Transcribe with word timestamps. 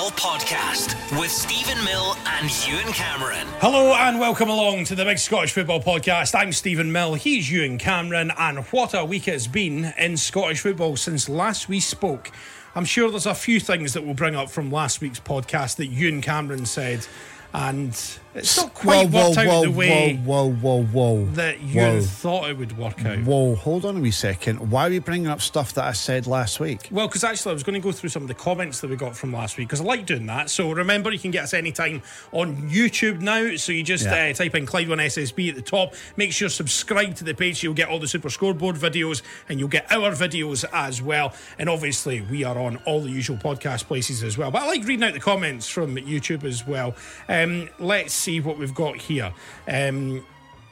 Podcast 0.00 1.20
with 1.20 1.30
Steven 1.30 1.82
Mill 1.84 2.16
and 2.26 2.66
Ewen 2.66 2.92
Cameron. 2.92 3.46
Hello 3.60 3.94
and 3.94 4.18
welcome 4.18 4.48
along 4.48 4.86
to 4.86 4.96
the 4.96 5.04
Big 5.04 5.18
Scottish 5.18 5.52
Football 5.52 5.80
Podcast. 5.80 6.34
I'm 6.34 6.50
Steven 6.50 6.90
Mill, 6.90 7.14
he's 7.14 7.48
Ewen 7.48 7.78
Cameron, 7.78 8.32
and 8.36 8.64
what 8.66 8.92
a 8.92 9.04
week 9.04 9.28
it's 9.28 9.46
been 9.46 9.94
in 9.96 10.16
Scottish 10.16 10.62
football 10.62 10.96
since 10.96 11.28
last 11.28 11.68
we 11.68 11.78
spoke. 11.78 12.32
I'm 12.74 12.84
sure 12.84 13.08
there's 13.08 13.26
a 13.26 13.36
few 13.36 13.60
things 13.60 13.92
that 13.92 14.04
we'll 14.04 14.14
bring 14.14 14.34
up 14.34 14.50
from 14.50 14.72
last 14.72 15.00
week's 15.00 15.20
podcast 15.20 15.76
that 15.76 15.86
Ewen 15.86 16.20
Cameron 16.20 16.66
said, 16.66 17.06
and 17.52 18.18
it's 18.34 18.56
not 18.56 18.74
quite 18.74 19.08
whoa, 19.10 19.28
worked 19.28 19.38
out 19.38 19.46
whoa, 19.46 19.62
the 19.62 19.70
way 19.70 20.16
whoa, 20.16 20.50
whoa, 20.50 20.82
whoa, 20.82 20.82
whoa. 20.82 21.24
that 21.34 21.60
Ewen 21.60 21.94
Whoa. 21.96 22.00
thought 22.02 22.50
it 22.50 22.58
would 22.58 22.76
work 22.76 23.04
out. 23.04 23.18
Whoa, 23.20 23.54
hold 23.54 23.84
on 23.84 23.96
a 23.96 24.00
wee 24.00 24.10
second. 24.10 24.70
Why 24.70 24.86
are 24.86 24.90
we 24.90 24.98
bringing 24.98 25.28
up 25.28 25.40
stuff 25.40 25.72
that 25.74 25.84
I 25.84 25.92
said 25.92 26.26
last 26.26 26.58
week? 26.60 26.88
Well, 26.90 27.06
because 27.06 27.22
actually, 27.24 27.50
I 27.50 27.54
was 27.54 27.62
going 27.62 27.80
to 27.80 27.80
go 27.80 27.92
through 27.92 28.10
some 28.10 28.22
of 28.22 28.28
the 28.28 28.34
comments 28.34 28.80
that 28.80 28.90
we 28.90 28.96
got 28.96 29.16
from 29.16 29.32
last 29.32 29.56
week 29.56 29.68
because 29.68 29.80
I 29.80 29.84
like 29.84 30.04
doing 30.06 30.26
that. 30.26 30.50
So 30.50 30.72
remember, 30.72 31.12
you 31.12 31.18
can 31.18 31.30
get 31.30 31.44
us 31.44 31.54
anytime 31.54 32.02
on 32.32 32.68
YouTube 32.70 33.20
now. 33.20 33.54
So 33.56 33.72
you 33.72 33.82
just 33.84 34.04
Yeah. 34.04 34.30
uh, 34.30 34.32
type 34.32 34.54
in 34.54 34.66
Clyde 34.66 34.88
One 34.88 34.98
SSB 34.98 35.48
at 35.50 35.54
the 35.54 35.62
top. 35.62 35.94
Make 36.16 36.32
sure 36.32 36.46
you 36.46 36.50
subscribe 36.50 37.14
to 37.16 37.24
the 37.24 37.34
page. 37.34 37.60
So 37.60 37.64
you'll 37.64 37.74
get 37.74 37.88
all 37.88 37.98
the 38.00 38.08
Super 38.08 38.30
Scoreboard 38.30 38.76
videos 38.76 39.22
and 39.48 39.60
you'll 39.60 39.68
get 39.68 39.90
our 39.92 40.10
videos 40.12 40.64
as 40.72 41.00
well. 41.00 41.32
And 41.58 41.68
obviously, 41.68 42.20
we 42.22 42.42
are 42.44 42.58
on 42.58 42.78
all 42.84 43.00
the 43.00 43.10
usual 43.10 43.36
podcast 43.36 43.84
places 43.86 44.22
as 44.22 44.36
well. 44.36 44.50
But 44.50 44.62
I 44.62 44.66
like 44.66 44.84
reading 44.84 45.04
out 45.04 45.14
the 45.14 45.20
comments 45.20 45.68
from 45.68 45.96
YouTube 45.96 46.44
as 46.44 46.66
well. 46.66 46.94
Um, 47.28 47.68
let's 47.78 48.23
see 48.24 48.40
what 48.40 48.58
we've 48.58 48.74
got 48.74 48.96
here. 48.96 49.32
Um, 49.68 50.24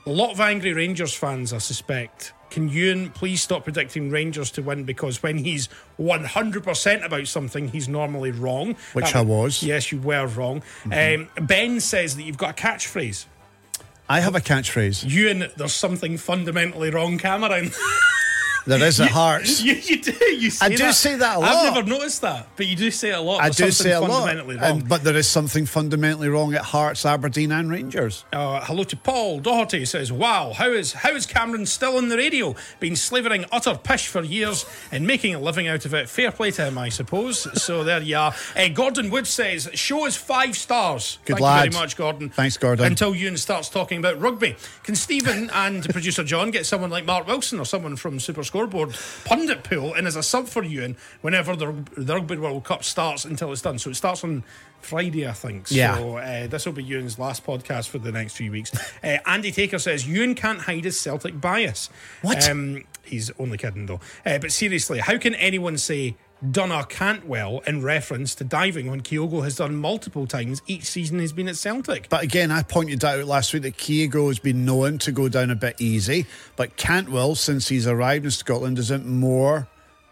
a 0.07 0.11
lot 0.11 0.33
of 0.33 0.41
angry 0.41 0.73
Rangers 0.73 1.15
fans, 1.15 1.53
I 1.53 1.59
suspect. 1.59 2.33
Can 2.51 2.69
Ewen 2.69 3.11
please 3.11 3.41
stop 3.41 3.65
predicting 3.65 4.11
Rangers 4.11 4.51
to 4.53 4.63
win 4.63 4.85
because 4.85 5.23
when 5.23 5.39
he's 5.39 5.69
100% 5.99 7.05
about 7.05 7.27
something, 7.27 7.69
he's 7.69 7.89
normally 7.89 8.31
wrong. 8.31 8.77
Which 8.95 9.07
That- 9.07 9.17
I 9.17 9.21
was. 9.23 9.63
Yes, 9.63 9.93
you 9.93 10.01
were 10.01 10.27
wrong. 10.27 10.63
Um, 10.91 11.29
ben 11.41 11.81
says 11.81 12.17
that 12.17 12.25
you've 12.25 12.37
got 12.39 12.51
a 12.59 12.63
catchphrase. 12.63 13.27
I 14.09 14.21
have 14.21 14.35
a 14.35 14.41
catchphrase. 14.41 15.09
Ewen, 15.09 15.51
there's 15.57 15.73
something 15.73 16.19
fundamentally 16.19 16.91
wrong, 16.91 17.17
Cameron. 17.19 17.71
There 18.67 18.83
is 18.83 19.01
at 19.01 19.11
Hearts. 19.11 19.63
you, 19.65 19.75
you 19.75 20.01
do. 20.01 20.13
You 20.13 20.51
say 20.51 20.67
I 20.67 20.69
do 20.69 20.77
that. 20.79 20.95
say 20.95 21.17
that 21.17 21.39
I've 21.39 21.75
never 21.75 21.89
noticed 21.89 22.23
that, 22.23 22.49
but 22.57 22.67
you 22.67 22.77
do 22.77 22.91
say 22.91 23.11
it 23.11 23.19
a 23.19 23.21
lot. 23.21 23.43
I 23.43 23.51
do 23.51 23.71
say 23.71 23.93
a 23.93 24.01
lot. 24.01 24.37
And, 24.37 24.89
but 24.89 25.03
there 25.03 25.17
is 25.17 25.27
something 25.27 25.67
fundamentally 25.67 26.29
wrong 26.29 26.55
at 26.55 26.63
Hearts, 26.63 27.05
Aberdeen, 27.05 27.53
and 27.53 27.71
Rangers. 27.71 28.25
Uh, 28.33 28.65
hello 28.65 28.85
to 28.85 28.97
Paul 28.97 29.41
Doherty 29.41 29.85
says, 29.85 30.13
"Wow, 30.13 30.53
how 30.53 30.69
is 30.69 30.93
how 30.93 31.11
is 31.11 31.27
Cameron 31.27 31.67
still 31.67 31.97
on 31.97 32.09
the 32.09 32.17
radio? 32.17 32.55
Been 32.81 32.97
slavering 32.97 33.45
utter 33.51 33.79
pish 33.83 34.07
for 34.07 34.23
years 34.23 34.65
and 34.91 35.07
making 35.07 35.35
a 35.35 35.41
living 35.41 35.67
out 35.67 35.85
of 35.85 35.95
it. 35.95 36.09
Fair 36.09 36.31
play 36.31 36.51
to 36.53 36.67
him, 36.67 36.79
I 36.79 36.89
suppose." 36.89 37.47
so 37.63 37.83
there 37.83 38.01
you 38.01 38.17
are. 38.17 38.35
Uh, 38.57 38.69
Gordon 38.69 39.11
Wood 39.11 39.27
says, 39.27 39.69
"Show 39.75 40.07
is 40.07 40.17
five 40.17 40.57
stars." 40.57 41.19
Good 41.25 41.35
Thank 41.35 41.45
lad. 41.45 41.65
you 41.65 41.71
very 41.73 41.83
much, 41.83 41.97
Gordon. 41.97 42.29
Thanks, 42.29 42.57
Gordon. 42.57 42.87
Until 42.87 43.15
Ewen 43.15 43.37
starts 43.37 43.69
talking 43.69 43.99
about 43.99 44.21
rugby, 44.21 44.57
can 44.85 44.95
Steven 44.95 45.51
and 45.51 45.85
producer 45.91 46.25
John 46.25 46.51
get 46.51 46.67
someone 46.67 46.91
like 46.91 47.05
Mark 47.05 47.27
Wilson 47.27 47.59
or 47.59 47.65
someone 47.65 47.97
from 47.97 48.21
Super 48.21 48.43
Scoreboard 48.53 48.95
pundit 49.25 49.65
pool 49.65 49.95
and 49.95 50.07
as 50.07 50.15
a 50.15 50.23
sub 50.23 50.47
for 50.47 50.63
Ewen 50.63 50.95
whenever 51.23 51.57
the, 51.57 51.73
the 51.97 52.15
Rugby 52.15 52.37
World 52.37 52.65
Cup 52.65 52.85
starts 52.85 53.25
until 53.25 53.51
it's 53.51 53.63
done? 53.63 53.79
So 53.79 53.89
it 53.89 53.95
starts 53.95 54.23
on. 54.23 54.45
Friday, 54.83 55.29
I 55.29 55.33
think. 55.33 55.71
Yeah. 55.71 55.97
So 55.97 56.17
uh, 56.17 56.49
this 56.49 56.67
will 56.67 56.73
be 56.73 56.83
Ewen's 56.83 57.17
last 57.17 57.47
podcast 57.47 57.89
for 57.89 57.99
the 57.99 58.11
next 58.11 58.37
few 58.37 58.51
weeks. 58.51 58.73
Uh, 59.05 59.19
Andy 59.27 59.51
Taker 59.53 59.79
says 59.79 60.07
Ewen 60.07 60.35
can't 60.35 60.61
hide 60.61 60.85
his 60.85 61.01
Celtic 61.01 61.41
bias. 61.41 61.89
What? 62.23 62.49
Um, 62.49 62.85
he's 63.05 63.31
only 63.39 63.59
kidding 63.59 63.87
though. 63.87 64.01
Uh, 64.27 64.39
but 64.39 64.51
seriously, 64.53 64.99
how 64.99 65.19
can 65.19 65.35
anyone 65.37 65.79
say 65.79 66.17
Dunner 66.51 66.83
can't 66.85 67.25
in 67.67 67.83
reference 67.83 68.35
to 68.37 68.45
diving 68.45 68.91
when 68.91 69.01
Kyogo 69.01 69.45
has 69.45 69.57
done 69.57 69.77
multiple 69.77 70.27
times 70.27 70.61
each 70.67 70.85
season 70.85 71.21
he's 71.21 71.33
been 71.33 71.49
at 71.49 71.57
Celtic? 71.57 72.09
But 72.09 72.25
again, 72.25 72.51
I 72.51 72.63
pointed 72.63 73.05
out 73.05 73.25
last 73.27 73.55
week 73.55 73.63
that 73.63 73.77
Kyogo 73.77 74.27
has 74.29 74.39
been 74.39 74.65
known 74.65 74.99
to 74.99 75.13
go 75.13 75.29
down 75.29 75.51
a 75.51 75.55
bit 75.55 75.81
easy, 75.81 76.27
but 76.57 76.77
Cantwell, 76.77 77.37
since 77.37 77.69
he's 77.69 77.87
arrived 77.87 78.25
in 78.25 78.33
Scotland, 78.33 78.79
isn't 78.79 79.07
more 79.07 79.69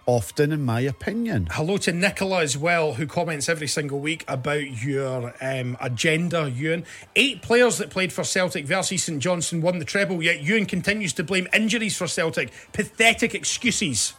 often, 0.06 0.52
in 0.52 0.62
my 0.62 0.80
opinion. 0.80 1.48
Hello 1.50 1.76
to 1.78 1.92
Nicola 1.92 2.42
as 2.42 2.56
well, 2.56 2.94
who 2.94 3.06
comments 3.06 3.48
every 3.48 3.68
single 3.68 4.00
week 4.00 4.24
about 4.26 4.82
your 4.82 5.34
um, 5.40 5.76
agenda, 5.80 6.50
Ewen. 6.50 6.84
Eight 7.16 7.42
players 7.42 7.78
that 7.78 7.90
played 7.90 8.12
for 8.12 8.24
Celtic 8.24 8.66
versus 8.66 9.04
St 9.04 9.20
Johnstone 9.20 9.62
won 9.62 9.78
the 9.78 9.84
treble, 9.84 10.22
yet 10.22 10.42
Ewen 10.42 10.66
continues 10.66 11.12
to 11.14 11.24
blame 11.24 11.48
injuries 11.52 11.96
for 11.96 12.06
Celtic. 12.06 12.50
Pathetic 12.72 13.34
excuses. 13.34 14.14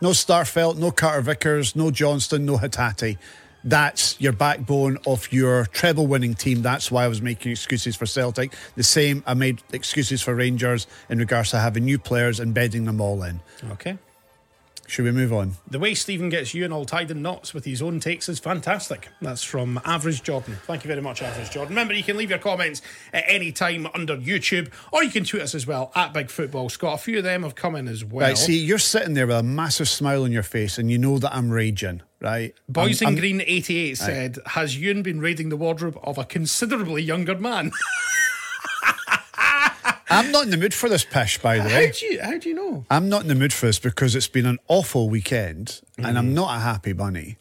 No 0.00 0.10
Starfelt, 0.10 0.76
no 0.76 0.90
Carter 0.90 1.22
Vickers, 1.22 1.74
no 1.74 1.90
Johnston, 1.90 2.46
no 2.46 2.56
Hatate. 2.58 3.18
That's 3.64 4.20
your 4.20 4.32
backbone 4.32 4.98
of 5.06 5.32
your 5.32 5.66
treble 5.66 6.06
winning 6.06 6.34
team. 6.34 6.62
That's 6.62 6.90
why 6.90 7.04
I 7.04 7.08
was 7.08 7.20
making 7.20 7.50
excuses 7.50 7.96
for 7.96 8.06
Celtic. 8.06 8.54
The 8.76 8.84
same, 8.84 9.24
I 9.26 9.34
made 9.34 9.60
excuses 9.72 10.22
for 10.22 10.34
Rangers 10.34 10.86
in 11.10 11.18
regards 11.18 11.50
to 11.50 11.58
having 11.58 11.84
new 11.84 11.98
players 11.98 12.38
and 12.38 12.54
bedding 12.54 12.84
them 12.84 13.00
all 13.00 13.22
in. 13.24 13.40
Okay. 13.72 13.98
Should 14.88 15.04
we 15.04 15.12
move 15.12 15.34
on? 15.34 15.52
The 15.70 15.78
way 15.78 15.92
Steven 15.94 16.30
gets 16.30 16.54
you 16.54 16.64
and 16.64 16.72
all 16.72 16.86
tied 16.86 17.10
in 17.10 17.20
knots 17.20 17.52
with 17.52 17.66
his 17.66 17.82
own 17.82 18.00
takes 18.00 18.26
is 18.26 18.38
fantastic. 18.38 19.08
That's 19.20 19.42
from 19.44 19.78
Average 19.84 20.22
Jordan. 20.22 20.56
Thank 20.64 20.82
you 20.82 20.88
very 20.88 21.02
much, 21.02 21.20
Average 21.20 21.50
Jordan. 21.50 21.74
Remember, 21.74 21.92
you 21.92 22.02
can 22.02 22.16
leave 22.16 22.30
your 22.30 22.38
comments 22.38 22.80
at 23.12 23.24
any 23.28 23.52
time 23.52 23.86
under 23.94 24.16
YouTube, 24.16 24.70
or 24.90 25.04
you 25.04 25.10
can 25.10 25.24
tweet 25.24 25.42
us 25.42 25.54
as 25.54 25.66
well 25.66 25.92
at 25.94 26.14
Big 26.14 26.30
Football 26.30 26.70
Scott. 26.70 26.94
A 26.94 27.02
few 27.02 27.18
of 27.18 27.24
them 27.24 27.42
have 27.42 27.54
come 27.54 27.76
in 27.76 27.86
as 27.86 28.02
well. 28.02 28.26
Right, 28.28 28.38
see, 28.38 28.58
you're 28.58 28.78
sitting 28.78 29.12
there 29.12 29.26
with 29.26 29.36
a 29.36 29.42
massive 29.42 29.90
smile 29.90 30.24
on 30.24 30.32
your 30.32 30.42
face 30.42 30.78
and 30.78 30.90
you 30.90 30.96
know 30.96 31.18
that 31.18 31.34
I'm 31.36 31.50
raging, 31.50 32.00
right? 32.22 32.54
Boys 32.66 33.02
I'm- 33.02 33.08
in 33.12 33.14
I'm- 33.14 33.20
Green 33.20 33.40
88 33.46 33.98
said, 33.98 34.38
Has 34.46 34.78
Ewen 34.78 35.02
been 35.02 35.20
raiding 35.20 35.50
the 35.50 35.56
wardrobe 35.58 35.98
of 36.02 36.16
a 36.16 36.24
considerably 36.24 37.02
younger 37.02 37.36
man? 37.36 37.72
I'm 40.10 40.32
not 40.32 40.44
in 40.44 40.50
the 40.50 40.56
mood 40.56 40.74
for 40.74 40.88
this 40.88 41.04
pish, 41.04 41.38
by 41.38 41.58
the 41.58 41.64
way. 41.64 41.86
how, 41.86 41.92
do 41.92 42.06
you, 42.06 42.20
how 42.22 42.38
do 42.38 42.48
you 42.48 42.54
know? 42.54 42.84
I'm 42.90 43.08
not 43.08 43.22
in 43.22 43.28
the 43.28 43.34
mood 43.34 43.52
for 43.52 43.66
this 43.66 43.78
because 43.78 44.14
it's 44.14 44.28
been 44.28 44.46
an 44.46 44.58
awful 44.68 45.08
weekend 45.08 45.80
and 45.96 46.06
Mm-hmm. 46.06 46.16
I'm 46.16 46.34
not 46.34 46.56
a 46.56 46.60
happy 46.60 46.92
bunny. 46.92 47.36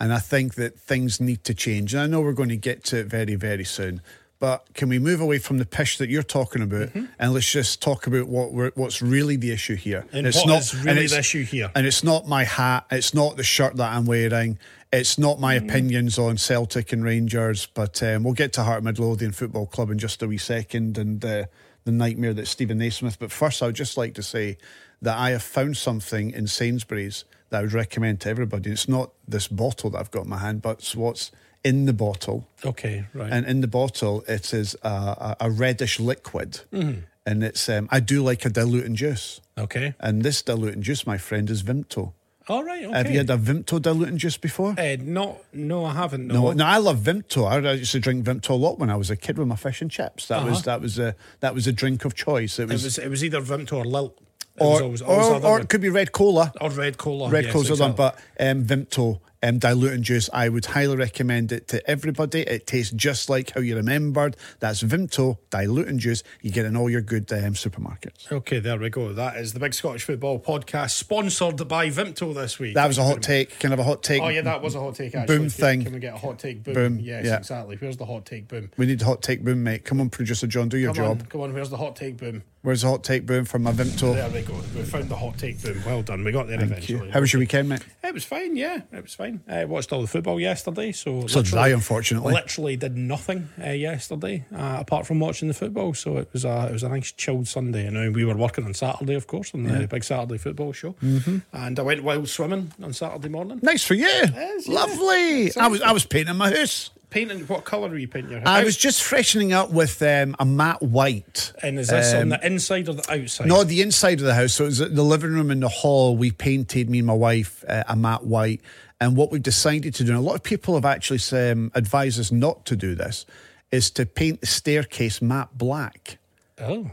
And 0.00 0.12
I 0.14 0.18
think 0.18 0.54
that 0.54 0.78
things 0.78 1.20
need 1.20 1.44
to 1.44 1.52
change. 1.54 1.92
And 1.92 2.02
I 2.02 2.06
know 2.06 2.22
we're 2.22 2.32
going 2.32 2.48
to 2.48 2.56
get 2.56 2.84
to 2.84 2.98
it 3.00 3.06
very, 3.06 3.34
very 3.34 3.64
soon. 3.64 4.00
But 4.38 4.72
can 4.72 4.88
we 4.88 4.98
move 4.98 5.20
away 5.20 5.38
from 5.38 5.58
the 5.58 5.66
pish 5.66 5.98
that 5.98 6.08
you're 6.08 6.22
talking 6.22 6.62
about 6.62 6.88
Mm-hmm. 6.88 7.04
and 7.18 7.34
let's 7.34 7.52
just 7.52 7.82
talk 7.82 8.06
about 8.06 8.26
what 8.26 8.52
we're, 8.54 8.70
what's 8.74 9.02
really 9.02 9.36
the 9.36 9.52
issue 9.52 9.76
here? 9.76 10.06
And 10.12 10.24
what 10.26 10.60
is 10.62 10.74
really 10.74 10.90
it's- 11.04 11.10
the 11.12 11.18
issue 11.18 11.44
here? 11.44 11.70
And 11.74 11.86
it's 11.86 12.02
not 12.02 12.26
my 12.26 12.44
hat, 12.44 12.86
it's 12.90 13.12
not 13.12 13.36
the 13.36 13.42
shirt 13.44 13.76
that 13.76 13.92
I'm 13.92 14.06
wearing, 14.06 14.58
it's 14.90 15.18
not 15.18 15.38
my 15.38 15.56
Mm-hmm. 15.58 15.68
opinions 15.68 16.18
on 16.18 16.38
Celtic 16.38 16.92
and 16.94 17.04
Rangers. 17.04 17.66
But 17.66 18.02
um, 18.02 18.22
we'll 18.24 18.32
get 18.32 18.54
to 18.54 18.62
Heart 18.64 18.82
Midlothian 18.82 19.32
Football 19.32 19.66
Club 19.66 19.90
in 19.90 19.98
just 19.98 20.22
a 20.22 20.26
wee 20.26 20.38
second 20.38 20.96
and 20.96 21.22
uh, 21.22 21.44
the 21.90 21.96
nightmare 21.96 22.32
that's 22.32 22.50
Steven 22.50 22.78
Naismith. 22.78 23.18
But 23.18 23.32
first, 23.32 23.62
I 23.62 23.66
would 23.66 23.74
just 23.74 23.96
like 23.96 24.14
to 24.14 24.22
say 24.22 24.56
that 25.02 25.16
I 25.16 25.30
have 25.30 25.42
found 25.42 25.76
something 25.76 26.30
in 26.30 26.46
Sainsbury's 26.46 27.24
that 27.50 27.58
I 27.58 27.62
would 27.62 27.72
recommend 27.72 28.20
to 28.20 28.28
everybody. 28.28 28.70
It's 28.70 28.88
not 28.88 29.10
this 29.26 29.48
bottle 29.48 29.90
that 29.90 29.98
I've 29.98 30.10
got 30.10 30.24
in 30.24 30.30
my 30.30 30.38
hand, 30.38 30.62
but 30.62 30.78
it's 30.78 30.94
what's 30.94 31.32
in 31.64 31.86
the 31.86 31.92
bottle. 31.92 32.46
Okay, 32.64 33.06
right. 33.12 33.32
And 33.32 33.46
in 33.46 33.60
the 33.60 33.68
bottle, 33.68 34.22
it 34.28 34.54
is 34.54 34.76
a, 34.82 35.36
a, 35.40 35.50
reddish 35.50 35.98
liquid. 35.98 36.60
Mm-hmm. 36.72 37.00
And 37.26 37.44
it's 37.44 37.68
um, 37.68 37.88
I 37.90 38.00
do 38.00 38.22
like 38.22 38.44
a 38.44 38.50
diluting 38.50 38.94
juice. 38.94 39.40
okay. 39.58 39.94
And 40.00 40.22
this 40.22 40.42
diluting 40.42 40.82
juice, 40.82 41.06
my 41.06 41.18
friend, 41.18 41.50
is 41.50 41.62
Vimto. 41.62 42.12
All 42.50 42.64
right, 42.64 42.84
okay. 42.84 42.96
Have 42.96 43.10
you 43.12 43.18
had 43.18 43.30
a 43.30 43.36
Vimto 43.36 43.80
diluting 43.80 44.18
juice 44.18 44.36
before? 44.36 44.74
Uh, 44.76 44.96
not, 45.00 45.38
no, 45.52 45.84
I 45.84 45.92
haven't. 45.92 46.26
No. 46.26 46.34
No, 46.34 46.52
no, 46.52 46.66
I 46.66 46.78
love 46.78 46.98
Vimto. 46.98 47.46
I 47.46 47.74
used 47.74 47.92
to 47.92 48.00
drink 48.00 48.24
Vimto 48.24 48.50
a 48.50 48.54
lot 48.54 48.80
when 48.80 48.90
I 48.90 48.96
was 48.96 49.08
a 49.08 49.14
kid 49.14 49.38
with 49.38 49.46
my 49.46 49.54
fish 49.54 49.80
and 49.80 49.88
chips. 49.88 50.26
That 50.26 50.44
was 50.44 50.64
that 50.64 50.80
was 50.80 50.98
a 50.98 51.14
that 51.38 51.54
was 51.54 51.68
a 51.68 51.72
drink 51.72 52.04
of 52.04 52.14
choice. 52.14 52.58
It 52.58 52.64
Uh-huh. 52.64 52.72
It 52.72 52.74
was, 52.74 52.84
was, 52.84 52.98
it 52.98 53.08
was 53.08 53.24
either 53.24 53.40
Vimto 53.40 53.74
or 53.74 53.84
Lilt. 53.84 54.18
It 54.56 54.62
or 54.64 54.82
always, 54.82 55.00
always 55.00 55.44
or, 55.44 55.46
or 55.46 55.60
it 55.60 55.68
could 55.68 55.80
be 55.80 55.90
red 55.90 56.10
cola. 56.10 56.52
Or 56.60 56.70
red 56.70 56.98
cola. 56.98 57.30
Red 57.30 57.44
yes, 57.44 57.54
other 57.54 57.70
exactly. 57.70 57.94
but 57.96 58.18
um, 58.40 58.64
Vimto 58.64 59.20
um, 59.42 59.58
diluting 59.58 60.02
juice. 60.02 60.28
I 60.32 60.48
would 60.48 60.66
highly 60.66 60.96
recommend 60.96 61.52
it 61.52 61.68
to 61.68 61.88
everybody. 61.90 62.40
It 62.42 62.66
tastes 62.66 62.92
just 62.92 63.28
like 63.30 63.52
how 63.52 63.60
you 63.60 63.76
remembered. 63.76 64.36
That's 64.58 64.82
Vimto 64.82 65.38
diluting 65.50 65.98
juice. 65.98 66.22
You 66.42 66.50
get 66.50 66.66
in 66.66 66.76
all 66.76 66.90
your 66.90 67.00
good 67.00 67.30
um, 67.32 67.54
supermarkets. 67.54 68.30
Okay, 68.30 68.58
there 68.60 68.78
we 68.78 68.90
go. 68.90 69.12
That 69.12 69.36
is 69.36 69.52
the 69.52 69.60
Big 69.60 69.74
Scottish 69.74 70.04
Football 70.04 70.40
Podcast, 70.40 70.90
sponsored 70.90 71.66
by 71.68 71.88
Vimto 71.88 72.34
this 72.34 72.58
week. 72.58 72.74
That 72.74 72.86
was 72.86 72.98
a 72.98 73.04
hot 73.04 73.22
take. 73.22 73.58
kind 73.58 73.72
of 73.74 73.80
a 73.80 73.84
hot 73.84 74.02
take? 74.02 74.22
Oh 74.22 74.28
yeah, 74.28 74.42
that 74.42 74.62
was 74.62 74.74
a 74.74 74.80
hot 74.80 74.94
take. 74.94 75.14
Actually. 75.14 75.36
Boom 75.36 75.42
Can- 75.44 75.50
thing. 75.50 75.84
Can 75.84 75.92
we 75.94 76.00
get 76.00 76.14
a 76.14 76.18
hot 76.18 76.38
take? 76.38 76.62
Boom. 76.62 76.74
Boom, 76.74 76.98
Yes, 77.00 77.24
yeah. 77.26 77.36
exactly. 77.38 77.76
Where's 77.76 77.96
the 77.96 78.06
hot 78.06 78.26
take? 78.26 78.48
Boom. 78.48 78.70
We 78.76 78.86
need 78.86 79.00
a 79.00 79.04
hot 79.04 79.22
take 79.22 79.42
boom, 79.44 79.62
mate. 79.62 79.84
Come 79.84 80.00
on, 80.00 80.10
producer 80.10 80.46
John, 80.46 80.68
do 80.68 80.76
your 80.78 80.92
Come 80.94 81.04
job. 81.04 81.20
on, 81.22 81.26
come 81.26 81.40
on. 81.42 81.54
Where's 81.54 81.70
the 81.70 81.76
hot 81.76 81.96
take? 81.96 82.16
Boom. 82.16 82.42
Where's 82.62 82.82
the 82.82 82.88
hot 82.88 83.02
take 83.04 83.24
boom 83.24 83.46
from 83.46 83.62
my 83.62 83.72
Vimto? 83.72 84.14
There 84.14 84.28
we 84.28 84.42
go. 84.42 84.54
We 84.76 84.82
found 84.82 85.08
the 85.08 85.16
hot 85.16 85.38
take. 85.38 85.62
Boom. 85.62 85.82
Well 85.86 86.02
done. 86.02 86.22
We 86.24 86.30
got 86.32 86.46
there 86.46 86.58
Thank 86.58 86.72
eventually. 86.72 87.06
you. 87.06 87.12
How 87.12 87.20
was 87.20 87.32
your 87.32 87.40
weekend, 87.40 87.70
mate? 87.70 87.80
It 88.04 88.12
was 88.12 88.24
fine. 88.24 88.54
Yeah, 88.56 88.80
it 88.92 89.02
was 89.02 89.14
fine. 89.14 89.29
Fine. 89.30 89.40
I 89.48 89.64
watched 89.64 89.92
all 89.92 90.00
the 90.00 90.06
football 90.06 90.40
yesterday, 90.40 90.92
so 90.92 91.26
So 91.26 91.42
did 91.42 91.54
I, 91.54 91.68
unfortunately. 91.68 92.32
literally 92.32 92.76
did 92.76 92.96
nothing 92.96 93.48
uh, 93.62 93.70
yesterday 93.70 94.44
uh, 94.54 94.78
apart 94.80 95.06
from 95.06 95.20
watching 95.20 95.48
the 95.48 95.54
football. 95.54 95.94
So 95.94 96.16
it 96.18 96.28
was 96.32 96.44
a 96.44 96.66
it 96.68 96.72
was 96.72 96.82
a 96.82 96.88
nice 96.88 97.12
chilled 97.12 97.48
Sunday. 97.48 97.86
And 97.86 97.96
uh, 97.96 98.10
we 98.12 98.24
were 98.24 98.36
working 98.36 98.64
on 98.64 98.74
Saturday, 98.74 99.14
of 99.14 99.26
course, 99.26 99.52
on 99.54 99.62
the 99.64 99.86
big 99.88 100.04
Saturday 100.04 100.38
football 100.38 100.72
show. 100.72 100.92
Mm-hmm. 101.02 101.38
And 101.52 101.78
I 101.78 101.82
went 101.82 102.02
wild 102.02 102.28
swimming 102.28 102.72
on 102.82 102.92
Saturday 102.92 103.28
morning. 103.28 103.60
Nice 103.62 103.84
for 103.84 103.94
you. 103.94 104.06
Yeah. 104.06 104.50
Lovely. 104.66 105.56
I 105.56 105.68
was 105.68 105.82
I 105.82 105.92
was 105.92 106.04
painting 106.04 106.36
my 106.36 106.50
house. 106.54 106.90
Painting 107.10 107.40
what 107.40 107.64
colour 107.64 107.88
were 107.88 107.98
you 107.98 108.06
painting 108.06 108.30
your 108.30 108.40
house? 108.40 108.48
I 108.48 108.62
was 108.62 108.76
just 108.76 109.02
freshening 109.02 109.52
up 109.52 109.70
with 109.70 110.00
um, 110.00 110.36
a 110.38 110.44
matte 110.44 110.80
white. 110.80 111.52
And 111.60 111.78
is 111.78 111.88
this 111.88 112.14
on 112.14 112.22
um, 112.22 112.28
the 112.28 112.46
inside 112.46 112.88
or 112.88 112.94
the 112.94 113.12
outside? 113.12 113.48
No, 113.48 113.64
the 113.64 113.82
inside 113.82 114.20
of 114.20 114.26
the 114.26 114.34
house. 114.34 114.54
So 114.54 114.64
it 114.64 114.68
was 114.68 114.78
the 114.78 115.02
living 115.02 115.32
room 115.32 115.50
and 115.50 115.60
the 115.60 115.68
hall. 115.68 116.16
We 116.16 116.30
painted 116.30 116.88
me 116.88 116.98
and 116.98 117.06
my 117.08 117.14
wife 117.14 117.64
uh, 117.68 117.82
a 117.88 117.96
matte 117.96 118.24
white. 118.24 118.60
And 119.00 119.16
what 119.16 119.32
we've 119.32 119.42
decided 119.42 119.94
to 119.96 120.04
do, 120.04 120.10
and 120.12 120.18
a 120.18 120.22
lot 120.22 120.36
of 120.36 120.42
people 120.44 120.74
have 120.74 120.84
actually 120.84 121.20
um, 121.50 121.72
advised 121.74 122.20
us 122.20 122.30
not 122.30 122.64
to 122.66 122.76
do 122.76 122.94
this, 122.94 123.26
is 123.72 123.90
to 123.92 124.06
paint 124.06 124.40
the 124.40 124.46
staircase 124.46 125.20
matte 125.20 125.56
black. 125.56 126.18
Oh. 126.60 126.90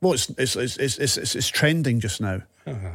Well, 0.00 0.14
it's 0.14 0.30
it's 0.30 0.56
it's 0.56 0.76
it's, 0.78 0.98
it's, 0.98 1.16
it's, 1.18 1.34
it's 1.34 1.48
trending 1.48 2.00
just 2.00 2.20
now. 2.20 2.42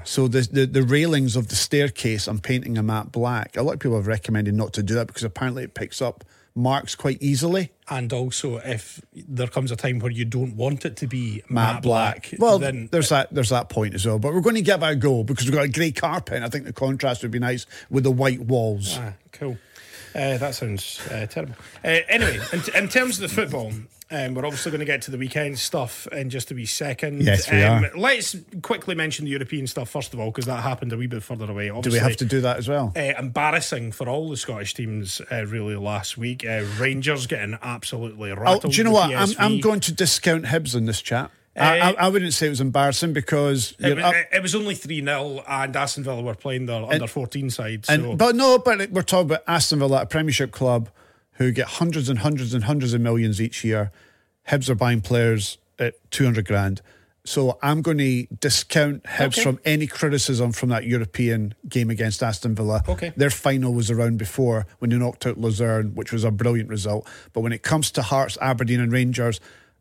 So 0.04 0.28
the, 0.28 0.42
the 0.42 0.66
the 0.66 0.84
railings 0.84 1.36
of 1.36 1.48
the 1.48 1.56
staircase, 1.56 2.28
I'm 2.28 2.40
painting 2.40 2.78
a 2.78 2.84
matte 2.84 3.12
black. 3.12 3.58
A 3.58 3.64
lot 3.64 3.74
of 3.74 3.80
people 3.80 3.98
have 3.98 4.08
recommended 4.08 4.54
not 4.54 4.74
to 4.74 4.84
do 4.84 4.94
that 4.96 5.08
because 5.08 5.24
apparently 5.24 5.64
it 5.64 5.74
picks 5.74 6.02
up 6.02 6.24
marks 6.56 6.96
quite 6.96 7.22
easily. 7.22 7.72
And 7.90 8.12
also, 8.14 8.58
if 8.58 9.02
there 9.14 9.48
comes 9.48 9.72
a 9.72 9.76
time 9.76 10.00
where 10.00 10.12
you 10.12 10.26
don't 10.26 10.56
want 10.56 10.86
it 10.86 10.96
to 10.98 11.08
be 11.08 11.44
matte, 11.50 11.82
black, 11.82 12.34
Well, 12.38 12.60
then 12.60 12.90
there's 12.92 13.10
that 13.10 13.34
there's 13.34 13.50
that 13.50 13.70
point 13.70 13.94
as 13.94 14.06
well. 14.06 14.20
But 14.20 14.34
we're 14.34 14.42
going 14.42 14.56
to 14.56 14.62
give 14.62 14.82
it 14.82 14.90
a 14.90 14.96
go 14.96 15.24
because 15.24 15.46
we've 15.46 15.54
got 15.54 15.66
a 15.66 15.70
grey 15.70 15.92
carpet. 15.92 16.36
And 16.36 16.46
I 16.46 16.50
think 16.50 16.66
the 16.66 16.74
contrast 16.74 17.22
would 17.24 17.32
be 17.32 17.40
nice 17.40 17.66
with 17.90 18.04
the 18.04 18.12
white 18.12 18.42
walls. 18.42 18.98
Ah, 19.00 19.14
cool. 19.32 19.58
Uh, 20.16 20.38
that 20.38 20.54
sounds 20.54 21.02
uh, 21.10 21.26
terrible. 21.26 21.56
Uh, 21.84 22.00
anyway, 22.08 22.40
in, 22.54 22.62
in 22.76 22.88
terms 22.88 23.20
of 23.20 23.30
the 23.30 23.36
football, 23.36 23.72
um, 24.14 24.36
we're 24.36 24.46
obviously 24.46 24.72
going 24.72 24.80
to 24.80 24.86
get 24.86 25.02
to 25.04 25.12
the 25.12 25.18
weekend 25.18 25.58
stuff 25.58 26.08
in 26.12 26.30
just 26.30 26.52
a 26.52 26.54
wee 26.56 26.66
second. 26.66 27.22
Yes, 27.24 27.50
we 27.52 27.62
um, 27.64 27.86
are. 27.86 27.92
Let's 27.98 28.36
quickly 28.62 28.94
mention 28.96 29.26
the 29.26 29.32
European 29.32 29.66
stuff 29.66 29.90
first 29.90 30.14
of 30.14 30.20
all, 30.20 30.30
because 30.30 30.46
that 30.46 30.62
happened 30.62 30.94
a 30.94 30.98
wee 30.98 31.08
bit 31.08 31.24
further 31.24 31.50
away. 31.50 31.70
Do 31.82 31.90
we 31.90 31.98
have 31.98 32.18
to 32.18 32.26
do 32.26 32.42
that 32.42 32.58
as 32.58 32.68
well? 32.68 32.94
Uh, 32.96 33.14
embarrassing 33.18 33.92
for 33.92 34.08
all 34.08 34.30
the 34.30 34.38
Scottish 34.38 34.74
teams, 34.76 35.22
uh, 35.32 35.46
really, 35.48 35.76
last 35.76 36.18
week. 36.18 36.46
Uh, 36.46 36.64
Rangers 36.78 37.28
getting 37.28 37.58
absolutely 37.62 38.32
Oh, 38.32 38.60
do 38.60 38.70
you 38.70 38.84
know 38.84 38.92
what? 38.92 39.14
I'm, 39.14 39.30
I'm 39.40 39.60
going 39.60 39.80
to 39.82 39.92
discount 39.92 40.46
Hibs 40.46 40.76
in 40.76 40.86
this 40.86 41.02
chat. 41.02 41.32
I, 41.56 41.80
Uh, 41.80 41.86
I, 41.86 42.06
I 42.06 42.10
wouldn't 42.10 42.34
say 42.34 42.48
it 42.48 42.52
was 42.52 42.62
embarrassing 42.62 43.14
because 43.14 43.76
It, 43.80 43.98
was- 43.98 44.16
it 44.32 44.42
was 44.42 44.56
only 44.56 44.76
3 44.76 45.04
0, 45.04 45.44
and 45.48 45.76
Aston 45.76 46.04
Villa 46.04 46.22
were 46.22 46.36
playing 46.36 46.66
their 46.66 46.84
under 46.84 47.08
14 47.08 47.50
side. 47.50 47.86
So. 47.86 47.94
And, 47.94 48.18
but 48.18 48.36
no, 48.36 48.58
but 48.58 48.90
we're 48.92 49.02
talking 49.02 49.28
about 49.28 49.44
Aston 49.48 49.80
Villa, 49.80 50.02
a 50.02 50.06
Premiership 50.06 50.52
club 50.52 50.90
who 51.34 51.52
get 51.52 51.68
hundreds 51.68 52.10
and 52.10 52.20
hundreds 52.20 52.54
and 52.54 52.64
hundreds 52.64 52.94
of 52.94 53.02
millions 53.02 53.42
each 53.42 53.64
year. 53.64 53.92
Hibs 54.50 54.70
are 54.70 54.76
buying 54.76 55.02
players 55.02 55.58
at 55.80 55.96
200 56.12 56.46
grand. 56.46 56.82
So 57.26 57.58
I'm 57.64 57.82
going 57.82 58.00
to 58.00 58.28
discount 58.42 59.04
Hibs 59.04 59.38
Okay. 59.38 59.44
from 59.44 59.60
any 59.64 59.88
criticism 59.88 60.52
from 60.52 60.70
that 60.70 60.84
European 60.86 61.56
game 61.70 61.90
against 61.90 62.22
Aston 62.22 62.54
Villa. 62.54 62.84
Okay. 62.88 63.14
Their 63.16 63.30
final 63.30 63.74
was 63.74 63.90
around 63.90 64.18
before 64.18 64.66
when 64.80 64.90
they 64.90 64.98
knocked 64.98 65.26
out 65.26 65.38
Luzern, 65.40 65.96
which 65.96 66.12
was 66.12 66.26
a 66.26 66.32
brilliant 66.32 66.68
result. 66.70 67.08
But 67.32 67.40
when 67.42 67.54
it 67.54 67.64
comes 67.64 67.92
to 67.92 68.02
Hearts, 68.02 68.38
Aberdeen, 68.42 68.82
and 68.82 68.92
Rangers, 68.92 69.40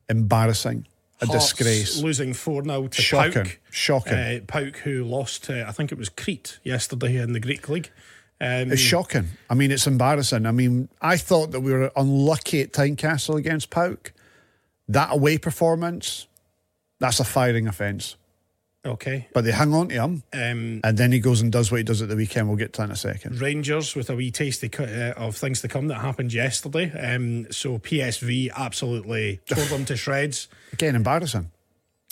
embarrassing. 0.08 0.86
A 1.20 1.26
Hearts 1.26 1.52
disgrace. 1.52 1.98
Losing 2.00 2.32
4 2.32 2.64
0 2.64 2.86
to 2.88 3.02
Shocking. 3.02 3.32
PAOK. 3.44 3.58
Shocking. 3.70 4.12
Uh, 4.12 4.40
PAOK, 4.46 4.76
who 4.78 5.04
lost 5.04 5.44
to, 5.44 5.66
I 5.66 5.72
think 5.72 5.90
it 5.92 5.98
was 5.98 6.08
Crete 6.08 6.58
yesterday 6.62 7.16
in 7.16 7.32
the 7.32 7.40
Greek 7.40 7.68
League. 7.68 7.90
Um, 8.40 8.72
It's 8.72 8.80
shocking. 8.80 9.28
I 9.48 9.54
mean, 9.54 9.70
it's 9.70 9.86
embarrassing. 9.86 10.46
I 10.46 10.50
mean, 10.50 10.88
I 11.00 11.16
thought 11.16 11.52
that 11.52 11.60
we 11.60 11.72
were 11.72 11.92
unlucky 11.96 12.60
at 12.60 12.72
Tynecastle 12.72 13.36
against 13.36 13.70
PAOK. 13.70 14.10
That 14.88 15.12
away 15.12 15.38
performance, 15.38 16.26
that's 16.98 17.20
a 17.20 17.24
firing 17.24 17.66
offence. 17.68 18.16
okay. 18.84 19.28
But 19.32 19.44
they 19.44 19.52
hang 19.52 19.72
on 19.74 19.88
to 19.88 19.94
him, 19.94 20.22
Um, 20.32 20.80
and 20.84 20.98
then 20.98 21.12
he 21.12 21.20
goes 21.20 21.40
and 21.40 21.52
does 21.52 21.70
what 21.70 21.78
he 21.78 21.84
does 21.84 22.02
at 22.02 22.08
the 22.08 22.16
weekend. 22.16 22.48
We'll 22.48 22.56
get 22.56 22.72
to 22.74 22.78
that 22.78 22.84
in 22.86 22.90
a 22.90 22.96
second. 22.96 23.40
Rangers 23.40 23.94
with 23.94 24.10
a 24.10 24.16
wee 24.16 24.30
taste 24.32 24.62
of, 24.64 24.74
uh, 24.80 25.30
things 25.30 25.60
to 25.62 25.68
come 25.68 25.86
that 25.88 26.00
happened 26.00 26.32
yesterday. 26.32 26.90
Um, 26.92 27.46
so 27.52 27.78
PSV 27.78 28.50
absolutely 28.54 29.40
tore 29.46 29.64
them 29.66 29.84
to 29.86 29.96
shreds. 29.96 30.48
Again, 30.72 30.96
embarrassing. 30.96 31.50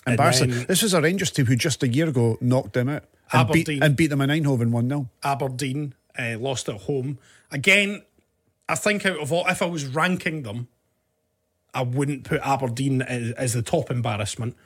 Embarrassing. 0.07 0.51
then- 0.51 0.67
this 0.67 0.83
was 0.83 0.95
a 0.95 1.01
Rangers 1.03 1.31
team 1.33 1.47
who 1.47 1.57
just 1.57 1.83
a 1.83 1.89
year 1.89 2.09
ago 2.09 2.39
knocked 2.41 2.73
them 2.75 2.89
out 2.89 3.05
and, 3.33 3.51
beat, 3.51 3.69
and 3.69 3.97
beat 3.97 4.07
them 4.09 4.21
in 4.21 4.31
Eindhoven 4.31 4.71
1 4.71 4.89
0. 4.89 5.09
Aberdeen 5.25 5.95
uh, 6.19 6.37
lost 6.39 6.69
at 6.69 6.83
home. 6.83 7.19
Again, 7.51 8.03
I 8.69 8.77
think 8.77 9.05
out 9.05 9.19
of 9.19 9.33
all, 9.33 9.45
if 9.49 9.61
I 9.61 9.67
was 9.67 9.87
ranking 9.87 10.43
them, 10.45 10.69
I 11.75 11.83
wouldn't 11.83 12.25
put 12.25 12.41
Aberdeen 12.43 13.03
as, 13.03 13.33
as 13.33 13.53
the 13.55 13.63
top 13.63 13.91
embarrassment 13.91 14.57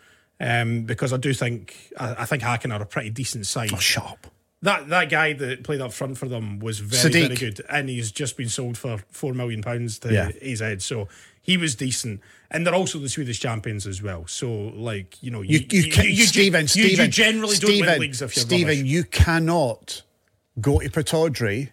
um, 0.41 0.83
because 0.83 1.13
I 1.13 1.17
do 1.19 1.33
think 1.35 1.77
I, 1.99 2.23
I 2.23 2.25
think 2.25 2.43
Hacken 2.43 2.73
are 2.77 2.83
a 2.83 2.87
pretty 2.87 3.11
decent 3.11 3.47
side. 3.47 3.71
Oh, 3.73 3.77
shut 3.79 4.05
up. 4.05 4.27
That 4.63 4.89
that 4.89 5.11
guy 5.11 5.35
that 5.35 5.63
played 5.63 5.83
up 5.83 5.93
front 5.93 6.17
for 6.17 6.27
them 6.27 6.59
was 6.59 6.79
very 6.79 7.11
Sadiq. 7.13 7.23
very 7.27 7.37
good, 7.37 7.61
and 7.69 7.89
he's 7.91 8.11
just 8.11 8.37
been 8.39 8.49
sold 8.49 8.79
for 8.79 8.99
four 9.11 9.35
million 9.35 9.63
pounds 9.63 9.99
to 10.01 10.13
Yeah. 10.13 10.31
AZ. 10.43 10.83
So 10.83 11.09
he 11.43 11.59
was 11.59 11.75
decent, 11.75 12.23
and 12.51 12.67
they're 12.67 12.75
also 12.75 12.99
the 12.99 13.11
Swedish 13.11 13.41
champions 13.41 13.87
as 13.87 14.01
well. 14.03 14.27
So 14.27 14.51
like 14.75 15.23
you 15.23 15.31
know 15.31 15.43
You, 15.43 15.59
you, 15.71 15.91
can, 15.91 16.07
you- 16.07 16.25
Steven, 16.25 16.63
you, 16.63 16.69
Steven, 16.69 17.05
you 17.05 17.11
generally 17.11 17.57
don't 17.59 17.81
win 17.81 18.01
leagues 18.01 18.23
if 18.23 18.35
you're 18.35 18.45
Steven, 18.47 18.77
rubbish. 18.79 18.91
you 18.91 19.05
cannot 19.05 20.03
go 20.61 20.79
to 20.79 20.89
Pittodrie 20.89 21.69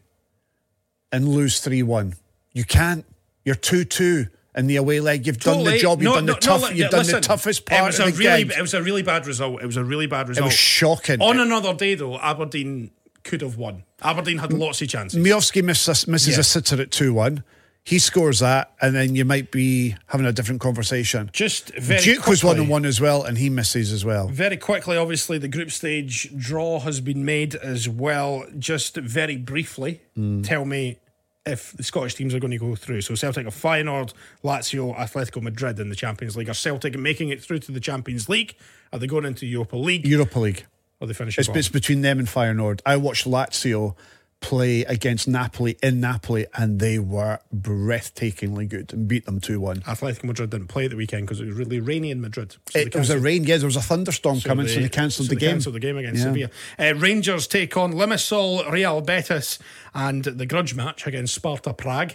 and 1.14 1.30
lose 1.30 1.60
3 1.60 1.84
1. 1.84 2.16
You 2.54 2.64
can't. 2.66 3.06
You're 3.46 3.56
2 3.56 3.86
2 3.86 4.28
in 4.56 4.68
the 4.68 4.76
away 4.76 5.00
leg. 5.00 5.26
You've 5.28 5.40
done 5.40 5.64
the 5.64 5.78
job. 5.78 6.02
You've 6.02 6.10
No, 6.12 6.16
done 6.16 6.26
no, 6.26 6.34
the 6.34 6.40
tough. 6.40 6.62
no, 6.62 6.70
you've 6.70 6.90
done 6.92 7.00
listen, 7.00 7.16
the 7.16 7.22
toughest 7.22 7.62
it 7.62 7.66
part 7.68 7.86
was 7.86 8.00
of 8.00 8.08
a 8.08 8.12
the 8.12 8.18
really, 8.18 8.44
game. 8.44 8.52
It 8.52 8.62
was 8.62 8.74
a 8.74 8.84
really 8.84 9.02
bad 9.04 9.26
result. 9.28 9.62
It 9.62 9.66
was 9.66 9.78
a 9.78 9.84
really 9.84 10.08
bad 10.08 10.28
result. 10.30 10.44
It 10.44 10.48
was 10.48 10.54
shocking. 10.54 11.22
On 11.22 11.40
another 11.40 11.74
day, 11.74 11.96
though, 11.96 12.18
Aberdeen 12.20 12.92
could 13.24 13.42
have 13.42 13.58
won. 13.58 13.84
Aberdeen 14.02 14.40
had 14.40 14.52
lots 14.52 14.82
of 14.82 14.90
chances. 14.90 15.24
Miovski 15.24 15.64
misses, 15.64 16.08
misses 16.08 16.36
Yeah. 16.36 16.40
a 16.42 16.44
sitter 16.44 16.82
at 16.82 16.92
2 16.92 17.14
1. 17.14 17.44
He 17.84 17.98
scores 17.98 18.40
that, 18.40 18.74
and 18.80 18.96
then 18.96 19.16
you 19.16 19.26
might 19.26 19.50
be 19.50 19.96
having 20.06 20.28
a 20.28 20.32
different 20.32 20.62
conversation. 20.62 21.32
Just 21.34 21.74
very 21.80 22.04
Duk 22.16 22.28
was 22.28 22.44
one 22.44 22.58
quickly- 22.58 22.66
on 22.66 22.70
one 22.70 22.86
as 22.86 23.02
well, 23.02 23.24
and 23.24 23.40
he 23.40 23.50
misses 23.50 23.92
as 23.92 24.06
well. 24.06 24.28
Very 24.28 24.58
quickly, 24.58 24.98
obviously, 24.98 25.40
the 25.40 25.48
group 25.48 25.72
stage 25.72 26.30
draw 26.38 26.80
has 26.82 27.00
been 27.02 27.26
made 27.26 27.56
as 27.56 27.90
well. 27.90 28.46
Just 28.60 28.98
very 28.98 29.36
briefly, 29.36 30.02
Mm. 30.16 30.46
tell 30.46 30.64
me 30.64 30.98
if 31.46 31.72
the 31.74 31.84
Scottish 31.84 32.16
teams 32.16 32.34
are 32.36 32.40
going 32.40 32.52
to 32.52 32.58
go 32.58 32.76
through. 32.76 33.02
So 33.02 33.16
Celtic 33.16 33.48
are 33.48 33.52
Feyenoord, 33.52 34.14
Lazio, 34.44 34.96
Atletico 34.96 35.42
Madrid 35.42 35.80
in 35.80 35.90
the 35.90 35.96
Champions 35.96 36.38
League. 36.38 36.50
Are 36.50 36.54
Celtic 36.54 36.98
making 36.98 37.30
it 37.30 37.42
through 37.42 37.60
to 37.60 37.72
the 37.72 37.80
Champions 37.80 38.30
League? 38.30 38.56
Are 38.94 39.00
they 39.00 39.08
going 39.08 39.26
into 39.26 39.46
Europa 39.46 39.76
League? 39.76 40.06
Europa 40.06 40.40
League. 40.40 40.66
Or 41.00 41.06
are 41.06 41.08
they 41.08 41.14
finishing 41.14 41.42
It's, 41.42 41.50
it's 41.50 41.70
between 41.70 42.02
them 42.02 42.20
and 42.20 42.28
Feyenoord. 42.28 42.82
I 42.86 42.98
watched 42.98 43.26
Lazio 43.26 43.96
play 44.42 44.82
against 44.86 45.28
Napoli 45.28 45.78
in 45.84 46.00
Napoli, 46.02 46.46
and 46.56 46.80
they 46.80 47.00
were 47.00 47.40
breathtakingly 47.56 48.68
good 48.68 48.92
and 48.92 49.08
beat 49.08 49.26
them 49.26 49.40
2 49.40 49.60
1. 49.60 49.84
Athletic 49.88 50.24
Madrid 50.24 50.50
didn't 50.50 50.68
play 50.68 50.88
the 50.88 50.96
weekend 50.96 51.26
because 51.28 51.40
it 51.40 51.46
was 51.46 51.56
really 51.56 51.80
rainy 51.80 52.12
in 52.12 52.20
Madrid. 52.20 52.54
So 52.54 52.58
they 52.74 52.82
It 52.86 52.96
was 52.96 53.10
a 53.12 53.20
rain, 53.20 53.44
yeah, 53.44 53.58
there 53.58 53.68
was 53.68 53.76
a 53.76 53.82
thunderstorm 53.82 54.42
coming, 54.42 54.68
so 54.68 54.80
they 54.80 54.90
cancelled 54.90 55.28
so 55.28 55.30
the 55.34 55.36
they 55.36 55.46
game. 55.46 55.52
cancelled 55.56 55.76
the 55.76 55.80
game 55.80 55.96
against 55.98 56.18
Yeah. 56.20 56.26
Sevilla. 56.26 56.50
Uh, 56.80 56.96
Rangers 56.96 57.48
take 57.48 57.78
on 57.78 57.94
Limassol, 57.94 58.70
Real 58.72 59.00
Betis, 59.02 59.60
and 59.94 60.24
the 60.24 60.46
grudge 60.46 60.74
match 60.76 61.06
against 61.08 61.34
Sparta 61.36 61.74
Prague. 61.74 62.14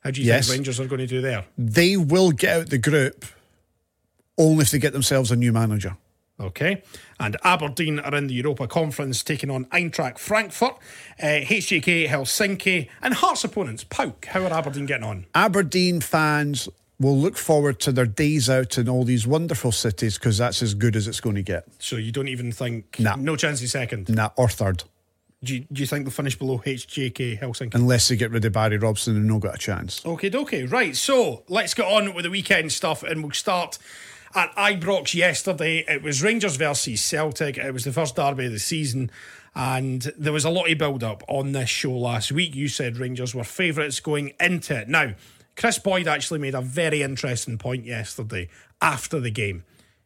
How 0.00 0.10
do 0.10 0.20
you 0.20 0.26
Yes. 0.26 0.46
think 0.48 0.58
Rangers 0.58 0.80
are 0.80 0.86
going 0.86 1.00
to 1.00 1.06
do 1.06 1.20
there? 1.20 1.44
They 1.56 1.96
will 1.96 2.32
get 2.32 2.56
out 2.60 2.70
the 2.70 2.78
group 2.78 3.24
only 4.36 4.62
if 4.62 4.70
they 4.72 4.78
get 4.78 4.92
themselves 4.92 5.30
a 5.30 5.36
new 5.36 5.52
manager. 5.52 5.96
Okay. 6.40 6.82
And 7.18 7.36
Aberdeen 7.42 7.98
are 7.98 8.14
in 8.14 8.28
the 8.28 8.34
Europa 8.34 8.66
Conference 8.68 9.22
taking 9.24 9.50
on 9.50 9.64
Eintracht 9.66 10.18
Frankfurt, 10.18 10.74
uh, 11.20 11.26
HJK 11.26 12.06
Helsinki, 12.08 12.88
and 13.02 13.14
Hearts 13.14 13.42
opponents, 13.44 13.84
PAOK. 13.84 14.26
How 14.26 14.42
are 14.44 14.52
Aberdeen 14.52 14.86
getting 14.86 15.04
on? 15.04 15.26
Aberdeen 15.34 16.00
fans 16.00 16.68
will 17.00 17.16
look 17.16 17.36
forward 17.36 17.78
to 17.80 17.92
their 17.92 18.06
days 18.06 18.48
out 18.50 18.78
in 18.78 18.88
all 18.88 19.04
these 19.04 19.26
wonderful 19.26 19.72
cities 19.72 20.18
because 20.18 20.38
that's 20.38 20.62
as 20.62 20.74
good 20.74 20.96
as 20.96 21.06
it's 21.08 21.20
going 21.20 21.36
to 21.36 21.42
get. 21.42 21.64
So 21.78 21.96
you 21.96 22.12
don't 22.12 22.28
even 22.28 22.52
think, 22.52 22.98
Nah. 22.98 23.16
no 23.16 23.36
chance 23.36 23.62
of 23.62 23.68
second. 23.68 24.08
Nah, 24.08 24.30
or 24.36 24.48
third. 24.48 24.84
Do 25.44 25.54
you, 25.54 25.60
do 25.72 25.80
you 25.80 25.86
think 25.86 26.04
they'll 26.04 26.10
finish 26.12 26.36
below 26.36 26.58
HJK 26.58 27.40
Helsinki? 27.40 27.74
Unless 27.76 28.08
they 28.08 28.16
get 28.16 28.32
rid 28.32 28.44
of 28.44 28.52
Barry 28.52 28.76
Robson 28.78 29.14
and 29.16 29.26
no 29.28 29.38
got 29.38 29.54
a 29.54 29.58
chance. 29.58 30.04
Okay, 30.04 30.30
okay, 30.34 30.64
right. 30.64 30.96
So 30.96 31.44
let's 31.48 31.74
get 31.74 31.86
on 31.86 32.12
with 32.14 32.24
the 32.24 32.30
weekend 32.30 32.72
stuff, 32.72 33.04
and 33.04 33.22
we'll 33.22 33.30
start 33.30 33.78
at 34.34 34.54
Ibrox 34.56 35.14
yesterday. 35.14 35.84
It 35.88 36.02
was 36.02 36.22
Rangers 36.22 36.56
versus 36.56 37.02
Celtic. 37.02 37.58
It 37.58 37.72
was 37.72 37.84
the 37.84 37.92
first 37.92 38.16
derby 38.16 38.46
of 38.46 38.52
the 38.52 38.58
season, 38.58 39.10
and 39.54 40.02
there 40.18 40.32
was 40.32 40.44
a 40.44 40.50
lot 40.50 40.70
of 40.70 40.78
build 40.78 41.02
up 41.02 41.22
on 41.28 41.52
this 41.52 41.70
show 41.70 41.92
last 41.92 42.32
week. 42.32 42.54
You 42.54 42.68
said 42.68 42.98
Rangers 42.98 43.34
were 43.34 43.44
favourites 43.44 44.00
going 44.00 44.32
into 44.40 44.76
it. 44.76 44.88
Now, 44.88 45.14
Kris 45.56 45.78
Boyd 45.78 46.06
actually 46.06 46.38
made 46.38 46.54
a 46.54 46.60
very 46.60 47.02
interesting 47.02 47.58
point 47.58 47.84
yesterday 47.84 48.48
after 48.80 49.18
the 49.18 49.30
game. 49.30 49.64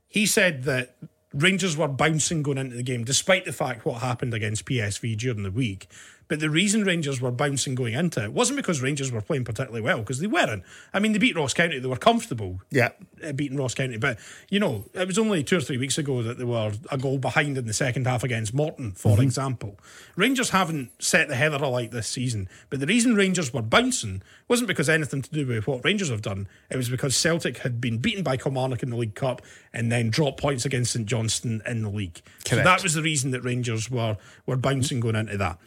He 0.08 0.26
said 0.26 0.64
that 0.64 0.96
Rangers 1.34 1.76
were 1.76 1.88
bouncing 1.88 2.42
going 2.42 2.58
into 2.58 2.76
the 2.76 2.82
game, 2.82 3.04
despite 3.04 3.44
the 3.44 3.52
fact 3.52 3.84
what 3.84 4.02
happened 4.02 4.34
against 4.34 4.66
PSV 4.66 5.16
during 5.16 5.42
the 5.42 5.50
week. 5.50 5.88
But 6.28 6.40
the 6.40 6.48
reason 6.48 6.84
Rangers 6.84 7.20
were 7.20 7.30
bouncing 7.30 7.74
going 7.74 7.92
into 7.94 8.22
it 8.24 8.32
wasn't 8.32 8.56
because 8.56 8.80
Rangers 8.80 9.12
were 9.12 9.20
playing 9.20 9.44
particularly 9.44 9.82
well, 9.82 9.98
because 9.98 10.18
they 10.18 10.26
weren't. 10.26 10.62
I 10.94 10.98
mean, 10.98 11.12
they 11.12 11.18
beat 11.18 11.36
Ross 11.36 11.52
County, 11.52 11.78
they 11.78 11.86
were 11.88 11.96
comfortable 11.96 12.60
Yeah. 12.70 12.90
uh, 13.22 13.32
beating 13.32 13.58
Ross 13.58 13.74
County. 13.74 13.98
But, 13.98 14.18
you 14.48 14.58
know, 14.58 14.86
it 14.94 15.06
was 15.06 15.18
only 15.18 15.42
two 15.44 15.58
or 15.58 15.60
three 15.60 15.76
weeks 15.76 15.98
ago 15.98 16.22
that 16.22 16.38
they 16.38 16.44
were 16.44 16.72
a 16.90 16.96
goal 16.96 17.18
behind 17.18 17.58
in 17.58 17.66
the 17.66 17.72
second 17.74 18.06
half 18.06 18.24
against 18.24 18.54
Morton, 18.54 18.92
for 18.92 19.12
Mm-hmm. 19.12 19.22
example. 19.22 19.78
Rangers 20.16 20.50
haven't 20.50 20.90
set 21.02 21.28
the 21.28 21.34
heather 21.34 21.62
alight 21.62 21.90
this 21.90 22.06
season. 22.08 22.48
But 22.70 22.80
the 22.80 22.86
reason 22.86 23.14
Rangers 23.14 23.52
were 23.52 23.60
bouncing 23.62 24.22
wasn't 24.48 24.68
because 24.68 24.88
anything 24.88 25.20
to 25.22 25.30
do 25.30 25.46
with 25.46 25.66
what 25.66 25.84
Rangers 25.84 26.08
have 26.08 26.22
done. 26.22 26.48
It 26.70 26.76
was 26.76 26.88
because 26.88 27.14
Celtic 27.16 27.58
had 27.58 27.80
been 27.80 27.98
beaten 27.98 28.22
by 28.22 28.36
Kilmarnock 28.38 28.82
in 28.82 28.90
the 28.90 28.96
League 28.96 29.14
Cup 29.14 29.42
and 29.72 29.92
then 29.92 30.08
dropped 30.10 30.40
points 30.40 30.64
against 30.64 30.92
St 30.92 31.06
Johnstone 31.06 31.60
in 31.66 31.82
the 31.82 31.90
league. 31.90 32.22
So 32.46 32.56
that 32.56 32.82
was 32.82 32.94
the 32.94 33.02
reason 33.02 33.32
that 33.32 33.42
Rangers 33.42 33.90
were, 33.90 34.16
were 34.46 34.56
bouncing 34.56 35.00
going 35.00 35.16
into 35.16 35.36
that. 35.36 35.58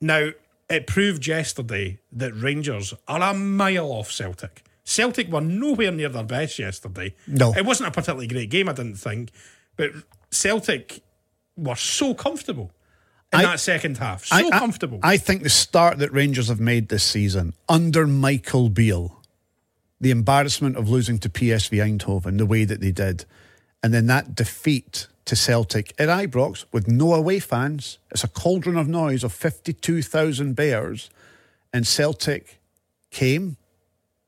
Now, 0.00 0.30
it 0.68 0.86
proved 0.86 1.26
yesterday 1.26 1.98
that 2.12 2.32
Rangers 2.34 2.92
are 3.06 3.22
a 3.22 3.34
mile 3.34 3.90
off 3.92 4.10
Celtic. 4.10 4.64
Celtic 4.84 5.28
were 5.28 5.40
nowhere 5.40 5.90
near 5.92 6.08
their 6.08 6.22
best 6.24 6.58
yesterday. 6.58 7.14
No. 7.26 7.52
It 7.54 7.64
wasn't 7.64 7.88
a 7.88 7.92
particularly 7.92 8.26
great 8.28 8.50
game, 8.50 8.68
I 8.68 8.72
didn't 8.72 8.96
think. 8.96 9.30
But 9.76 9.90
Celtic 10.30 11.02
were 11.56 11.76
so 11.76 12.14
comfortable 12.14 12.70
in 13.32 13.40
I- 13.40 13.42
that 13.42 13.60
second 13.60 13.98
half. 13.98 14.26
So 14.26 14.36
I, 14.36 14.40
I- 14.46 14.58
comfortable. 14.58 15.00
I 15.02 15.16
think 15.16 15.42
the 15.42 15.50
start 15.50 15.98
that 15.98 16.12
Rangers 16.12 16.48
have 16.48 16.60
made 16.60 16.88
this 16.88 17.02
season 17.04 17.54
under 17.68 18.06
Michael 18.06 18.68
Beale, 18.68 19.20
the 20.00 20.10
embarrassment 20.10 20.76
of 20.76 20.88
losing 20.88 21.18
to 21.18 21.28
PSV 21.28 21.98
Eindhoven 21.98 22.38
the 22.38 22.46
way 22.46 22.64
that 22.64 22.80
they 22.80 22.92
did, 22.92 23.24
and 23.82 23.92
then 23.94 24.06
that 24.06 24.34
defeat 24.34 25.06
to 25.26 25.36
Celtic 25.36 25.92
at 25.98 26.08
Ibrox 26.08 26.64
with 26.72 26.88
no 26.88 27.12
away 27.12 27.40
fans. 27.40 27.98
It's 28.10 28.24
a 28.24 28.28
cauldron 28.28 28.76
of 28.76 28.88
noise 28.88 29.22
of 29.22 29.32
52,000 29.32 30.54
Bears. 30.54 31.10
And 31.72 31.86
Celtic 31.86 32.60
came, 33.10 33.56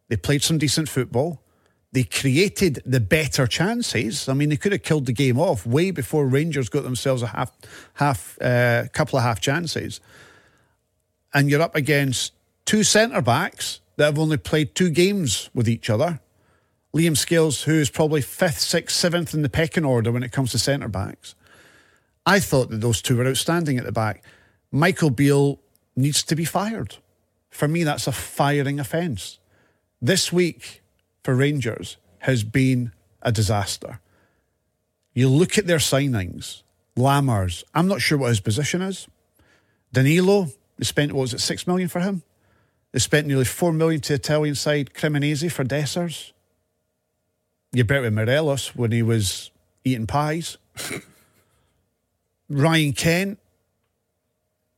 they 0.08 0.16
played 0.16 0.42
some 0.42 0.58
decent 0.58 0.88
football. 0.88 1.40
They 1.92 2.04
created 2.04 2.82
the 2.84 3.00
better 3.00 3.46
chances. 3.46 4.28
I 4.28 4.34
mean, 4.34 4.50
they 4.50 4.56
could 4.56 4.72
have 4.72 4.82
killed 4.82 5.06
the 5.06 5.12
game 5.12 5.38
off 5.38 5.64
way 5.64 5.90
before 5.90 6.26
Rangers 6.26 6.68
got 6.68 6.82
themselves 6.82 7.22
a 7.22 7.28
half, 7.28 7.52
half, 7.94 8.36
uh, 8.42 8.84
couple 8.92 9.18
of 9.18 9.24
half 9.24 9.40
chances. 9.40 10.00
And 11.32 11.48
you're 11.48 11.62
up 11.62 11.76
against 11.76 12.32
two 12.66 12.82
centre 12.82 13.22
backs 13.22 13.80
that 13.96 14.04
have 14.04 14.18
only 14.18 14.36
played 14.36 14.74
two 14.74 14.90
games 14.90 15.48
with 15.54 15.68
each 15.68 15.88
other. 15.88 16.20
Liam 16.98 17.16
Scales, 17.16 17.62
who 17.62 17.74
is 17.74 17.90
probably 17.90 18.20
fifth, 18.20 18.58
sixth, 18.58 18.96
seventh 18.96 19.32
in 19.32 19.42
the 19.42 19.48
pecking 19.48 19.84
order 19.84 20.10
when 20.10 20.24
it 20.24 20.32
comes 20.32 20.50
to 20.50 20.58
centre 20.58 20.88
backs. 20.88 21.36
I 22.26 22.40
thought 22.40 22.70
that 22.70 22.80
those 22.80 23.00
two 23.00 23.16
were 23.16 23.26
outstanding 23.26 23.78
at 23.78 23.84
the 23.84 23.92
back. 23.92 24.24
Michael 24.72 25.10
Beale 25.10 25.60
needs 25.94 26.24
to 26.24 26.34
be 26.34 26.44
fired. 26.44 26.96
For 27.50 27.68
me, 27.68 27.84
that's 27.84 28.08
a 28.08 28.12
firing 28.12 28.80
offence. 28.80 29.38
This 30.02 30.32
week 30.32 30.82
for 31.22 31.36
Rangers 31.36 31.98
has 32.20 32.42
been 32.42 32.90
a 33.22 33.30
disaster. 33.30 34.00
You 35.14 35.28
look 35.28 35.56
at 35.56 35.68
their 35.68 35.78
signings, 35.78 36.62
Lammers, 36.96 37.62
I'm 37.74 37.86
not 37.86 38.00
sure 38.00 38.18
what 38.18 38.30
his 38.30 38.40
position 38.40 38.82
is. 38.82 39.06
Danilo, 39.92 40.48
they 40.78 40.84
spent, 40.84 41.12
what 41.12 41.22
was 41.22 41.34
it, 41.34 41.40
six 41.40 41.64
million 41.64 41.88
for 41.88 42.00
him? 42.00 42.22
They 42.90 42.98
spent 42.98 43.28
nearly 43.28 43.44
four 43.44 43.72
million 43.72 44.00
to 44.00 44.08
the 44.08 44.14
Italian 44.14 44.56
side 44.56 44.94
Cremonese 44.94 45.52
for 45.52 45.64
Dessers. 45.64 46.32
You 47.72 47.84
bet 47.84 48.02
with 48.02 48.14
Morelos 48.14 48.74
when 48.74 48.92
he 48.92 49.02
was 49.02 49.50
eating 49.84 50.06
pies. 50.06 50.56
Ryan 52.48 52.92
Kent, 52.92 53.38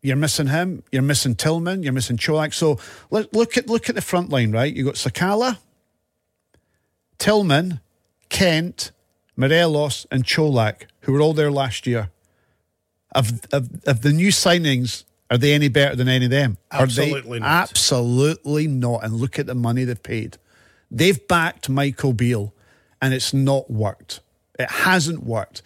you're 0.03 0.17
missing 0.17 0.49
him. 0.49 0.83
You're 0.91 1.03
missing 1.03 1.37
Tillman. 1.37 1.83
You're 1.83 1.93
missing 1.93 2.17
Čolak. 2.17 2.55
So 2.55 2.79
let, 3.11 3.33
look 3.33 3.57
at 3.57 3.69
look 3.69 3.89
at 3.89 3.95
the 3.95 4.03
front 4.03 4.31
line, 4.31 4.51
right? 4.51 4.75
You've 4.75 4.87
got 4.87 4.95
Sakala, 4.95 5.59
Tillman, 7.19 7.81
Kent, 8.29 8.93
Morelos, 9.37 10.07
and 10.11 10.25
Čolak, 10.25 10.87
who 11.01 11.13
were 11.13 11.21
all 11.21 11.35
there 11.35 11.51
last 11.51 11.87
year. 11.87 12.11
Of, 13.13 13.41
of, 13.53 13.69
of 13.87 14.03
the 14.03 14.13
new 14.13 14.29
signings, 14.29 15.05
are 15.31 15.39
they 15.39 15.53
any 15.53 15.69
better 15.69 15.97
than 15.97 16.09
any 16.09 16.27
of 16.27 16.31
them? 16.31 16.59
Absolutely 16.71 17.41
not. 17.41 17.49
Absolutely 17.49 18.69
not. 18.69 19.05
And 19.05 19.15
look 19.15 19.39
at 19.39 19.47
the 19.47 19.55
money 19.55 19.85
they've 19.85 20.03
paid. 20.03 20.39
They've 20.91 21.27
backed 21.29 21.69
Michael 21.69 22.13
Beale, 22.13 22.55
and 23.01 23.15
it's 23.15 23.33
not 23.33 23.71
worked. 23.71 24.21
It 24.59 24.71
hasn't 24.71 25.25
worked. 25.25 25.63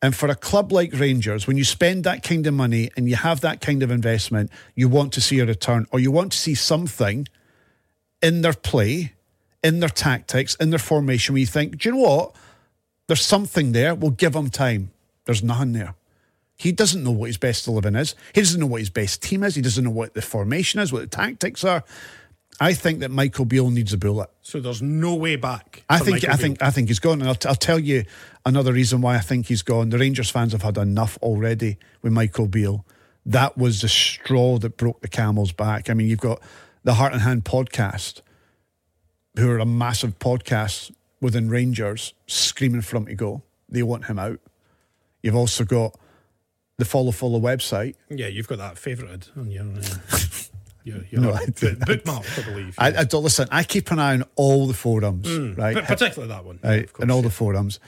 And 0.00 0.14
for 0.14 0.28
a 0.28 0.34
club 0.34 0.70
like 0.70 0.92
Rangers, 0.92 1.46
when 1.46 1.56
you 1.56 1.64
spend 1.64 2.04
that 2.04 2.22
kind 2.22 2.46
of 2.46 2.54
money 2.54 2.90
and 2.96 3.08
you 3.08 3.16
have 3.16 3.40
that 3.40 3.60
kind 3.60 3.82
of 3.82 3.90
investment, 3.90 4.50
you 4.74 4.88
want 4.88 5.12
to 5.14 5.20
see 5.20 5.40
a 5.40 5.46
return 5.46 5.86
or 5.90 5.98
you 5.98 6.12
want 6.12 6.32
to 6.32 6.38
see 6.38 6.54
something 6.54 7.26
in 8.22 8.42
their 8.42 8.52
play, 8.52 9.14
in 9.62 9.80
their 9.80 9.88
tactics, 9.88 10.54
in 10.56 10.70
their 10.70 10.78
formation 10.78 11.34
where 11.34 11.40
you 11.40 11.46
think, 11.46 11.78
do 11.78 11.88
you 11.88 11.94
know 11.96 12.02
what? 12.02 12.36
There's 13.08 13.24
something 13.24 13.72
there. 13.72 13.94
We'll 13.94 14.12
give 14.12 14.36
him 14.36 14.50
time. 14.50 14.90
There's 15.24 15.42
nothing 15.42 15.72
there. 15.72 15.94
He 16.56 16.72
doesn't 16.72 17.02
know 17.02 17.12
what 17.12 17.26
his 17.26 17.38
best 17.38 17.66
11 17.66 17.96
is. 17.96 18.14
He 18.34 18.40
doesn't 18.40 18.60
know 18.60 18.66
what 18.66 18.80
his 18.80 18.90
best 18.90 19.22
team 19.22 19.42
is. 19.44 19.54
He 19.54 19.62
doesn't 19.62 19.82
know 19.82 19.90
what 19.90 20.14
the 20.14 20.22
formation 20.22 20.80
is, 20.80 20.92
what 20.92 21.02
the 21.02 21.06
tactics 21.08 21.64
are. 21.64 21.84
I 22.60 22.74
think 22.74 23.00
that 23.00 23.10
Michael 23.10 23.44
Beale 23.44 23.70
needs 23.70 23.92
a 23.92 23.98
bullet. 23.98 24.28
so 24.42 24.58
there's 24.60 24.82
no 24.82 25.14
way 25.14 25.36
back. 25.36 25.84
I 25.88 25.98
think 25.98 26.16
Michael 26.16 26.30
I 26.30 26.32
Beale. 26.32 26.42
think 26.42 26.62
I 26.62 26.70
think 26.70 26.88
he's 26.88 26.98
gone, 26.98 27.20
and 27.20 27.28
I'll, 27.28 27.34
t- 27.36 27.48
I'll 27.48 27.54
tell 27.54 27.78
you 27.78 28.04
another 28.44 28.72
reason 28.72 29.00
why 29.00 29.14
I 29.14 29.20
think 29.20 29.46
he's 29.46 29.62
gone. 29.62 29.90
The 29.90 29.98
Rangers 29.98 30.30
fans 30.30 30.52
have 30.52 30.62
had 30.62 30.76
enough 30.76 31.16
already 31.22 31.78
with 32.02 32.12
Michael 32.12 32.48
Beale. 32.48 32.84
That 33.24 33.56
was 33.56 33.80
the 33.82 33.88
straw 33.88 34.58
that 34.58 34.76
broke 34.76 35.02
the 35.02 35.08
camel's 35.08 35.52
back. 35.52 35.88
I 35.90 35.94
mean, 35.94 36.08
you've 36.08 36.18
got 36.20 36.40
the 36.82 36.94
Heart 36.94 37.12
and 37.12 37.22
Hand 37.22 37.44
podcast, 37.44 38.22
who 39.36 39.48
are 39.50 39.58
a 39.58 39.66
massive 39.66 40.18
podcast 40.18 40.90
within 41.20 41.48
Rangers, 41.50 42.14
screaming 42.26 42.80
for 42.82 42.96
him 42.96 43.06
to 43.06 43.14
go. 43.14 43.42
They 43.68 43.82
want 43.82 44.06
him 44.06 44.18
out. 44.18 44.40
You've 45.22 45.36
also 45.36 45.64
got 45.64 45.96
the 46.78 46.84
Follow 46.84 47.10
Follow 47.12 47.38
website. 47.40 47.94
Yeah, 48.08 48.28
you've 48.28 48.48
got 48.48 48.58
that 48.58 48.76
favorited 48.76 49.36
on 49.36 49.50
your, 49.50 49.64
uh, 49.64 50.18
your, 50.88 51.04
your 51.10 51.20
No, 51.20 51.32
I 51.32 51.46
book- 51.46 51.54
didn't. 51.54 51.86
bookmark, 51.86 52.38
I 52.38 52.42
believe. 52.42 52.74
I, 52.78 52.86
I 52.98 53.04
don't 53.04 53.22
listen. 53.22 53.48
I 53.50 53.62
keep 53.64 53.90
an 53.90 53.98
eye 53.98 54.14
on 54.14 54.24
all 54.36 54.66
the 54.66 54.74
forums, 54.74 55.28
hmm. 55.28 55.54
right? 55.54 55.74
but 55.74 55.84
particularly 55.84 56.28
that 56.32 56.44
one. 56.44 56.58
right, 56.62 56.84
of 56.84 56.92
course, 56.92 57.02
and 57.02 57.10
all 57.12 57.22
the 57.22 57.30
forums. 57.30 57.78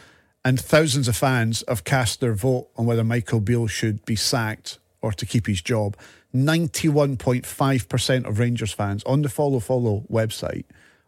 And 0.45 0.59
thousands 0.59 1.07
of 1.09 1.17
fans 1.17 1.63
have 1.69 1.85
cast 1.85 2.21
their 2.21 2.33
vote 2.33 2.69
on 2.77 2.87
whether 2.87 3.05
Michael 3.05 3.41
Beale 3.41 3.67
should 3.67 4.05
be 4.05 4.17
sacked 4.17 4.79
or 5.03 5.13
to 5.13 5.27
keep 5.27 5.47
his 5.47 5.61
job. 5.61 5.97
91.5% 6.35 8.25
of 8.25 8.39
Rangers 8.39 8.73
fans 8.73 9.03
on 9.05 9.23
the 9.23 9.29
Follow 9.29 9.61
Follow 9.61 10.05
website 10.11 10.65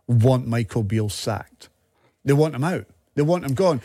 want 0.07 0.47
Michael 0.47 0.83
Beale 0.83 1.09
sacked. 1.09 1.69
They 2.25 2.33
want 2.33 2.55
him 2.55 2.65
out. 2.65 2.87
They 3.15 3.23
want 3.23 3.45
him 3.45 3.55
gone. 3.55 3.81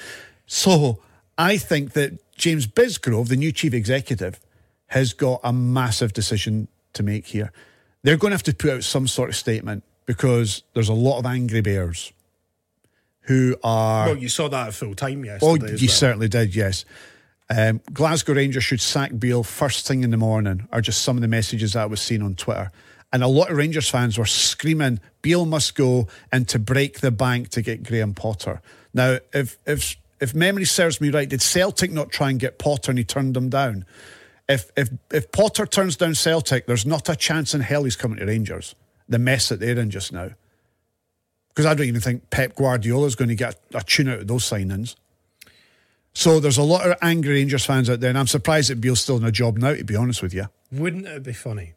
So 0.45 0.99
I 1.37 1.57
think 1.57 1.93
that 1.93 2.19
James 2.35 2.67
Bisgrove, 2.67 3.29
the 3.29 3.35
new 3.35 3.51
chief 3.51 3.73
executive, 3.73 4.39
has 4.87 5.13
got 5.13 5.39
a 5.43 5.53
massive 5.53 6.13
decision 6.13 6.67
to 6.93 7.03
make 7.03 7.27
here. 7.27 7.51
They're 8.07 8.15
going 8.15 8.31
to 8.31 8.35
have 8.35 8.43
to 8.43 8.53
put 8.53 8.69
out 8.69 8.83
some 8.85 9.05
sort 9.05 9.27
of 9.27 9.35
statement 9.35 9.83
because 10.05 10.63
there's 10.73 10.87
a 10.87 10.93
lot 10.93 11.19
of 11.19 11.25
angry 11.25 11.59
bears 11.59 12.13
who 13.23 13.57
are. 13.65 14.07
Well, 14.07 14.17
you 14.17 14.29
saw 14.29 14.47
that 14.47 14.69
at 14.69 14.73
full 14.73 14.95
time 14.95 15.25
yesterday. 15.25 15.45
Oh, 15.45 15.55
you 15.55 15.87
well. 15.87 15.93
certainly 15.93 16.29
did, 16.29 16.55
yes. 16.55 16.85
Um, 17.49 17.81
Glasgow 17.91 18.35
Rangers 18.35 18.63
should 18.63 18.79
sack 18.79 19.11
Beale 19.19 19.43
first 19.43 19.85
thing 19.85 20.05
in 20.05 20.11
the 20.11 20.17
morning, 20.17 20.69
are 20.71 20.79
just 20.79 21.01
some 21.01 21.17
of 21.17 21.21
the 21.21 21.27
messages 21.27 21.73
that 21.73 21.81
I 21.81 21.85
was 21.85 21.99
seeing 21.99 22.21
on 22.21 22.35
Twitter. 22.35 22.71
And 23.11 23.23
a 23.23 23.27
lot 23.27 23.51
of 23.51 23.57
Rangers 23.57 23.89
fans 23.89 24.17
were 24.17 24.25
screaming, 24.25 25.01
Beale 25.21 25.45
must 25.45 25.75
go 25.75 26.07
and 26.31 26.47
to 26.47 26.59
break 26.59 27.01
the 27.01 27.11
bank 27.11 27.49
to 27.49 27.61
get 27.61 27.83
Graham 27.83 28.13
Potter. 28.13 28.61
Now, 28.93 29.17
if 29.33 29.57
if 29.65 29.97
if 30.21 30.33
memory 30.33 30.63
serves 30.63 31.01
me 31.01 31.09
right, 31.09 31.27
did 31.27 31.41
Celtic 31.41 31.91
not 31.91 32.11
try 32.11 32.29
and 32.29 32.39
get 32.39 32.57
Potter 32.57 32.89
and 32.89 32.99
he 32.99 33.03
turned 33.03 33.33
them 33.33 33.49
down? 33.49 33.85
If 34.49 34.71
if 34.77 34.89
if 35.11 35.31
Potter 35.31 35.65
turns 35.65 35.97
down 35.97 36.15
Celtic, 36.15 36.67
there's 36.67 36.85
not 36.85 37.09
a 37.09 37.15
chance 37.15 37.53
in 37.53 37.61
hell 37.61 37.83
he's 37.83 37.95
coming 37.95 38.19
to 38.19 38.25
Rangers. 38.25 38.75
The 39.09 39.19
mess 39.19 39.49
that 39.49 39.59
they're 39.59 39.77
in 39.77 39.89
just 39.89 40.11
now. 40.11 40.31
Because 41.49 41.65
I 41.65 41.73
don't 41.73 41.87
even 41.87 42.01
think 42.01 42.29
Pep 42.29 42.55
Guardiola 42.55 43.07
is 43.07 43.15
going 43.15 43.29
to 43.29 43.35
get 43.35 43.59
a 43.73 43.81
tune 43.81 44.09
out 44.09 44.19
of 44.19 44.27
those 44.27 44.43
signings. 44.43 44.95
So 46.13 46.39
there's 46.39 46.57
a 46.57 46.63
lot 46.63 46.87
of 46.87 46.97
angry 47.01 47.35
Rangers 47.35 47.65
fans 47.65 47.89
out 47.89 47.99
there, 47.99 48.09
and 48.09 48.17
I'm 48.17 48.27
surprised 48.27 48.69
that 48.69 48.81
Beale's 48.81 49.01
still 49.01 49.17
in 49.17 49.23
a 49.23 49.31
job 49.31 49.57
now, 49.57 49.73
to 49.73 49.83
be 49.83 49.95
honest 49.95 50.21
with 50.21 50.33
you. 50.33 50.47
Wouldn't 50.71 51.05
it 51.05 51.23
be 51.23 51.33
funny 51.33 51.73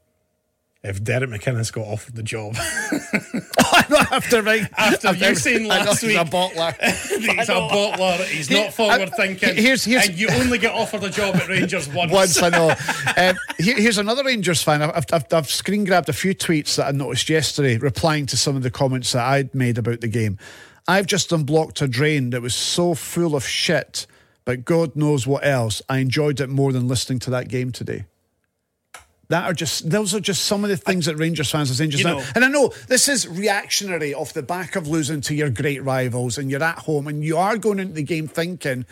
if 0.83 1.03
Derek 1.03 1.31
McInnes 1.31 1.73
got 1.73 1.87
offered 1.87 2.15
the 2.15 2.23
job? 2.23 2.57
after 4.13 4.43
right, 4.43 4.69
After 4.77 5.13
you 5.15 5.35
saying 5.35 5.71
I 5.71 5.79
know 5.79 5.85
last 5.91 6.01
he's 6.03 6.15
a 6.17 6.23
week- 6.23 6.31
bottler. 6.33 6.75
he's 6.81 7.49
a 7.49 7.53
bottler. 7.53 8.25
He's 8.27 8.51
not 8.51 8.73
forward 8.75 9.11
thinking. 9.17 9.55
Here's- 9.57 9.85
here's- 9.85 10.09
and 10.09 10.19
you 10.19 10.29
only 10.31 10.59
get 10.59 10.73
offered 10.75 11.05
a 11.05 11.11
job 11.11 11.37
at 11.37 11.49
Rangers 11.49 11.89
once. 11.89 12.13
Once 12.13 12.43
I 12.43 12.49
know. 12.51 12.71
Um, 13.17 13.37
here- 13.59 13.77
here's 13.81 13.99
another 13.99 14.25
Rangers 14.25 14.63
fan. 14.63 14.83
I've, 14.83 15.05
I've, 15.13 15.25
I've 15.33 15.51
screen 15.51 15.85
grabbed 15.85 16.09
a 16.09 16.13
few 16.13 16.35
tweets 16.35 16.77
that 16.77 16.87
I 16.87 16.91
noticed 16.93 17.29
yesterday, 17.29 17.77
replying 17.79 18.27
to 18.27 18.37
some 18.37 18.57
of 18.57 18.63
the 18.63 18.71
comments 18.71 19.13
that 19.13 19.25
I'd 19.25 19.55
made 19.55 19.79
about 19.79 20.01
the 20.01 20.09
game. 20.09 20.39
I've 20.89 21.07
just 21.07 21.31
unblocked 21.33 21.83
a 21.83 21.89
drain 21.89 22.31
that 22.31 22.43
was 22.43 22.55
so 22.55 22.95
full 22.95 23.37
of 23.37 23.45
shit, 23.47 24.07
but 24.45 24.65
God 24.65 24.97
knows 24.97 25.27
what 25.27 25.45
else. 25.45 25.83
I 25.89 25.99
enjoyed 25.99 26.41
it 26.41 26.49
more 26.49 26.73
than 26.73 26.89
listening 26.89 27.19
to 27.21 27.31
that 27.31 27.49
game 27.49 27.71
today. 27.71 28.07
That 29.31 29.45
are 29.45 29.55
just 29.55 29.89
those 29.89 30.13
are 30.15 30.21
just 30.21 30.45
some 30.45 30.65
of 30.65 30.71
the 30.71 30.77
things 30.77 31.07
that 31.07 31.17
Rangers 31.17 31.51
fans 31.51 31.71
are 31.71 31.75
saying 31.75 31.91
just 31.91 32.03
You 32.03 32.11
now. 32.11 32.19
know- 32.19 32.25
And 32.35 32.45
I 32.45 32.49
know 32.49 32.73
this 32.89 33.09
is 33.09 33.27
reactionary 33.29 34.13
off 34.13 34.33
the 34.33 34.43
back 34.43 34.75
of 34.77 34.89
losing 34.89 35.21
to 35.23 35.35
your 35.35 35.51
great 35.51 35.83
rivals, 35.85 36.37
and 36.37 36.51
you're 36.51 36.63
at 36.63 36.79
home, 36.81 37.07
and 37.07 37.23
you 37.25 37.37
are 37.37 37.57
going 37.57 37.79
into 37.79 37.95
the 37.95 38.03
game 38.03 38.27
thinking 38.29 38.85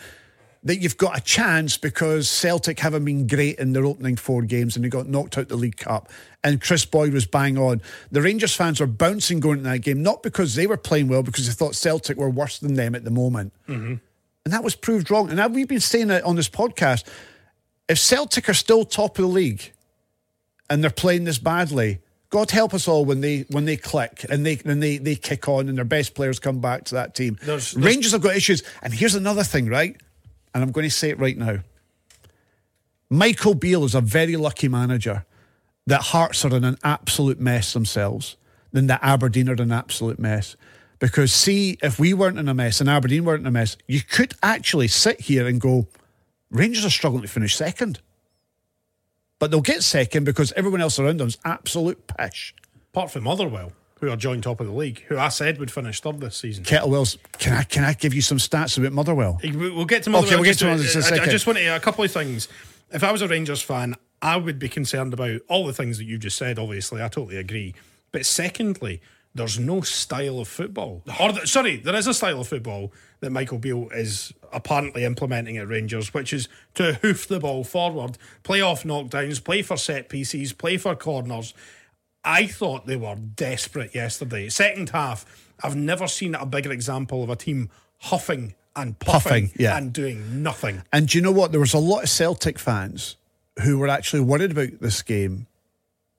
that 0.63 0.77
you've 0.81 0.97
got 0.97 1.17
a 1.17 1.21
chance 1.21 1.77
because 1.77 2.29
Celtic 2.29 2.79
haven't 2.79 3.05
been 3.05 3.27
great 3.27 3.59
in 3.59 3.71
their 3.73 3.85
opening 3.85 4.15
four 4.17 4.41
games 4.41 4.75
and 4.75 4.83
they 4.83 4.89
got 4.89 5.07
knocked 5.07 5.37
out 5.37 5.47
the 5.47 5.55
League 5.55 5.77
Cup. 5.77 6.09
And 6.43 6.61
Kris 6.61 6.83
Boyd 6.83 7.13
was 7.13 7.25
bang 7.25 7.57
on. 7.57 7.81
The 8.11 8.21
Rangers 8.21 8.53
fans 8.53 8.81
were 8.81 8.87
bouncing 8.87 9.39
going 9.39 9.59
into 9.59 9.69
that 9.69 9.79
game, 9.79 10.03
not 10.03 10.21
because 10.21 10.55
they 10.55 10.67
were 10.67 10.75
playing 10.75 11.07
well, 11.07 11.23
because 11.23 11.47
they 11.47 11.53
thought 11.53 11.75
Celtic 11.75 12.17
were 12.17 12.29
worse 12.29 12.59
than 12.59 12.73
them 12.73 12.93
at 12.93 13.05
the 13.05 13.09
moment. 13.11 13.53
Mm-hmm. 13.69 13.95
And 14.45 14.53
that 14.53 14.63
was 14.63 14.75
proved 14.75 15.09
wrong. 15.09 15.29
And 15.31 15.55
we've 15.55 15.67
been 15.67 15.79
saying 15.79 16.09
it 16.09 16.23
on 16.25 16.35
this 16.35 16.49
podcast. 16.49 17.05
If 17.87 17.97
Celtic 17.97 18.49
are 18.49 18.53
still 18.53 18.83
top 18.83 19.17
of 19.17 19.21
the 19.23 19.29
league 19.29 19.71
and 20.69 20.83
they're 20.83 20.91
playing 20.91 21.23
this 21.23 21.39
badly, 21.39 21.99
God 22.29 22.51
help 22.51 22.73
us 22.73 22.87
all 22.87 23.05
when 23.05 23.21
they 23.21 23.45
when 23.49 23.65
they 23.65 23.75
click 23.77 24.25
and 24.29 24.45
they 24.45 24.59
and 24.65 24.81
they, 24.83 24.97
they 24.97 25.15
kick 25.15 25.47
on 25.47 25.67
and 25.67 25.77
their 25.77 25.85
best 25.85 26.13
players 26.13 26.39
come 26.39 26.59
back 26.61 26.85
to 26.85 26.95
that 26.95 27.15
team. 27.15 27.37
There's- 27.43 27.71
there's- 27.71 27.85
Rangers 27.85 28.11
have 28.11 28.21
got 28.21 28.35
issues. 28.35 28.61
And 28.83 28.93
here's 28.93 29.15
another 29.15 29.43
thing, 29.43 29.67
right? 29.67 29.95
And 30.53 30.63
I'm 30.63 30.71
going 30.71 30.85
to 30.87 30.91
say 30.91 31.09
it 31.09 31.19
right 31.19 31.37
now. 31.37 31.59
Michael 33.09 33.55
Beale 33.55 33.85
is 33.85 33.95
a 33.95 34.01
very 34.01 34.35
lucky 34.35 34.67
manager 34.67 35.25
that 35.87 36.01
Hearts 36.01 36.45
are 36.45 36.55
in 36.55 36.63
an 36.63 36.77
absolute 36.83 37.39
mess 37.39 37.73
themselves, 37.73 38.35
then 38.71 38.87
that 38.87 38.99
Aberdeen 39.01 39.49
are 39.49 39.53
in 39.53 39.59
an 39.61 39.71
absolute 39.71 40.19
mess. 40.19 40.55
Because 40.99 41.33
see, 41.33 41.77
if 41.81 41.97
we 41.99 42.13
weren't 42.13 42.37
in 42.37 42.47
a 42.47 42.53
mess 42.53 42.79
and 42.81 42.89
Aberdeen 42.89 43.25
weren't 43.25 43.41
in 43.41 43.47
a 43.47 43.51
mess, 43.51 43.77
you 43.87 44.01
could 44.01 44.33
actually 44.43 44.87
sit 44.87 45.21
here 45.21 45.47
and 45.47 45.59
go, 45.59 45.87
Rangers 46.51 46.85
are 46.85 46.89
struggling 46.91 47.21
to 47.23 47.27
finish 47.27 47.55
second. 47.55 47.99
But 49.39 49.51
they'll 49.51 49.61
get 49.61 49.83
second 49.83 50.25
because 50.25 50.51
everyone 50.53 50.81
else 50.81 50.99
around 50.99 51.19
them 51.19 51.27
is 51.29 51.37
absolute 51.45 52.05
pish. 52.17 52.53
Apart 52.93 53.11
from 53.11 53.23
Motherwell, 53.23 53.71
who 54.01 54.09
are 54.09 54.15
joint 54.17 54.43
top 54.43 54.59
of 54.59 54.67
the 54.67 54.73
league, 54.73 55.03
who 55.07 55.17
I 55.17 55.29
said 55.29 55.57
would 55.59 55.71
finish 55.71 56.01
third 56.01 56.19
this 56.19 56.35
season. 56.35 56.63
Kettlewell's, 56.65 57.17
can 57.37 57.53
I 57.53 57.63
can 57.63 57.83
I 57.83 57.93
give 57.93 58.13
you 58.13 58.21
some 58.21 58.37
stats 58.37 58.77
about 58.77 58.91
Motherwell? 58.91 59.39
We- 59.43 59.51
We'll 59.71 59.85
get 59.85 60.03
to 60.03 60.09
Motherwell. 60.09 60.27
Okay, 60.27 60.35
we'll 60.35 60.43
get 60.45 60.57
to 60.59 60.65
Motherwell 60.65 60.89
in 60.91 60.97
a 60.97 60.99
I- 60.99 61.05
I, 61.05 61.09
second. 61.17 61.31
just 61.31 61.47
want 61.47 61.57
to 61.59 61.67
a 61.75 61.79
couple 61.79 62.03
of 62.03 62.11
things. 62.11 62.47
If 62.91 63.03
I 63.03 63.11
was 63.11 63.21
a 63.21 63.27
Rangers 63.27 63.61
fan, 63.61 63.95
I 64.21 64.35
would 64.35 64.59
be 64.59 64.67
concerned 64.67 65.13
about 65.13 65.39
all 65.47 65.65
the 65.65 65.73
things 65.73 65.97
that 65.99 66.05
you 66.05 66.17
just 66.17 66.37
said. 66.37 66.59
Obviously, 66.59 67.01
I 67.01 67.07
totally 67.07 67.37
agree. 67.37 67.73
But 68.11 68.25
secondly, 68.25 68.99
there's 69.39 69.57
no 69.57 69.81
style 69.81 70.39
of 70.39 70.47
football. 70.49 71.01
Or 71.19 71.45
sorry, 71.45 71.77
there 71.77 71.95
is 71.95 72.07
a 72.07 72.13
style 72.13 72.41
of 72.41 72.47
football 72.47 72.91
that 73.21 73.31
Michael 73.31 73.57
Beale 73.57 73.87
is 73.93 74.33
apparently 74.51 75.05
implementing 75.05 75.57
at 75.57 75.67
Rangers, 75.67 76.13
which 76.13 76.33
is 76.33 76.49
to 76.75 76.93
hoof 76.95 77.27
the 77.27 77.39
ball 77.39 77.63
forward, 77.63 78.17
play 78.43 78.59
off 78.59 78.83
knockdowns, 78.83 79.41
play 79.41 79.61
for 79.61 79.77
set 79.77 80.09
pieces, 80.09 80.51
play 80.51 80.75
for 80.77 80.93
corners. 80.93 81.53
I 82.23 82.47
thought 82.47 82.85
they 82.85 82.97
were 82.97 83.15
desperate 83.15 83.95
yesterday. 83.95 84.49
Second 84.49 84.89
half, 84.89 85.25
I've 85.63 85.75
never 85.75 86.07
seen 86.07 86.35
a 86.35 86.45
bigger 86.45 86.71
example 86.71 87.23
of 87.23 87.29
a 87.29 87.35
team 87.37 87.69
huffing 87.99 88.55
and 88.75 88.99
puffing, 88.99 89.47
Puffing, 89.47 89.51
yeah. 89.55 89.77
and 89.77 89.93
doing 89.93 90.43
nothing. 90.43 90.83
And 90.91 91.07
do 91.07 91.17
you 91.17 91.21
know 91.23 91.31
what? 91.31 91.51
There 91.51 91.61
was 91.61 91.73
a 91.73 91.79
lot 91.79 92.03
of 92.03 92.09
Celtic 92.09 92.59
fans 92.59 93.15
who 93.63 93.77
were 93.77 93.87
actually 93.87 94.21
worried 94.21 94.51
about 94.51 94.79
this 94.81 95.01
game 95.01 95.47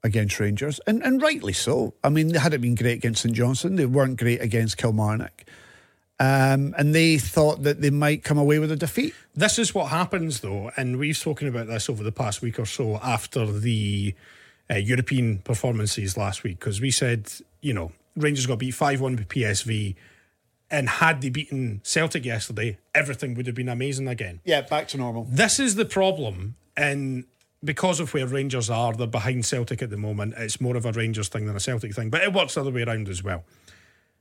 against 0.03 0.41
Rangers, 0.41 0.81
and, 0.87 1.03
and 1.03 1.21
rightly 1.21 1.53
so. 1.53 1.95
I 2.03 2.09
mean, 2.09 2.29
they 2.29 2.39
hadn't 2.39 2.61
been 2.61 2.75
great 2.75 2.95
against 2.95 3.23
St 3.23 3.35
Johnstone, 3.35 3.77
they 3.77 3.87
weren't 3.87 4.19
great 4.19 4.41
against 4.41 4.79
Kilmarnock. 4.79 5.45
Um, 6.19 6.75
and 6.77 6.95
they 6.95 7.17
thought 7.17 7.63
that 7.63 7.81
they 7.81 7.89
might 7.89 8.25
come 8.25 8.37
away 8.37 8.59
with 8.59 8.71
a 8.71 8.77
defeat. 8.77 9.15
This 9.35 9.59
is 9.59 9.75
what 9.75 9.87
happens, 9.87 10.41
though, 10.41 10.71
and 10.77 10.99
we've 10.99 11.17
spoken 11.17 11.49
about 11.49 11.67
this 11.67 11.89
over 11.89 12.03
the 12.03 12.13
past 12.13 12.43
week 12.43 12.59
or 12.59 12.67
so 12.67 12.97
after 13.03 13.47
the 13.47 14.15
uh, 14.71 14.75
European 14.75 15.39
performances 15.39 16.19
last 16.19 16.43
week, 16.43 16.59
because 16.59 16.79
we 16.79 16.91
said, 16.91 17.33
you 17.63 17.73
know, 17.73 17.93
Rangers 18.17 18.47
got 18.47 18.59
beat 18.59 18.73
5 18.73 19.01
1 19.01 19.17
with 19.17 19.29
PSV, 19.29 19.97
and 20.71 20.89
had 20.89 21.23
they 21.23 21.31
beaten 21.31 21.81
Celtic 21.83 22.27
yesterday, 22.27 22.77
everything 22.95 23.35
would 23.35 23.47
have 23.47 23.57
been 23.57 23.71
amazing 23.71 24.07
again. 24.07 24.41
Yeah, 24.45 24.61
back 24.61 24.89
to 24.89 24.99
normal. 24.99 25.27
This 25.29 25.59
is 25.59 25.77
the 25.77 25.87
problem, 25.87 26.57
and 26.77 27.25
because 27.63 28.01
of 28.01 28.13
where 28.15 28.27
Rangers 28.27 28.71
are, 28.71 28.93
they're 28.95 29.07
behind 29.07 29.45
Celtic 29.45 29.83
at 29.83 29.91
the 29.91 29.97
moment. 29.97 30.35
It's 30.37 30.61
more 30.61 30.77
of 30.77 30.87
a 30.87 30.93
Rangers 30.93 31.29
thing 31.29 31.47
than 31.47 31.57
a 31.57 31.61
Celtic 31.61 31.95
thing, 31.95 32.11
but 32.11 32.23
it 32.23 32.33
works 32.33 32.55
the 32.55 32.61
other 32.61 32.71
way 32.71 32.83
around 32.83 33.09
as 33.09 33.23
well. 33.23 33.45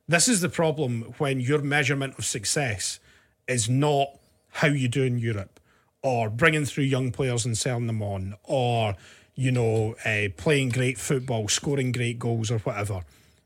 This 0.07 0.27
is 0.27 0.41
the 0.41 0.49
problem 0.49 1.13
when 1.19 1.39
your 1.39 1.61
measurement 1.61 2.17
of 2.17 2.25
success 2.25 2.99
is 3.47 3.69
not 3.69 4.09
how 4.51 4.67
you 4.67 4.87
do 4.87 5.03
in 5.03 5.19
Europe, 5.19 5.59
or 6.01 6.29
bringing 6.29 6.65
through 6.65 6.85
young 6.85 7.11
players 7.11 7.45
and 7.45 7.57
selling 7.57 7.87
them 7.87 8.01
on, 8.01 8.35
or 8.43 8.95
you 9.35 9.51
know, 9.51 9.95
uh, 10.03 10.27
playing 10.35 10.69
great 10.69 10.97
football, 10.97 11.47
scoring 11.47 11.93
great 11.93 12.19
goals, 12.19 12.51
or 12.51 12.59
whatever. 12.59 13.03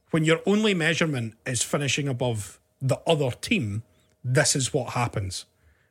When 0.10 0.24
your 0.24 0.40
only 0.46 0.74
measurement 0.74 1.36
is 1.46 1.62
finishing 1.62 2.08
above 2.08 2.60
the 2.82 3.00
other 3.06 3.30
team, 3.30 3.84
this 4.24 4.56
is 4.56 4.74
what 4.74 4.94
happens. 4.94 5.46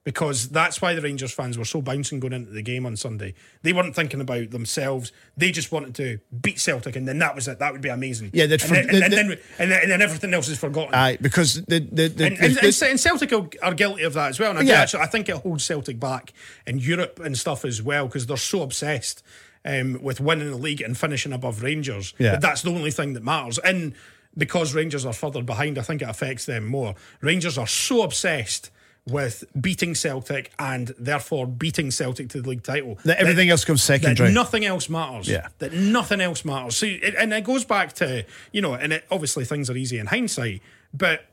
Because 0.05 0.49
that's 0.49 0.83
why 0.83 0.95
the 0.95 1.01
Rangers 1.01 1.31
fans 1.31 1.57
were 1.57 1.65
so 1.65 1.81
bouncing 1.81 2.19
going 2.19 2.33
into 2.33 2.51
the 2.51 2.63
game 2.63 2.87
on 2.87 2.97
Sunday. 2.97 3.35
They 3.63 3.73
weren't 3.73 3.95
thinking 3.95 4.21
about 4.21 4.51
themselves. 4.51 5.13
They 5.37 5.53
just 5.53 5.71
wanted 5.71 5.95
to 5.95 6.19
beat 6.41 6.59
Celtic, 6.59 6.97
and 6.97 7.07
then 7.07 7.19
that 7.21 7.37
was 7.37 7.47
it. 7.47 7.61
That 7.61 7.73
would 7.73 7.83
be 7.83 7.89
amazing. 7.89 8.31
Yeah, 8.33 8.45
and 8.45 8.53
then, 8.53 8.59
for- 8.59 8.75
and, 8.75 8.89
then, 8.89 8.99
they- 8.99 9.05
and, 9.05 9.13
then, 9.13 9.39
and, 9.61 9.71
then, 9.71 9.83
and 9.83 9.91
then 9.93 10.03
everything 10.03 10.35
else 10.35 10.49
is 10.49 10.59
forgotten. 10.59 10.93
Aye, 10.93 11.19
because 11.21 11.63
the 11.67 11.79
the, 11.79 12.09
the, 12.09 12.27
and, 12.27 12.39
and, 12.41 12.55
the- 12.57 12.87
and 12.91 12.99
Celtic 12.99 13.33
are, 13.63 13.75
guilty 13.75 14.03
of 14.03 14.15
that 14.15 14.31
as 14.31 14.41
well. 14.41 14.51
And 14.51 14.59
I, 14.59 14.63
Yeah. 14.63 14.81
actually, 14.81 15.05
I 15.05 15.07
think 15.07 15.29
it 15.29 15.37
holds 15.37 15.65
Celtic 15.65 16.01
back 16.01 16.33
in 16.67 16.81
Europe 16.81 17.21
and 17.23 17.39
stuff 17.39 17.65
as 17.65 17.81
well 17.81 18.07
because 18.07 18.27
they're 18.27 18.37
so 18.37 18.63
obsessed 18.63 19.23
um, 19.65 20.03
with 20.03 20.21
winning 20.21 20.51
the 20.51 20.57
league 20.57 20.81
and 20.81 20.99
finishing 20.99 21.33
above 21.33 21.63
Rangers. 21.63 22.13
Yeah. 22.19 22.33
That 22.33 22.41
that's 22.41 22.63
the 22.63 22.71
only 22.71 22.91
thing 22.91 23.13
that 23.13 23.23
matters. 23.23 23.59
And 23.59 23.95
because 24.37 24.75
Rangers 24.75 25.07
are 25.07 25.13
further 25.13 25.43
behind, 25.43 25.79
I 25.79 25.83
think 25.83 26.03
it 26.03 26.09
affects 26.09 26.45
them 26.47 26.67
more. 26.67 26.97
Rangers 27.21 27.57
are 27.57 27.69
so 27.69 28.03
obsessed 28.03 28.73
with 29.07 29.45
beating 29.61 29.95
Celtic 29.95 30.53
and 30.59 30.95
therefore 30.99 31.47
beating 31.47 31.91
Celtic 31.91 32.29
to 32.31 32.41
the 32.41 32.49
league 32.49 32.63
title 32.63 32.99
that 33.05 33.19
everything 33.19 33.51
else 33.51 33.65
comes 33.65 33.85
that 33.87 34.33
nothing 34.33 34.65
else 34.65 34.89
matters. 34.89 35.29
Yeah. 35.29 35.49
That 35.59 35.73
nothing 35.73 36.21
else 36.21 36.45
matters. 36.45 36.77
See, 36.77 36.95
it, 36.95 37.15
and 37.17 37.33
it 37.33 37.45
goes 37.45 37.65
back 37.65 37.95
to, 37.95 38.25
you 38.53 38.61
know, 38.61 38.75
and 38.75 38.93
it, 38.93 39.05
obviously 39.11 39.45
things 39.45 39.69
are 39.69 39.77
easy 39.77 39.99
in 39.99 40.07
hindsight, 40.07 40.63
but 40.95 41.27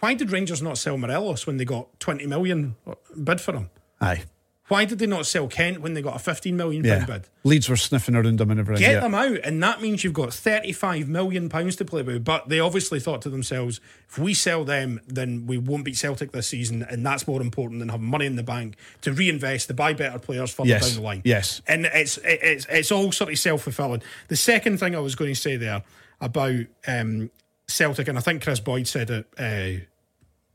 why 0.00 0.14
did 0.14 0.30
Rangers 0.30 0.62
not 0.62 0.78
sell 0.78 0.98
Morelos 0.98 1.46
when 1.46 1.56
they 1.56 1.64
got 1.64 1.98
20 2.00 2.26
million 2.26 2.76
bid 3.22 3.40
for 3.40 3.54
him? 3.54 3.70
Aye, 4.00 4.24
Why 4.68 4.84
did 4.84 4.98
they 4.98 5.06
not 5.06 5.26
sell 5.26 5.46
Kent 5.46 5.80
when 5.80 5.94
they 5.94 6.02
got 6.02 6.16
a 6.16 6.18
15 6.18 6.56
million 6.56 6.84
yeah. 6.84 7.04
bid? 7.04 7.28
Leeds 7.44 7.68
were 7.68 7.76
sniffing 7.76 8.16
around 8.16 8.38
them 8.38 8.50
and 8.50 8.58
everything. 8.58 8.80
Get 8.80 8.94
yeah. 8.94 9.00
them 9.00 9.14
out, 9.14 9.38
and 9.44 9.62
that 9.62 9.80
means 9.80 10.02
you've 10.02 10.12
got 10.12 10.34
35 10.34 11.08
million 11.08 11.48
pounds 11.48 11.76
to 11.76 11.84
play 11.84 12.02
with. 12.02 12.24
But 12.24 12.48
they 12.48 12.58
obviously 12.58 12.98
thought 12.98 13.22
to 13.22 13.30
themselves, 13.30 13.80
if 14.08 14.18
we 14.18 14.34
sell 14.34 14.64
them, 14.64 15.00
then 15.06 15.46
we 15.46 15.56
won't 15.56 15.84
beat 15.84 15.96
Celtic 15.96 16.32
this 16.32 16.48
season, 16.48 16.82
and 16.82 17.06
that's 17.06 17.28
more 17.28 17.40
important 17.40 17.78
than 17.78 17.90
having 17.90 18.08
money 18.08 18.26
in 18.26 18.34
the 18.34 18.42
bank 18.42 18.76
to 19.02 19.12
reinvest, 19.12 19.68
to 19.68 19.74
buy 19.74 19.92
better 19.92 20.18
players 20.18 20.52
further 20.52 20.70
Yes, 20.70 20.88
down 20.88 20.96
the 20.96 21.06
line. 21.06 21.22
yes. 21.24 21.62
and 21.68 21.86
it's 21.86 22.18
it's 22.24 22.66
it's 22.68 22.90
all 22.90 23.12
sort 23.12 23.30
of 23.30 23.38
self 23.38 23.62
fulfilling. 23.62 24.02
The 24.28 24.36
second 24.36 24.78
thing 24.78 24.96
I 24.96 25.00
was 25.00 25.14
going 25.14 25.32
to 25.32 25.40
say 25.40 25.56
there 25.56 25.84
about 26.20 26.64
um, 26.88 27.30
Celtic, 27.68 28.08
and 28.08 28.18
I 28.18 28.20
think 28.20 28.42
Kris 28.42 28.58
Boyd 28.58 28.88
said 28.88 29.10
it 29.10 29.26
uh, 29.38 29.84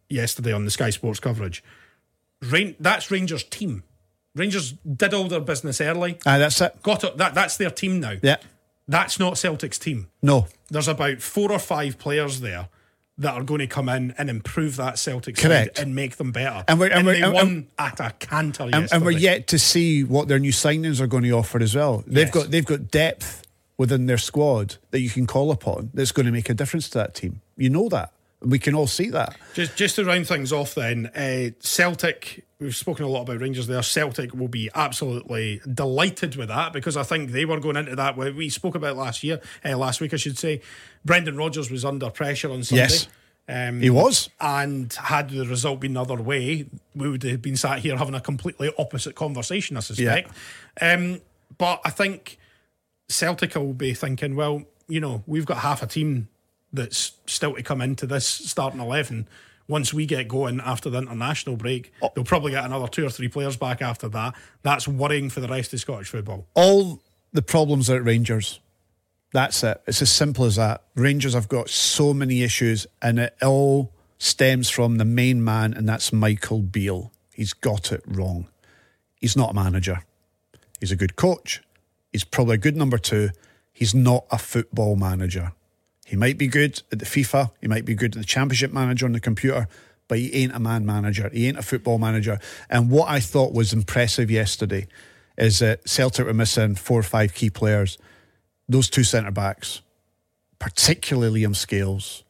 yesterday 0.09 0.51
on 0.51 0.65
the 0.65 0.71
Sky 0.71 0.89
Sports 0.89 1.21
coverage. 1.21 1.63
Rain, 2.41 2.75
that's 2.79 3.09
Rangers' 3.09 3.43
team. 3.43 3.83
Rangers 4.35 4.73
did 4.95 5.13
all 5.13 5.27
their 5.27 5.41
business 5.41 5.81
early. 5.81 6.17
Aye, 6.25 6.37
that's 6.37 6.61
it. 6.61 6.81
Got 6.83 7.03
it. 7.03 7.17
That 7.17 7.33
that's 7.33 7.57
their 7.57 7.69
team 7.71 7.99
now. 7.99 8.15
Yeah. 8.21 8.37
That's 8.87 9.19
not 9.19 9.37
Celtic's 9.37 9.77
team. 9.77 10.07
No. 10.21 10.47
There's 10.69 10.87
about 10.87 11.21
four 11.21 11.51
or 11.51 11.59
five 11.59 11.97
players 11.97 12.39
there 12.41 12.69
that 13.17 13.33
are 13.35 13.43
going 13.43 13.59
to 13.59 13.67
come 13.67 13.87
in 13.89 14.13
and 14.17 14.29
improve 14.29 14.77
that 14.77 14.97
Celtic 14.97 15.37
Correct. 15.37 15.77
side 15.77 15.83
and 15.85 15.93
make 15.95 16.15
them 16.15 16.31
better. 16.31 16.63
And 16.67 16.79
we're- 16.79 16.91
and 16.91 17.05
we're- 17.05 17.19
they 17.19 17.25
and- 17.25 17.33
won 17.33 17.67
at 17.77 17.99
a 17.99 18.11
canter 18.19 18.63
and, 18.63 18.71
yesterday. 18.71 18.95
and 18.95 19.05
we're 19.05 19.11
yet 19.11 19.47
to 19.47 19.59
see 19.59 20.03
what 20.03 20.27
their 20.27 20.39
new 20.39 20.51
signings 20.51 20.99
are 20.99 21.07
going 21.07 21.23
to 21.23 21.31
offer 21.31 21.59
as 21.61 21.75
well. 21.75 22.03
They've 22.07 22.25
Yes. 22.27 22.31
got 22.33 22.51
they've 22.51 22.65
got 22.65 22.89
depth 22.89 23.43
within 23.77 24.05
their 24.05 24.17
squad 24.17 24.75
that 24.91 25.01
you 25.01 25.09
can 25.09 25.27
call 25.27 25.51
upon 25.51 25.89
that's 25.93 26.11
going 26.11 26.25
to 26.25 26.31
make 26.31 26.49
a 26.49 26.53
difference 26.53 26.89
to 26.89 26.97
that 26.99 27.13
team. 27.15 27.41
You 27.57 27.69
know 27.69 27.89
that. 27.89 28.11
We 28.43 28.57
can 28.59 28.73
all 28.73 28.87
see 28.87 29.09
that. 29.11 29.35
Just 29.53 29.75
just 29.75 29.95
to 29.97 30.05
round 30.05 30.27
things 30.27 30.51
off, 30.51 30.75
then 30.75 31.07
uh, 31.15 31.51
Celtic. 31.59 32.45
We've 32.59 32.75
spoken 32.75 33.05
a 33.05 33.07
lot 33.07 33.23
about 33.23 33.39
Rangers 33.39 33.65
there. 33.67 33.81
Celtic 33.81 34.33
will 34.35 34.47
be 34.47 34.69
absolutely 34.75 35.61
delighted 35.73 36.35
with 36.35 36.49
that 36.49 36.73
because 36.73 36.95
I 36.95 37.01
think 37.03 37.31
they 37.31 37.43
were 37.45 37.59
going 37.59 37.75
into 37.75 37.95
that. 37.95 38.15
where 38.15 38.31
We 38.31 38.49
spoke 38.49 38.75
about 38.75 38.97
last 38.97 39.23
year, 39.23 39.41
uh, 39.65 39.75
last 39.77 39.99
week, 39.99 40.13
I 40.13 40.17
should 40.17 40.37
say. 40.37 40.61
Brendan 41.03 41.37
Rodgers 41.37 41.71
was 41.71 41.83
under 41.83 42.09
pressure 42.11 42.51
on 42.51 42.63
Sunday. 42.63 42.83
Yes. 42.83 43.07
Um, 43.49 43.81
He 43.81 43.89
was. 43.89 44.29
And 44.39 44.93
had 44.93 45.31
the 45.31 45.45
result 45.45 45.79
been 45.79 45.93
the 45.93 46.01
other 46.01 46.21
way, 46.21 46.67
we 46.95 47.09
would 47.09 47.23
have 47.23 47.41
been 47.41 47.57
sat 47.57 47.79
here 47.79 47.97
having 47.97 48.13
a 48.13 48.21
completely 48.21 48.71
opposite 48.77 49.15
conversation, 49.15 49.75
I 49.75 49.79
suspect. 49.79 50.31
Um, 50.79 51.21
but 51.57 51.81
I 51.83 51.89
think 51.89 52.37
Celtic 53.09 53.55
will 53.55 53.73
be 53.73 53.93
thinking, 53.93 54.35
well, 54.35 54.63
you 54.87 54.99
know, 54.99 55.23
we've 55.25 55.45
got 55.45 55.57
half 55.57 55.81
a 55.81 55.87
team 55.87 56.27
that's 56.73 57.13
still 57.25 57.55
to 57.55 57.63
come 57.63 57.81
into 57.81 58.05
this 58.05 58.25
starting 58.25 58.79
11. 58.79 59.27
Once 59.67 59.93
we 59.93 60.05
get 60.05 60.27
going 60.27 60.59
after 60.59 60.89
the 60.89 60.97
international 60.97 61.55
break, 61.55 61.93
oh. 62.01 62.11
they'll 62.13 62.23
probably 62.23 62.51
get 62.51 62.65
another 62.65 62.87
two 62.87 63.05
or 63.05 63.09
three 63.09 63.27
players 63.27 63.55
back 63.55 63.81
after 63.81 64.09
that. 64.09 64.35
That's 64.63 64.87
worrying 64.87 65.29
for 65.29 65.39
the 65.39 65.47
rest 65.47 65.73
of 65.73 65.79
Scottish 65.79 66.09
football. 66.09 66.47
all 66.55 67.01
the 67.33 67.41
problems 67.41 67.89
are 67.89 67.95
at 67.95 68.03
Rangers. 68.03 68.59
That's 69.33 69.63
it. 69.63 69.81
It's 69.87 70.01
as 70.01 70.11
simple 70.11 70.43
as 70.45 70.57
that. 70.57 70.83
Rangers 70.95 71.33
have 71.33 71.47
got 71.47 71.69
so 71.69 72.13
many 72.13 72.43
issues, 72.43 72.85
and 73.01 73.17
it 73.17 73.35
all 73.41 73.93
stems 74.17 74.69
from 74.69 74.97
the 74.97 75.05
main 75.05 75.43
man, 75.43 75.73
and 75.73 75.87
that's 75.87 76.11
Michael 76.11 76.61
Beale. 76.61 77.11
He's 77.33 77.53
got 77.53 77.91
it 77.93 78.03
wrong. 78.05 78.49
He's 79.15 79.37
not 79.37 79.51
a 79.51 79.53
manager. 79.53 80.03
He's 80.81 80.91
a 80.91 80.97
good 80.97 81.15
coach. 81.15 81.61
He's 82.11 82.25
probably 82.25 82.55
a 82.55 82.57
good 82.57 82.75
number 82.75 82.97
two. 82.97 83.29
He's 83.71 83.95
not 83.95 84.25
a 84.31 84.37
football 84.37 84.97
manager. 84.97 85.53
He 86.11 86.17
might 86.17 86.37
be 86.37 86.47
good 86.47 86.83
at 86.91 86.99
the 86.99 87.05
FIFA. 87.05 87.51
He 87.61 87.69
might 87.69 87.85
be 87.85 87.95
good 87.95 88.17
at 88.17 88.19
the 88.19 88.27
championship 88.27 88.73
manager 88.73 89.05
on 89.05 89.13
the 89.13 89.21
computer, 89.21 89.69
but 90.09 90.17
he 90.17 90.33
ain't 90.33 90.53
a 90.53 90.59
man 90.59 90.85
manager. 90.85 91.29
He 91.31 91.47
ain't 91.47 91.57
a 91.57 91.61
football 91.61 91.99
manager. 91.99 92.37
And 92.69 92.91
what 92.91 93.07
I 93.07 93.21
thought 93.21 93.53
was 93.53 93.71
impressive 93.71 94.29
yesterday 94.29 94.87
is 95.37 95.59
that 95.59 95.87
Celtic 95.87 96.25
were 96.25 96.33
missing 96.33 96.75
four 96.75 96.99
or 96.99 97.03
five 97.03 97.33
key 97.33 97.49
players. 97.49 97.97
Those 98.67 98.89
two 98.89 99.05
centre 99.05 99.31
backs, 99.31 99.83
particularly 100.59 101.43
Liam 101.43 101.55
Scales, 101.55 102.25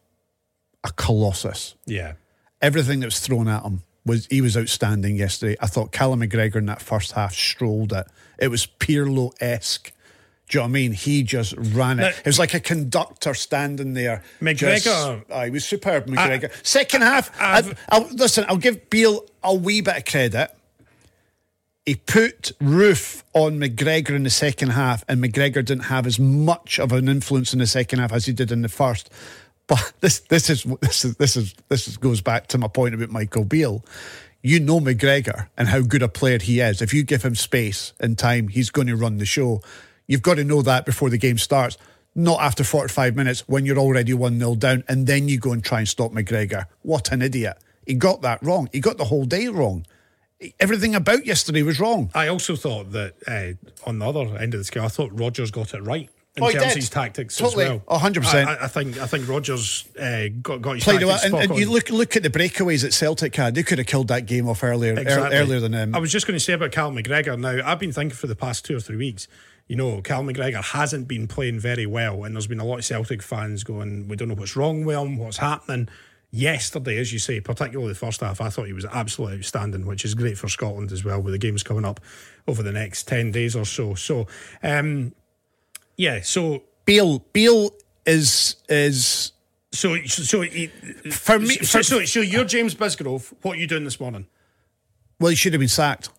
a 0.83 0.91
colossus. 0.91 1.73
Yeah. 1.87 2.13
Everything 2.61 2.99
that 2.99 3.07
was 3.07 3.19
thrown 3.19 3.47
at 3.47 3.63
him 3.63 3.81
was 4.05 4.27
he 4.27 4.41
was 4.41 4.55
outstanding 4.55 5.15
yesterday. 5.15 5.57
I 5.59 5.65
thought 5.65 5.91
Callum 5.91 6.19
McGregor 6.19 6.57
in 6.57 6.67
that 6.67 6.83
first 6.83 7.13
half 7.13 7.33
strolled 7.33 7.93
it. 7.93 8.05
It 8.37 8.49
was 8.49 8.67
Pirlo 8.67 9.33
esque. 9.41 9.91
Do 10.51 10.57
you 10.57 10.59
know 10.59 10.63
what 10.65 10.69
I 10.71 10.73
mean? 10.73 10.91
He 10.91 11.23
just 11.23 11.53
ran 11.57 11.99
it. 11.99 12.01
Now- 12.01 12.07
it 12.09 12.25
was 12.25 12.37
like 12.37 12.53
a 12.53 12.59
conductor 12.59 13.33
standing 13.33 13.93
there. 13.93 14.21
McGregor- 14.41 15.23
Just, 15.29 15.43
he 15.45 15.49
was 15.49 15.63
superb, 15.63 16.07
McGregor. 16.07 16.51
Second 16.61 17.03
half, 17.03 17.31
I've- 17.39 17.71
I, 17.89 17.95
I'll, 17.95 18.07
listen, 18.11 18.43
I'll 18.49 18.57
give 18.57 18.89
Beale 18.89 19.23
a 19.43 19.55
wee 19.55 19.79
bit 19.79 19.95
of 19.95 20.03
credit. 20.05 20.51
He 21.85 21.95
put 21.95 22.51
roof 22.59 23.23
on 23.33 23.59
McGregor 23.59 24.09
in 24.11 24.23
the 24.23 24.29
second 24.29 24.71
half, 24.71 25.05
and 25.07 25.23
McGregor 25.23 25.63
didn't 25.63 25.85
have 25.85 26.05
as 26.05 26.19
much 26.19 26.79
of 26.79 26.91
an 26.91 27.07
influence 27.07 27.53
in 27.53 27.59
the 27.59 27.65
second 27.65 27.99
half 27.99 28.11
as 28.11 28.25
he 28.25 28.33
did 28.33 28.51
in 28.51 28.61
the 28.61 28.69
first. 28.69 29.09
But 29.67 29.93
this, 30.01 30.19
this 30.19 30.49
is 30.49 30.63
this 30.81 31.05
is 31.05 31.15
this 31.15 31.37
is 31.37 31.55
this 31.69 31.87
is, 31.87 31.95
goes 31.95 32.19
back 32.19 32.47
to 32.47 32.57
my 32.57 32.67
point 32.67 32.93
about 32.93 33.09
Michael 33.09 33.45
Beale. 33.45 33.85
You 34.43 34.59
know 34.59 34.79
McGregor 34.81 35.47
and 35.57 35.69
how 35.69 35.79
good 35.81 36.01
a 36.03 36.09
player 36.09 36.39
he 36.39 36.59
is. 36.59 36.81
If 36.81 36.93
you 36.93 37.03
give 37.03 37.23
him 37.23 37.35
space 37.35 37.93
and 38.01 38.17
time, 38.17 38.49
he's 38.49 38.69
going 38.69 38.87
to 38.87 38.95
run 38.97 39.17
the 39.17 39.25
show. 39.25 39.61
You've 40.11 40.21
got 40.21 40.35
to 40.35 40.43
know 40.43 40.61
that 40.63 40.85
before 40.85 41.09
the 41.09 41.17
game 41.17 41.37
starts, 41.37 41.77
not 42.15 42.41
after 42.41 42.65
45 42.65 43.15
minutes 43.15 43.47
when 43.47 43.65
you're 43.65 43.77
already 43.77 44.13
1 44.13 44.39
0 44.39 44.55
down, 44.55 44.83
and 44.89 45.07
then 45.07 45.29
you 45.29 45.39
go 45.39 45.53
and 45.53 45.63
try 45.63 45.79
and 45.79 45.87
stop 45.87 46.11
McGregor. 46.11 46.65
What 46.81 47.13
an 47.13 47.21
idiot. 47.21 47.57
He 47.87 47.93
got 47.93 48.21
that 48.21 48.43
wrong. 48.43 48.67
He 48.73 48.81
got 48.81 48.97
the 48.97 49.05
whole 49.05 49.23
day 49.23 49.47
wrong. 49.47 49.85
Everything 50.59 50.95
about 50.95 51.25
yesterday 51.25 51.63
was 51.63 51.79
wrong. 51.79 52.11
I 52.13 52.27
also 52.27 52.57
thought 52.57 52.91
that 52.91 53.13
uh, 53.25 53.89
on 53.89 53.99
the 53.99 54.05
other 54.05 54.37
end 54.37 54.53
of 54.53 54.59
the 54.59 54.65
scale, 54.65 54.83
I 54.83 54.89
thought 54.89 55.17
Rodgers 55.17 55.49
got 55.49 55.73
it 55.73 55.81
right 55.81 56.09
in 56.35 56.43
Oh, 56.43 56.47
of 56.47 56.53
did. 56.53 56.75
his 56.75 56.89
tactics 56.89 57.37
Totally. 57.37 57.65
as 57.65 57.69
well. 57.69 57.83
Oh, 57.87 57.97
100%. 57.97 58.45
I, 58.45 58.65
I, 58.65 58.67
think 58.67 58.97
I 58.97 59.05
think 59.07 59.27
Rodgers 59.27 59.85
uh, 59.99 60.27
got 60.41 60.61
got 60.61 60.75
his 60.75 60.83
Played 60.83 61.03
well, 61.03 61.09
tactics 61.11 61.23
and, 61.25 61.43
spot 61.43 61.43
and 61.43 61.59
you 61.59 61.69
look 61.69 61.89
look 61.89 62.15
at 62.15 62.23
the 62.23 62.29
breakaways 62.29 62.81
that 62.83 62.93
Celtic 62.93 63.35
had. 63.35 63.55
They 63.55 63.63
could 63.63 63.77
have 63.77 63.87
killed 63.87 64.07
that 64.09 64.25
game 64.25 64.47
off 64.47 64.63
earlier 64.63 64.97
ear- 64.97 65.29
earlier 65.31 65.59
than 65.59 65.73
um, 65.73 65.95
I 65.95 65.99
was 65.99 66.11
just 66.11 66.27
going 66.27 66.35
to 66.35 66.43
say 66.43 66.53
about 66.53 66.71
Cal 66.71 66.91
McGregor. 66.91 67.37
Now, 67.39 67.59
I've 67.65 67.79
been 67.79 67.91
thinking 67.91 68.15
for 68.15 68.27
the 68.27 68.35
past 68.35 68.65
two 68.65 68.77
or 68.77 68.79
three 68.79 68.97
weeks, 68.97 69.27
you 69.71 69.77
know, 69.77 70.01
Cal 70.01 70.21
McGregor 70.21 70.61
hasn't 70.61 71.07
been 71.07 71.29
playing 71.29 71.57
very 71.57 71.85
well, 71.85 72.25
and 72.25 72.35
there's 72.35 72.45
been 72.45 72.59
a 72.59 72.65
lot 72.65 72.79
of 72.79 72.83
Celtic 72.83 73.23
fans 73.23 73.63
going, 73.63 74.09
we 74.09 74.17
don't 74.17 74.27
know 74.27 74.35
what's 74.35 74.57
wrong 74.57 74.83
with 74.83 74.97
him, 74.97 75.17
what's 75.17 75.37
happening. 75.37 75.87
Yesterday, 76.29 76.97
as 76.97 77.13
you 77.13 77.19
say, 77.19 77.39
particularly 77.39 77.87
the 77.87 77.97
first 77.97 78.19
half, 78.19 78.41
I 78.41 78.49
thought 78.49 78.67
he 78.67 78.73
was 78.73 78.83
absolutely 78.83 79.37
outstanding, 79.37 79.85
which 79.85 80.03
is 80.03 80.13
great 80.13 80.37
for 80.37 80.49
Scotland 80.49 80.91
as 80.91 81.05
well, 81.05 81.21
with 81.21 81.31
the 81.33 81.37
games 81.37 81.63
coming 81.63 81.85
up 81.85 82.01
over 82.49 82.61
the 82.61 82.73
next 82.73 83.07
10 83.07 83.31
days 83.31 83.55
or 83.55 83.63
so. 83.63 83.95
So, 83.95 84.27
um, 84.61 85.13
yeah, 85.95 86.19
so 86.21 86.63
Beale. 86.83 87.19
Beale 87.31 87.71
is 88.05 88.57
is 88.67 89.31
so 89.71 89.95
so 90.03 90.41
he, 90.41 90.67
For 91.11 91.39
me- 91.39 91.59
so, 91.59 91.81
so, 91.81 92.03
so 92.03 92.19
you're 92.19 92.43
James 92.43 92.75
Bisgrove. 92.75 93.33
What 93.41 93.55
are 93.55 93.59
you 93.61 93.67
doing 93.67 93.85
this 93.85 94.01
morning? 94.01 94.27
well, 95.17 95.29
he 95.29 95.37
should 95.37 95.53
have 95.53 95.61
been 95.61 95.69
sacked. 95.69 96.09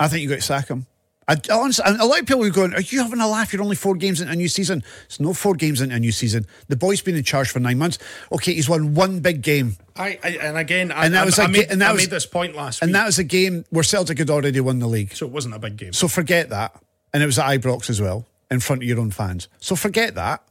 I 0.00 0.08
think 0.08 0.22
you 0.22 0.28
got 0.30 0.36
to 0.36 0.40
sack 0.40 0.68
him. 0.68 0.86
I, 1.28 1.36
honestly, 1.50 1.84
a 1.86 2.06
lot 2.06 2.20
of 2.20 2.26
people 2.26 2.44
are 2.44 2.50
going, 2.50 2.72
Are 2.74 2.80
you 2.80 3.02
having 3.02 3.20
a 3.20 3.26
laugh? 3.26 3.52
You're 3.52 3.62
only 3.62 3.74
four 3.74 3.96
games 3.96 4.20
into 4.20 4.32
a 4.32 4.36
new 4.36 4.46
season. 4.48 4.84
It's 5.06 5.18
no 5.18 5.32
four 5.32 5.54
games 5.54 5.80
into 5.80 5.94
a 5.96 5.98
new 5.98 6.12
season. 6.12 6.46
The 6.68 6.76
boy's 6.76 7.00
been 7.02 7.16
in 7.16 7.24
charge 7.24 7.50
for 7.50 7.58
nine 7.58 7.78
months. 7.78 7.98
Okay, 8.30 8.54
he's 8.54 8.68
won 8.68 8.94
one 8.94 9.18
big 9.18 9.42
game. 9.42 9.76
I, 9.96 10.18
I 10.22 10.28
and 10.40 10.56
again, 10.56 10.92
I, 10.92 11.06
And 11.06 11.14
that 11.14 11.22
I, 11.22 11.24
was 11.24 11.38
I 11.38 11.46
a 11.46 11.48
made, 11.48 11.70
and 11.70 11.80
that 11.80 11.90
I 11.90 11.92
was- 11.92 12.02
made 12.02 12.10
this 12.10 12.26
point 12.26 12.54
last 12.54 12.76
week. 12.80 12.82
And 12.82 12.90
week, 12.90 12.94
that 13.00 13.06
was 13.06 13.18
a 13.18 13.24
game 13.24 13.64
where 13.70 13.82
Celtic 13.82 14.18
had 14.18 14.30
already 14.30 14.60
won 14.60 14.78
the 14.78 14.86
league. 14.86 15.14
so 15.14 15.26
it 15.26 15.32
wasn't 15.32 15.54
a 15.54 15.58
big 15.58 15.76
game. 15.76 15.92
So 15.92 16.06
forget 16.06 16.50
that. 16.50 16.80
And 17.12 17.22
it 17.22 17.26
was 17.26 17.38
at 17.40 17.46
Ibrox 17.46 17.90
as 17.90 18.00
well, 18.00 18.26
in 18.50 18.60
front 18.60 18.82
of 18.82 18.88
your 18.88 19.00
own 19.00 19.10
fans. 19.10 19.48
So 19.58 19.74
forget 19.74 20.14
that. 20.14 20.42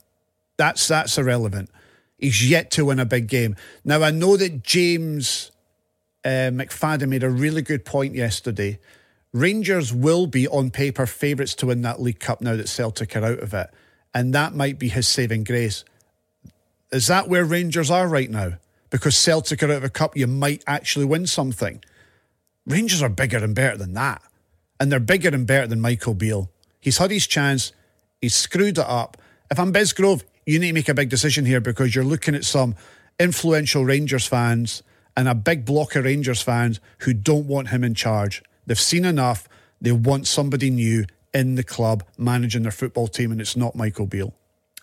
That's 0.57 0.87
that's 0.87 1.17
irrelevant. 1.17 1.69
He's 2.17 2.49
yet 2.49 2.71
to 2.71 2.85
win 2.85 2.99
a 2.99 3.05
big 3.05 3.27
game. 3.27 3.55
Now 3.83 4.01
I 4.03 4.11
know 4.11 4.35
that 4.37 4.63
James 4.63 5.51
uh, 6.25 6.49
McFadden 6.51 7.07
made 7.09 7.23
a 7.23 7.29
really 7.29 7.61
good 7.61 7.85
point 7.85 8.15
yesterday. 8.15 8.79
Rangers 9.35 9.93
will 9.93 10.27
be 10.27 10.47
on 10.47 10.71
paper 10.71 11.05
favourites 11.05 11.55
to 11.55 11.65
win 11.65 11.81
that 11.81 12.01
League 12.01 12.21
Cup 12.21 12.39
now 12.39 12.55
that 12.55 12.69
Celtic 12.69 13.17
are 13.17 13.25
out 13.25 13.39
of 13.39 13.53
it, 13.53 13.69
and 14.13 14.33
that 14.33 14.55
might 14.55 14.79
be 14.79 14.87
his 14.87 15.09
saving 15.09 15.43
grace. 15.43 15.83
Is 16.93 17.07
that 17.07 17.27
where 17.27 17.43
Rangers 17.43 17.91
are 17.91 18.07
right 18.07 18.29
now? 18.29 18.53
Because 18.89 19.17
Celtic 19.17 19.61
are 19.61 19.65
out 19.65 19.71
of 19.71 19.83
a 19.83 19.89
cup, 19.89 20.15
you 20.15 20.25
might 20.25 20.63
actually 20.65 21.03
win 21.03 21.27
something. 21.27 21.83
Rangers 22.65 23.03
are 23.03 23.09
bigger 23.09 23.39
and 23.39 23.53
better 23.53 23.75
than 23.75 23.93
that. 23.95 24.21
And 24.79 24.89
they're 24.89 25.01
bigger 25.01 25.27
and 25.27 25.45
better 25.45 25.67
than 25.67 25.81
Michael 25.81 26.13
Beale. 26.13 26.49
He's 26.79 26.99
had 26.99 27.11
his 27.11 27.27
chance. 27.27 27.73
He's 28.21 28.35
screwed 28.35 28.77
it 28.77 28.85
up. 28.87 29.17
If 29.51 29.59
I'm 29.59 29.73
Bisgrove, 29.73 30.23
you 30.45 30.59
need 30.59 30.67
to 30.67 30.73
make 30.73 30.87
a 30.87 30.93
big 30.93 31.09
decision 31.09 31.43
here 31.43 31.59
because 31.59 31.93
you're 31.93 32.05
looking 32.05 32.35
at 32.35 32.45
some 32.45 32.75
influential 33.19 33.83
Rangers 33.83 34.27
fans 34.27 34.81
and 35.17 35.27
a 35.27 35.35
big 35.35 35.65
block 35.65 35.97
of 35.97 36.05
Rangers 36.05 36.41
fans 36.41 36.79
who 36.99 37.13
don't 37.13 37.47
want 37.47 37.67
him 37.67 37.83
in 37.83 37.95
charge. 37.95 38.41
They've 38.65 38.79
seen 38.79 39.05
enough. 39.05 39.47
They 39.81 39.91
want 39.91 40.27
somebody 40.27 40.69
new 40.69 41.05
in 41.33 41.55
the 41.55 41.63
club 41.63 42.03
managing 42.17 42.63
their 42.63 42.71
football 42.71 43.07
team, 43.07 43.31
and 43.31 43.41
it's 43.41 43.55
not 43.55 43.75
Michael 43.75 44.07
Beale. 44.07 44.33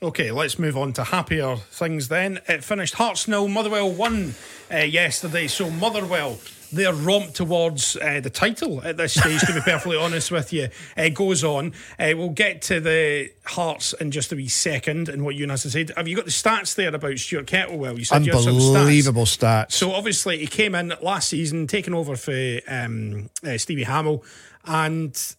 Okay, 0.03 0.33
let's 0.33 0.59
move 0.59 0.77
on 0.77 0.92
to 0.95 1.05
happier 1.05 1.57
things 1.57 2.09
then. 2.09 2.40
It 2.49 2.64
finished 2.64 2.95
Hearts 2.95 3.29
nil, 3.29 3.47
Motherwell 3.47 3.90
won 3.90 4.35
uh, 4.73 4.79
yesterday. 4.79 5.47
So 5.47 5.71
Motherwell, 5.71 6.38
their 6.72 6.92
romp 6.92 7.35
towards 7.35 7.96
uh, 7.96 8.20
the 8.20 8.30
title 8.30 8.82
at 8.82 8.96
this 8.96 9.14
stage, 9.14 9.40
to 9.42 9.54
be 9.54 9.61
perfectly 9.64 9.96
honest 9.96 10.30
with 10.30 10.52
you, 10.52 10.68
uh, 10.96 11.08
goes 11.11 11.44
on. 11.44 11.72
Uh, 11.98 12.12
we'll 12.16 12.30
get 12.30 12.62
to 12.62 12.80
the 12.80 13.30
Hearts 13.44 13.92
in 13.94 14.11
just 14.11 14.32
a 14.32 14.37
wee 14.37 14.48
second 14.48 15.08
and 15.08 15.24
what 15.24 15.35
you 15.35 15.42
Eunice 15.42 15.64
has 15.64 15.72
said. 15.72 15.90
Have 15.96 16.08
you 16.08 16.16
got 16.16 16.24
the 16.24 16.30
stats 16.30 16.74
there 16.74 16.94
about 16.94 17.18
Stuart 17.18 17.46
Kettlewell? 17.46 17.98
You 17.98 18.04
said 18.04 18.24
you 18.24 18.32
some 18.32 18.54
stats. 18.54 18.76
Unbelievable 18.76 19.24
stats. 19.24 19.72
So 19.72 19.92
obviously 19.92 20.38
he 20.38 20.46
came 20.46 20.74
in 20.74 20.94
last 21.02 21.28
season, 21.28 21.66
taking 21.66 21.94
over 21.94 22.16
for 22.16 22.61
um, 22.68 23.28
uh, 23.44 23.58
Stevie 23.58 23.85
Hammell, 23.85 24.24
and 24.64 25.37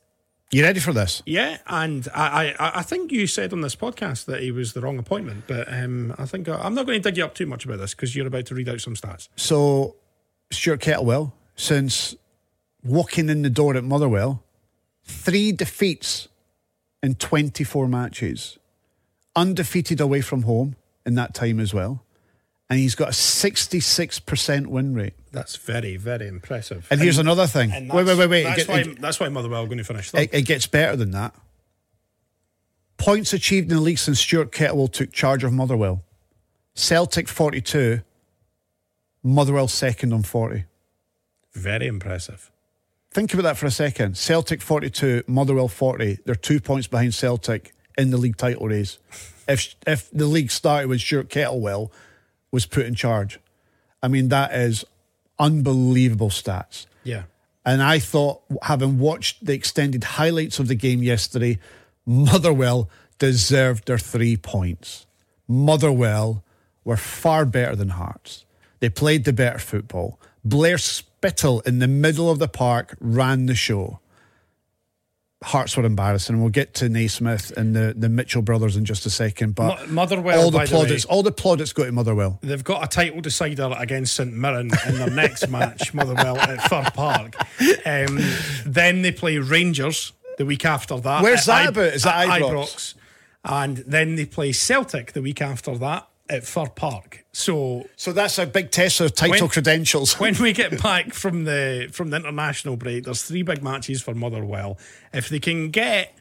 you 0.53 0.61
ready 0.61 0.79
for 0.79 0.93
this? 0.93 1.23
yeah, 1.25 1.57
and 1.65 2.07
I, 2.13 2.53
I, 2.59 2.79
I 2.79 2.81
think 2.83 3.11
you 3.11 3.25
said 3.25 3.53
on 3.53 3.61
this 3.61 3.75
podcast 3.75 4.25
that 4.25 4.43
he 4.43 4.51
was 4.51 4.73
the 4.73 4.81
wrong 4.81 4.99
appointment, 4.99 5.45
but 5.47 5.71
um, 5.73 6.13
I 6.19 6.25
think 6.25 6.47
I'm 6.47 6.75
not 6.75 6.85
going 6.85 7.01
to 7.01 7.09
dig 7.09 7.17
you 7.17 7.25
up 7.25 7.33
too 7.33 7.47
much 7.47 7.65
about 7.65 7.79
this 7.79 7.95
because 7.95 8.15
you're 8.15 8.27
about 8.27 8.45
to 8.47 8.55
read 8.55 8.69
out 8.69 8.79
some 8.79 8.93
stats. 8.93 9.29
So, 9.35 9.95
Stuart 10.53 10.79
Kettlewell, 10.81 11.33
since 11.55 12.15
walking 12.83 13.29
in 13.29 13.41
the 13.41 13.49
door 13.49 13.75
at 13.75 13.83
Motherwell, 13.83 14.43
three 15.03 15.51
defeats 15.51 16.27
in 17.01 17.15
24 17.15 17.87
matches, 17.87 18.57
undefeated 19.35 19.99
away 19.99 20.21
from 20.21 20.43
home 20.43 20.75
in 21.05 21.15
that 21.15 21.33
time 21.33 21.59
as 21.59 21.73
well. 21.73 22.03
And 22.69 22.79
he's 22.79 22.95
got 22.95 23.09
a 23.09 23.11
66% 23.11 24.67
win 24.67 24.93
rate. 24.93 25.13
That's 25.31 25.57
very, 25.57 25.97
very 25.97 26.27
impressive. 26.27 26.87
And 26.89 26.99
here's 27.01 27.17
another 27.17 27.45
thing. 27.45 27.69
Wait, 27.89 28.05
wait, 28.05 28.17
wait, 28.17 28.29
wait. 28.29 28.43
That's 28.43 28.67
why, 28.67 28.79
it- 28.79 29.01
that's 29.01 29.19
why 29.19 29.29
Motherwell 29.29 29.63
are 29.63 29.67
going 29.67 29.77
to 29.79 29.83
finish 29.83 30.09
third. 30.11 30.21
it, 30.21 30.33
it 30.33 30.41
gets 30.43 30.65
better 30.65 30.95
than 30.95 31.11
that. 31.11 31.35
Points 32.97 33.33
achieved 33.33 33.69
in 33.69 33.77
the 33.77 33.81
league 33.83 33.97
since 33.99 34.19
Stuart 34.19 34.51
Kettlewell 34.51 34.91
took 34.91 35.11
charge 35.11 35.43
of 35.43 35.51
Motherwell. 35.51 36.03
Celtic 36.75 37.27
42, 37.27 38.01
Motherwell 39.23 39.67
second 39.67 40.13
on 40.13 40.23
40. 40.23 40.65
very 41.53 41.87
impressive. 41.87 42.51
Think 43.11 43.31
about 43.33 43.43
that 43.43 43.57
for 43.57 43.67
a 43.67 43.71
second. 43.71 44.17
Celtic 44.17 44.59
42, 44.61 45.23
Motherwell 45.27 45.67
40. 45.67 46.17
They're 46.25 46.33
two 46.33 46.59
points 46.59 46.87
behind 46.87 47.13
Celtic 47.13 47.73
in 47.95 48.09
the 48.09 48.17
league 48.17 48.37
title 48.37 48.67
race. 48.67 48.97
If 49.47 49.75
if 49.85 50.09
the 50.11 50.25
league 50.25 50.49
started 50.49 50.89
when 50.89 50.97
Stuart 50.97 51.29
Kettlewell 51.29 51.91
was 52.51 52.65
put 52.65 52.85
in 52.87 52.95
charge, 52.95 53.39
I 54.01 54.07
mean 54.07 54.29
that 54.29 54.51
is 54.53 54.83
unbelievable 55.37 56.29
stats. 56.29 56.87
Yeah. 57.03 57.23
And 57.65 57.83
I 57.83 57.99
thought, 57.99 58.41
having 58.63 58.97
watched 58.99 59.45
the 59.45 59.53
extended 59.53 60.03
highlights 60.03 60.59
of 60.59 60.67
the 60.67 60.75
game 60.75 61.03
yesterday, 61.03 61.59
Motherwell 62.05 62.89
deserved 63.19 63.85
their 63.87 63.99
three 63.99 64.35
points. 64.37 65.05
Motherwell 65.47 66.43
were 66.83 66.97
far 66.97 67.45
better 67.45 67.75
than 67.75 67.89
Hearts. 67.89 68.43
They 68.83 68.89
played 68.89 69.23
the 69.23 69.31
better 69.31 69.59
football. 69.59 70.19
Blair 70.43 70.77
Spittal 70.77 71.61
in 71.61 71.79
the 71.79 71.87
middle 71.87 72.29
of 72.29 72.39
the 72.39 72.49
park 72.49 72.97
ran 72.99 73.45
the 73.45 73.55
show. 73.55 74.01
Hearts 75.41 75.77
were 75.77 75.85
embarrassing. 75.85 76.41
We'll 76.41 76.49
get 76.49 76.73
to 76.73 76.89
Naismith 76.89 77.51
and 77.55 77.73
the, 77.73 77.93
the 77.95 78.09
Mitchell 78.09 78.41
brothers 78.41 78.75
in 78.75 78.83
just 78.83 79.05
a 79.05 79.09
second. 79.09 79.55
But 79.55 79.89
Motherwell, 79.89 80.37
all 80.37 80.51
the 80.51 80.57
by 80.57 80.65
the 80.65 80.71
plaudits, 80.71 81.07
way- 81.07 81.15
all 81.15 81.23
the 81.23 81.31
plaudits 81.31 81.71
go 81.71 81.85
to 81.85 81.93
Motherwell. 81.93 82.39
They've 82.41 82.61
got 82.61 82.83
a 82.83 82.87
title 82.87 83.21
decider 83.21 83.73
against 83.79 84.17
St 84.17 84.33
Mirren 84.33 84.69
in 84.85 84.95
their 84.95 85.09
next 85.09 85.47
match, 85.47 85.93
Motherwell 85.93 86.37
at 86.37 86.67
Fir 86.67 86.83
Park. 86.93 87.35
Um, 87.85 88.19
then 88.65 89.01
they 89.01 89.13
play 89.13 89.37
Rangers 89.37 90.11
the 90.37 90.45
week 90.45 90.65
after 90.65 90.99
that. 90.99 91.23
Where's 91.23 91.47
at 91.47 91.63
that 91.63 91.69
about? 91.69 91.93
Is 91.93 92.03
that 92.03 92.27
at 92.27 92.41
Ibrox? 92.41 92.95
And 93.45 93.77
then 93.77 94.15
they 94.15 94.25
play 94.25 94.51
Celtic 94.51 95.13
the 95.13 95.21
week 95.21 95.41
after 95.41 95.77
that 95.77 96.09
at 96.33 96.43
Fir 96.43 96.67
Park. 96.67 97.23
So 97.31 97.85
So 97.95 98.11
that's 98.13 98.37
a 98.39 98.45
big 98.45 98.71
test 98.71 98.99
of 98.99 99.13
title 99.15 99.41
When- 99.41 99.49
credentials. 99.49 100.13
when 100.19 100.35
we 100.41 100.53
get 100.53 100.81
back 100.83 101.13
from 101.13 101.45
the 101.45 101.89
from 101.91 102.09
the 102.09 102.17
international 102.17 102.75
break, 102.77 103.05
there's 103.05 103.23
three 103.23 103.43
big 103.43 103.63
matches 103.63 104.01
for 104.01 104.13
Motherwell. 104.13 104.77
If 105.13 105.29
they 105.29 105.39
can 105.39 105.69
get, 105.71 106.17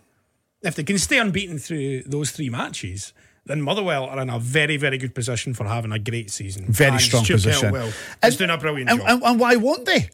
if 0.63 0.75
they 0.75 0.85
can 0.85 0.99
stay 0.99 1.19
unbeaten 1.19 1.59
through 1.59 2.03
those 2.05 2.31
three 2.31 2.51
matches, 2.51 3.13
then 3.47 3.61
Motherwell 3.63 4.05
are 4.05 4.21
in 4.21 4.31
a 4.31 4.39
very 4.39 4.77
very 4.77 4.99
good 4.99 5.15
position 5.15 5.55
for 5.55 5.65
having 5.67 5.93
a 5.93 5.99
great 5.99 6.31
season. 6.31 6.67
Very 6.69 6.93
And 6.93 7.01
strong 7.01 7.25
Stuart 7.25 7.37
position. 7.43 7.93
Is 8.23 8.37
doing 8.37 8.51
a 8.51 8.59
brilliant 8.59 8.91
and, 8.91 9.01
job. 9.01 9.09
And, 9.11 9.23
and 9.23 9.41
why 9.41 9.57
won't 9.57 9.85
they? 9.87 10.11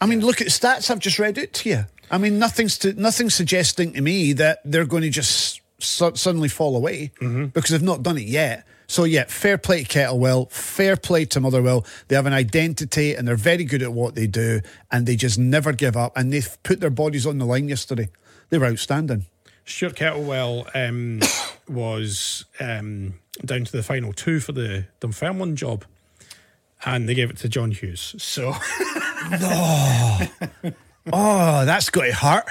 I 0.00 0.06
mean, 0.06 0.20
look 0.20 0.40
at 0.40 0.46
the 0.46 0.50
stats 0.50 0.90
I've 0.90 0.98
just 0.98 1.18
read 1.18 1.38
it 1.38 1.52
to 1.54 1.68
you. 1.70 1.84
I 2.10 2.18
mean, 2.18 2.38
nothing's 2.38 2.76
to, 2.78 2.92
nothing's 2.94 3.34
suggesting 3.34 3.92
to 3.94 4.00
me 4.02 4.32
that 4.34 4.58
they're 4.64 4.84
going 4.84 5.02
to 5.04 5.08
just 5.10 5.60
su- 5.78 6.12
suddenly 6.14 6.48
fall 6.48 6.76
away 6.76 7.12
Mm-hmm. 7.20 7.46
because 7.46 7.70
they've 7.70 7.82
not 7.82 8.02
done 8.02 8.18
it 8.18 8.26
yet. 8.26 8.66
So 8.86 9.04
yeah, 9.04 9.24
fair 9.24 9.58
play 9.58 9.84
to 9.84 9.88
Kettlewell, 9.88 10.50
fair 10.50 10.96
play 10.96 11.24
to 11.26 11.40
Motherwell. 11.40 11.84
They 12.08 12.16
have 12.16 12.26
an 12.26 12.32
identity 12.32 13.14
and 13.14 13.26
they're 13.26 13.36
very 13.36 13.64
good 13.64 13.82
at 13.82 13.92
what 13.92 14.14
they 14.14 14.26
do, 14.26 14.60
and 14.90 15.06
they 15.06 15.16
just 15.16 15.38
never 15.38 15.72
give 15.72 15.96
up. 15.96 16.12
And 16.16 16.32
they've 16.32 16.62
put 16.62 16.80
their 16.80 16.90
bodies 16.90 17.26
on 17.26 17.38
the 17.38 17.44
line 17.44 17.68
yesterday. 17.68 18.08
They 18.50 18.58
were 18.58 18.66
outstanding. 18.66 19.26
Stuart 19.64 19.96
Kettlewell 19.96 20.68
um, 20.74 21.20
was 21.74 22.44
um, 22.60 23.14
down 23.44 23.64
to 23.64 23.72
the 23.72 23.82
final 23.82 24.12
two 24.12 24.40
for 24.40 24.52
the 24.52 24.86
Dunfermline 25.00 25.56
job, 25.56 25.84
and 26.84 27.08
they 27.08 27.14
gave 27.14 27.30
it 27.30 27.38
to 27.38 27.48
John 27.48 27.70
Hughes. 27.70 28.14
So 28.18 28.52
Oh, 31.12 31.64
that's 31.64 31.90
got 31.90 32.04
to 32.04 32.14
hurt. 32.14 32.44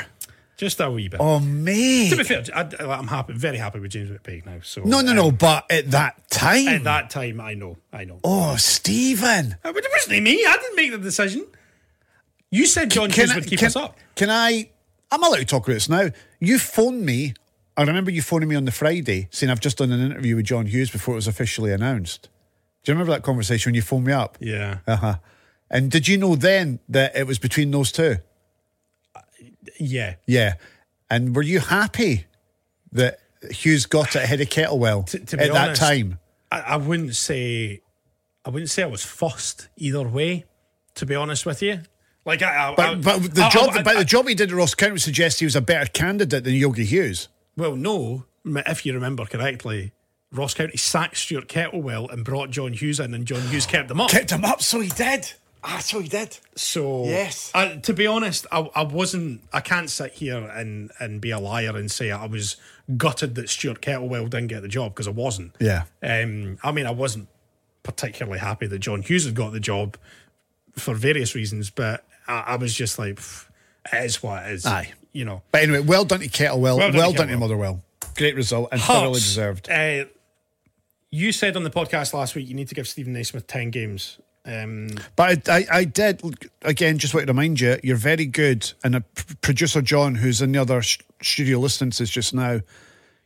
Just 0.63 0.80
a 0.80 0.89
wee 0.89 1.10
bit. 1.10 1.19
Oh, 1.19 1.41
man. 1.41 2.10
To 2.10 2.15
be 2.15 2.23
fair, 2.23 2.41
I, 2.56 2.97
am 2.97 3.08
happy, 3.08 3.34
very 3.34 3.58
happy 3.58 3.82
with 3.82 3.91
James 3.91 4.10
McPake 4.10 4.45
now. 4.45 4.60
So 4.63 4.82
No, 4.84 5.02
no, 5.02 5.10
um, 5.10 5.17
no. 5.17 5.32
But 5.32 5.69
at 5.69 5.91
that 5.91 6.30
time, 6.30 6.69
At 6.69 6.86
that 6.86 7.10
time, 7.10 7.41
I 7.41 7.54
know, 7.54 7.76
I 7.91 8.06
know. 8.06 8.21
oh, 8.23 8.56
Steven. 8.56 9.58
Uh, 9.62 9.73
But 9.73 9.84
it 9.84 9.91
wasn't 9.91 10.23
me. 10.23 10.45
I 10.47 10.56
didn't 10.56 10.78
make 10.78 10.91
the 10.91 10.99
decision. 10.99 11.45
You 12.49 12.65
said 12.65 12.91
John 12.91 13.10
Hughes 13.10 13.36
would 13.36 13.45
keep 13.45 13.60
can, 13.60 13.65
us 13.65 13.76
up. 13.76 13.97
Can 14.15 14.30
I? 14.30 14.69
I'm 15.12 15.21
allowed 15.21 15.39
to 15.39 15.45
talk 15.45 15.67
about 15.67 15.73
this 15.73 15.89
now. 15.89 16.12
You 16.39 16.58
phoned 16.58 17.06
me. 17.06 17.34
I 17.76 17.84
remember 17.84 18.10
you 18.10 18.21
phoning 18.21 18.47
me 18.47 18.56
on 18.56 18.63
the 18.63 18.71
Friday 18.71 19.28
saying 19.32 19.52
I've 19.52 19.60
just 19.60 19.80
done 19.80 19.91
an 19.91 19.99
interview 19.99 20.38
with 20.38 20.45
John 20.45 20.67
Hughes 20.67 20.91
before 20.91 21.15
it 21.15 21.17
was 21.17 21.28
officially 21.28 21.73
announced. 21.73 22.30
Do 22.84 22.91
you 22.91 22.95
remember 22.95 23.12
that 23.12 23.23
conversation 23.23 23.71
when 23.71 23.76
you 23.76 23.82
phoned 23.82 24.06
me 24.06 24.13
up? 24.13 24.38
Yeah. 24.39 24.78
Uh 24.88 24.95
huh. 24.95 25.15
And 25.69 25.91
did 25.91 26.08
you 26.08 26.17
know 26.17 26.38
then 26.38 26.80
that 26.88 27.17
it 27.17 27.28
was 27.28 27.38
between 27.38 27.71
those 27.71 27.91
two? 27.91 28.19
Yeah. 29.80 30.15
Yeah. 30.28 30.54
And 31.10 31.36
were 31.36 31.41
you 31.43 31.60
happy 31.60 32.26
that 32.91 33.19
Hughes 33.52 33.86
got 33.86 34.15
it 34.15 34.23
ahead 34.23 34.41
of 34.41 34.49
Kettlewell 34.49 35.06
To- 35.08 35.19
to 35.19 35.39
at 35.41 35.54
that 35.54 35.76
time? 35.76 36.19
I, 36.52 36.60
I 36.62 36.76
wouldn't 36.78 37.15
say 37.15 37.82
I 38.45 38.49
wouldn't 38.49 38.69
say 38.69 38.84
I 38.84 38.88
was 38.88 39.04
fussed 39.06 39.69
either 39.78 40.08
way, 40.08 40.45
to 40.95 41.06
be 41.06 41.15
honest 41.15 41.45
with 41.45 41.62
you. 41.62 41.80
Like 42.26 42.41
I, 42.41 42.71
I 42.71 42.76
But, 42.76 43.02
but 43.02 43.36
the 43.36 43.43
I- 43.43 43.49
job, 43.49 43.73
but 43.84 43.97
the 43.97 44.06
job 44.06 44.28
he 44.28 44.36
did 44.36 44.49
at 44.52 44.56
Ross 44.56 44.73
County 44.76 44.97
suggests 44.99 45.39
he 45.39 45.45
was 45.45 45.56
a 45.56 45.62
better 45.62 45.89
candidate 45.89 46.43
than 46.43 46.54
Yogi 46.54 46.86
Hughes. 46.86 47.28
well, 47.58 47.76
no, 47.76 48.26
if 48.45 48.86
you 48.86 48.93
remember 48.93 49.26
correctly, 49.26 49.91
Ross 50.32 50.54
County 50.54 50.78
sacked 50.78 51.17
Stuart 51.17 51.47
Kettlewell 51.47 52.12
and 52.12 52.26
brought 52.26 52.49
John 52.49 52.73
Hughes 52.73 52.99
in, 52.99 53.13
and 53.13 53.26
John 53.26 53.41
Hughes 53.49 53.65
kept 53.65 53.88
them 53.88 54.02
up. 54.02 54.10
Kept 54.10 54.30
them 54.30 54.43
up, 54.45 54.62
so 54.62 54.80
he 54.80 54.89
did. 54.89 55.32
Ah, 55.63 55.80
so 55.80 55.99
he 55.99 56.10
did. 56.10 56.38
So 56.56 57.06
Yes. 57.06 57.52
I, 57.56 57.78
to 57.78 57.93
be 57.93 58.06
honest, 58.06 58.45
I, 58.52 58.69
I 58.76 58.84
wasn't. 58.84 59.41
I 59.54 59.62
can't 59.62 59.89
sit 59.89 60.13
here 60.13 60.38
and 60.38 60.91
and 60.99 61.21
be 61.21 61.32
a 61.32 61.39
liar 61.39 61.76
and 61.78 61.89
say 61.89 62.12
I 62.12 62.26
was 62.26 62.58
gutted 62.97 63.36
that 63.36 63.49
Stuart 63.49 63.82
Kettlewell 63.82 64.30
didn't 64.30 64.47
get 64.47 64.62
the 64.62 64.67
job 64.67 64.93
because 64.93 65.08
I 65.08 65.12
wasn't. 65.12 65.56
Yeah. 65.60 65.84
Um. 66.02 66.58
I 66.63 66.71
mean, 66.71 66.86
I 66.86 66.91
wasn't 66.91 67.30
particularly 67.84 68.39
happy 68.39 68.67
that 68.67 68.80
John 68.80 69.02
Hughes 69.02 69.26
had 69.26 69.36
got 69.36 69.52
the 69.54 69.60
job 69.60 69.97
for 70.73 70.93
various 70.93 71.36
reasons, 71.36 71.69
but 71.69 72.04
I, 72.28 72.39
I 72.47 72.56
was 72.58 72.73
just 72.73 72.99
like, 72.99 73.15
"Pff, 73.15 73.47
it 73.91 74.04
is 74.06 74.21
what 74.21 74.45
it 74.45 74.52
is. 74.52 74.65
Aye. 74.65 74.91
You 75.13 75.26
know. 75.26 75.43
But 75.52 75.63
anyway, 75.63 75.80
well 75.80 76.06
done 76.06 76.19
to 76.19 76.28
Kettlewell. 76.28 76.78
Well 76.78 76.91
Well 76.91 77.12
done, 77.12 77.15
done 77.15 77.28
to 77.28 77.34
to 77.34 77.39
Motherwell. 77.39 77.84
Great 78.17 78.36
result 78.36 78.69
and 78.71 78.82
thoroughly 78.82 79.13
deserved. 79.19 79.69
Uh, 79.69 80.06
you 81.10 81.32
said 81.32 81.56
on 81.56 81.63
the 81.63 81.69
podcast 81.69 82.13
last 82.13 82.36
week 82.36 82.47
you 82.47 82.56
need 82.56 82.67
to 82.69 82.76
give 82.76 82.88
Steven 82.88 83.13
Naismith 83.13 83.47
ten 83.47 83.69
games. 83.69 84.19
Um, 84.45 84.89
But 85.15 85.47
I, 85.49 85.58
I, 85.60 85.65
I 85.71 85.84
did 85.86 86.21
again. 86.63 86.97
Just 86.97 87.13
want 87.13 87.27
to 87.27 87.32
remind 87.32 87.60
you, 87.60 87.77
you're 87.84 87.95
very 87.95 88.25
good. 88.25 88.71
And 88.84 88.95
a 88.95 89.01
p- 89.01 89.36
producer 89.41 89.82
John, 89.82 90.15
who's 90.15 90.41
in 90.41 90.51
the 90.51 90.60
other 90.60 90.82
sh- 90.82 90.99
studio 91.21 91.60
listening 91.60 91.91
to 91.91 91.99
this 91.99 92.10
just 92.10 92.34
now, 92.34 92.60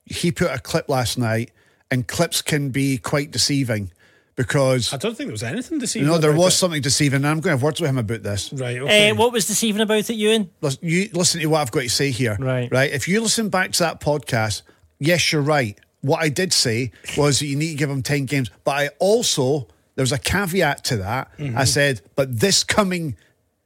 he 0.06 0.32
put 0.32 0.51
a 0.51 0.60
clip 0.60 0.89
last 0.89 1.17
night, 1.17 1.51
and 1.91 2.08
clips 2.08 2.41
can 2.41 2.69
be 2.69 2.97
quite 2.97 3.32
deceiving 3.32 3.91
because 4.36 4.93
I 4.93 4.97
don't 4.97 5.17
think 5.17 5.27
there 5.27 5.34
was 5.34 5.41
anything 5.43 5.80
deceiving. 5.80 6.06
see. 6.06 6.08
you 6.08 6.13
know 6.13 6.19
there 6.19 6.36
was 6.36 6.56
something 6.56 6.82
deceiving. 6.82 7.17
And 7.17 7.27
I'm 7.27 7.36
going 7.39 7.43
to 7.45 7.58
have 7.58 7.63
words 7.63 7.82
with 7.82 7.89
him 7.89 7.97
about 7.97 8.21
this. 8.23 8.53
right. 8.53 8.77
Okay. 8.77 9.10
Uh, 9.10 9.15
what 9.15 9.34
was 9.34 9.47
deceiving 9.47 9.82
about 9.82 10.10
it, 10.10 10.13
Ewen? 10.13 10.51
Listen, 10.62 10.80
you 10.84 11.10
listen 11.13 11.41
to 11.41 11.47
what 11.47 11.62
I've 11.62 11.71
got 11.71 11.82
to 11.82 11.89
say 11.89 12.12
here. 12.12 12.38
Right. 12.39 12.71
Right. 12.71 12.91
If 12.91 13.08
you 13.08 13.19
listen 13.21 13.49
back 13.49 13.71
to 13.73 13.84
that 13.84 13.99
podcast, 13.99 14.62
yes, 14.99 15.32
you're 15.32 15.41
right. 15.41 15.77
What 16.01 16.21
I 16.21 16.30
did 16.30 16.53
say 16.53 16.91
was 17.17 17.39
that 17.39 17.47
you 17.47 17.56
need 17.56 17.71
to 17.71 17.75
give 17.77 17.89
him 17.89 18.03
10 18.03 18.25
games. 18.25 18.51
But 18.63 18.71
I 18.75 18.89
also, 18.99 19.67
there 19.97 20.03
was 20.03 20.12
a 20.13 20.19
caveat 20.19 20.83
to 20.86 20.97
that. 20.97 21.36
Mm-hmm. 21.38 21.57
I 21.57 21.63
said, 21.65 22.01
but 22.15 22.39
this 22.39 22.63
coming 22.63 23.17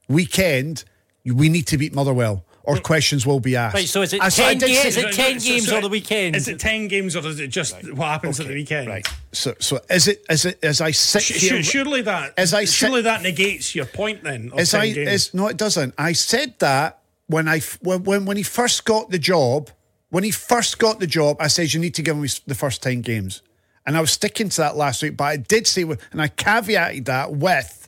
weekend, 0.07 0.83
we 1.25 1.49
need 1.49 1.67
to 1.67 1.77
beat 1.77 1.93
Motherwell 1.93 2.45
or 2.63 2.77
questions 2.77 3.25
will 3.25 3.39
be 3.41 3.55
asked. 3.55 3.73
Right, 3.75 3.87
so 3.87 4.01
is 4.01 4.13
it 4.13 4.21
I- 4.21 4.29
so 4.29 4.43
I 4.45 4.53
10 4.53 4.57
did 4.59 4.85
is 4.85 4.95
it 4.97 5.11
10 5.13 5.39
So- 5.39 5.49
games 5.49 5.67
so 5.67 5.77
or 5.77 5.81
the 5.81 5.89
weekend? 5.89 6.35
Is 6.37 6.47
it 6.47 6.57
ten 6.59 6.87
games 6.87 7.15
or 7.15 7.27
is 7.27 7.39
it 7.39 7.47
just 7.47 7.75
what 7.93 8.07
happens 8.07 8.39
at 8.39 8.47
the 8.47 8.53
weekend? 8.53 8.87
Right. 8.87 9.05
So, 9.33 9.55
so 9.59 9.81
is 9.89 10.07
it, 10.07 10.23
is 10.29 10.45
it, 10.45 10.59
as 10.63 10.79
I 10.79 10.91
sit 10.91 11.21
Sh- 11.23 11.49
here. 11.49 11.63
surely 11.63 12.01
that 12.03 12.33
As 12.37 12.53
I 12.53 12.63
surely 12.65 12.99
said- 12.99 13.05
that 13.05 13.21
negates 13.23 13.75
your 13.75 13.85
point 13.85 14.23
then. 14.23 14.51
Of 14.53 14.59
As 14.59 14.71
10 14.71 14.79
I, 14.81 14.91
games. 14.93 15.09
as, 15.09 15.33
no, 15.33 15.47
it 15.47 15.57
doesn't. 15.57 15.93
I 15.97 16.13
said 16.13 16.55
that 16.59 17.01
when 17.27 17.47
I 17.47 17.57
f- 17.57 17.77
when, 17.81 18.03
when 18.03 18.25
when 18.25 18.37
he 18.37 18.43
first 18.43 18.85
got 18.85 19.09
the 19.09 19.19
job. 19.19 19.69
When 20.09 20.25
he 20.25 20.31
first 20.31 20.77
got 20.77 20.99
the 20.99 21.07
job, 21.07 21.37
I 21.39 21.47
said 21.47 21.73
you 21.73 21.79
need 21.79 21.95
to 21.95 22.01
give 22.01 22.17
him 22.17 22.27
the 22.45 22.53
first 22.53 22.83
ten 22.83 22.99
games, 22.99 23.41
and 23.85 23.97
I 23.97 24.01
was 24.01 24.11
sticking 24.11 24.49
to 24.49 24.57
that 24.57 24.75
last 24.77 25.01
week. 25.03 25.17
But 25.17 25.25
I 25.25 25.37
did 25.37 25.67
say, 25.67 25.83
and 25.83 26.21
I 26.21 26.27
caveated 26.27 27.05
that 27.05 27.31
with, 27.33 27.87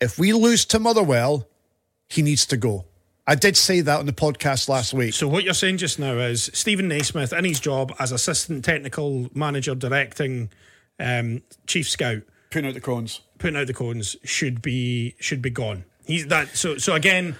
if 0.00 0.18
we 0.18 0.32
lose 0.32 0.64
to 0.66 0.78
Motherwell, 0.78 1.48
he 2.08 2.22
needs 2.22 2.46
to 2.46 2.56
go. 2.56 2.84
I 3.26 3.34
did 3.34 3.56
say 3.56 3.80
that 3.80 3.98
on 3.98 4.06
the 4.06 4.12
podcast 4.12 4.68
last 4.68 4.92
week. 4.92 5.14
so 5.14 5.26
what 5.26 5.44
you're 5.44 5.54
saying 5.54 5.78
just 5.78 5.98
now 5.98 6.18
is 6.18 6.50
Steven 6.52 6.88
Naismith 6.88 7.32
in 7.32 7.44
his 7.46 7.58
job 7.58 7.92
as 7.98 8.12
assistant 8.12 8.64
technical 8.64 9.30
manager 9.34 9.74
directing 9.74 10.50
um, 11.00 11.42
chief 11.66 11.88
scout 11.88 12.22
Putting 12.50 12.68
out 12.68 12.74
the 12.74 12.80
cones. 12.82 13.20
putting 13.38 13.56
out 13.56 13.66
the 13.66 13.74
cones 13.74 14.14
should 14.24 14.60
be 14.62 15.16
should 15.18 15.40
be 15.42 15.50
gone. 15.50 15.84
He's 16.06 16.26
that 16.28 16.54
so 16.56 16.76
so 16.76 16.94
again. 16.94 17.34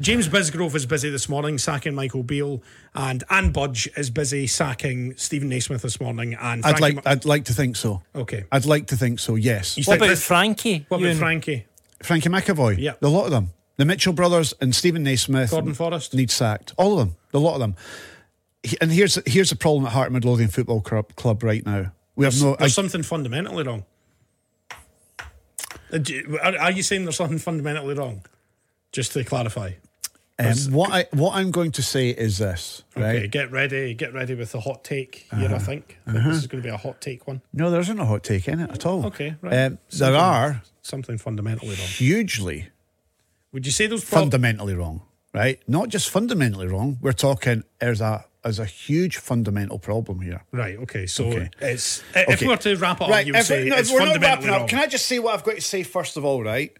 James 0.00 0.28
Bisgrove 0.28 0.74
is 0.74 0.86
busy 0.86 1.10
this 1.10 1.28
morning 1.28 1.58
sacking 1.58 1.94
Michael 1.94 2.22
Beale, 2.22 2.62
and 2.94 3.22
Anne 3.28 3.52
Budge 3.52 3.86
is 3.98 4.08
busy 4.08 4.46
sacking 4.46 5.14
Steven 5.16 5.48
Naismith 5.50 5.82
this 5.82 6.00
morning. 6.00 6.34
And 6.40 6.64
I'd 6.64 6.78
Frankie 6.78 6.96
like, 6.96 7.06
I'd 7.06 7.24
like 7.26 7.44
to 7.46 7.52
think 7.52 7.76
so. 7.76 8.02
Okay. 8.14 8.44
I'd 8.50 8.64
like 8.64 8.86
to 8.88 8.96
think 8.96 9.18
so. 9.20 9.34
Yes. 9.34 9.76
You 9.76 9.84
what 9.84 9.98
about 9.98 10.06
this- 10.08 10.24
Frankie? 10.24 10.86
what 10.88 10.98
about 10.98 11.06
Ewen? 11.06 11.18
Frankie? 11.18 11.66
Frankie 12.02 12.30
McAvoy. 12.30 12.78
Yeah. 12.78 12.92
A 13.02 13.08
lot 13.08 13.26
of 13.26 13.30
them. 13.30 13.50
The 13.76 13.84
Mitchell 13.84 14.14
brothers 14.14 14.54
and 14.60 14.74
Stephen 14.74 15.02
Naismith. 15.02 15.50
Gordon 15.50 15.74
Forrest? 15.74 16.14
Need 16.14 16.30
sacked. 16.30 16.72
All 16.78 16.92
of 16.92 16.98
them. 16.98 17.16
A 17.34 17.38
lot 17.38 17.54
of 17.54 17.60
them. 17.60 17.76
And 18.80 18.90
here's 18.90 19.18
here's 19.26 19.50
the 19.50 19.56
problem 19.56 19.86
at 19.86 19.92
Heart 19.92 20.12
Midlothian 20.12 20.48
Football 20.50 20.80
Club, 20.80 21.14
Club 21.16 21.42
right 21.42 21.64
now. 21.64 21.92
We 22.16 22.24
have 22.26 22.38
no. 22.40 22.56
There's 22.58 22.72
I- 22.72 22.74
something 22.74 23.02
fundamentally 23.02 23.64
wrong. 23.64 23.84
Uh, 25.92 25.98
do 25.98 26.14
you- 26.14 26.38
Are, 26.42 26.56
are 26.56 26.70
you 26.70 26.82
saying 26.82 27.04
there's 27.04 27.16
something 27.16 27.38
fundamentally 27.38 27.94
wrong? 27.94 28.24
Just 28.92 29.12
to 29.12 29.24
clarify. 29.24 29.72
Um, 30.46 30.72
what 30.72 30.90
I 30.92 31.06
what 31.12 31.34
I'm 31.34 31.50
going 31.50 31.72
to 31.72 31.82
say 31.82 32.10
is 32.10 32.38
this, 32.38 32.82
right? 32.96 33.16
Okay, 33.16 33.28
get 33.28 33.50
ready. 33.50 33.94
Get 33.94 34.12
ready 34.14 34.34
with 34.34 34.52
the 34.52 34.60
hot 34.60 34.84
take 34.84 35.26
here. 35.34 35.46
Uh-huh. 35.46 35.54
I 35.56 35.58
think 35.58 35.98
think 36.06 36.24
this 36.24 36.36
is 36.36 36.46
going 36.46 36.62
to 36.62 36.68
be 36.68 36.72
a 36.74 36.76
hot 36.78 37.00
take 37.00 37.26
one. 37.26 37.42
No, 37.52 37.70
there 37.70 37.80
isn't 37.80 37.98
a 37.98 38.06
hot 38.06 38.22
take 38.22 38.48
in 38.48 38.60
it 38.60 38.70
at 38.70 38.86
all. 38.86 39.06
Okay, 39.06 39.34
right. 39.42 39.66
Um, 39.66 39.78
there 39.90 40.14
are 40.16 40.62
something 40.82 41.18
fundamentally 41.18 41.70
wrong. 41.70 41.86
hugely 41.86 42.68
Would 43.52 43.66
you 43.66 43.72
say 43.72 43.86
those 43.86 44.04
prob- 44.04 44.22
fundamentally 44.22 44.74
wrong, 44.74 45.02
right? 45.34 45.60
Not 45.68 45.88
just 45.88 46.08
fundamentally 46.10 46.66
wrong. 46.66 46.98
We're 47.00 47.12
talking 47.12 47.64
there's 47.80 48.00
a 48.00 48.24
there's 48.42 48.58
a 48.58 48.64
huge 48.64 49.18
fundamental 49.18 49.78
problem 49.78 50.20
here. 50.22 50.44
Right. 50.50 50.78
Okay. 50.78 51.06
So 51.06 51.26
Okay. 51.26 51.50
it's 51.60 52.02
if 52.16 52.28
Okay. 52.28 52.46
we 52.46 52.48
were 52.48 52.56
to 52.56 52.74
wrap 52.76 53.00
it 53.02 53.10
up, 53.10 53.26
you 53.26 53.32
would 53.34 53.40
if, 53.40 53.46
say 53.46 53.68
no, 53.68 53.76
it's 53.76 53.92
we're 53.92 54.04
not 54.06 54.18
wrapping 54.20 54.46
wrong. 54.48 54.62
up, 54.62 54.68
can 54.68 54.78
I 54.78 54.86
just 54.86 55.04
say 55.06 55.18
what 55.18 55.34
I've 55.34 55.44
got 55.44 55.56
to 55.56 55.60
say 55.60 55.82
first 55.82 56.16
of 56.16 56.24
all, 56.24 56.42
right? 56.42 56.72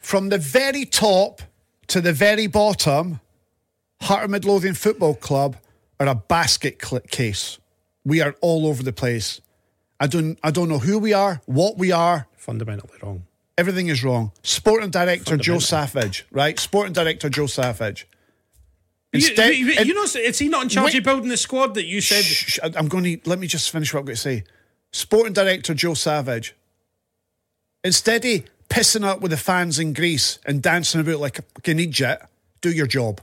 From 0.00 0.28
the 0.30 0.38
very 0.38 0.84
top 0.84 1.42
to 1.88 2.00
the 2.00 2.12
very 2.12 2.46
bottom, 2.46 3.20
Heart 4.02 4.24
of 4.24 4.30
Midlothian 4.30 4.74
Football 4.74 5.14
Club 5.14 5.56
are 5.98 6.06
a 6.06 6.14
basket 6.14 6.80
case. 7.10 7.58
We 8.04 8.20
are 8.20 8.34
all 8.40 8.66
over 8.66 8.82
the 8.82 8.92
place. 8.92 9.40
I 10.00 10.06
don't, 10.06 10.38
I 10.42 10.50
don't 10.50 10.68
know 10.68 10.78
who 10.78 10.98
we 10.98 11.12
are, 11.12 11.40
what 11.46 11.76
we 11.76 11.90
are. 11.90 12.28
Fundamentally 12.36 12.96
wrong. 13.02 13.24
Everything 13.56 13.88
is 13.88 14.04
wrong. 14.04 14.30
Sporting 14.44 14.90
director 14.90 15.36
Joe 15.36 15.58
Savage, 15.58 16.24
right? 16.30 16.58
Sporting 16.58 16.92
director 16.92 17.28
Joe 17.28 17.46
Savage. 17.46 18.06
Instead, 19.12 19.54
you, 19.54 19.66
you, 19.66 19.84
you 19.84 19.94
know, 19.94 20.04
is 20.04 20.38
he 20.38 20.48
not 20.48 20.62
in 20.64 20.68
charge 20.68 20.92
Wait- 20.92 20.98
of 20.98 21.04
building 21.04 21.28
the 21.28 21.36
squad 21.36 21.74
that 21.74 21.86
you 21.86 22.00
said? 22.00 22.22
Shh, 22.24 22.58
I- 22.62 22.72
I'm 22.76 22.88
going 22.88 23.04
to 23.04 23.18
let 23.28 23.38
me 23.40 23.46
just 23.48 23.70
finish 23.70 23.92
what 23.92 24.00
I'm 24.00 24.06
going 24.06 24.16
to 24.16 24.20
say. 24.20 24.44
Sporting 24.92 25.32
director 25.32 25.74
Joe 25.74 25.94
Savage, 25.94 26.54
instead 27.82 28.24
of 28.24 28.42
pissing 28.68 29.04
up 29.04 29.20
with 29.20 29.30
the 29.30 29.36
fans 29.36 29.78
in 29.78 29.92
Greece 29.92 30.38
and 30.46 30.62
dancing 30.62 31.00
about 31.00 31.20
like 31.20 31.38
a 31.38 31.42
fucking 31.42 31.78
idiot, 31.78 32.20
do 32.60 32.70
your 32.70 32.86
job. 32.86 33.20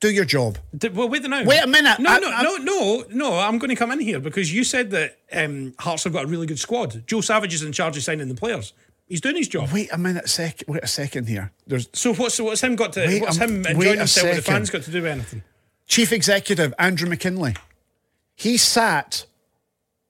Do 0.00 0.10
your 0.10 0.24
job. 0.24 0.56
Did- 0.76 0.96
well, 0.96 1.08
wait 1.10 1.22
now. 1.24 1.44
Wait 1.44 1.62
a 1.62 1.66
minute. 1.66 1.98
No, 1.98 2.10
I- 2.10 2.18
no, 2.20 2.30
I- 2.30 2.42
no, 2.42 2.56
no, 2.56 3.04
no. 3.10 3.38
I'm 3.38 3.58
going 3.58 3.68
to 3.68 3.76
come 3.76 3.90
in 3.92 4.00
here 4.00 4.18
because 4.18 4.52
you 4.52 4.64
said 4.64 4.90
that 4.92 5.18
um, 5.32 5.74
Hearts 5.78 6.04
have 6.04 6.12
got 6.14 6.24
a 6.24 6.26
really 6.26 6.46
good 6.46 6.58
squad. 6.58 7.06
Joe 7.06 7.20
Savage 7.20 7.52
is 7.52 7.62
in 7.62 7.72
charge 7.72 7.96
of 7.98 8.02
signing 8.02 8.28
the 8.28 8.34
players. 8.34 8.72
He's 9.06 9.20
doing 9.20 9.36
his 9.36 9.48
job. 9.48 9.70
Wait 9.72 9.92
a 9.92 9.98
minute, 9.98 10.28
sec. 10.30 10.62
Wait 10.68 10.82
a 10.82 10.86
second 10.86 11.28
here. 11.28 11.52
There's 11.66 11.88
So 11.92 12.14
what's 12.14 12.40
what's 12.40 12.62
him 12.62 12.76
got 12.76 12.92
to? 12.94 13.06
Wait, 13.06 13.20
what's 13.20 13.38
I'm- 13.40 13.50
him 13.50 13.66
enjoying 13.66 13.96
a 13.96 13.98
himself 13.98 14.28
with 14.28 14.36
the 14.36 14.42
fans 14.42 14.70
got 14.70 14.82
to 14.82 14.90
do 14.90 15.02
with 15.02 15.10
anything? 15.12 15.42
chief 15.86 16.12
executive 16.12 16.72
Andrew 16.78 17.08
McKinlay. 17.08 17.56
He 18.36 18.56
sat. 18.56 19.26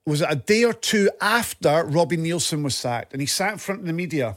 Was 0.06 0.20
it 0.22 0.28
a 0.30 0.36
day 0.36 0.64
or 0.64 0.72
two 0.72 1.10
after 1.20 1.84
Robbie 1.84 2.16
Neilson 2.16 2.62
was 2.62 2.76
sacked, 2.76 3.12
and 3.12 3.20
he 3.20 3.26
sat 3.26 3.52
in 3.52 3.58
front 3.58 3.80
of 3.82 3.86
the 3.86 3.92
media, 3.92 4.36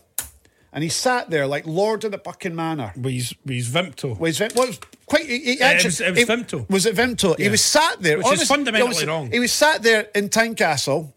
and 0.73 0.83
he 0.83 0.89
sat 0.89 1.29
there 1.29 1.45
like 1.47 1.65
Lord 1.67 2.03
of 2.03 2.11
the 2.11 2.17
Bucking 2.17 2.55
Manor. 2.55 2.91
With 2.95 3.13
his, 3.13 3.33
with 3.45 3.55
his 3.55 3.69
Vimto. 3.69 4.17
Was 4.19 4.41
it 4.41 4.55
was 4.55 4.79
quite? 5.05 5.25
He, 5.25 5.39
he 5.39 5.61
Uh, 5.61 5.71
it 5.73 5.85
was- 5.85 6.01
it 6.01 6.11
was 6.15 6.25
Vimto. 6.25 6.69
Was 6.69 6.85
it 6.85 6.95
Vimto? 6.95 7.37
He 7.39 7.47
was 7.49 7.61
sat 7.63 8.01
there, 8.01 8.17
Which 8.17 8.25
is 8.27 8.31
honest- 8.31 8.47
fundamentally 8.49 8.83
honestly, 8.87 9.05
wrong. 9.07 9.31
He 9.31 9.39
was 9.39 9.51
sat 9.53 9.83
there 9.83 10.07
in 10.15 10.29
Tynecastle 10.29 11.13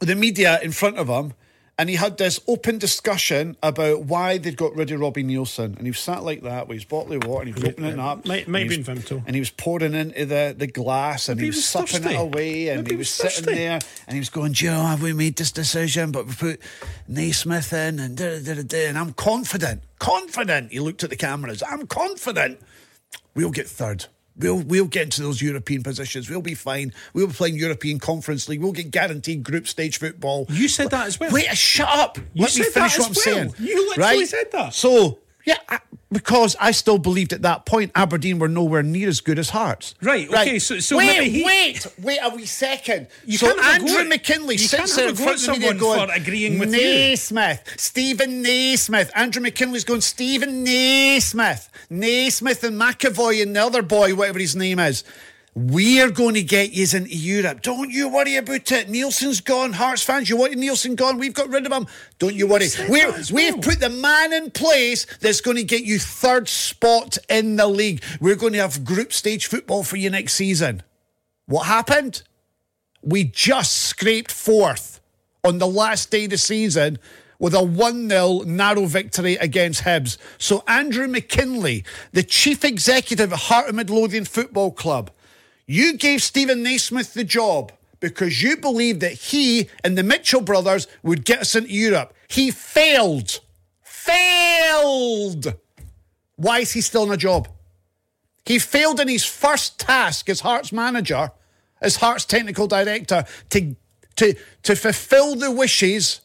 with 0.00 0.08
the 0.08 0.16
media 0.16 0.58
in 0.62 0.72
front 0.72 0.98
of 0.98 1.08
him, 1.08 1.32
and 1.78 1.88
he 1.88 1.96
had 1.96 2.18
this 2.18 2.38
open 2.46 2.78
discussion 2.78 3.56
about 3.62 4.02
why 4.04 4.38
they'd 4.38 4.56
got 4.56 4.76
rid 4.76 4.90
of 4.90 5.00
Robbie 5.00 5.24
Neilson, 5.24 5.74
and 5.76 5.82
he 5.82 5.90
was 5.90 5.98
sat 5.98 6.22
like 6.22 6.42
that 6.42 6.68
with 6.68 6.76
his 6.76 6.84
bottle 6.84 7.14
of 7.14 7.24
water, 7.24 7.46
and 7.46 7.48
he 7.48 7.54
was 7.54 7.64
opening 7.72 7.92
it 7.94 7.98
up, 7.98 8.26
Might- 8.26 8.46
might 8.46 8.70
have 8.70 8.84
been 8.84 8.96
Vimto. 8.96 9.22
and 9.26 9.34
he 9.34 9.40
was 9.40 9.50
pouring 9.50 9.94
into 9.94 10.26
the, 10.26 10.54
the 10.56 10.66
glass, 10.66 11.28
and 11.28 11.40
he 11.40 11.46
he 11.46 11.50
was 11.50 11.56
was 11.56 11.64
supping 11.64 12.02
thirsty. 12.02 12.14
it 12.14 12.20
away, 12.20 12.68
and 12.68 12.86
he 12.86 12.92
he 12.94 12.96
was 12.98 13.08
sitting 13.10 13.46
there, 13.46 13.78
and 14.06 14.14
he 14.14 14.18
was 14.20 14.28
going, 14.30 14.52
Joe, 14.52 14.82
have 14.82 15.02
we 15.02 15.12
made 15.12 15.36
this 15.36 15.50
decision? 15.50 16.12
But 16.12 16.26
we 16.26 16.34
put 16.34 16.60
Naismith 17.08 17.72
in, 17.72 17.98
and 18.00 18.16
da 18.16 18.38
da 18.40 18.54
da 18.54 18.62
da, 18.62 18.86
and 18.88 18.98
I'm 18.98 19.12
confident, 19.14 19.82
confident. 19.98 20.72
He 20.72 20.80
looked 20.80 21.02
at 21.04 21.10
the 21.10 21.16
cameras. 21.16 21.62
I'm 21.66 21.86
confident. 21.86 22.60
We'll 23.34 23.50
get 23.50 23.66
third. 23.68 24.06
We'll 24.36 24.60
we'll 24.60 24.86
get 24.86 25.04
into 25.04 25.22
those 25.22 25.42
European 25.42 25.82
positions. 25.82 26.28
We'll 26.30 26.42
be 26.42 26.54
fine. 26.54 26.92
We'll 27.12 27.26
be 27.26 27.32
playing 27.34 27.56
European 27.56 27.98
Conference 27.98 28.48
League. 28.48 28.62
We'll 28.62 28.72
get 28.72 28.90
guaranteed 28.90 29.42
group 29.42 29.68
stage 29.68 29.98
football. 29.98 30.46
You 30.48 30.68
said 30.68 30.90
that 30.90 31.06
as 31.06 31.20
well. 31.20 31.30
Wait, 31.32 31.46
shut 31.56 31.88
up. 31.88 32.18
You 32.18 32.42
Let 32.44 32.56
me 32.56 32.64
said 32.64 32.72
finish 32.72 32.96
that 32.96 32.98
what 33.00 33.06
I'm 33.06 33.10
as 33.10 33.22
well. 33.26 33.34
saying. 33.34 33.54
You 33.58 33.88
literally 33.90 34.26
said 34.26 34.52
that. 34.52 34.74
So 34.74 35.18
yeah, 35.44 35.56
I, 35.68 35.80
because 36.10 36.56
I 36.60 36.72
still 36.72 36.98
believed 36.98 37.32
at 37.32 37.42
that 37.42 37.64
point 37.66 37.90
Aberdeen 37.94 38.38
were 38.38 38.48
nowhere 38.48 38.82
near 38.82 39.08
as 39.08 39.20
good 39.20 39.38
as 39.38 39.50
Hearts. 39.50 39.94
Right, 40.02 40.28
okay, 40.28 40.58
so- 40.58 40.78
so 40.80 40.96
wait, 40.98 41.22
he- 41.30 41.42
wait, 41.44 41.86
wait 42.00 42.18
a 42.22 42.28
wee 42.34 42.44
second. 42.46 43.06
You 43.24 43.38
so 43.38 43.46
can't 43.46 43.60
have 43.60 43.82
a 43.82 43.86
go 43.86 43.98
Andrew 43.98 44.16
McKinlay 44.16 44.52
you 44.52 44.58
sits 44.58 44.74
can't 44.76 44.90
there 44.90 45.06
have 45.06 45.18
in 45.18 45.24
front 45.24 45.36
of 45.36 45.40
someone 45.40 45.78
going, 45.78 46.08
for 46.08 46.14
agreeing 46.14 46.58
with 46.58 46.72
you. 46.74 46.80
Naismith, 46.80 47.74
Steven 47.76 48.42
Naismith. 48.42 49.10
Andrew 49.14 49.42
McKinlay's 49.42 49.84
going, 49.84 50.00
Steven 50.02 50.62
Naismith, 50.64 51.68
Naismith 51.90 52.62
and 52.64 52.80
McAvoy 52.80 53.42
and 53.42 53.56
the 53.56 53.64
other 53.64 53.82
boy, 53.82 54.14
whatever 54.14 54.38
his 54.38 54.54
name 54.54 54.78
is. 54.78 55.04
We're 55.54 56.10
going 56.10 56.34
to 56.34 56.42
get 56.42 56.72
yous 56.72 56.94
into 56.94 57.14
Europe. 57.14 57.60
Don't 57.60 57.90
you 57.90 58.08
worry 58.08 58.36
about 58.36 58.72
it. 58.72 58.88
Neilson's 58.88 59.42
gone. 59.42 59.74
Hearts 59.74 60.02
fans, 60.02 60.30
you 60.30 60.38
want 60.38 60.54
Neilson 60.54 60.96
gone? 60.96 61.18
We've 61.18 61.34
got 61.34 61.50
rid 61.50 61.66
of 61.66 61.72
him. 61.72 61.86
Don't 62.18 62.34
you 62.34 62.46
worry. 62.46 62.68
We're, 62.88 63.12
we've 63.12 63.54
well. 63.54 63.58
put 63.58 63.78
the 63.78 63.90
man 63.90 64.32
in 64.32 64.50
place 64.50 65.04
that's 65.18 65.42
going 65.42 65.58
to 65.58 65.64
get 65.64 65.84
you 65.84 65.98
third 65.98 66.48
spot 66.48 67.18
in 67.28 67.56
the 67.56 67.66
league. 67.66 68.02
We're 68.18 68.36
going 68.36 68.54
to 68.54 68.60
have 68.60 68.82
group 68.82 69.12
stage 69.12 69.46
football 69.46 69.82
for 69.82 69.96
you 69.96 70.08
next 70.08 70.34
season. 70.34 70.82
What 71.44 71.66
happened? 71.66 72.22
We 73.02 73.24
just 73.24 73.74
scraped 73.74 74.32
fourth 74.32 75.00
on 75.44 75.58
the 75.58 75.66
last 75.66 76.10
day 76.10 76.24
of 76.24 76.30
the 76.30 76.38
season 76.38 76.98
with 77.38 77.52
a 77.52 77.62
1 77.62 78.08
0 78.08 78.42
narrow 78.46 78.86
victory 78.86 79.34
against 79.34 79.82
Hibs. 79.82 80.16
So, 80.38 80.62
Andrew 80.66 81.08
McKinlay, 81.08 81.84
the 82.12 82.22
chief 82.22 82.64
executive 82.64 83.32
at 83.32 83.38
Heart 83.38 83.68
of 83.68 83.74
Midlothian 83.74 84.24
Football 84.24 84.70
Club, 84.70 85.10
you 85.66 85.96
gave 85.96 86.22
Steven 86.22 86.62
Naismith 86.62 87.14
the 87.14 87.24
job 87.24 87.72
because 88.00 88.42
you 88.42 88.56
believed 88.56 89.00
that 89.00 89.12
he 89.12 89.70
and 89.84 89.96
the 89.96 90.02
Mitchell 90.02 90.40
brothers 90.40 90.88
would 91.02 91.24
get 91.24 91.40
us 91.40 91.54
into 91.54 91.70
Europe. 91.70 92.12
He 92.28 92.50
failed. 92.50 93.40
Failed. 93.82 95.54
Why 96.36 96.58
is 96.58 96.72
he 96.72 96.80
still 96.80 97.04
in 97.04 97.12
a 97.12 97.16
job? 97.16 97.48
He 98.44 98.58
failed 98.58 98.98
in 98.98 99.06
his 99.06 99.24
first 99.24 99.78
task 99.78 100.28
as 100.28 100.40
Hearts 100.40 100.72
manager, 100.72 101.30
as 101.80 101.96
Hearts 101.96 102.24
technical 102.24 102.66
director, 102.66 103.24
to, 103.50 103.76
to, 104.16 104.34
to 104.64 104.74
fulfill 104.74 105.36
the 105.36 105.52
wishes 105.52 106.20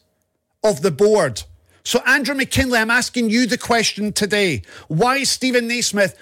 of 0.64 0.82
the 0.82 0.90
board. 0.90 1.44
So, 1.84 2.00
Andrew 2.04 2.34
McKinlay, 2.34 2.80
I'm 2.80 2.90
asking 2.90 3.30
you 3.30 3.46
the 3.46 3.56
question 3.56 4.12
today. 4.12 4.62
Why 4.88 5.18
is 5.18 5.30
Steven 5.30 5.68
Naismith 5.68 6.18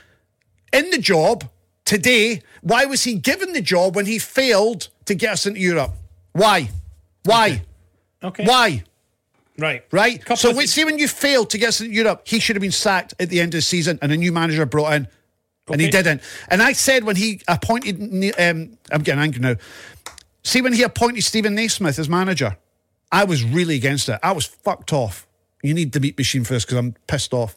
in 0.73 0.91
the 0.91 0.99
job 0.99 1.49
today? 1.87 2.43
Why 2.61 2.85
was 2.85 3.05
he 3.05 3.15
given 3.15 3.55
the 3.55 3.63
job 3.63 3.97
when 3.97 4.05
he 4.05 4.19
failed 4.19 4.89
to 5.07 5.15
get 5.15 5.33
us 5.33 5.47
into 5.47 5.61
Europe? 5.61 5.93
Why? 6.33 6.69
Why? 7.25 7.63
Okay. 8.23 8.45
Why? 8.45 8.85
Right. 9.59 9.85
Right? 9.91 10.21
Couple 10.21 10.37
so, 10.37 10.53
thi- 10.53 10.67
see, 10.67 10.85
when 10.85 10.99
you 10.99 11.09
failed 11.09 11.49
to 11.51 11.59
get 11.59 11.69
us 11.69 11.81
into 11.81 11.95
Europe, 11.95 12.23
he 12.25 12.41
should 12.41 12.57
have 12.57 12.61
been 12.61 12.73
sacked 12.73 13.15
at 13.19 13.31
the 13.31 13.41
end 13.41 13.55
of 13.55 13.59
the 13.59 13.63
season 13.63 13.99
and 14.03 14.13
a 14.13 14.17
new 14.17 14.33
manager 14.33 14.67
brought 14.67 14.93
in. 14.93 15.09
And 15.69 15.81
he 15.81 15.89
didn't. 15.89 16.23
And 16.49 16.63
I 16.63 16.73
said 16.75 17.03
when 17.03 17.17
he 17.17 17.41
appointed, 17.49 18.01
um, 18.39 18.79
I'm 18.93 19.03
getting 19.03 19.21
angry 19.21 19.41
now. 19.41 19.57
See, 20.45 20.63
when 20.63 20.73
he 20.73 20.85
appointed 20.85 21.25
Steven 21.25 21.57
Naismith 21.57 21.99
as 21.99 22.09
manager, 22.09 22.57
I 23.11 23.25
was 23.25 23.43
really 23.43 23.75
against 23.75 24.09
it. 24.09 24.21
I 24.23 24.31
was 24.31 24.47
fucked 24.47 24.93
off. 24.93 25.27
You 25.63 25.75
need 25.75 25.91
the 25.91 25.99
meat 25.99 26.17
machine 26.17 26.45
for 26.45 26.53
this 26.53 26.65
because 26.65 26.79
I'm 26.79 26.95
pissed 27.09 27.35
off. 27.35 27.57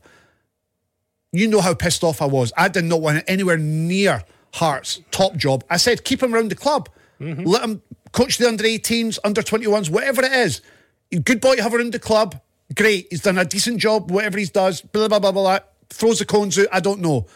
You 1.31 1.47
know 1.47 1.61
how 1.61 1.73
pissed 1.73 2.03
off 2.03 2.21
I 2.21 2.25
was. 2.25 2.51
I 2.57 2.67
did 2.67 2.85
not 2.85 3.01
want 3.01 3.19
it 3.19 3.25
anywhere 3.27 3.57
near 3.57 4.23
Hart's 4.53 5.01
top 5.11 5.35
job. 5.35 5.63
I 5.69 5.77
said, 5.77 6.03
keep 6.03 6.23
him 6.23 6.33
around 6.33 6.49
the 6.49 6.55
club. 6.55 6.89
Mm-hmm. 7.21 7.43
Let 7.43 7.63
him 7.63 7.81
coach 8.11 8.37
the 8.37 8.47
under 8.47 8.63
18s, 8.63 9.19
under 9.23 9.41
21s, 9.41 9.89
whatever 9.89 10.23
it 10.23 10.31
is. 10.31 10.61
Good 11.23 11.41
boy 11.41 11.55
to 11.55 11.63
have 11.63 11.73
around 11.73 11.93
the 11.93 11.99
club. 11.99 12.39
Great. 12.75 13.07
He's 13.09 13.21
done 13.21 13.37
a 13.37 13.45
decent 13.45 13.79
job, 13.79 14.11
whatever 14.11 14.37
he 14.37 14.45
does. 14.45 14.81
Blah, 14.81 15.07
blah, 15.07 15.19
blah, 15.19 15.31
blah, 15.31 15.41
blah. 15.41 15.59
Throws 15.89 16.19
the 16.19 16.25
cones 16.25 16.57
out. 16.57 16.67
I 16.71 16.79
don't 16.79 17.01
know. 17.01 17.27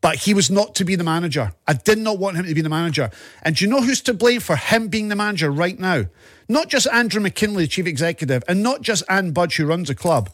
But 0.00 0.16
he 0.16 0.32
was 0.32 0.50
not 0.50 0.74
to 0.76 0.84
be 0.84 0.96
the 0.96 1.04
manager. 1.04 1.52
I 1.68 1.74
did 1.74 1.98
not 1.98 2.18
want 2.18 2.38
him 2.38 2.46
to 2.46 2.54
be 2.54 2.62
the 2.62 2.70
manager. 2.70 3.10
And 3.42 3.54
do 3.54 3.64
you 3.64 3.70
know 3.70 3.82
who's 3.82 4.00
to 4.02 4.14
blame 4.14 4.40
for 4.40 4.56
him 4.56 4.88
being 4.88 5.08
the 5.08 5.16
manager 5.16 5.50
right 5.50 5.78
now? 5.78 6.06
Not 6.48 6.68
just 6.68 6.86
Andrew 6.86 7.22
McKinlay, 7.22 7.58
the 7.58 7.66
chief 7.66 7.86
executive, 7.86 8.42
and 8.48 8.62
not 8.62 8.80
just 8.80 9.04
Anne 9.08 9.32
Budge, 9.32 9.56
who 9.56 9.66
runs 9.66 9.88
the 9.88 9.94
club, 9.94 10.30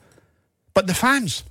but 0.73 0.87
the 0.87 0.95
fans. 0.95 1.43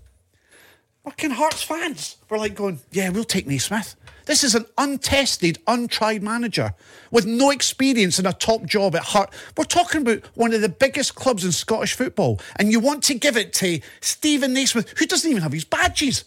Fucking 1.06 1.32
Hearts 1.32 1.62
fans 1.62 2.18
were 2.30 2.39
like 2.39 2.56
going, 2.56 2.80
yeah, 2.91 3.10
we'll 3.10 3.24
take 3.24 3.46
Naismith. 3.46 3.96
This 4.26 4.44
is 4.44 4.56
an 4.56 4.65
untested, 4.76 5.60
untried 5.68 6.24
manager 6.24 6.74
with 7.12 7.28
no 7.28 7.52
experience 7.52 8.18
in 8.18 8.26
a 8.26 8.34
top 8.34 8.65
job 8.65 8.96
at 8.96 9.04
Heart. 9.04 9.32
We're 9.56 9.65
talking 9.65 10.02
about 10.02 10.26
one 10.34 10.52
of 10.52 10.62
the 10.62 10.70
biggest 10.70 11.13
clubs 11.13 11.46
in 11.46 11.52
Scottish 11.52 11.94
football, 11.94 12.39
and 12.56 12.72
you 12.72 12.80
want 12.80 13.04
to 13.04 13.13
give 13.13 13.38
it 13.38 13.54
to 13.54 13.82
Steven 14.02 14.52
Naismith, 14.54 14.98
who 14.98 15.06
doesn't 15.06 15.30
even 15.30 15.44
have 15.44 15.52
his 15.52 15.63
badges. 15.63 16.26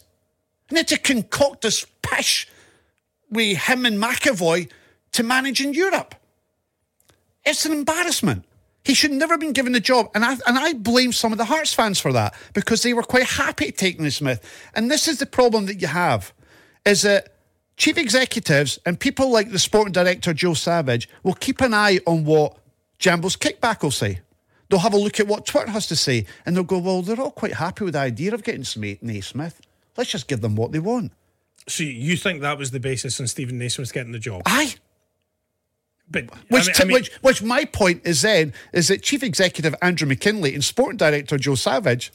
And 0.69 0.77
then 0.77 0.85
to 0.85 0.97
concoct 0.97 1.63
this 1.63 1.85
pish 2.01 2.47
with 3.29 3.57
him 3.57 3.85
and 3.85 4.01
McAvoy 4.01 4.71
to 5.11 5.23
manage 5.23 5.59
in 5.59 5.73
Europe. 5.73 6.15
It's 7.43 7.65
an 7.65 7.73
embarrassment. 7.73 8.45
He 8.89 8.95
should 8.95 9.11
never 9.11 9.33
have 9.33 9.39
been 9.39 9.53
given 9.53 9.71
the 9.71 9.79
job. 9.79 10.09
And 10.15 10.25
I, 10.25 10.31
and 10.47 10.57
I 10.57 10.73
blame 10.73 11.11
some 11.11 11.31
of 11.31 11.37
the 11.37 11.45
Hearts 11.45 11.71
fans 11.71 11.99
for 11.99 12.11
that 12.13 12.33
because 12.55 12.81
they 12.81 12.95
were 12.95 13.03
quite 13.03 13.25
happy 13.25 13.71
taking 13.71 14.03
the 14.03 14.09
Smith. 14.09 14.43
And 14.73 14.89
this 14.89 15.07
is 15.07 15.19
the 15.19 15.27
problem 15.27 15.67
that 15.67 15.79
you 15.79 15.85
have 15.85 16.33
is 16.87 17.03
that 17.03 17.35
chief 17.77 17.99
executives 17.99 18.79
and 18.87 18.99
people 18.99 19.29
like 19.29 19.51
the 19.51 19.59
sporting 19.59 19.91
director 19.91 20.33
Joe 20.33 20.55
Savage 20.55 21.07
will 21.21 21.35
keep 21.35 21.61
an 21.61 21.71
eye 21.71 21.99
on 22.07 22.25
what 22.25 22.57
Jambo's 22.97 23.35
kickback 23.35 23.83
will 23.83 23.91
say. 23.91 24.21
They'll 24.69 24.79
have 24.79 24.95
a 24.95 24.97
look 24.97 25.19
at 25.19 25.27
what 25.27 25.45
Twitter 25.45 25.69
has 25.69 25.85
to 25.85 25.95
say 25.95 26.25
and 26.43 26.55
they'll 26.55 26.63
go, 26.63 26.79
well, 26.79 27.03
they're 27.03 27.21
all 27.21 27.29
quite 27.29 27.53
happy 27.53 27.83
with 27.83 27.93
the 27.93 27.99
idea 27.99 28.33
of 28.33 28.43
getting 28.43 28.65
Naismith. 29.03 29.61
Let's 29.97 30.09
just 30.09 30.27
give 30.27 30.41
them 30.41 30.55
what 30.55 30.71
they 30.71 30.79
want. 30.79 31.11
So 31.67 31.83
you 31.83 32.17
think 32.17 32.41
that 32.41 32.57
was 32.57 32.71
the 32.71 32.79
basis 32.79 33.19
on 33.19 33.27
Steven 33.27 33.59
Naismith 33.59 33.93
getting 33.93 34.13
the 34.13 34.17
job? 34.17 34.41
Aye. 34.47 34.73
But 36.11 36.25
Which, 36.49 36.63
I 36.63 36.65
mean, 36.67 36.73
I 36.79 36.83
mean, 36.85 36.93
which, 36.93 37.11
which 37.21 37.41
my 37.43 37.65
point 37.65 38.01
is 38.05 38.21
then 38.23 38.53
is 38.73 38.87
that 38.87 39.03
Chief 39.03 39.21
Executive 39.23 39.75
Andrew 39.81 40.07
McKinlay 40.07 40.53
and 40.53 40.63
Sporting 40.63 40.97
Director 40.97 41.37
Joe 41.37 41.55
Savage 41.55 42.11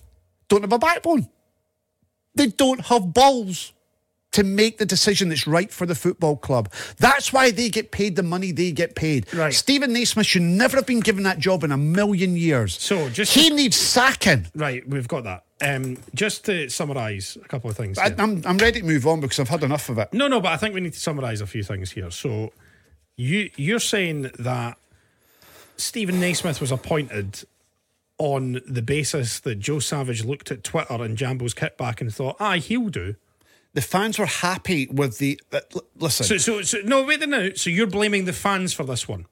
don't 0.49 0.63
have 0.63 0.73
a 0.73 0.79
backbone. 0.79 1.29
They 2.35 2.49
don't 2.49 2.87
have 2.87 3.13
balls. 3.15 3.73
to 4.33 4.43
make 4.43 4.79
the 4.79 4.85
decision 4.87 5.29
that's 5.29 5.47
right 5.47 5.71
for 5.73 5.87
the 5.87 5.95
football 5.95 6.37
club. 6.37 6.69
That's 6.99 7.33
why 7.33 7.53
they 7.53 7.69
get 7.69 7.93
paid 7.93 8.17
the 8.17 8.25
money 8.25 8.51
they 8.51 8.73
get 8.73 8.97
paid. 8.97 9.33
Right. 9.33 9.55
Steven 9.55 9.93
Naismith 9.93 10.27
should 10.27 10.43
never 10.43 10.77
have 10.77 10.87
been 10.87 10.99
given 10.99 11.23
that 11.23 11.39
job 11.39 11.63
in 11.63 11.71
a 11.71 11.77
million 11.77 12.37
years. 12.37 12.77
So, 12.77 13.09
just- 13.11 13.33
he 13.33 13.51
needs 13.51 13.77
sacking. 13.77 14.49
Right, 14.57 14.83
we've 14.89 15.07
got 15.07 15.23
that. 15.23 15.45
Um, 15.61 15.99
just 16.17 16.45
to 16.47 16.69
summarise 16.69 17.39
a 17.45 17.47
couple 17.47 17.71
of 17.71 17.77
things. 17.77 17.97
I, 17.97 18.13
I'm 18.19 18.43
I'm 18.45 18.59
ready 18.59 18.81
to 18.81 18.87
move 18.87 19.07
on 19.07 19.21
because 19.21 19.39
I've 19.39 19.49
had 19.49 19.63
enough 19.63 19.89
of 19.89 19.99
it. 19.99 20.13
No, 20.13 20.27
no, 20.27 20.41
but 20.41 20.51
I 20.51 20.57
think 20.57 20.75
we 20.75 20.81
need 20.81 20.95
to 20.95 21.01
summarise 21.01 21.41
a 21.41 21.47
few 21.47 21.63
things 21.63 21.93
here. 21.93 22.11
So, 22.11 22.53
you 23.17 23.51
you're 23.57 23.79
saying 23.81 24.31
that 24.39 24.77
Steven 25.77 26.21
Naismith 26.21 26.61
was 26.61 26.71
appointed 26.73 27.45
on 28.19 28.61
the 28.67 28.83
basis 28.83 29.41
that 29.41 29.57
Joe 29.59 29.81
Savage 29.81 30.25
looked 30.25 30.51
at 30.51 30.63
Twitter 30.63 31.03
and 31.03 31.17
Jambo's 31.17 31.55
kickback 31.55 32.01
and 32.01 32.15
thought, 32.15 32.37
"Aye, 32.41 32.59
he'll 32.59 32.89
do." 32.89 33.17
The 33.73 33.81
fans 33.81 34.19
were 34.21 34.27
happy 34.27 34.87
with 34.87 35.19
the. 35.19 35.41
Uh, 35.53 35.61
l- 35.75 35.83
listen, 35.99 36.25
So, 36.27 36.39
so, 36.39 36.63
so 36.63 36.79
no, 36.85 37.03
wait 37.05 37.23
a 37.23 37.27
minute. 37.27 37.59
So 37.59 37.71
you're 37.71 37.89
blaming 37.89 38.25
the 38.25 38.33
fans 38.33 38.73
for 38.73 38.85
this 38.85 39.09
one? 39.09 39.27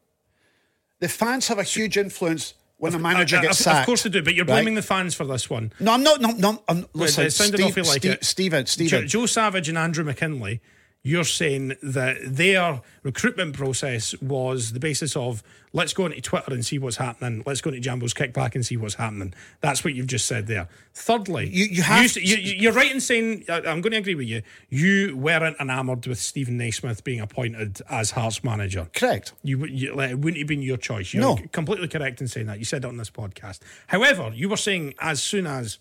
the 0.98 1.08
fans 1.08 1.48
have 1.48 1.58
a 1.58 1.64
huge 1.64 1.96
influence 1.96 2.54
when 2.78 2.94
a 2.94 2.98
manager 2.98 3.36
Uh, 3.38 3.42
gets 3.42 3.58
of, 3.58 3.64
sacked. 3.64 3.80
of 3.80 3.86
course 3.86 4.04
they 4.04 4.10
do, 4.10 4.22
but 4.22 4.34
you're 4.34 4.44
right? 4.44 4.54
blaming 4.54 4.74
the 4.76 4.82
fans 4.82 5.16
for 5.16 5.24
this 5.24 5.50
one. 5.50 5.72
No, 5.80 5.92
I'm 5.94 6.02
not. 6.04 6.20
No, 6.20 6.30
no. 6.30 6.62
I'm, 6.68 6.86
listen, 6.92 7.26
it 7.26 7.32
sounded 7.32 7.56
Steve, 7.58 7.66
awful 7.78 7.84
like 7.90 7.98
Steve, 7.98 8.12
it. 8.12 8.24
Steven, 8.24 8.64
Jo- 8.64 8.68
Steven. 8.70 9.08
Joe 9.08 9.26
Savage 9.26 9.68
and 9.68 9.76
Andrew 9.76 10.04
McKinlay, 10.04 10.60
you're 11.04 11.24
saying 11.24 11.74
that 11.82 12.16
their 12.24 12.80
recruitment 13.02 13.54
process 13.56 14.14
was 14.22 14.72
the 14.72 14.78
basis 14.78 15.16
of 15.16 15.42
let's 15.72 15.92
go 15.92 16.06
into 16.06 16.20
Twitter 16.20 16.52
and 16.54 16.64
see 16.64 16.78
what's 16.78 16.96
happening. 16.98 17.42
Let's 17.44 17.60
go 17.60 17.70
into 17.70 17.80
Jambo's 17.80 18.14
kickback 18.14 18.54
and 18.54 18.64
see 18.64 18.76
what's 18.76 18.94
happening. 18.94 19.34
That's 19.60 19.82
what 19.82 19.94
you've 19.94 20.06
just 20.06 20.26
said 20.26 20.46
there. 20.46 20.68
Thirdly, 20.94 21.48
You- 21.48 21.64
you 21.64 21.82
have 21.82 22.04
s- 22.04 22.16
you, 22.16 22.36
you're 22.36 22.72
right 22.72 22.92
in 22.92 23.00
saying 23.00 23.44
I'm 23.48 23.80
going 23.80 23.90
to 23.90 23.96
agree 23.96 24.14
with 24.14 24.28
you. 24.28 24.42
You 24.68 25.16
weren't 25.16 25.56
enamoured 25.58 26.06
with 26.06 26.18
Steven 26.18 26.56
Naismith 26.56 27.02
being 27.02 27.20
appointed 27.20 27.80
as 27.90 28.12
Hearts 28.12 28.44
manager. 28.44 28.86
Correct. 28.94 29.32
You, 29.42 29.64
you 29.66 29.94
like, 29.96 30.10
it 30.12 30.18
wouldn't 30.20 30.38
have 30.38 30.46
been 30.46 30.62
your 30.62 30.76
choice. 30.76 31.12
You're 31.12 31.22
No. 31.22 31.38
completely 31.50 31.88
correct 31.88 32.20
in 32.20 32.28
saying 32.28 32.46
that. 32.46 32.60
You 32.60 32.64
said 32.64 32.84
it 32.84 32.88
on 32.88 32.96
this 32.96 33.10
podcast. 33.10 33.58
However, 33.88 34.30
you 34.32 34.48
were 34.48 34.56
saying 34.56 34.94
as 35.00 35.20
soon 35.20 35.48
as 35.48 35.78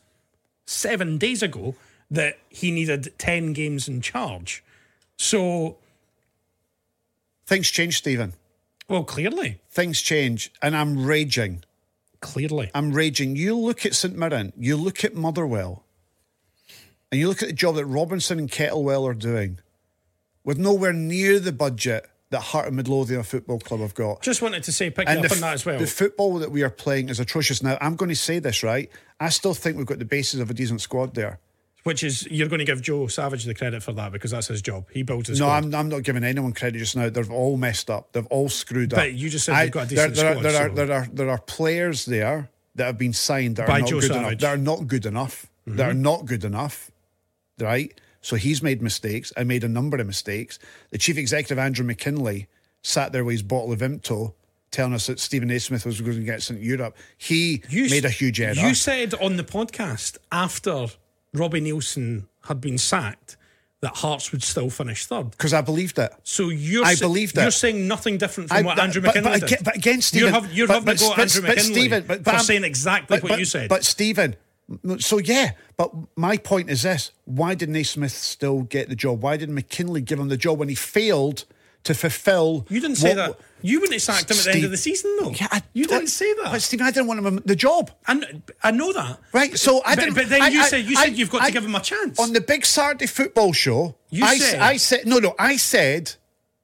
seven 0.65 1.17
days 1.19 1.43
ago 1.43 1.75
that 2.09 2.39
he 2.49 2.71
needed 2.71 3.13
10 3.19 3.53
games 3.53 3.87
in 3.87 4.01
charge. 4.01 4.63
So, 5.21 5.77
Things 7.45 7.69
change, 7.69 7.97
Steven. 7.97 8.33
well, 8.89 9.03
clearly, 9.03 9.59
Things 9.69 10.01
change, 10.01 10.51
and 10.63 10.75
I'm 10.75 11.05
raging. 11.05 11.63
clearly. 12.21 12.71
I'm 12.73 12.91
raging. 12.91 13.35
You 13.35 13.55
look 13.55 13.85
at 13.85 13.93
St 13.93 14.17
Mirren, 14.17 14.51
you 14.57 14.75
look 14.77 15.03
at 15.05 15.13
Motherwell, 15.13 15.83
and 17.11 17.19
you 17.21 17.27
look 17.27 17.43
at 17.43 17.49
the 17.49 17.53
job 17.53 17.75
that 17.75 17.85
Robinson 17.85 18.39
and 18.39 18.49
Kettlewell 18.49 19.07
are 19.07 19.13
doing 19.13 19.59
with 20.43 20.57
nowhere 20.57 20.91
near 20.93 21.39
the 21.39 21.51
budget 21.51 22.07
that 22.31 22.39
Heart 22.41 22.69
of 22.69 22.73
Midlothian 22.73 23.21
Football 23.21 23.59
Club 23.59 23.81
have 23.81 23.93
got. 23.93 24.23
Just 24.23 24.41
wanted 24.41 24.63
to 24.63 24.71
say, 24.71 24.89
pick 24.89 25.07
And 25.07 25.19
up 25.19 25.27
the, 25.29 25.35
on 25.35 25.41
that 25.41 25.53
as 25.53 25.65
well. 25.67 25.77
the 25.77 25.85
football 25.85 26.39
that 26.39 26.49
we 26.51 26.63
are 26.63 26.69
playing 26.71 27.09
is 27.09 27.19
atrocious. 27.19 27.61
Now, 27.61 27.77
I'm 27.79 27.95
going 27.95 28.09
to 28.09 28.15
say 28.15 28.39
this, 28.39 28.63
right? 28.63 28.89
I 29.19 29.29
still 29.29 29.53
think 29.53 29.77
we've 29.77 29.85
got 29.85 29.99
the 29.99 30.05
basis 30.05 30.39
of 30.39 30.49
a 30.49 30.53
decent 30.55 30.81
squad 30.81 31.13
there. 31.13 31.39
Which 31.83 32.03
is, 32.03 32.27
you're 32.29 32.47
going 32.47 32.59
to 32.59 32.65
give 32.65 32.81
Joe 32.81 33.07
Savage 33.07 33.43
the 33.45 33.55
credit 33.55 33.81
for 33.81 33.91
that 33.93 34.11
because 34.11 34.29
that's 34.31 34.47
his 34.47 34.61
job. 34.61 34.85
He 34.91 35.01
builds 35.01 35.29
his 35.29 35.39
No, 35.39 35.45
squad. 35.47 35.65
I'm, 35.65 35.75
I'm 35.75 35.89
not 35.89 36.03
giving 36.03 36.23
anyone 36.23 36.53
credit 36.53 36.77
just 36.77 36.95
now. 36.95 37.09
They've 37.09 37.31
all 37.31 37.57
messed 37.57 37.89
up. 37.89 38.11
They've 38.11 38.27
all 38.27 38.49
screwed 38.49 38.93
up. 38.93 38.97
But 38.97 39.13
you 39.13 39.29
just 39.29 39.45
said 39.45 39.55
they've 39.57 39.71
got 39.71 39.87
a 39.87 39.89
decent 39.89 40.15
there, 40.15 40.31
squad, 40.33 40.43
There, 40.43 40.61
are, 40.61 40.69
there, 40.69 40.91
are, 40.91 41.07
there 41.11 41.29
are 41.29 41.39
players 41.39 42.05
there 42.05 42.49
that 42.75 42.85
have 42.85 42.97
been 42.99 43.13
signed 43.13 43.55
that 43.55 43.67
By 43.67 43.77
are 43.77 43.79
not 43.79 43.89
Joe 43.89 43.99
good 43.99 44.11
enough. 44.11 44.21
Savage. 44.23 44.37
Mm-hmm. 44.37 44.45
That 44.45 44.53
are 44.53 44.57
not 44.57 44.87
good 44.87 45.05
enough. 45.05 45.47
That 45.65 45.89
are 45.89 45.93
not 45.93 46.25
good 46.25 46.43
enough. 46.45 46.91
Right? 47.59 47.99
So 48.21 48.35
he's 48.35 48.61
made 48.61 48.81
mistakes. 48.83 49.33
I 49.35 49.43
made 49.43 49.63
a 49.63 49.67
number 49.67 49.97
of 49.97 50.05
mistakes. 50.05 50.59
The 50.91 50.99
chief 50.99 51.17
executive, 51.17 51.57
Andrew 51.57 51.85
McKinlay, 51.85 52.45
sat 52.83 53.11
there 53.11 53.23
with 53.25 53.33
his 53.33 53.43
bottle 53.43 53.73
of 53.73 53.79
Vimto 53.79 54.33
telling 54.69 54.93
us 54.93 55.07
that 55.07 55.19
Steven 55.19 55.49
Naismith 55.49 55.85
was 55.85 55.99
going 55.99 56.17
to 56.17 56.23
get 56.23 56.41
sent 56.41 56.59
to 56.59 56.65
Europe. 56.65 56.95
He 57.17 57.61
You 57.69 57.89
made 57.89 58.05
a 58.05 58.09
huge 58.09 58.39
error. 58.39 58.53
You 58.53 58.73
said 58.73 59.13
on 59.15 59.35
the 59.37 59.43
podcast 59.43 60.17
after 60.31 60.87
Robbie 61.33 61.61
Neilson 61.61 62.25
had 62.45 62.59
been 62.61 62.77
sacked 62.77 63.37
that 63.81 63.95
Hearts 63.97 64.31
would 64.31 64.43
still 64.43 64.69
finish 64.69 65.05
third. 65.05 65.31
because 65.31 65.53
I 65.53 65.61
believed 65.61 65.97
it. 65.97 66.11
So 66.23 66.49
you're 66.49 66.85
I 66.85 66.95
believed 66.95 67.35
that. 67.35 67.41
You're 67.43 67.51
saying 67.51 67.87
nothing 67.87 68.17
different 68.17 68.49
from 68.49 68.57
I- 68.59 68.61
what 68.61 68.79
Andrew 68.79 69.01
but- 69.01 69.15
McKinlay 69.15 69.39
but, 69.39 69.49
did. 69.49 69.63
but 69.63 69.75
again, 69.75 70.01
Steven, 70.01 70.25
you're, 70.31 70.41
hav- 70.41 70.53
you're 70.53 70.67
but, 70.67 70.73
having 70.73 70.85
but, 70.85 70.97
to 70.99 71.03
go 71.03 71.11
at 71.11 71.15
but, 71.17 71.21
Andrew 71.23 71.41
but 71.41 71.57
McKinlay 71.57 71.71
Steven, 71.71 72.03
but, 72.05 72.23
but 72.23 72.31
for 72.31 72.35
I'm- 72.37 72.43
saying 72.45 72.63
exactly 72.63 73.17
but- 73.17 73.23
what 73.23 73.29
but- 73.29 73.39
you 73.39 73.45
said. 73.45 73.69
But 73.69 73.83
Steven, 73.83 74.35
so 74.99 75.17
yeah, 75.17 75.51
but 75.77 75.91
my 76.15 76.37
point 76.37 76.69
is 76.69 76.83
this: 76.83 77.11
Why 77.25 77.55
did 77.55 77.69
Naismith 77.69 78.11
still 78.11 78.61
get 78.61 78.87
the 78.89 78.95
job? 78.95 79.23
Why 79.23 79.35
did 79.37 79.49
McKinlay 79.49 80.05
give 80.05 80.19
him 80.19 80.27
the 80.29 80.37
job 80.37 80.59
when 80.59 80.69
he 80.69 80.75
failed 80.75 81.45
to 81.83 81.93
fulfil? 81.93 82.65
you 82.69 82.79
didn't 82.79 82.97
say 82.97 83.09
what- 83.09 83.37
that. 83.37 83.45
You 83.63 83.79
wouldn't 83.79 83.93
have 83.93 84.01
sacked 84.01 84.31
him 84.31 84.37
at 84.39 84.43
the 84.45 84.51
end 84.55 84.63
of 84.65 84.71
the 84.71 84.77
season, 84.77 85.15
though. 85.19 85.29
Yeah, 85.29 85.47
I, 85.51 85.61
you 85.73 85.85
didn't 85.85 86.07
say 86.07 86.33
that. 86.33 86.45
But 86.51 86.63
Steven, 86.63 86.83
I 86.87 86.89
didn't 86.89 87.05
want 87.05 87.23
him 87.23 87.41
the 87.45 87.55
job. 87.55 87.91
I, 88.07 88.19
I 88.63 88.71
know 88.71 88.91
that. 88.91 89.19
Right, 89.33 89.55
so 89.55 89.83
I 89.85 89.93
But- 89.93 90.01
didn't. 90.01 90.15
but 90.15 90.29
then 90.29 90.41
I- 90.41 90.47
you 90.47 90.61
I- 90.61 90.67
said- 90.67 90.85
you 90.85 90.95
said 90.95 91.15
you've 91.15 91.29
got 91.29 91.45
to 91.45 91.51
give 91.51 91.63
him 91.63 91.75
a 91.75 91.79
chance. 91.79 92.17
on 92.19 92.33
the 92.33 92.41
big 92.41 92.65
Saturday 92.65 93.05
football 93.05 93.53
show. 93.53 93.95
You 94.09 94.25
I, 94.25 94.37
said- 94.39 94.59
I 94.61 94.77
said 94.77 95.05
no, 95.05 95.19
no. 95.19 95.35
I 95.37 95.57
said 95.57 96.15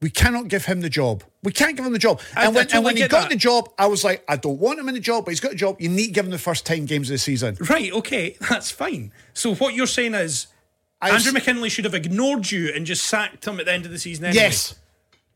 we 0.02 0.10
cannot 0.10 0.48
give 0.48 0.66
him 0.66 0.82
the 0.82 0.90
job. 0.90 1.24
We 1.44 1.52
can't 1.52 1.78
give 1.78 1.86
him 1.86 1.94
the 1.94 2.00
job. 2.00 2.20
And 2.36 2.56
when, 2.56 2.66
totally 2.66 2.78
and 2.78 2.86
when 2.86 2.98
he 2.98 3.08
got 3.08 3.22
that. 3.22 3.30
the 3.30 3.36
job, 3.36 3.70
I 3.78 3.86
was 3.86 4.04
like, 4.04 4.24
I 4.28 4.36
don't 4.36 4.60
want 4.60 4.80
him 4.80 4.88
in 4.90 4.96
the 4.96 5.00
job, 5.00 5.26
but 5.26 5.32
he's 5.32 5.40
got 5.40 5.52
a 5.52 5.56
job. 5.56 5.80
You 5.80 5.90
need 5.90 6.08
to 6.08 6.12
give 6.14 6.26
him 6.26 6.32
the 6.32 6.40
first 6.40 6.66
ten 6.66 6.86
games 6.86 7.10
of 7.12 7.14
the 7.14 7.18
season. 7.20 7.58
Right, 7.70 7.92
okay, 7.94 8.36
that's 8.50 8.72
fine. 8.72 9.12
So 9.36 9.54
what 9.54 9.76
you're 9.76 9.86
saying 9.86 10.16
is 10.16 10.48
I 11.00 11.12
Andrew 11.12 11.32
s- 11.38 11.46
McKinlay 11.46 11.70
should 11.70 11.86
have 11.86 11.94
ignored 11.94 12.50
you 12.50 12.74
and 12.74 12.88
just 12.88 13.04
sacked 13.04 13.46
him 13.46 13.60
at 13.60 13.68
the 13.68 13.74
end 13.74 13.86
of 13.86 13.92
the 13.92 14.00
season 14.00 14.26
anyway. 14.26 14.46
Yes. 14.46 14.74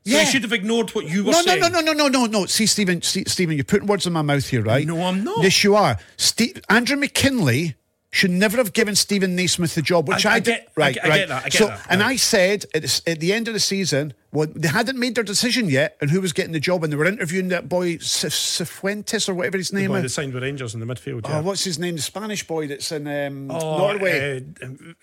So 0.04 0.12
Yeah. 0.16 0.24
he 0.24 0.32
should 0.32 0.42
have 0.44 0.54
ignored 0.54 0.90
what 0.96 1.08
you 1.08 1.24
were 1.24 1.34
saying. 1.34 1.60
No, 1.60 1.68
no, 1.68 1.80
no, 1.80 1.92
no, 1.92 1.94
no, 1.94 2.08
no, 2.08 2.26
no, 2.26 2.40
no. 2.40 2.46
See, 2.48 2.66
Steven, 2.66 3.02
see, 3.04 3.24
Steven, 3.28 3.56
you're 3.56 3.64
putting 3.64 3.88
words 3.88 4.08
in 4.08 4.14
my 4.14 4.24
mouth 4.24 4.48
here, 4.48 4.64
right? 4.64 4.86
No, 4.88 5.02
I'm 5.04 5.24
not. 5.24 5.44
Yes, 5.44 5.64
you 5.64 5.76
are. 5.76 5.98
Ste- 6.18 6.60
Andrew 6.70 6.98
McKinlay 6.98 7.76
should 8.14 8.32
never 8.32 8.58
have 8.58 8.74
given 8.74 8.96
Steven 8.96 9.36
Naismith 9.36 9.74
the 9.76 9.82
job, 9.82 10.08
which 10.10 10.26
I- 10.26 10.32
I, 10.32 10.34
I 10.36 10.40
did. 10.40 10.46
get- 10.46 10.68
I 10.76 10.82
right, 10.82 10.94
get- 10.96 11.06
I 11.06 11.10
right. 11.10 11.18
get 11.20 11.30
that, 11.30 11.40
I 11.46 11.50
get 11.50 11.54
so, 11.54 11.68
that, 11.68 11.86
and 11.90 12.02
right. 12.02 12.10
I 12.10 12.16
said 12.18 12.66
at 12.74 12.82
the, 12.82 13.02
at 13.08 13.20
the 13.20 13.32
end 13.32 13.48
of 13.48 13.54
the 13.54 13.60
season, 13.60 14.14
well, 14.34 14.48
they 14.54 14.68
hadn't 14.70 14.98
made 15.00 15.14
their 15.16 15.24
decision 15.24 15.70
yet, 15.70 15.96
and 16.02 16.10
who 16.10 16.20
was 16.20 16.34
getting 16.34 16.52
the 16.52 16.60
job, 16.60 16.84
and 16.84 16.92
they 16.92 16.98
were 16.98 17.06
interviewing 17.06 17.50
that 17.50 17.70
boy 17.70 18.00
C- 18.00 18.28
Cifuentes 18.28 19.30
or 19.30 19.34
whatever 19.36 19.58
his 19.60 19.70
The 19.70 19.78
name 19.82 19.90
boy 19.92 19.98
that 19.98 20.06
is. 20.06 20.14
signed 20.16 20.34
with 20.34 20.42
Rangers 20.44 20.74
in 20.74 20.80
the 20.80 20.86
midfield. 20.88 21.22
Oh, 21.26 21.30
Yeah. 21.30 21.40
what's 21.42 21.64
his 21.64 21.78
name? 21.80 21.96
The 21.96 22.02
Spanish 22.02 22.46
boy 22.46 22.68
that's 22.68 22.92
in 22.92 23.08
um, 23.08 23.52
Oh, 23.52 23.78
Norway. 23.78 24.44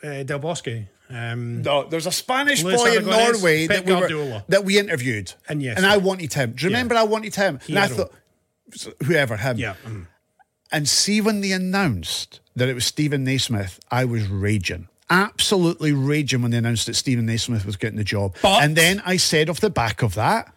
Uh, 0.03 0.07
uh, 0.07 0.22
Del 0.24 0.40
Bosque. 0.40 0.68
Um, 1.11 1.63
No, 1.63 1.85
there's 1.85 2.07
a 2.07 2.13
Spanish 2.13 2.63
Luis 2.63 2.77
boy 2.83 2.97
in 2.97 3.05
Aragonés, 3.05 3.33
Norway 3.33 3.67
Pep 3.69 3.77
that 3.79 3.87
we, 3.87 3.93
were, 3.93 3.99
Guardiola. 4.01 4.45
that 4.49 4.65
we 4.65 4.79
interviewed, 4.79 5.33
And 5.49 5.63
yes, 5.63 5.77
and 5.77 5.87
yeah. 5.87 5.93
I 5.93 5.97
wanted 5.97 6.33
him. 6.35 6.53
Do 6.53 6.65
you 6.65 6.69
remember 6.71 6.95
I 6.95 7.03
wanted 7.05 7.35
him? 7.35 7.59
And 7.69 7.79
I 7.79 7.87
thought, 7.89 8.13
whoever 9.05 9.37
him, 9.37 9.59
yeah. 9.59 9.75
mm. 9.87 10.07
And 10.71 10.87
see 10.89 11.21
when 11.21 11.41
they 11.41 11.53
announced 11.53 12.41
that 12.55 12.69
it 12.69 12.75
was 12.75 12.85
Steven 12.85 13.25
Naismith, 13.25 13.81
I 13.91 14.05
was 14.05 14.27
raging. 14.29 14.89
Absolutely 15.09 15.93
raging 15.93 16.43
when 16.43 16.51
they 16.51 16.59
announced 16.59 16.87
that 16.87 16.95
Steven 16.95 17.25
Naismith 17.25 17.65
was 17.65 17.77
getting 17.77 17.97
the 17.97 18.05
job. 18.05 18.37
But- 18.43 18.63
and 18.63 18.77
then 18.77 19.01
I 19.07 19.17
said 19.17 19.49
off 19.49 19.61
the 19.61 19.71
back 19.71 20.03
of 20.03 20.15
that 20.17 20.53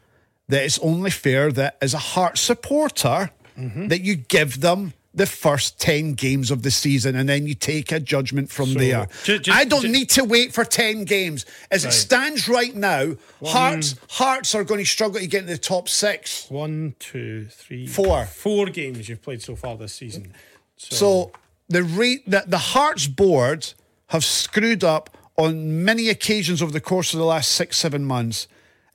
that 0.49 0.63
it's 0.65 0.79
only 0.79 1.11
fair 1.11 1.49
that 1.53 1.77
as 1.81 1.93
a 1.93 1.97
heart 1.99 2.37
supporter 2.37 3.31
Mm-hmm. 3.59 3.89
that 3.89 3.99
you 4.01 4.15
give 4.15 4.61
them 4.61 4.93
the 5.13 5.25
first 5.25 5.77
10 5.79 6.13
games 6.13 6.51
of 6.51 6.61
the 6.63 6.71
season 6.71 7.17
and 7.17 7.27
then 7.27 7.45
you 7.45 7.53
take 7.53 7.91
a 7.91 7.99
judgment 7.99 8.49
from 8.49 8.67
So, 8.73 8.79
there. 8.79 9.07
I 9.51 9.65
don't 9.65 9.91
need 9.91 10.09
to 10.11 10.23
wait 10.23 10.53
for 10.53 10.63
10 10.63 11.03
games. 11.03 11.45
As 11.69 11.83
it 11.83 11.91
stands 11.91 12.47
right 12.47 12.73
now, 12.73 13.15
Hearts 13.45 13.95
Hearts 14.09 14.55
are 14.55 14.63
going 14.63 14.79
to 14.79 14.85
struggle 14.85 15.19
to 15.19 15.27
get 15.27 15.41
into 15.41 15.53
the 15.53 15.59
top 15.59 15.89
6. 15.89 16.49
One, 16.49 16.95
two, 16.99 17.47
three, 17.51 17.87
Four. 17.87 18.25
Four 18.25 18.67
games 18.67 19.09
you've 19.09 19.21
played 19.21 19.41
so 19.41 19.55
far 19.55 19.75
this 19.75 19.93
season. 19.93 20.33
So, 20.77 20.95
So 20.95 21.31
the 21.67 21.83
rate 21.83 22.29
that 22.29 22.49
the 22.49 22.57
Hearts 22.57 23.07
board 23.07 23.73
have 24.07 24.23
screwed 24.23 24.83
up 24.83 25.17
on 25.37 25.83
many 25.83 26.07
occasions 26.09 26.61
over 26.61 26.71
the 26.71 26.81
course 26.81 27.13
of 27.13 27.19
the 27.19 27.25
last 27.25 27.51
six, 27.51 27.77
seven 27.77 28.05
months, 28.05 28.47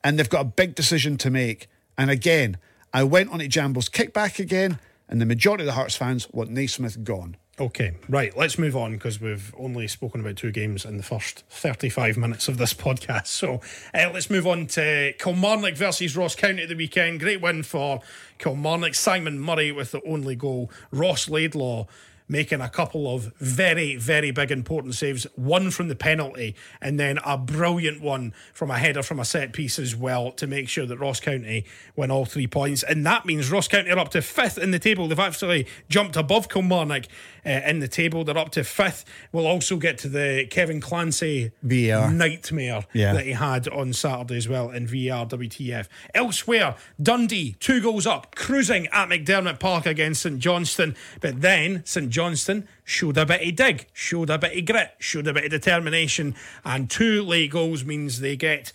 and 0.02 0.18
they've 0.18 0.28
got 0.30 0.40
a 0.40 0.44
big 0.44 0.74
decision 0.74 1.16
to 1.18 1.30
make. 1.30 1.68
And 1.98 2.10
again, 2.10 2.56
I 2.92 3.02
went 3.04 3.30
on 3.32 3.40
to 3.40 3.48
Jambo's 3.48 3.88
kickback 3.88 4.38
again, 4.38 4.78
and 5.08 5.20
the 5.20 5.26
majority 5.26 5.62
of 5.62 5.66
the 5.66 5.72
Hearts 5.72 5.96
fans 5.96 6.28
want 6.32 6.50
Naismith 6.50 7.04
gone. 7.04 7.36
Okay, 7.58 7.94
right. 8.10 8.36
Let's 8.36 8.58
move 8.58 8.76
on 8.76 8.92
because 8.92 9.18
we've 9.18 9.54
only 9.56 9.88
spoken 9.88 10.20
about 10.20 10.36
two 10.36 10.52
games 10.52 10.84
in 10.84 10.98
the 10.98 11.02
first 11.02 11.42
35 11.48 12.18
minutes 12.18 12.48
of 12.48 12.58
this 12.58 12.74
podcast. 12.74 13.28
So 13.28 13.62
uh, 13.94 14.10
let's 14.12 14.28
move 14.28 14.46
on 14.46 14.66
to 14.68 15.14
Kilmarnock 15.18 15.74
versus 15.74 16.16
Ross 16.16 16.34
County 16.34 16.66
the 16.66 16.74
weekend. 16.74 17.20
Great 17.20 17.40
win 17.40 17.62
for 17.62 18.00
Kilmarnock. 18.38 18.94
Simon 18.94 19.40
Murray 19.40 19.72
with 19.72 19.92
the 19.92 20.02
only 20.06 20.36
goal. 20.36 20.70
Ross 20.90 21.30
Laidlaw 21.30 21.86
making 22.28 22.60
a 22.60 22.68
couple 22.68 23.14
of 23.14 23.32
very, 23.38 23.96
very 23.96 24.30
big 24.30 24.50
important 24.50 24.94
saves. 24.94 25.26
One 25.36 25.70
from 25.70 25.88
the 25.88 25.94
penalty, 25.96 26.54
and 26.80 26.98
then 26.98 27.18
a 27.24 27.38
brilliant 27.38 28.00
one 28.00 28.34
from 28.52 28.70
a 28.70 28.78
header 28.78 29.02
from 29.02 29.20
a 29.20 29.24
set 29.24 29.52
piece 29.52 29.78
as 29.78 29.94
well 29.94 30.32
to 30.32 30.46
make 30.46 30.68
sure 30.68 30.86
that 30.86 30.98
Ross 30.98 31.20
County 31.20 31.64
win 31.94 32.10
all 32.10 32.24
three 32.24 32.46
points. 32.46 32.82
And 32.82 33.04
that 33.06 33.24
means 33.26 33.50
Ross 33.50 33.68
County 33.68 33.90
are 33.90 33.98
up 33.98 34.10
to 34.10 34.22
fifth 34.22 34.58
in 34.58 34.70
the 34.70 34.78
table. 34.78 35.08
They've 35.08 35.18
actually 35.18 35.66
jumped 35.88 36.16
above 36.16 36.48
Kilmarnock 36.48 37.04
uh, 37.44 37.50
in 37.66 37.78
the 37.78 37.88
table. 37.88 38.24
They're 38.24 38.36
up 38.38 38.50
to 38.52 38.64
fifth. 38.64 39.04
We'll 39.32 39.46
also 39.46 39.76
get 39.76 39.98
to 39.98 40.08
the 40.08 40.46
Kevin 40.50 40.80
Clancy 40.80 41.52
VAR. 41.62 42.10
nightmare 42.10 42.86
Yeah. 42.92 43.12
that 43.12 43.24
he 43.24 43.32
had 43.32 43.68
on 43.68 43.92
Saturday 43.92 44.36
as 44.36 44.48
well 44.48 44.70
in 44.70 44.86
VR 44.86 45.26
WTF. 45.28 45.86
Elsewhere, 46.14 46.74
Dundee, 47.00 47.54
two 47.60 47.80
goals 47.80 48.06
up, 48.06 48.34
cruising 48.34 48.86
at 48.88 49.08
McDiarmid 49.08 49.60
Park 49.60 49.86
against 49.86 50.22
St 50.22 50.38
Johnstone. 50.38 50.96
But 51.20 51.40
then 51.40 51.82
St 51.84 52.10
Johnstone 52.16 52.66
showed 52.82 53.18
a 53.18 53.26
bit 53.26 53.46
of 53.46 53.56
dig, 53.56 53.88
showed 53.92 54.30
a 54.30 54.38
bit 54.38 54.56
of 54.56 54.64
grit, 54.64 54.94
showed 54.98 55.26
a 55.26 55.34
bit 55.34 55.44
of 55.44 55.50
determination, 55.50 56.34
and 56.64 56.88
two 56.88 57.22
late 57.22 57.50
goals 57.50 57.84
means 57.84 58.20
they 58.20 58.36
get 58.36 58.72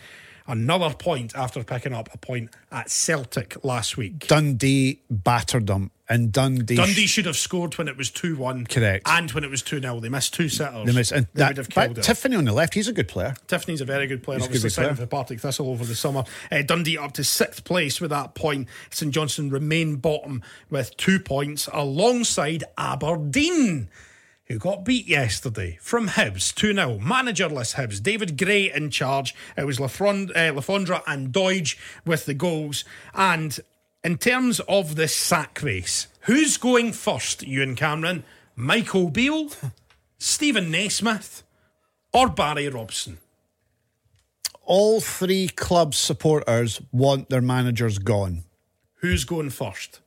another 0.51 0.93
point 0.93 1.33
after 1.35 1.63
picking 1.63 1.93
up 1.93 2.09
a 2.13 2.17
point 2.17 2.49
at 2.71 2.89
Celtic 2.91 3.63
last 3.63 3.97
week. 3.97 4.27
Dundee 4.27 4.99
battered 5.09 5.67
them, 5.67 5.91
and 6.09 6.31
Dundee. 6.31 6.75
Dundee 6.75 7.07
should 7.07 7.25
have 7.25 7.37
scored 7.37 7.77
when 7.77 7.87
it 7.87 7.95
was 7.97 8.11
2 8.11 8.35
1. 8.35 8.65
Correct. 8.67 9.07
And 9.09 9.31
when 9.31 9.43
it 9.43 9.49
was 9.49 9.61
2 9.61 9.79
0. 9.81 9.99
They 10.01 10.09
missed 10.09 10.33
two 10.33 10.49
sitters. 10.49 10.85
They 10.85 10.93
missed- 10.93 11.11
and 11.13 11.25
They 11.33 11.39
that, 11.39 11.47
would 11.49 11.57
have 11.57 11.69
but 11.69 11.83
killed 11.85 11.97
it. 11.99 12.03
Tiffoney 12.03 12.37
on 12.37 12.45
the 12.45 12.53
left, 12.53 12.73
he's 12.73 12.87
a 12.89 12.93
good 12.93 13.07
player. 13.07 13.33
Tiffoney's 13.47 13.81
a 13.81 13.85
very 13.85 14.07
good 14.07 14.21
player, 14.23 14.39
He's 14.39 14.45
obviously 14.47 14.69
good 14.69 14.73
signing 14.73 14.95
for 14.95 15.05
Partick 15.05 15.39
Thistle 15.39 15.69
over 15.69 15.85
the 15.85 15.95
summer. 15.95 16.23
Uh, 16.51 16.61
Dundee 16.61 16.97
up 16.97 17.13
to 17.13 17.23
sixth 17.23 17.63
place 17.63 18.01
with 18.01 18.11
that 18.11 18.35
point. 18.35 18.67
St 18.89 19.13
Johnstone 19.13 19.49
remain 19.49 19.95
bottom 19.95 20.43
with 20.69 20.95
two 20.97 21.19
points 21.19 21.69
alongside 21.71 22.65
Aberdeen. 22.77 23.89
Who 24.51 24.59
got 24.59 24.83
beat 24.83 25.07
yesterday 25.07 25.77
from 25.79 26.09
Hibs 26.09 26.53
2 26.53 26.73
0. 26.73 26.99
Managerless 26.99 27.75
Hibs. 27.75 28.03
David 28.03 28.37
Gray 28.37 28.69
in 28.69 28.89
charge. 28.89 29.33
It 29.55 29.65
was 29.65 29.77
Lafond- 29.77 30.35
uh, 30.35 30.53
Le 30.53 30.61
Fondre 30.61 31.01
and 31.07 31.31
Doige 31.31 31.77
with 32.05 32.25
the 32.25 32.33
goals. 32.33 32.83
And 33.13 33.57
in 34.03 34.17
terms 34.17 34.59
of 34.67 34.95
the 34.95 35.07
sack 35.07 35.61
race, 35.63 36.07
who's 36.23 36.57
going 36.57 36.91
first, 36.91 37.43
Ewen 37.43 37.77
Cameron? 37.77 38.25
Michael 38.57 39.09
Beale, 39.09 39.51
Steven 40.17 40.69
Naismith, 40.69 41.43
or 42.11 42.27
Barry 42.27 42.67
Robson? 42.67 43.19
All 44.63 44.99
three 44.99 45.47
club 45.47 45.95
supporters 45.95 46.81
want 46.91 47.29
their 47.29 47.39
managers 47.39 47.99
gone. 47.99 48.43
Who's 48.95 49.23
going 49.23 49.51
first? 49.51 50.01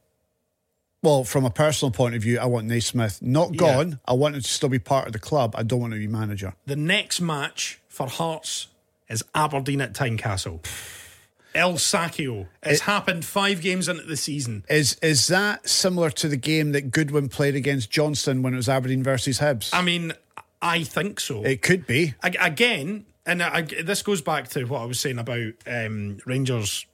Well, 1.04 1.22
from 1.24 1.44
a 1.44 1.50
personal 1.50 1.92
point 1.92 2.14
of 2.14 2.22
view, 2.22 2.38
I 2.38 2.46
want 2.46 2.66
Naismith 2.66 3.20
not 3.20 3.52
Yeah. 3.52 3.58
gone. 3.58 4.00
I 4.06 4.14
want 4.14 4.36
him 4.36 4.40
to 4.42 4.48
still 4.48 4.70
be 4.70 4.78
part 4.78 5.06
of 5.06 5.12
the 5.12 5.18
club. 5.18 5.54
I 5.54 5.62
don't 5.62 5.78
want 5.80 5.92
to 5.92 5.98
be 5.98 6.08
manager. 6.08 6.54
The 6.64 6.76
next 6.76 7.20
match 7.20 7.78
for 7.88 8.08
Hearts 8.08 8.68
is 9.10 9.22
Aberdeen 9.34 9.82
at 9.82 9.92
Tynecastle. 9.92 10.64
El 11.54 11.74
Sacchio. 11.74 12.48
It's 12.62 12.80
happened 12.80 13.24
five 13.24 13.60
games 13.60 13.86
into 13.88 14.02
the 14.04 14.16
season. 14.16 14.64
Is 14.68 14.96
is 15.02 15.26
that 15.28 15.68
similar 15.68 16.10
to 16.10 16.26
the 16.26 16.36
game 16.38 16.72
that 16.72 16.90
Goodwin 16.90 17.28
played 17.28 17.54
against 17.54 17.90
Johnston 17.90 18.42
when 18.42 18.54
it 18.54 18.56
was 18.56 18.68
Aberdeen 18.68 19.02
versus 19.04 19.38
Hibs? 19.40 19.70
I 19.74 19.82
mean, 19.82 20.14
I 20.62 20.82
think 20.84 21.20
so. 21.20 21.44
it 21.44 21.60
could 21.62 21.86
be. 21.86 22.14
Ag- 22.24 22.38
Again, 22.40 23.04
and 23.26 23.42
I, 23.42 23.60
this 23.62 24.02
goes 24.02 24.20
back 24.22 24.48
to 24.48 24.64
what 24.64 24.80
I 24.80 24.84
was 24.86 24.98
saying 24.98 25.18
about 25.18 25.52
um, 25.66 26.18
Rangers 26.26 26.86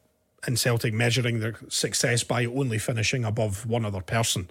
and 0.46 0.58
Celtic 0.58 0.94
measuring 0.94 1.40
their 1.40 1.56
success 1.68 2.24
by 2.24 2.44
only 2.46 2.78
finishing 2.78 3.24
above 3.24 3.66
one 3.66 3.84
other 3.84 4.00
person. 4.00 4.48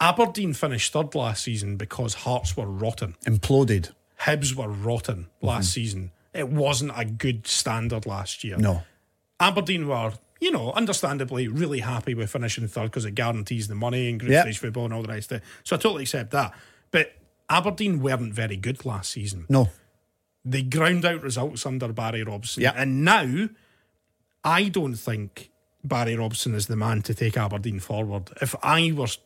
Aberdeen 0.00 0.54
finished 0.54 0.92
third 0.92 1.14
last 1.14 1.42
season 1.42 1.76
because 1.76 2.14
Hearts 2.14 2.56
were 2.56 2.66
rotten. 2.66 3.16
Imploded. 3.24 3.92
Hibs 4.20 4.54
were 4.54 4.68
rotten 4.68 5.24
mm-hmm. 5.24 5.46
last 5.46 5.72
season. 5.72 6.12
It 6.34 6.48
wasn't 6.48 6.92
a 6.94 7.04
good 7.04 7.46
standard 7.46 8.06
last 8.06 8.44
year. 8.44 8.58
No. 8.58 8.82
Aberdeen 9.40 9.88
were, 9.88 10.12
you 10.40 10.50
know, 10.50 10.72
understandably 10.72 11.48
really 11.48 11.80
happy 11.80 12.14
with 12.14 12.30
finishing 12.30 12.68
third 12.68 12.84
because 12.84 13.04
it 13.04 13.14
guarantees 13.14 13.68
the 13.68 13.74
money 13.74 14.08
and 14.08 14.20
group 14.20 14.32
Yep. 14.32 14.44
stage 14.44 14.58
football 14.58 14.84
and 14.84 14.94
all 14.94 15.02
the 15.02 15.08
rest 15.08 15.32
of 15.32 15.38
it. 15.38 15.44
So 15.64 15.76
I 15.76 15.78
totally 15.78 16.02
accept 16.02 16.30
that. 16.32 16.52
But 16.90 17.12
Aberdeen 17.48 18.00
weren't 18.00 18.34
very 18.34 18.56
good 18.56 18.84
last 18.84 19.10
season. 19.10 19.46
No. 19.48 19.70
They 20.44 20.62
ground 20.62 21.04
out 21.04 21.22
results 21.22 21.66
under 21.66 21.92
Barry 21.92 22.22
Robson. 22.22 22.62
Yep. 22.62 22.74
And 22.76 23.04
now, 23.04 23.48
I 24.44 24.68
don't 24.68 24.94
think 24.94 25.50
Barry 25.84 26.16
Robson 26.16 26.54
is 26.54 26.66
the 26.66 26.76
man 26.76 27.02
to 27.02 27.14
take 27.14 27.36
Aberdeen 27.36 27.80
forward. 27.80 28.30
If 28.40 28.54
I 28.62 28.92
was 28.92 29.18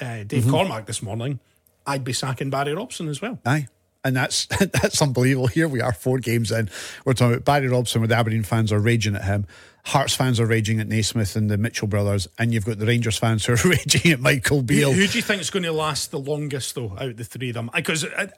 uh, 0.00 0.24
Dave 0.24 0.42
Mm-hmm. 0.44 0.50
Cormack 0.50 0.86
this 0.86 1.02
morning, 1.02 1.40
I'd 1.86 2.04
be 2.04 2.12
sacking 2.12 2.50
Barry 2.50 2.74
Robson 2.74 3.08
as 3.08 3.20
well. 3.22 3.38
Aye. 3.46 3.68
And 4.04 4.14
that's 4.16 4.46
that's 4.60 5.02
unbelievable. 5.02 5.48
Here 5.48 5.66
we 5.68 5.80
are, 5.80 5.92
four 5.92 6.18
games 6.18 6.52
in. 6.52 6.70
We're 7.04 7.14
talking 7.14 7.34
about 7.34 7.44
Barry 7.44 7.68
Robson, 7.68 8.00
where 8.00 8.08
the 8.08 8.14
Aberdeen 8.16 8.42
fans 8.44 8.72
are 8.72 8.78
raging 8.78 9.16
at 9.16 9.24
him. 9.24 9.46
Hearts 9.84 10.14
fans 10.14 10.38
are 10.40 10.46
raging 10.46 10.80
at 10.80 10.88
Naismith 10.88 11.34
and 11.36 11.48
the 11.50 11.56
Mitchell 11.56 11.86
brothers. 11.88 12.28
And 12.38 12.52
you've 12.52 12.64
got 12.64 12.78
the 12.78 12.86
Rangers 12.86 13.18
fans 13.18 13.44
who 13.46 13.54
are 13.54 13.56
raging 13.64 14.10
at 14.12 14.20
Michael 14.20 14.58
Who, 14.58 14.62
Beale. 14.64 14.92
who 14.92 15.06
do 15.06 15.18
you 15.18 15.22
think 15.22 15.40
is 15.40 15.50
going 15.50 15.62
to 15.64 15.72
last 15.72 16.10
the 16.10 16.18
longest, 16.18 16.74
though, 16.74 16.92
out 16.92 17.10
of 17.10 17.16
the 17.16 17.24
three 17.24 17.48
of 17.50 17.54
them? 17.54 17.70
Because 17.74 18.04
uh, 18.04 18.28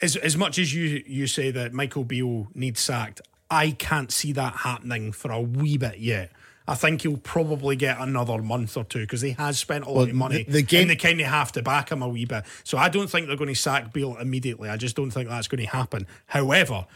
as 0.00 0.16
as 0.16 0.36
much 0.36 0.58
as 0.58 0.74
you 0.74 1.02
you 1.06 1.26
say 1.26 1.50
that 1.50 1.72
Michael 1.74 2.04
Beale 2.04 2.48
needs 2.54 2.80
sacked, 2.80 3.20
I 3.52 3.70
can't 3.72 4.10
see 4.10 4.32
that 4.32 4.54
happening 4.56 5.12
for 5.12 5.30
a 5.30 5.40
wee 5.40 5.76
bit 5.76 5.98
yet. 5.98 6.32
I 6.66 6.74
think 6.76 7.02
he'll 7.02 7.16
probably 7.16 7.74
get 7.76 7.98
another 8.00 8.38
month 8.40 8.76
or 8.76 8.84
two 8.84 9.00
because 9.00 9.20
he 9.20 9.32
has 9.32 9.58
spent 9.58 9.84
a 9.84 9.90
lot 9.90 10.08
of 10.08 10.14
money, 10.14 10.44
the- 10.44 10.52
the 10.52 10.62
game- 10.62 10.82
and 10.82 10.90
they 10.90 10.96
kind 10.96 11.20
of 11.20 11.26
have 11.26 11.50
to 11.52 11.62
back 11.62 11.90
him 11.90 12.02
a 12.02 12.08
wee 12.08 12.24
bit. 12.24 12.44
So 12.64 12.78
I 12.78 12.88
don't 12.88 13.10
think 13.10 13.26
they're 13.26 13.36
going 13.36 13.48
to 13.52 13.60
sack 13.60 13.92
Beale 13.92 14.16
immediately. 14.18 14.68
I 14.68 14.76
just 14.76 14.94
don't 14.96 15.10
think 15.10 15.28
that's 15.28 15.48
going 15.48 15.60
to 15.64 15.70
happen. 15.70 16.06
However, 16.26 16.86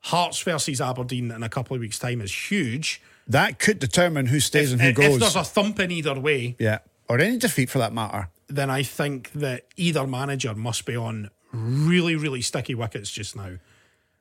Hearts 0.00 0.40
versus 0.42 0.80
Aberdeen 0.80 1.30
in 1.32 1.42
a 1.42 1.48
couple 1.48 1.74
of 1.74 1.80
weeks' 1.80 1.98
time 1.98 2.20
is 2.20 2.32
huge. 2.50 3.02
That 3.26 3.58
could 3.58 3.78
determine 3.78 4.26
who 4.26 4.40
stays 4.40 4.72
and 4.72 4.80
who 4.80 4.88
If, 4.88 4.94
goes. 4.96 5.14
if 5.14 5.20
there's 5.20 5.36
a 5.36 5.42
thump 5.44 5.80
in 5.80 5.90
either 5.90 6.18
way, 6.18 6.54
yeah. 6.58 6.78
Or 7.08 7.18
any 7.18 7.38
defeat 7.38 7.70
for 7.70 7.78
that 7.78 7.92
matter. 7.92 8.28
then 8.48 8.70
I 8.70 8.82
think 8.82 9.32
that 9.32 9.64
either 9.76 10.06
manager 10.06 10.54
must 10.54 10.84
be 10.86 10.94
on 10.96 11.30
really, 11.52 12.14
really 12.16 12.40
sticky 12.42 12.74
wickets 12.74 13.10
just 13.10 13.34
now. 13.36 13.58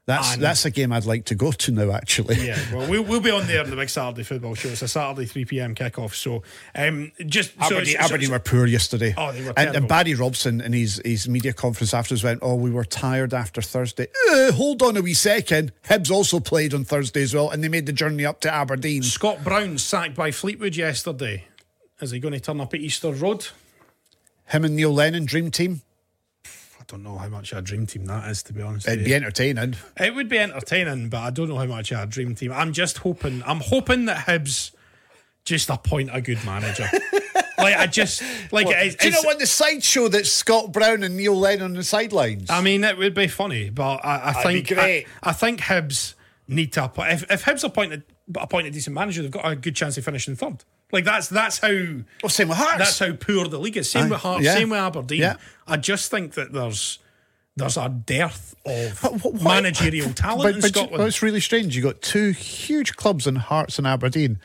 That's 0.08 0.34
And- 0.36 0.42
that's 0.42 0.64
a 0.64 0.72
game 0.72 0.94
I'd 0.94 1.04
like 1.06 1.26
to 1.26 1.36
go 1.36 1.52
to 1.52 1.72
now, 1.74 1.92
actually. 1.92 2.36
Yeah, 2.48 2.58
well, 2.74 2.90
we'll, 2.90 3.04
we'll 3.04 3.20
be 3.20 3.30
on 3.30 3.46
there 3.46 3.62
in 3.66 3.70
the 3.70 3.76
big 3.76 3.90
Saturday 3.90 4.24
football 4.24 4.56
show. 4.56 4.70
It's 4.70 4.82
a 4.82 4.88
Saturday 4.88 5.28
3 5.28 5.44
pm 5.44 5.76
kickoff. 5.76 6.14
So, 6.16 6.44
um, 6.74 7.12
just 7.26 7.52
so- 7.56 7.76
Aberdeen, 7.76 7.98
so- 8.02 8.18
so- 8.18 8.32
were 8.32 8.40
poor 8.40 8.66
yesterday. 8.68 9.14
Oh, 9.18 9.34
they 9.34 9.44
were 9.44 9.54
and, 9.58 9.76
and. 9.76 9.88
Barry 9.90 10.14
Robson 10.16 10.62
in 10.62 10.72
his, 10.72 11.02
his 11.04 11.28
media 11.28 11.52
conference 11.52 11.94
afterwards 11.94 12.24
went, 12.24 12.40
"Oh, 12.42 12.56
we 12.56 12.72
were 12.72 12.86
tired 12.86 13.34
after 13.34 13.62
Thursday." 13.62 14.08
Uh, 14.32 14.54
hold 14.54 14.82
on 14.82 14.96
a 14.96 15.02
wee 15.02 15.14
second. 15.14 15.74
Hibs 15.90 16.10
also 16.10 16.40
played 16.40 16.74
on 16.74 16.86
Thursday 16.86 17.22
as 17.24 17.34
well, 17.36 17.50
and 17.50 17.62
they 17.62 17.68
made 17.68 17.86
the 17.86 17.92
journey 17.94 18.26
up 18.26 18.40
to 18.42 18.54
Aberdeen. 18.54 19.04
Scott 19.04 19.44
Brown 19.44 19.78
sacked 19.78 20.16
by 20.16 20.32
Fleetwood 20.32 20.78
yesterday. 20.78 21.44
Is 22.00 22.12
he 22.12 22.20
going 22.20 22.34
to 22.34 22.40
turn 22.40 22.62
up 22.62 22.74
at 22.74 22.80
Easter 22.80 23.12
Road? 23.12 23.48
Him 24.46 24.64
and 24.64 24.78
Neil 24.78 24.94
Lennon, 24.94 25.26
dream 25.26 25.52
team. 25.52 25.82
Don't 26.88 27.04
know 27.04 27.18
how 27.18 27.28
much 27.28 27.52
a 27.52 27.62
dream 27.62 27.86
team 27.86 28.06
that 28.06 28.30
is, 28.30 28.44
to 28.44 28.54
be 28.54 28.62
honest. 28.62 28.88
It'd 28.88 29.04
be 29.04 29.14
entertaining. 29.14 29.76
It 30.00 30.16
would 30.16 30.30
be 30.30 30.40
entertaining, 30.40 31.10
but 31.10 31.20
I 31.20 31.30
don't 31.32 31.50
know 31.50 31.58
how 31.58 31.66
much 31.66 31.92
a 31.92 32.06
dream 32.06 32.34
team. 32.34 32.54
I'm 32.54 32.72
just 32.72 33.00
hoping. 33.00 33.44
I'm 33.46 33.60
hoping 33.60 34.06
that 34.06 34.26
Hibs 34.26 34.72
just 35.44 35.70
appoint 35.70 36.10
a 36.14 36.22
good 36.22 36.44
manager. 36.46 36.88
like 37.58 37.76
I 37.76 37.88
just 37.88 38.24
like 38.52 38.68
it's, 38.70 38.96
Do 38.96 39.08
you 39.08 39.14
know 39.14 39.22
what 39.24 39.40
the 39.40 39.48
sideshow 39.48 40.08
that 40.10 40.28
Scott 40.28 40.72
Brown 40.72 41.04
and 41.04 41.18
Neil 41.18 41.36
Lennon 41.36 41.66
on 41.66 41.74
the 41.74 41.84
sidelines? 41.84 42.50
I 42.50 42.62
mean, 42.62 42.84
it 42.86 42.98
would 42.98 43.14
be 43.14 43.28
funny, 43.28 43.70
but 43.70 44.06
I, 44.06 44.30
I 44.30 44.44
think 44.44 44.68
great. 44.70 45.08
I, 45.22 45.32
I 45.32 45.34
think 45.34 45.60
Hibs 45.62 46.14
need 46.48 46.72
to 46.74 46.86
appoint. 46.86 47.12
If, 47.12 47.32
if 47.32 47.44
Hibs 47.44 47.64
appointed 47.66 48.04
appoint 48.36 48.68
a 48.68 48.72
decent 48.72 48.94
manager, 48.94 49.22
they've 49.22 49.32
got 49.32 49.50
a 49.50 49.56
good 49.56 49.76
chance 49.76 49.98
of 49.98 50.06
finishing 50.06 50.36
third. 50.36 50.64
Like 50.92 51.04
that's 51.06 51.28
that's 51.28 51.58
how 51.60 51.68
oh, 52.24 52.28
same 52.28 52.48
with 52.50 52.58
Hearts. 52.58 52.78
that's 52.78 53.00
how 53.00 53.12
poor 53.14 53.48
the 53.48 53.60
league 53.60 53.78
is. 53.78 53.90
Same 53.90 54.06
Aye, 54.06 54.10
with 54.10 54.20
Hearts, 54.22 54.46
yeah. 54.46 54.54
same 54.54 54.70
with 54.70 54.80
Aberdeen. 54.80 55.20
Yeah. 55.22 55.36
I 55.68 55.78
just 55.78 56.10
think 56.10 56.34
that 56.36 56.54
there's 56.54 57.00
there's 57.58 57.76
a 57.78 57.90
dearth 57.90 58.56
of 58.66 59.00
Wh- 59.22 59.26
why- 59.44 59.56
managerial 59.62 60.14
talent 60.14 60.44
But- 60.44 60.56
in 60.56 60.62
but 60.62 60.70
Scotland. 60.70 60.98
well, 61.00 61.08
it's 61.08 61.22
really 61.22 61.40
strange. 61.42 61.76
You 61.76 61.82
got 61.84 62.02
two 62.02 62.32
huge 62.32 62.96
clubs 62.96 63.28
in 63.28 63.36
Hearts 63.36 63.78
and 63.80 63.86
Aberdeen, 63.88 64.40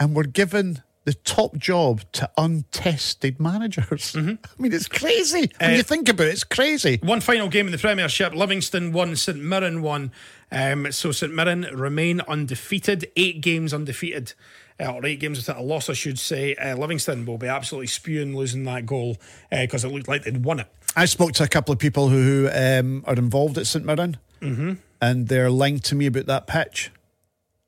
and 0.00 0.16
we're 0.16 0.24
given 0.24 0.82
the 1.04 1.14
top 1.14 1.56
job 1.56 2.00
to 2.12 2.28
untested 2.36 3.38
managers. 3.38 4.12
Mm-hmm. 4.14 4.30
I 4.44 4.62
mean, 4.62 4.72
it's 4.72 4.88
crazy 4.88 5.52
when 5.60 5.70
Uh, 5.70 5.74
you 5.74 5.82
think 5.84 6.08
about 6.08 6.26
it. 6.26 6.30
It's 6.30 6.42
crazy. 6.42 6.98
One 7.02 7.20
final 7.20 7.48
game 7.48 7.66
in 7.66 7.72
the 7.72 7.78
Premiership. 7.78 8.34
Livingston 8.34 8.90
won, 8.92 9.14
St 9.14 9.38
Mirren 9.38 9.82
won. 9.82 10.10
Um, 10.50 10.90
so 10.90 11.12
St 11.12 11.32
Mirren 11.32 11.62
remain 11.72 12.22
undefeated, 12.22 13.08
eight 13.14 13.40
games 13.40 13.72
undefeated, 13.72 14.32
uh, 14.80 14.92
or 14.92 15.04
eight 15.06 15.20
games 15.20 15.38
without 15.38 15.58
a 15.58 15.62
loss, 15.62 15.88
I 15.88 15.94
should 15.94 16.18
say. 16.18 16.54
Uh, 16.56 16.76
Livingston 16.76 17.24
will 17.26 17.38
be 17.38 17.46
absolutely 17.48 17.86
spewing 17.86 18.36
losing 18.36 18.64
that 18.64 18.86
goal 18.86 19.16
because 19.50 19.84
it 19.84 19.88
looked 19.88 20.08
like 20.08 20.24
they'd 20.24 20.44
won 20.44 20.60
it. 20.60 20.66
I 20.94 21.04
spoke 21.06 21.32
to 21.32 21.44
a 21.44 21.48
couple 21.48 21.72
of 21.72 21.78
people 21.78 22.08
who 22.08 22.48
um, 22.52 23.04
are 23.06 23.14
involved 23.14 23.58
at 23.58 23.66
St 23.66 23.84
Mirren, 23.84 24.16
Mm-hmm. 24.42 24.74
and 25.00 25.28
they're 25.28 25.50
lying 25.50 25.78
to 25.80 25.94
me 25.94 26.06
about 26.06 26.26
that 26.26 26.46
pitch. 26.46 26.90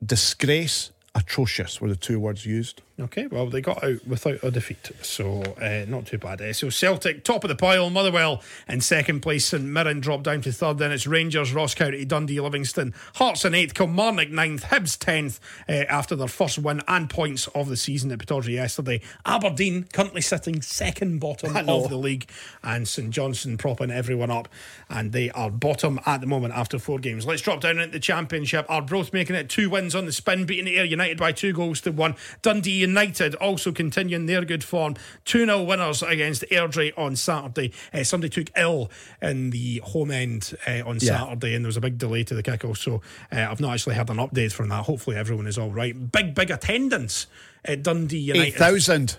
Disgrace, 0.05 0.91
atrocious 1.15 1.81
were 1.81 1.89
the 1.89 1.97
two 1.97 2.21
words 2.21 2.47
used. 2.47 2.83
Okay, 3.01 3.29
well, 3.29 3.47
they 3.47 3.61
got 3.61 3.85
out 3.85 4.05
without 4.09 4.43
a 4.43 4.51
defeat, 4.51 4.91
so 5.03 5.43
uh, 5.63 5.85
not 5.87 6.07
too 6.07 6.19
bad. 6.19 6.43
Uh, 6.43 6.53
so 6.53 6.69
Celtic, 6.69 7.23
top 7.23 7.45
of 7.45 7.49
the 7.49 7.55
pile, 7.55 7.91
Motherwell 7.91 8.43
in 8.69 8.81
second 8.81 9.21
place, 9.21 9.47
St 9.47 9.63
Mirren 9.63 10.01
dropped 10.01 10.25
down 10.25 10.41
to 10.41 10.51
third, 10.51 10.79
then 10.79 10.91
it's 10.91 11.07
Rangers, 11.07 11.53
Ross 11.53 11.77
County, 11.77 12.05
Dundee, 12.05 12.41
Livingston, 12.41 12.93
Hearts 13.15 13.45
in 13.45 13.55
eighth, 13.55 13.75
Kilmarnock 13.75 14.31
ninth, 14.31 14.65
Hibs 14.65 14.99
tenth 14.99 15.39
uh, 15.69 15.85
after 15.89 16.17
their 16.17 16.27
first 16.27 16.59
win 16.59 16.83
and 16.89 17.09
points 17.09 17.47
of 17.49 17.69
the 17.69 17.77
season 17.77 18.11
at 18.11 18.19
Pittodrie 18.19 18.55
yesterday. 18.55 19.01
Aberdeen 19.25 19.87
currently 19.93 20.21
sitting 20.21 20.61
second 20.61 21.21
bottom 21.21 21.57
of 21.69 21.91
the 21.91 21.97
league, 21.97 22.29
and 22.65 22.89
St 22.89 23.11
Johnstone 23.11 23.59
propping 23.59 23.93
everyone 23.93 24.33
up, 24.33 24.49
and 24.91 25.13
they 25.13 25.31
are 25.31 25.53
bottom 25.53 26.01
at 26.05 26.21
the 26.21 26.27
moment 26.27 26.53
after 26.53 26.81
four 26.81 26.99
games. 26.99 27.25
Let's 27.25 27.43
drop 27.43 27.61
down 27.61 27.79
into 27.79 27.93
the 27.93 28.01
Championship. 28.01 28.67
Arbroath 28.69 29.13
making 29.13 29.37
it 29.37 29.49
two 29.49 29.71
wins 29.71 29.95
on 29.95 30.05
the 30.05 30.13
spin, 30.13 30.47
beating 30.47 30.67
Ayr 30.67 30.85
United 30.85 31.17
by 31.17 31.31
two 31.31 31.53
goals 31.53 31.81
to 31.83 31.93
one. 31.93 32.17
Dundee 32.43 32.88
United 32.89 33.35
also 33.37 33.73
continuing 33.73 34.27
their 34.27 34.45
good 34.45 34.65
form. 34.65 34.95
2 35.25 35.45
0 35.47 35.63
winners 35.65 36.03
against 36.03 36.45
Airdrie 36.51 36.93
on 36.97 37.17
Saturday. 37.17 37.73
Uh, 37.93 38.03
somebody 38.03 38.31
took 38.31 38.51
ill 38.57 38.91
in 39.23 39.51
the 39.51 39.79
home 39.85 40.11
end 40.11 40.57
uh, 40.67 40.83
on 40.87 40.99
Yeah. 41.01 41.19
Saturday, 41.19 41.55
and 41.55 41.65
there 41.65 41.69
was 41.69 41.77
a 41.77 41.81
big 41.81 41.99
delay 41.99 42.25
to 42.25 42.35
the 42.35 42.43
kick-off. 42.43 42.79
So 42.79 43.03
uh, 43.33 43.47
I've 43.51 43.61
not 43.61 43.75
actually 43.75 43.95
had 43.97 44.11
an 44.11 44.17
update 44.17 44.53
from 44.53 44.69
that. 44.71 44.85
Hopefully, 44.85 45.17
everyone 45.17 45.47
is 45.47 45.59
all 45.59 45.71
right. 45.71 45.95
Big, 46.13 46.35
big 46.35 46.51
attendance 46.51 47.27
at 47.65 47.83
Dundee 47.83 48.19
United. 48.19 48.55
8,000. 48.55 49.17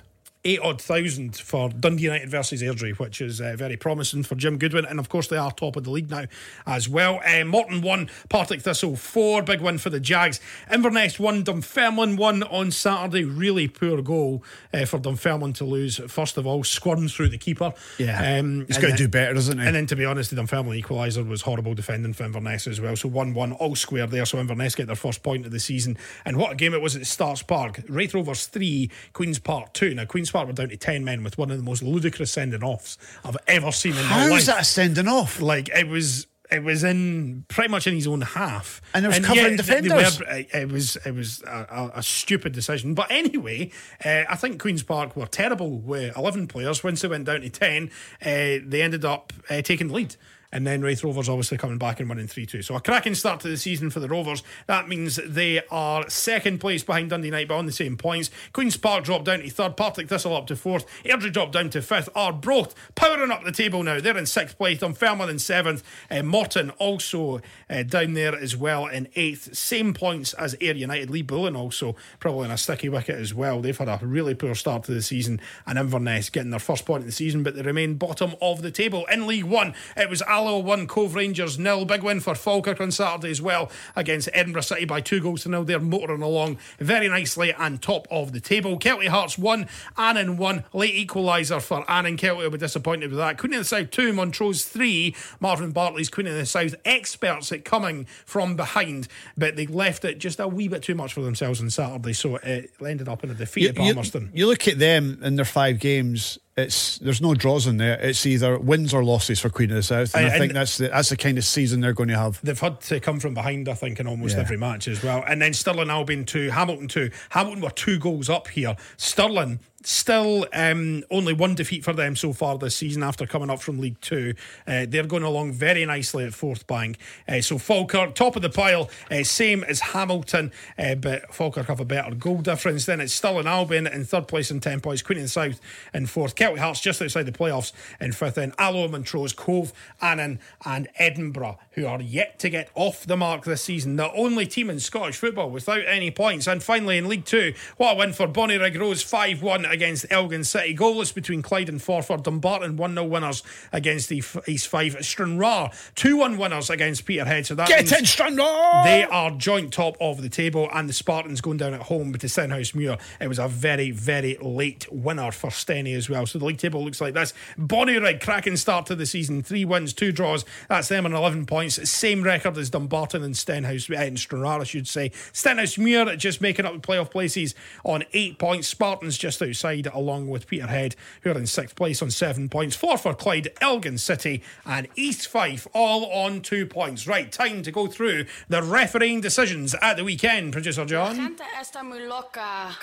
Eight 0.50 0.60
odd 0.64 0.82
thousand 0.82 1.36
for 1.36 1.70
Dundee 1.70 2.06
United 2.06 2.28
versus 2.28 2.64
Airdrie, 2.64 2.98
which 2.98 3.22
is 3.22 3.40
uh, 3.40 3.54
very 3.56 3.78
promising 3.78 4.24
for 4.24 4.34
Jim 4.34 4.58
Goodwin. 4.58 4.84
And 4.84 4.98
of 5.00 5.08
course, 5.08 5.28
they 5.28 5.38
are 5.38 5.52
top 5.52 5.76
of 5.76 5.84
the 5.84 5.92
league 5.92 6.10
now 6.10 6.26
as 6.66 6.90
well. 6.90 7.22
Uh, 7.24 7.46
Morton 7.46 7.82
won, 7.82 8.10
Partick 8.30 8.64
Thistle 8.64 8.96
four. 8.96 9.44
Big 9.44 9.62
win 9.62 9.78
for 9.78 9.92
the 9.92 10.00
Jags. 10.00 10.40
Inverness 10.72 11.20
won, 11.20 11.44
Dunfermline 11.44 12.16
won 12.16 12.42
on 12.42 12.72
Saturday. 12.72 13.26
Really 13.26 13.68
poor 13.68 14.02
goal 14.02 14.44
uh, 14.74 14.86
for 14.86 14.98
Dunfermline 14.98 15.54
to 15.54 15.66
lose. 15.66 16.02
First 16.08 16.36
of 16.38 16.48
all, 16.48 16.64
squirmed 16.64 17.12
through 17.12 17.30
the 17.30 17.38
keeper. 17.38 17.72
Yeah. 18.00 18.40
Um, 18.40 18.66
He's 18.66 18.80
got 18.80 18.90
to 18.90 18.96
do 18.96 19.08
better, 19.08 19.36
doesn't 19.36 19.60
he? 19.60 19.68
and 19.68 19.76
then, 19.76 19.86
to 19.86 19.96
be 19.96 20.06
honest, 20.06 20.32
the 20.32 20.36
Dunfermline 20.38 20.82
equaliser 20.82 21.28
was 21.28 21.44
horrible 21.44 21.76
defending 21.76 22.14
for 22.14 22.24
Inverness 22.24 22.66
as 22.66 22.82
well. 22.82 22.96
So 22.96 23.08
1 23.08 23.36
1, 23.36 23.52
all 23.52 23.76
square 23.76 24.08
there. 24.08 24.26
So 24.26 24.40
Inverness 24.40 24.74
get 24.74 24.88
their 24.88 24.96
first 24.96 25.22
point 25.22 25.46
of 25.46 25.52
the 25.52 25.60
season. 25.60 25.96
And 26.26 26.38
what 26.38 26.54
a 26.54 26.56
game 26.56 26.74
it 26.74 26.82
was 26.82 26.96
at 26.96 27.06
Stark's 27.06 27.44
Park. 27.44 27.82
Raith 27.88 28.16
Rovers 28.16 28.48
3, 28.48 28.90
Queen's 29.14 29.38
Park 29.38 29.74
2. 29.74 29.94
Now, 29.94 30.06
Queen's 30.06 30.32
Park 30.32 30.39
were 30.48 30.54
down 30.54 30.70
to 30.70 30.78
10 30.78 31.04
men 31.04 31.24
with 31.24 31.38
one 31.38 31.52
of 31.52 31.58
the 31.58 31.64
most 31.64 31.84
ludicrous 31.84 32.32
sending 32.32 32.64
offs 32.64 32.98
I've 33.24 33.38
ever 33.48 33.72
seen 33.72 33.92
in 33.92 33.98
my 33.98 34.02
How 34.04 34.30
life. 34.30 34.40
is 34.40 34.46
that 34.48 34.66
sending 34.66 35.08
off? 35.08 35.40
Like, 35.42 35.70
it 35.70 35.88
was. 35.88 36.28
It 36.52 36.64
was 36.64 36.84
in 36.84 37.46
pretty 37.48 37.70
much 37.70 37.86
in 37.86 37.94
his 37.94 38.08
own 38.08 38.22
half, 38.22 38.82
And 38.96 39.06
it 39.06 39.10
was 39.10 39.20
covering 39.20 39.56
th- 39.56 39.68
they 39.68 39.82
defenders. 39.82 40.20
were- 40.20 40.26
it 40.26 40.50
it 40.52 40.72
was 40.72 40.96
it 41.06 41.12
was 41.14 41.44
a, 41.44 41.68
a, 41.70 41.92
a 42.00 42.02
stupid 42.02 42.54
decision. 42.54 42.96
But 42.96 43.12
anyway, 43.12 43.70
uh, 44.04 44.24
I 44.28 44.36
think 44.36 44.60
Queens 44.60 44.82
Park 44.82 45.16
were 45.16 45.28
terrible 45.28 45.78
with 45.78 46.18
eleven 46.18 46.48
players. 46.48 46.84
Once 46.84 47.02
they 47.04 47.08
went 47.08 47.26
down 47.26 47.42
to 47.42 47.50
ten, 47.52 47.92
uh, 48.24 48.66
they 48.66 48.82
ended 48.82 49.06
up 49.06 49.32
uh, 49.48 49.62
taking 49.62 49.90
the 49.90 49.94
lead. 49.94 50.16
And 50.52 50.66
then 50.66 50.82
Raith 50.82 51.04
Rovers 51.04 51.30
obviously 51.30 51.58
coming 51.58 51.78
back 51.78 52.00
and 52.00 52.10
winning 52.10 52.28
3 52.28 52.46
2. 52.46 52.62
So 52.62 52.76
a 52.76 52.82
cracking 52.82 53.16
start 53.16 53.40
to 53.42 53.48
the 53.48 53.58
season 53.58 53.90
for 53.90 54.00
the 54.00 54.08
Rovers. 54.08 54.44
That 54.68 54.88
means 54.88 55.20
they 55.26 55.62
are 55.70 56.10
second 56.10 56.60
place 56.60 56.84
behind 56.84 57.12
Dundee 57.12 57.28
United, 57.28 57.48
but 57.48 57.58
on 57.58 57.66
the 57.66 57.72
same 57.72 57.98
points. 57.98 58.32
Queen's 58.52 58.78
Park 58.78 59.04
dropped 59.04 59.26
down 59.26 59.40
to 59.40 59.50
third, 59.50 59.78
Partick 59.78 60.10
Thistle 60.10 60.36
up 60.36 60.48
to 60.48 60.56
fourth, 60.56 60.86
Airdrie 61.04 61.32
dropped 61.32 61.54
down 61.54 61.70
to 61.72 61.82
fifth. 61.82 62.10
Arbroath 62.16 62.74
powering 62.96 63.32
up 63.32 63.44
the 63.44 63.52
table 63.52 63.84
now. 63.84 64.00
They're 64.00 64.18
in 64.18 64.26
sixth 64.26 64.58
place, 64.58 64.80
Dunfermline 64.80 65.30
in 65.30 65.40
seventh, 65.40 65.84
uh, 66.10 66.24
Morton 66.24 66.72
also 66.72 67.42
uh, 67.70 67.84
down 67.84 68.14
there 68.14 68.36
as 68.36 68.58
well 68.58 68.88
in 68.88 69.08
eighth. 69.16 69.56
Same 69.56 69.94
points 69.94 70.34
as 70.34 70.56
Ayr 70.62 70.76
United. 70.76 71.10
Lee 71.10 71.22
Bullen 71.22 71.56
also 71.56 71.96
probably 72.20 72.46
in 72.46 72.52
a 72.52 72.58
sticky 72.58 72.90
wicket 72.90 73.16
as 73.16 73.34
well. 73.34 73.62
They've 73.62 73.78
had 73.78 73.88
a 73.88 74.00
really 74.02 74.34
poor 74.34 74.56
start 74.56 74.84
to 74.86 74.94
the 74.94 75.02
season, 75.02 75.40
and 75.68 75.78
Inverness 75.78 76.30
getting 76.30 76.52
their 76.52 76.60
first 76.60 76.86
point 76.86 77.02
of 77.02 77.06
the 77.06 77.12
season, 77.12 77.44
but 77.44 77.56
they 77.56 77.62
remain 77.62 77.96
bottom 77.96 78.36
of 78.42 78.62
the 78.62 78.72
table. 78.72 79.06
In 79.12 79.28
League 79.28 79.44
One, 79.44 79.74
it 79.96 80.10
was 80.10 80.22
Alloa 80.40 80.60
1, 80.60 80.88
Cove 80.88 81.16
Rangers 81.16 81.60
nil. 81.60 81.84
Big 81.84 82.02
win 82.02 82.22
for 82.22 82.34
Falkirk 82.34 82.80
on 82.80 82.92
Saturday 82.92 83.30
as 83.30 83.42
well 83.42 83.70
against 83.94 84.30
Edinburgh 84.32 84.62
City 84.62 84.86
by 84.86 85.02
two 85.02 85.20
goals 85.20 85.44
to 85.44 85.50
nil. 85.50 85.66
They're 85.66 85.82
motoring 85.82 86.22
along 86.22 86.60
very 86.80 87.10
nicely 87.10 87.52
and 87.52 87.82
top 87.82 88.08
of 88.10 88.32
the 88.32 88.40
table. 88.40 88.80
Kelty 88.80 89.08
Hearts 89.08 89.38
1, 89.38 89.68
Annan 89.98 90.38
1. 90.38 90.64
Late 90.72 91.08
equaliser 91.08 91.62
for 91.62 91.84
Annan. 91.92 92.16
Kelty 92.16 92.38
will 92.38 92.52
be 92.52 92.58
disappointed 92.58 93.10
with 93.10 93.20
that. 93.20 93.38
Queen 93.38 93.54
of 93.54 93.60
the 93.60 93.66
South 93.66 93.92
2, 93.92 94.14
Montrose 94.14 94.64
3. 94.64 95.14
Marvin 95.42 95.72
Bartley's 95.72 96.08
Queen 96.08 96.28
of 96.28 96.36
the 96.36 96.46
South. 96.46 96.74
Experts 96.86 97.52
at 97.52 97.66
coming 97.66 98.06
from 98.26 98.56
behind, 98.56 99.10
but 99.38 99.58
they 99.58 99.68
left 99.68 100.06
it 100.06 100.20
just 100.20 100.40
a 100.40 100.48
wee 100.48 100.70
bit 100.70 100.84
too 100.84 100.96
much 100.96 101.12
for 101.12 101.22
themselves 101.22 101.60
on 101.60 101.70
Saturday, 101.70 102.14
so 102.14 102.38
it 102.38 102.72
ended 102.86 103.10
up 103.10 103.26
in 103.26 103.30
a 103.30 103.34
defeat 103.34 103.68
at 103.72 103.76
you, 103.76 103.82
Palmerston. 103.94 104.30
you 104.34 104.48
look 104.48 104.70
at 104.70 104.80
them 104.80 105.20
in 105.22 105.36
their 105.36 105.44
five 105.44 105.80
games. 105.80 106.40
It's 106.64 106.98
there's 107.00 107.22
no 107.22 107.34
draws 107.34 107.68
in 107.68 107.78
there. 107.78 108.00
It's 108.00 108.26
either 108.26 108.58
wins 108.60 108.94
or 108.94 109.04
losses 109.04 109.40
for 109.40 109.50
Queen 109.50 109.70
of 109.72 109.76
the 109.78 109.84
South, 109.84 110.14
and 110.16 110.26
And- 110.26 110.34
I 110.34 110.38
think 110.40 110.52
and- 110.52 110.58
that's 110.58 110.78
the, 110.78 110.88
that's 110.90 111.10
the 111.10 111.18
kind 111.18 111.38
of 111.38 111.46
season 111.46 111.82
they're 111.82 111.94
going 111.94 112.10
to 112.10 112.18
have. 112.18 112.40
They've 112.44 112.60
had 112.60 112.82
to 112.82 113.00
come 113.00 113.20
from 113.20 113.34
behind, 113.34 113.68
I 113.70 113.74
think, 113.74 114.00
in 114.00 114.08
almost 114.08 114.36
Yeah. 114.36 114.42
every 114.42 114.58
match 114.58 114.88
as 114.88 115.02
well. 115.04 115.24
And 115.28 115.42
then 115.42 115.54
Stirling 115.54 115.90
Albion 115.90 116.26
2, 116.26 116.50
Hamilton 116.52 116.88
2. 116.88 117.10
Hamilton 117.30 117.62
were 117.62 117.70
two 117.72 118.00
goals 118.00 118.30
up 118.30 118.48
here. 118.50 118.76
Stirling 118.98 119.60
still 119.84 120.46
um, 120.54 121.04
only 121.10 121.34
one 121.34 121.56
defeat 121.56 121.84
for 121.84 121.94
them 121.94 122.16
so 122.16 122.34
far 122.34 122.58
this 122.58 122.76
season 122.76 123.04
after 123.04 123.26
coming 123.26 123.50
up 123.50 123.62
from 123.62 123.80
League 123.80 124.00
Two. 124.02 124.34
Uh, 124.68 124.86
they're 124.88 125.06
going 125.06 125.24
along 125.24 125.54
very 125.54 125.86
nicely 125.86 126.26
at 126.26 126.34
Forthbank. 126.34 126.98
Uh, 127.28 127.42
so 127.42 127.58
Falkirk, 127.58 128.16
top 128.16 128.36
of 128.36 128.42
the 128.42 128.50
pile, 128.50 128.90
uh, 129.10 129.24
same 129.24 129.64
as 129.64 129.80
Hamilton, 129.80 130.52
uh, 130.78 130.96
but 130.96 131.34
Falkirk 131.34 131.68
have 131.68 131.80
a 131.80 131.86
better 131.86 132.14
goal 132.16 132.42
difference. 132.42 132.86
Then 132.86 133.00
it's 133.00 133.14
Stirling 133.14 133.48
Albion 133.48 133.88
in 133.88 134.06
third 134.06 134.28
place 134.28 134.52
in 134.52 134.60
10 134.60 134.82
points, 134.82 135.02
Queen 135.02 135.20
the 135.20 135.28
South 135.28 135.60
in 135.94 136.06
fourth, 136.06 136.36
Kelty 136.36 136.58
Hearts 136.58 136.82
just 136.82 137.02
outside 137.02 137.24
the 137.24 137.32
playoffs 137.32 137.72
in 138.00 138.12
fifth, 138.12 138.36
then 138.36 138.54
Alloa, 138.58 138.90
Montrose, 138.90 139.34
Cove, 139.34 139.74
Annan, 140.02 140.40
and 140.66 140.88
Edinburgh, 140.96 141.60
who 141.72 141.86
are 141.86 142.02
yet 142.02 142.40
to 142.40 142.50
get 142.50 142.70
off 142.76 143.06
the 143.06 143.18
mark 143.18 143.46
this 143.46 143.64
season. 143.64 143.96
The 143.96 144.12
only 144.14 144.46
team 144.46 144.70
in 144.70 144.80
Scottish 144.80 145.18
football 145.18 145.50
without 145.50 145.82
any 145.88 146.12
points. 146.12 146.48
And 146.48 146.62
finally, 146.62 146.98
in 146.98 147.08
League 147.08 147.26
Two, 147.26 147.54
what 147.78 147.94
a 147.94 147.96
win 147.98 148.14
for 148.14 148.28
Bonnyrigg 148.28 148.80
Rose 148.80 149.04
5 149.04 149.42
1 149.42 149.66
against 149.70 150.06
Elgin 150.10 150.44
City. 150.44 150.76
Goalless 150.76 151.14
between 151.14 151.42
Clyde 151.42 151.70
and 151.70 151.80
Forfar. 151.80 152.22
Dumbarton 152.22 152.78
1 152.78 152.94
0 152.94 153.06
winners 153.06 153.44
against 153.72 154.10
the 154.10 154.24
East 154.48 154.68
Fife. 154.68 155.02
Stranraer 155.04 155.70
2 155.96 156.18
1 156.18 156.38
winners 156.38 156.70
against 156.70 157.06
Peterhead. 157.06 157.46
So 157.46 157.56
that 157.56 157.68
Get 157.68 157.92
in, 157.92 158.06
Stranraer! 158.06 158.84
they 158.84 159.06
are 159.10 159.32
joint 159.32 159.74
top 159.74 159.98
of 160.02 160.22
the 160.22 160.30
table, 160.30 160.70
and 160.74 160.90
the 160.90 160.94
Spartans 160.94 161.42
going 161.42 161.58
down 161.58 161.74
at 161.74 161.84
home 161.84 162.14
to 162.14 162.30
Stenhouse 162.30 162.74
Muir. 162.74 162.98
It 163.20 163.28
was 163.28 163.40
a 163.40 163.48
very, 163.48 163.92
very 163.92 164.38
late 164.42 164.88
winner 164.92 165.32
for 165.32 165.50
Steny 165.50 165.96
as 165.96 166.10
well. 166.10 166.26
So 166.26 166.40
the 166.40 166.46
league 166.46 166.58
table 166.58 166.84
looks 166.84 167.02
like 167.02 167.14
this. 167.14 167.34
Bonnyrigg, 167.58 168.22
cracking 168.22 168.58
start 168.58 168.86
to 168.88 168.96
the 168.96 169.06
season. 169.06 169.42
Three 169.44 169.66
wins, 169.66 169.94
two 169.94 170.12
draws. 170.12 170.46
That's 170.68 170.88
them 170.88 171.06
on 171.06 171.14
11 171.14 171.46
points. 171.46 171.90
Same 171.90 172.24
record 172.24 172.58
as 172.58 172.70
Dumbarton 172.70 173.24
and 173.24 173.36
Stenhouse, 173.36 173.90
uh, 173.90 173.96
and 173.96 174.20
Stranraer, 174.20 174.62
I 174.62 174.64
should 174.64 174.88
say. 174.88 175.12
Stenhouse 175.32 175.78
Muir 175.78 176.16
just 176.16 176.42
making 176.42 176.66
up 176.66 176.74
the 176.74 176.80
playoff 176.80 177.12
places 177.12 177.56
on 177.84 178.04
eight 178.14 178.40
points. 178.40 178.68
Spartans 178.68 179.18
just 179.18 179.40
outside, 179.60 179.88
along 179.88 180.30
with 180.30 180.48
Peterhead, 180.48 180.96
who 181.22 181.32
are 181.32 181.38
in 181.38 181.46
sixth 181.46 181.76
place 181.76 182.02
on 182.02 182.10
seven 182.12 182.48
points. 182.48 182.76
Four 182.76 182.98
for 182.98 183.14
Clyde, 183.14 183.50
Elgin 183.60 183.98
City, 183.98 184.42
and 184.66 184.88
East 184.96 185.28
Fife, 185.28 185.68
all 185.74 186.06
on 186.06 186.42
two 186.42 186.66
points. 186.66 187.08
Right, 187.08 187.30
time 187.32 187.62
to 187.64 187.72
go 187.72 187.88
through 187.88 188.26
the 188.48 188.64
refereeing 188.64 189.20
decisions 189.22 189.76
at 189.82 189.98
the 189.98 190.04
weekend, 190.06 190.54
producer 190.54 190.86
John. 190.86 191.16
Gente 191.16 191.44
está 191.60 191.84
muy 191.84 192.08
loca. 192.08 192.74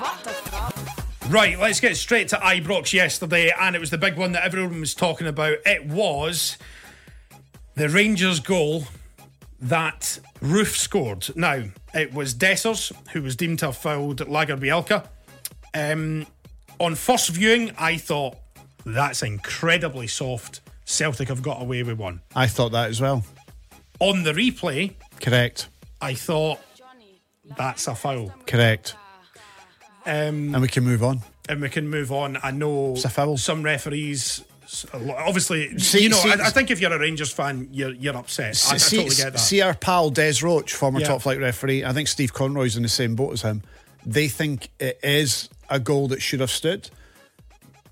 What 0.00 0.22
the 0.24 0.30
fuck? 0.50 1.30
Right, 1.30 1.58
let's 1.58 1.80
get 1.80 1.96
straight 1.96 2.28
to 2.28 2.36
Ibrox 2.36 2.92
yesterday, 2.92 3.50
and 3.58 3.74
it 3.74 3.78
was 3.78 3.90
the 3.90 3.98
big 3.98 4.18
one 4.18 4.32
that 4.32 4.44
everyone 4.44 4.80
was 4.80 4.94
talking 4.94 5.26
about. 5.26 5.58
It 5.64 5.86
was 5.86 6.58
the 7.74 7.88
Rangers 7.88 8.40
goal 8.40 8.84
that 9.60 10.18
Roofe 10.42 10.76
scored. 10.76 11.34
Now, 11.36 11.62
it 11.94 12.12
was 12.12 12.34
Dessers 12.34 12.92
who 13.12 13.22
was 13.22 13.36
deemed 13.36 13.60
to 13.60 13.66
have 13.66 13.76
fouled 13.76 14.18
Lagerbielke. 14.18 15.06
Um, 15.74 16.26
on 16.78 16.94
first 16.94 17.30
viewing, 17.30 17.72
I 17.78 17.96
thought 17.96 18.36
that's 18.84 19.22
incredibly 19.22 20.06
soft. 20.06 20.60
Celtic 20.84 21.28
have 21.28 21.42
got 21.42 21.62
away 21.62 21.82
with 21.82 21.98
one. 21.98 22.20
I 22.34 22.46
thought 22.46 22.72
that 22.72 22.90
as 22.90 23.00
well. 23.00 23.24
On 24.00 24.22
the 24.24 24.32
replay, 24.32 24.94
Correct. 25.20 25.68
I 26.00 26.14
thought 26.14 26.58
that's 27.56 27.86
a 27.86 27.94
foul. 27.94 28.34
Correct. 28.46 28.96
Um, 30.04 30.52
And 30.54 30.60
we 30.60 30.68
can 30.68 30.82
move 30.84 31.02
on. 31.04 31.20
and 31.48 31.60
we 31.60 31.68
can 31.68 31.88
move 31.88 32.10
on. 32.10 32.36
I 32.42 32.50
know 32.50 32.94
a 32.96 33.08
foul. 33.08 33.36
some 33.36 33.62
referees. 33.62 34.42
s- 34.64 34.84
a 34.92 34.98
lo- 34.98 35.14
Obviously, 35.16 35.78
See- 35.78 36.02
you 36.02 36.08
know, 36.08 36.16
see- 36.16 36.30
I, 36.32 36.46
I 36.46 36.50
think 36.50 36.70
if 36.72 36.80
you're 36.80 36.92
a 36.92 36.98
Rangers 36.98 37.30
fan, 37.32 37.68
you're 37.72 37.92
you're 37.92 38.16
upset. 38.16 38.60
I, 38.68 38.74
I 38.74 38.76
see, 38.78 38.96
totally 38.96 39.14
get 39.14 39.32
that. 39.34 39.38
see 39.38 39.60
our 39.60 39.74
pal 39.74 40.10
Des 40.10 40.32
Roache, 40.42 40.70
former 40.70 41.00
Yeah. 41.00 41.06
top 41.08 41.22
flight 41.22 41.38
referee. 41.38 41.84
I 41.84 41.92
think 41.92 42.08
Steve 42.08 42.32
Conroy's 42.32 42.76
in 42.76 42.82
the 42.82 42.88
same 42.88 43.14
boat 43.14 43.34
as 43.34 43.42
him. 43.42 43.62
They 44.04 44.26
think 44.28 44.68
it 44.80 44.98
is 45.04 45.48
a 45.72 45.80
goal 45.80 46.08
that 46.08 46.22
should 46.22 46.40
have 46.40 46.50
stood. 46.50 46.90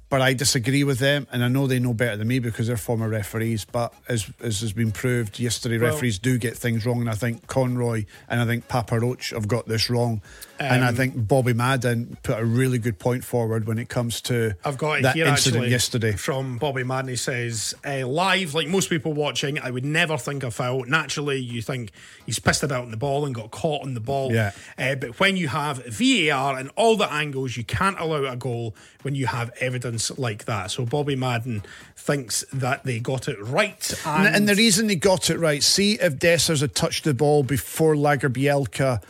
but 0.09 0.21
I 0.21 0.35
disagree 0.35 0.83
with 0.83 0.99
them, 0.99 1.29
and 1.31 1.45
I 1.45 1.47
know 1.47 1.69
they 1.69 1.79
know 1.79 1.95
better 1.95 2.17
than 2.17 2.27
me 2.27 2.41
because 2.41 2.67
they're 2.67 2.77
former 2.77 3.09
referees. 3.09 3.65
But 3.65 3.95
as 4.09 4.27
as 4.43 4.61
has 4.61 4.73
been 4.73 4.91
proved 4.91 5.39
yesterday, 5.39 5.79
Well- 5.79 5.93
referees 5.93 6.19
do 6.19 6.37
get 6.37 6.57
things 6.59 6.85
wrong, 6.85 7.01
and 7.01 7.09
I 7.09 7.15
think 7.15 7.47
Conroy 7.47 8.07
and 8.29 8.41
I 8.41 8.45
think 8.45 8.67
Papa 8.67 8.99
Roach 8.99 9.31
have 9.31 9.47
got 9.47 9.69
this 9.69 9.89
wrong, 9.89 10.21
and 10.61 10.85
I 10.85 10.89
Um, 10.89 10.95
think 10.95 11.29
Bobby 11.29 11.53
Madden 11.55 12.17
put 12.23 12.39
a 12.39 12.45
really 12.45 12.79
good 12.79 12.99
point 12.99 13.25
forward 13.25 13.67
when 13.67 13.79
it 13.79 13.89
comes 13.89 14.21
to 14.23 14.55
I've 14.65 14.77
got 14.79 14.99
it 14.99 15.03
that 15.03 15.15
here 15.17 15.27
incident 15.27 15.63
actually 15.65 15.71
yesterday. 15.71 16.13
from 16.13 16.59
Bobby 16.59 16.85
Madden. 16.85 17.09
He 17.09 17.17
says, 17.17 17.75
uh, 17.87 18.07
live, 18.07 18.55
like 18.55 18.69
most 18.69 18.91
people 18.91 19.13
watching, 19.15 19.59
I 19.59 19.71
would 19.71 19.85
never 19.85 20.19
think 20.19 20.43
a 20.45 20.51
foul. 20.51 20.85
Naturally, 20.85 21.39
you 21.39 21.63
think 21.63 21.91
he's 22.27 22.39
pissed 22.39 22.63
about 22.63 22.85
on 22.85 22.91
the 22.91 22.97
ball 22.97 23.25
and 23.25 23.35
got 23.35 23.51
caught 23.51 23.83
on 23.83 23.95
the 23.95 24.01
ball. 24.01 24.33
Yeah. 24.33 24.53
Uh, 24.79 24.95
but 24.95 25.19
when 25.19 25.37
you 25.37 25.49
have 25.49 25.85
VAR 25.87 26.59
and 26.59 26.71
all 26.77 26.97
the 26.97 27.11
angles, 27.11 27.57
you 27.57 27.65
can't 27.65 27.99
allow 27.99 28.25
a 28.31 28.37
goal 28.37 28.75
when 29.03 29.15
you 29.15 29.27
have 29.27 29.51
evidence 29.61 30.17
like 30.19 30.45
that. 30.45 30.71
So 30.71 30.85
Bobby 30.85 31.17
Madden 31.17 31.63
thinks 31.97 32.45
that 32.53 32.85
they 32.85 32.99
got 33.01 33.29
it 33.29 33.41
right. 33.41 33.93
And, 34.05 34.27
And, 34.27 34.37
and 34.37 34.49
the 34.49 34.55
reason 34.55 34.87
they 34.89 34.97
got 34.97 35.31
it 35.31 35.39
right, 35.39 35.63
see 35.63 35.95
if 35.95 36.17
Dessers 36.19 36.61
had 36.61 36.75
touched 36.75 37.05
the 37.05 37.15
ball 37.15 37.43
before 37.43 37.95
Lagerbielke 37.95 39.03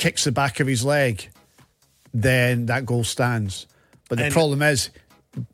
kicks 0.00 0.24
the 0.24 0.32
back 0.32 0.58
of 0.60 0.66
his 0.66 0.84
leg, 0.84 1.28
then 2.14 2.66
that 2.66 2.86
goal 2.86 3.04
stands. 3.04 3.66
But 4.08 4.18
the 4.18 4.24
And- 4.24 4.32
problem 4.32 4.62
is, 4.62 4.90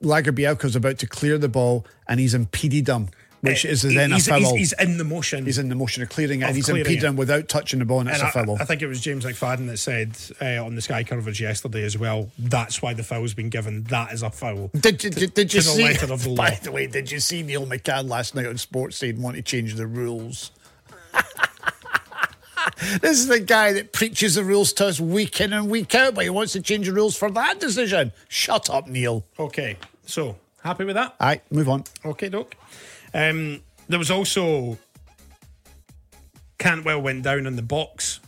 Lagerbielke's 0.02 0.76
about 0.76 0.98
to 1.00 1.06
clear 1.06 1.36
the 1.36 1.48
ball 1.48 1.84
and 2.08 2.18
he's 2.18 2.32
impeded 2.32 2.88
him, 2.88 3.08
which 3.42 3.66
uh, 3.66 3.68
is 3.68 3.82
then 3.82 4.10
he's, 4.12 4.26
a 4.26 4.30
foul. 4.30 4.40
he's, 4.40 4.70
He's, 4.70 4.72
in 4.74 4.96
the 4.96 5.04
motion. 5.04 5.44
He's 5.44 5.58
in 5.58 5.68
the 5.68 5.74
motion 5.74 6.02
of 6.02 6.08
clearing 6.08 6.40
it 6.40 6.44
Of 6.44 6.48
and 6.48 6.56
he's 6.56 6.68
impeded 6.70 7.04
it. 7.04 7.08
him 7.08 7.16
without 7.16 7.48
touching 7.48 7.80
the 7.80 7.84
ball 7.84 8.00
and 8.00 8.08
it's 8.08 8.20
And 8.20 8.28
a 8.28 8.32
foul. 8.32 8.56
I, 8.58 8.64
think 8.64 8.80
it 8.80 8.86
was 8.86 9.00
James 9.02 9.24
McFadden 9.26 9.66
that 9.66 9.76
said 9.76 10.16
uh, 10.40 10.64
on 10.64 10.74
the 10.76 10.80
Sky 10.80 11.04
Coverage 11.04 11.40
yesterday 11.42 11.84
as 11.84 11.98
well. 11.98 12.30
That's 12.38 12.80
why 12.80 12.94
the 12.94 13.02
foul's 13.02 13.34
been 13.34 13.50
given. 13.50 13.82
That 13.84 14.12
is 14.14 14.22
a 14.22 14.30
foul. 14.30 14.70
Did, 14.80 15.04
you- 15.04 15.10
did, 15.10 15.34
did 15.34 15.52
you 15.52 15.60
the 15.60 15.66
see? 15.66 15.92
the 15.92 16.16
law. 16.30 16.36
By 16.36 16.58
the 16.62 16.72
way, 16.72 16.86
did 16.86 17.10
you 17.10 17.20
see 17.20 17.42
Neil 17.42 17.66
McCann 17.66 18.08
last 18.08 18.34
night 18.34 18.46
on 18.46 18.56
Sports 18.56 18.96
saying 18.96 19.20
want 19.20 19.36
to 19.36 19.42
change 19.42 19.74
the 19.74 19.86
rules? 19.86 20.52
this 23.00 23.18
is 23.18 23.26
the 23.28 23.40
guy 23.40 23.72
that 23.72 23.92
preaches 23.92 24.34
the 24.34 24.44
rules 24.44 24.72
to 24.74 24.86
us 24.86 25.00
week 25.00 25.40
in 25.40 25.52
and 25.52 25.70
week 25.70 25.94
out, 25.94 26.14
but 26.14 26.24
he 26.24 26.30
wants 26.30 26.52
to 26.52 26.62
change 26.62 26.86
the 26.86 26.92
rules 26.92 27.16
for 27.16 27.30
that 27.30 27.60
decision. 27.60 28.12
Shut 28.28 28.70
up, 28.70 28.86
Neil. 28.88 29.24
Okay, 29.38 29.76
so 30.04 30.36
happy 30.62 30.84
with 30.84 30.96
that? 30.96 31.16
Right, 31.20 31.42
move 31.52 31.68
on. 31.68 31.84
Okay, 32.04 32.28
doc. 32.28 32.54
Um, 33.14 33.62
there 33.88 33.98
was 33.98 34.10
also 34.10 34.78
Cantwell 36.58 37.00
went 37.00 37.22
down 37.22 37.46
in 37.46 37.56
the 37.56 37.62
box. 37.62 38.20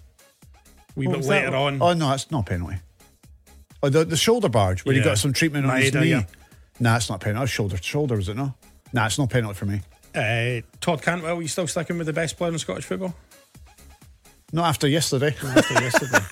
We 0.94 1.06
bit 1.06 1.18
was 1.18 1.26
that? 1.28 1.44
later 1.44 1.56
on. 1.56 1.82
Oh 1.82 1.92
no, 1.92 2.12
it's 2.12 2.30
not 2.30 2.40
a 2.40 2.50
penalty. 2.50 2.76
Oh, 3.82 3.88
the, 3.88 4.04
the 4.04 4.16
shoulder 4.16 4.48
barge 4.48 4.84
where 4.84 4.94
he 4.94 5.00
got 5.00 5.18
some 5.18 5.32
treatment 5.32 5.66
on 5.66 5.80
his 5.80 5.94
knee. 5.94 6.10
yeah. 6.10 6.24
Nah, 6.80 6.96
it's 6.96 7.08
not 7.08 7.16
a 7.16 7.24
penalty. 7.24 7.44
It's 7.44 7.52
shoulder, 7.52 7.76
to 7.76 7.82
shoulder, 7.82 8.16
was 8.16 8.28
it? 8.28 8.36
No, 8.36 8.54
nah, 8.92 9.06
it's 9.06 9.18
not 9.18 9.24
a 9.24 9.28
penalty 9.28 9.56
for 9.56 9.66
me. 9.66 9.80
Uh, 10.14 10.62
Todd 10.80 11.02
Cantwell, 11.02 11.40
you 11.40 11.48
still 11.48 11.66
sticking 11.66 11.98
with 11.98 12.06
the 12.06 12.12
best 12.12 12.36
player 12.36 12.52
in 12.52 12.58
Scottish 12.58 12.84
football? 12.86 13.14
Not 14.52 14.66
after 14.66 14.88
yesterday. 14.88 15.34
Not 15.42 15.56
After 15.58 15.74
yesterday. 15.74 16.24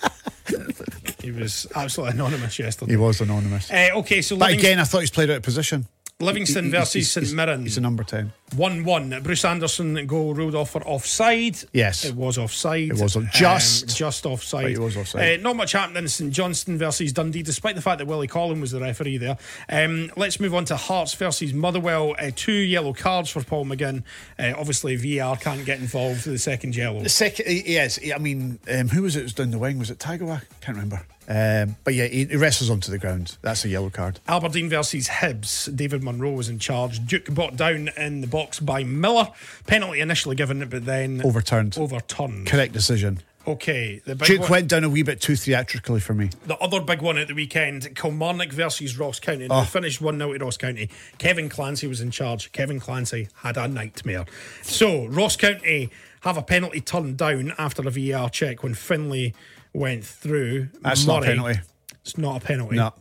he 1.22 1.30
was 1.32 1.66
absolutely 1.74 2.14
anonymous 2.14 2.58
yesterday. 2.58 2.92
he 2.92 2.96
was 2.96 3.20
anonymous. 3.20 3.70
Uh, 3.70 3.88
okay, 3.96 4.22
so 4.22 4.36
But 4.36 4.46
Livingston, 4.46 4.70
again, 4.70 4.80
I 4.80 4.84
thought 4.84 5.00
he's 5.00 5.10
played 5.10 5.30
out 5.30 5.36
of 5.38 5.42
position. 5.42 5.86
Livingston 6.18 6.70
versus 6.70 7.10
St 7.10 7.32
Mirren. 7.32 7.62
He's 7.62 7.76
a 7.76 7.80
number 7.82 8.02
10. 8.02 8.32
1 8.54 8.84
1. 8.84 9.20
Bruce 9.22 9.44
Anderson 9.44 10.06
goal 10.06 10.32
ruled 10.34 10.54
off 10.54 10.70
for 10.70 10.86
offside. 10.86 11.56
Yes. 11.72 12.04
It 12.04 12.14
was 12.14 12.38
offside. 12.38 12.90
It 12.90 12.98
was 12.98 13.16
just- 13.32 13.82
Um, 13.90 13.94
just 13.96 14.26
offside. 14.26 14.62
But 14.62 14.72
it 14.72 14.78
was 14.78 14.96
offside. 14.96 15.40
Uh, 15.40 15.42
not 15.42 15.56
much 15.56 15.72
happened 15.72 15.96
in 15.96 16.08
St 16.08 16.32
Johnston 16.32 16.78
versus 16.78 17.12
Dundee, 17.12 17.42
despite 17.42 17.74
the 17.74 17.82
fact 17.82 17.98
that 17.98 18.06
Willie 18.06 18.28
Collum 18.28 18.60
was 18.60 18.70
the 18.70 18.80
referee 18.80 19.18
there. 19.18 19.36
Um, 19.68 20.12
let's 20.16 20.38
move 20.38 20.54
on 20.54 20.64
to 20.66 20.76
Hearts 20.76 21.14
versus 21.14 21.52
Motherwell. 21.52 22.14
Uh, 22.18 22.30
two 22.34 22.52
yellow 22.52 22.92
cards 22.92 23.30
for 23.30 23.42
Paul 23.42 23.66
McGinn. 23.66 24.02
Uh, 24.38 24.52
obviously, 24.56 24.96
VR 24.96 25.36
can't 25.40 25.64
get 25.64 25.80
involved 25.80 26.24
with 26.26 26.34
the 26.34 26.38
second 26.38 26.76
yellow. 26.76 27.02
The 27.02 27.08
second, 27.08 27.46
yes, 27.48 27.98
I 28.14 28.18
mean, 28.18 28.58
um, 28.70 28.88
who 28.88 29.02
was 29.02 29.16
it? 29.16 29.20
that 29.20 29.22
was 29.24 29.34
down 29.34 29.50
the 29.50 29.58
wing? 29.58 29.78
Was 29.78 29.90
it 29.90 29.98
Tagawa? 29.98 30.42
Can't 30.60 30.76
remember. 30.76 31.02
Um, 31.28 31.74
but 31.82 31.94
yeah, 31.94 32.06
he, 32.06 32.24
he 32.26 32.36
wrestles 32.36 32.70
onto 32.70 32.92
the 32.92 32.98
ground. 32.98 33.36
That's 33.42 33.64
a 33.64 33.68
yellow 33.68 33.90
card. 33.90 34.20
Aberdeen 34.28 34.68
versus 34.68 35.08
Hibs. 35.08 35.74
David 35.74 36.04
Munro 36.04 36.30
was 36.30 36.48
in 36.48 36.60
charge. 36.60 37.04
Duk 37.04 37.24
brought 37.24 37.56
down 37.56 37.90
in 37.96 38.20
the 38.20 38.28
box 38.36 38.60
by 38.60 38.84
Miller. 38.84 39.28
Penalty 39.66 40.00
initially 40.00 40.36
given, 40.36 40.68
but 40.68 40.84
then 40.84 41.22
Overturned. 41.24 41.78
Overturned. 41.78 42.46
Correct 42.46 42.72
decision. 42.74 43.20
Okay. 43.46 44.02
The 44.04 44.14
big 44.14 44.28
Duk 44.28 44.40
one- 44.40 44.50
went 44.50 44.68
down 44.68 44.84
a 44.84 44.90
wee 44.90 45.02
bit 45.02 45.20
too 45.22 45.36
theatrically 45.36 46.00
for 46.00 46.12
me. 46.12 46.28
The 46.46 46.56
other 46.58 46.80
big 46.80 47.00
one 47.00 47.16
at 47.16 47.28
the 47.28 47.34
weekend, 47.34 47.94
Kilmarnock 47.96 48.50
versus 48.52 48.98
Ross 48.98 49.20
County. 49.20 49.46
Oh. 49.48 49.60
They 49.60 49.66
finished 49.66 50.00
1 50.02 50.18
0 50.18 50.36
to 50.36 50.44
Ross 50.44 50.56
County. 50.58 50.90
Kevin 51.18 51.48
Clancy 51.48 51.86
was 51.86 52.00
in 52.02 52.10
charge. 52.10 52.52
Kevin 52.52 52.78
Clancy 52.80 53.28
had 53.36 53.56
a 53.56 53.66
nightmare. 53.68 54.26
So, 54.62 55.06
Ross 55.06 55.36
County 55.36 55.90
have 56.22 56.36
a 56.36 56.42
penalty 56.42 56.80
turned 56.82 57.16
down 57.16 57.54
after 57.56 57.86
a 57.86 57.90
VAR 57.90 58.28
check 58.28 58.62
when 58.62 58.74
Finlay 58.74 59.32
went 59.72 60.04
through. 60.04 60.68
That's 60.82 61.06
not 61.06 61.22
a 61.22 61.26
Murray- 61.26 61.36
penalty. 61.36 61.60
It's 62.02 62.18
not 62.18 62.42
a 62.42 62.44
penalty. 62.44 62.76
No, 62.76 62.92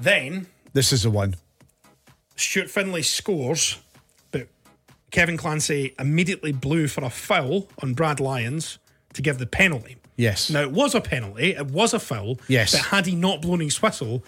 Then, 0.00 0.46
this 0.72 0.92
is 0.92 1.02
the 1.02 1.10
one. 1.10 1.34
Stuart 2.36 2.70
Finlay 2.70 3.02
scores, 3.02 3.76
Kevin 5.10 5.36
Clancy 5.36 5.94
immediately 5.98 6.52
blew 6.52 6.86
for 6.88 7.04
a 7.04 7.10
foul 7.10 7.68
on 7.82 7.94
Brad 7.94 8.20
Lyons 8.20 8.78
to 9.14 9.22
give 9.22 9.38
the 9.38 9.46
penalty. 9.46 9.96
Yes. 10.16 10.50
Now, 10.50 10.60
it 10.62 10.70
was 10.72 10.94
a 10.94 11.00
penalty, 11.00 11.50
it 11.52 11.66
was 11.66 11.94
a 11.94 11.98
foul. 11.98 12.38
Yes. 12.46 12.72
But 12.72 12.80
had 12.86 13.06
he 13.06 13.14
not 13.14 13.40
blown 13.42 13.60
his 13.60 13.80
whistle, 13.82 14.22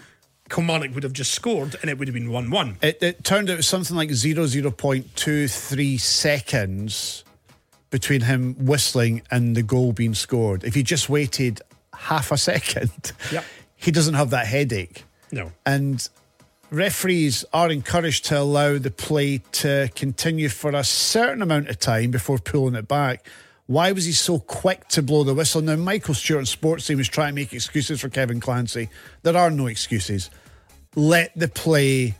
Kilmarnock 0.49 0.93
would 0.93 1.03
have 1.03 1.13
just 1.13 1.31
scored 1.31 1.75
and 1.81 1.89
it 1.89 1.97
would 1.97 2.07
have 2.07 2.13
been 2.15 2.29
1 2.31 2.49
1. 2.49 2.77
It, 2.81 3.01
it 3.01 3.23
turned 3.23 3.49
out 3.49 3.53
it 3.53 3.57
was 3.57 3.67
something 3.67 3.95
like 3.95 4.09
0.23 4.09 5.99
seconds 5.99 7.23
between 7.89 8.21
him 8.21 8.55
whistling 8.55 9.21
and 9.31 9.55
the 9.55 9.63
goal 9.63 9.93
being 9.93 10.13
scored. 10.15 10.63
If 10.63 10.73
he 10.75 10.83
just 10.83 11.09
waited 11.09 11.61
half 11.93 12.31
a 12.31 12.37
second, 12.37 13.13
Yep. 13.31 13.45
he 13.75 13.91
doesn't 13.91 14.15
have 14.15 14.31
that 14.31 14.47
headache. 14.47 15.03
No. 15.31 15.51
And 15.65 16.07
referees 16.73 17.45
are 17.53 17.69
encouraged 17.69 18.25
to 18.25 18.39
allow 18.39 18.79
the 18.79 18.89
play 18.89 19.37
to 19.51 19.89
continue 19.95 20.49
for 20.49 20.71
a 20.71 20.83
certain 20.83 21.41
amount 21.41 21.69
of 21.69 21.79
time 21.79 22.09
before 22.09 22.39
pulling 22.39 22.75
it 22.75 22.87
back. 22.87 23.27
Why 23.67 23.91
was 23.91 24.05
he 24.05 24.11
so 24.11 24.39
quick 24.39 24.87
to 24.89 25.03
blow 25.03 25.23
the 25.23 25.33
whistle? 25.33 25.61
Now, 25.61 25.75
Michael 25.75 26.15
Stewart 26.15 26.39
in 26.39 26.45
Sportscene 26.45 26.97
was 26.97 27.07
trying 27.07 27.29
to 27.29 27.35
make 27.35 27.53
excuses 27.53 28.01
for 28.01 28.09
Kevin 28.09 28.39
Clancy. 28.39 28.89
There 29.21 29.37
are 29.37 29.51
no 29.51 29.67
excuses. 29.67 30.29
Let 30.95 31.31
the 31.37 31.47
play 31.47 32.15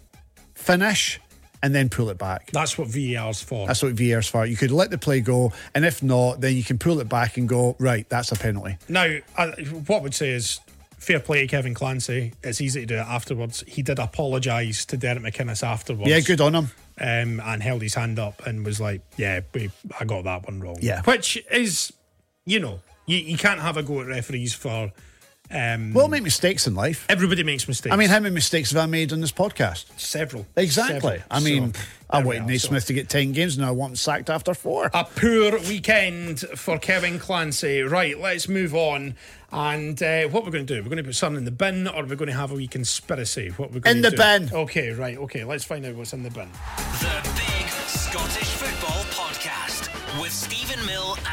finish 0.54 1.20
and 1.64 1.74
then 1.74 1.90
pull 1.90 2.10
it 2.10 2.18
back. 2.18 2.52
That's 2.52 2.78
what 2.78 2.90
VAR's 2.90 3.42
for. 3.42 3.68
That's 3.68 3.82
what 3.82 3.96
VR's 3.96 4.28
for. 4.28 4.46
You 4.46 4.56
could 4.56 4.72
let 4.72 4.92
the 4.92 4.98
play 4.98 5.22
go, 5.22 5.52
and 5.74 5.86
if 5.86 6.04
not, 6.04 6.42
then 6.42 6.56
you 6.56 6.64
can 6.64 6.78
pull 6.78 7.00
it 7.00 7.10
back 7.10 7.38
and 7.38 7.48
go, 7.48 7.76
right, 7.80 8.08
that's 8.10 8.32
a 8.32 8.36
penalty. 8.36 8.78
now, 8.88 9.18
I, 9.38 9.48
what 9.88 10.00
I 10.00 10.04
would 10.04 10.14
say 10.14 10.32
is 10.32 10.60
fair 11.04 11.20
play 11.20 11.42
to 11.42 11.48
Kevin 11.48 11.74
Clancy. 11.74 12.34
It's 12.44 12.62
easy 12.62 12.82
to 12.82 12.86
do 12.86 12.96
it 12.96 13.00
afterwards. 13.08 13.64
He 13.68 13.82
did 13.84 14.00
apologise 14.00 14.86
to 14.86 14.98
Derek 14.98 15.22
McInnes 15.24 15.62
afterwards. 15.64 16.10
Yeah, 16.10 16.20
good 16.22 16.42
on 16.42 16.56
him. 16.56 16.72
um, 17.00 17.40
and 17.44 17.62
held 17.64 17.82
his 17.82 17.96
hand 17.96 18.20
up 18.20 18.46
and 18.46 18.66
was 18.66 18.80
like, 18.80 19.02
"Yeah, 19.18 19.42
we, 19.54 19.72
I 20.00 20.06
got 20.06 20.24
that 20.26 20.46
one 20.48 20.60
wrong." 20.62 20.78
Yeah. 20.82 21.02
which 21.04 21.44
is, 21.52 21.92
you 22.46 22.60
know, 22.60 22.80
you, 23.06 23.18
you 23.18 23.38
can't 23.38 23.60
have 23.60 23.78
a 23.78 23.84
go 23.84 24.02
at 24.02 24.08
referees 24.08 24.54
for. 24.54 24.92
Um, 25.52 25.94
We'll 25.94 26.08
make 26.08 26.24
mistakes 26.24 26.66
in 26.68 26.74
life. 26.74 27.06
everybody 27.10 27.44
makes 27.44 27.68
mistakes. 27.68 27.94
I 27.94 27.98
mean, 27.98 28.10
how 28.10 28.20
many 28.20 28.34
mistakes 28.34 28.72
have 28.72 28.82
I 28.82 28.86
made 28.88 29.12
on 29.14 29.20
this 29.22 29.32
podcast? 29.32 29.86
several. 30.00 30.48
Exactly. 30.56 31.00
Several. 31.20 31.22
I 31.30 31.40
mean, 31.42 31.74
So, 31.74 31.82
I 32.10 32.24
wanted. 32.24 32.46
Nate 32.46 32.62
So, 32.62 32.70
Smith 32.70 32.86
to 32.88 32.94
get 32.94 33.10
10 33.10 33.34
games, 33.34 33.58
and 33.58 33.66
I 33.66 33.70
want 33.72 33.92
him 33.92 33.96
sacked 33.98 34.30
after 34.32 34.54
four. 34.56 34.90
A 34.94 35.04
poor 35.04 35.60
weekend 35.60 36.40
for 36.56 36.80
Kevin 36.80 37.20
Clancy. 37.20 37.82
Right, 37.82 38.18
let's 38.20 38.48
move 38.48 38.74
on. 38.74 39.16
And 39.54 40.02
uh, 40.02 40.24
what 40.30 40.44
we're 40.46 40.52
going 40.52 40.66
to 40.66 40.76
do? 40.76 40.82
We're 40.82 40.90
going 40.90 40.98
to 40.98 41.04
put 41.04 41.16
something 41.16 41.38
in 41.38 41.46
the 41.46 41.52
bin, 41.52 41.88
or 41.88 42.04
we're 42.04 42.16
going 42.16 42.28
to 42.30 42.34
have 42.36 42.52
a 42.52 42.56
wee 42.56 42.68
conspiracy. 42.68 43.50
What 43.50 43.72
we're 43.72 43.82
going 43.82 43.98
In 43.98 44.04
to 44.04 44.10
the 44.10 44.16
do? 44.16 44.48
bin. 44.48 44.50
Okay, 44.62 44.92
right. 44.92 45.16
Okay, 45.18 45.44
let's 45.44 45.64
find 45.64 45.86
out 45.86 45.94
what's 45.96 46.12
in 46.14 46.24
the 46.24 46.32
bin. 46.32 46.50
The 47.00 47.22
Big 47.36 47.70
Scottish 47.70 48.50
Football 48.50 49.04
Podcast 49.12 50.22
with 50.22 50.32
Steven 50.32 50.52
Mill 50.52 50.53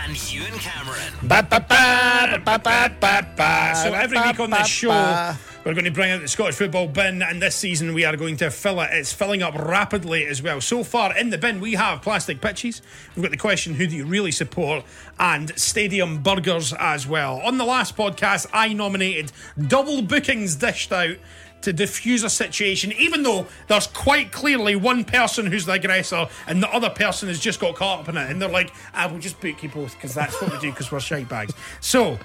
and 0.05 0.33
Ewen 0.33 0.53
Cameron. 0.59 1.13
Ba, 1.23 1.47
ba, 1.49 1.65
ba, 1.69 2.41
ba, 2.45 2.59
ba, 2.59 2.97
ba, 3.01 3.27
ba, 3.37 3.75
So 3.77 3.93
every 3.93 4.19
ba, 4.19 4.25
week 4.29 4.41
on 4.41 4.51
this 4.51 4.67
show, 4.69 4.89
ba. 4.89 5.39
we're 5.65 5.75
going 5.75 5.85
to 5.85 5.91
bring 5.91 6.11
out 6.11 6.21
the 6.21 6.29
Scottish 6.29 6.57
football 6.57 6.89
bin, 6.89 7.23
and 7.23 7.41
this 7.43 7.57
season 7.57 7.93
we 7.95 8.05
are 8.05 8.17
going 8.17 8.37
to 8.39 8.51
fill 8.51 8.81
it. 8.81 8.91
It's 8.93 9.13
filling 9.13 9.43
up 9.43 9.55
rapidly 9.55 10.27
as 10.27 10.43
well. 10.43 10.61
So 10.61 10.85
far 10.85 11.17
in 11.17 11.31
the 11.31 11.39
bin, 11.39 11.61
we 11.61 11.75
have 11.75 12.03
plastic 12.03 12.41
pitches. 12.41 12.83
We've 13.15 13.23
got 13.23 13.31
the 13.31 13.37
question, 13.37 13.75
who 13.75 13.87
do 13.87 13.97
you 13.97 14.05
really 14.07 14.33
support? 14.33 14.85
And 15.19 15.59
stadium 15.59 16.23
burgers 16.23 16.73
as 16.79 17.07
well. 17.07 17.41
On 17.41 17.59
the 17.59 17.65
last 17.65 17.97
podcast, 17.97 18.47
I 18.53 18.73
nominated 18.73 19.33
double 19.69 20.03
bookings 20.03 20.57
dished 20.57 20.93
out 20.93 21.17
to 21.63 21.73
diffuse 21.73 22.23
a 22.25 22.31
situation, 22.31 22.93
even 22.93 23.23
though 23.23 23.47
there's 23.69 23.87
quite 23.87 24.33
clearly 24.33 24.77
one 24.77 25.05
person 25.05 25.47
who's 25.47 25.67
the 25.67 25.73
aggressor 25.73 26.29
and 26.47 26.63
the 26.63 26.71
other 26.71 26.91
person 26.91 27.29
has 27.29 27.41
just 27.41 27.61
got 27.61 27.75
caught 27.77 28.01
up 28.01 28.09
in 28.09 28.17
it. 28.17 28.31
And 28.31 28.41
they're 28.41 28.49
like, 28.49 28.71
ah, 28.95 29.05
I 29.05 29.07
will 29.07 29.19
just 29.19 29.41
book 29.41 29.63
you 29.63 29.69
both 29.69 29.95
because 29.95 30.15
that's 30.15 30.41
what 30.41 30.53
we 30.53 30.59
do 30.59 30.71
because 30.71 30.91
we're 30.91 31.01
shite 31.01 31.29
bags. 31.29 31.55
So, 31.81 32.19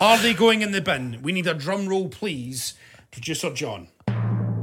are 0.00 0.18
they 0.18 0.34
going 0.34 0.62
in 0.62 0.72
the 0.72 0.80
bin? 0.80 1.20
We 1.22 1.32
need 1.32 1.46
a 1.46 1.54
drum 1.54 1.88
roll, 1.88 2.08
please. 2.08 2.74
Producer 3.10 3.52
John. 3.52 3.88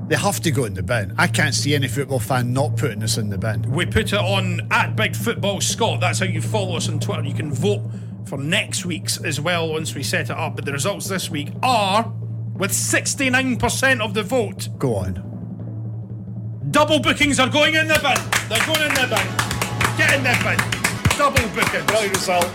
They 0.10 0.16
have 0.16 0.40
to 0.40 0.50
go 0.50 0.66
in 0.66 0.74
the 0.74 0.82
bin. 0.82 1.14
I 1.20 1.28
can't 1.28 1.54
see 1.54 1.76
any 1.76 1.88
football 1.88 2.20
fan 2.20 2.52
not 2.52 2.76
putting 2.78 3.00
this 3.00 3.20
in 3.20 3.30
the 3.30 3.38
bin. 3.38 3.62
We 3.72 3.86
put 3.86 4.12
it 4.12 4.16
on 4.16 4.68
at 4.72 4.96
Big 4.96 5.16
Football 5.16 5.62
Scott. 5.62 6.00
That's 6.02 6.18
how 6.18 6.26
you 6.26 6.42
follow 6.42 6.78
us 6.78 6.90
on 6.90 7.00
Twitter. 7.00 7.24
You 7.24 7.36
can 7.36 7.54
vote 7.54 7.84
for 8.26 8.40
next 8.40 8.86
week's 8.86 9.24
as 9.24 9.40
well 9.40 9.72
once 9.72 9.94
we 9.94 10.02
set 10.02 10.32
it 10.32 10.36
up. 10.36 10.56
But 10.56 10.66
the 10.66 10.72
results 10.72 11.08
this 11.08 11.30
week 11.30 11.50
are, 11.62 12.12
with 12.60 12.72
69% 12.72 14.02
of 14.02 14.14
the 14.14 14.24
vote, 14.24 14.70
Go 14.78 14.96
on. 14.96 16.68
double 16.72 17.00
bookings 17.00 17.40
are 17.40 17.50
going 17.50 17.76
in 17.76 17.88
the 17.88 17.96
bin. 17.96 18.50
They're 18.50 18.66
going 18.66 18.82
in 18.82 18.94
the 18.96 19.08
bin. 19.08 19.98
Get 19.98 20.14
in 20.14 20.24
the 20.24 20.36
bin. 20.44 21.18
Double 21.18 21.48
bookings. 21.56 21.86
Brilliant 21.86 22.16
result. 22.16 22.46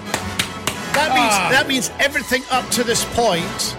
That 0.95 1.11
means 1.13 1.35
Ah. 1.35 1.49
that 1.51 1.67
means 1.67 1.91
everything 1.99 2.43
up 2.51 2.71
to 2.71 2.85
this 2.85 3.05
point 3.15 3.77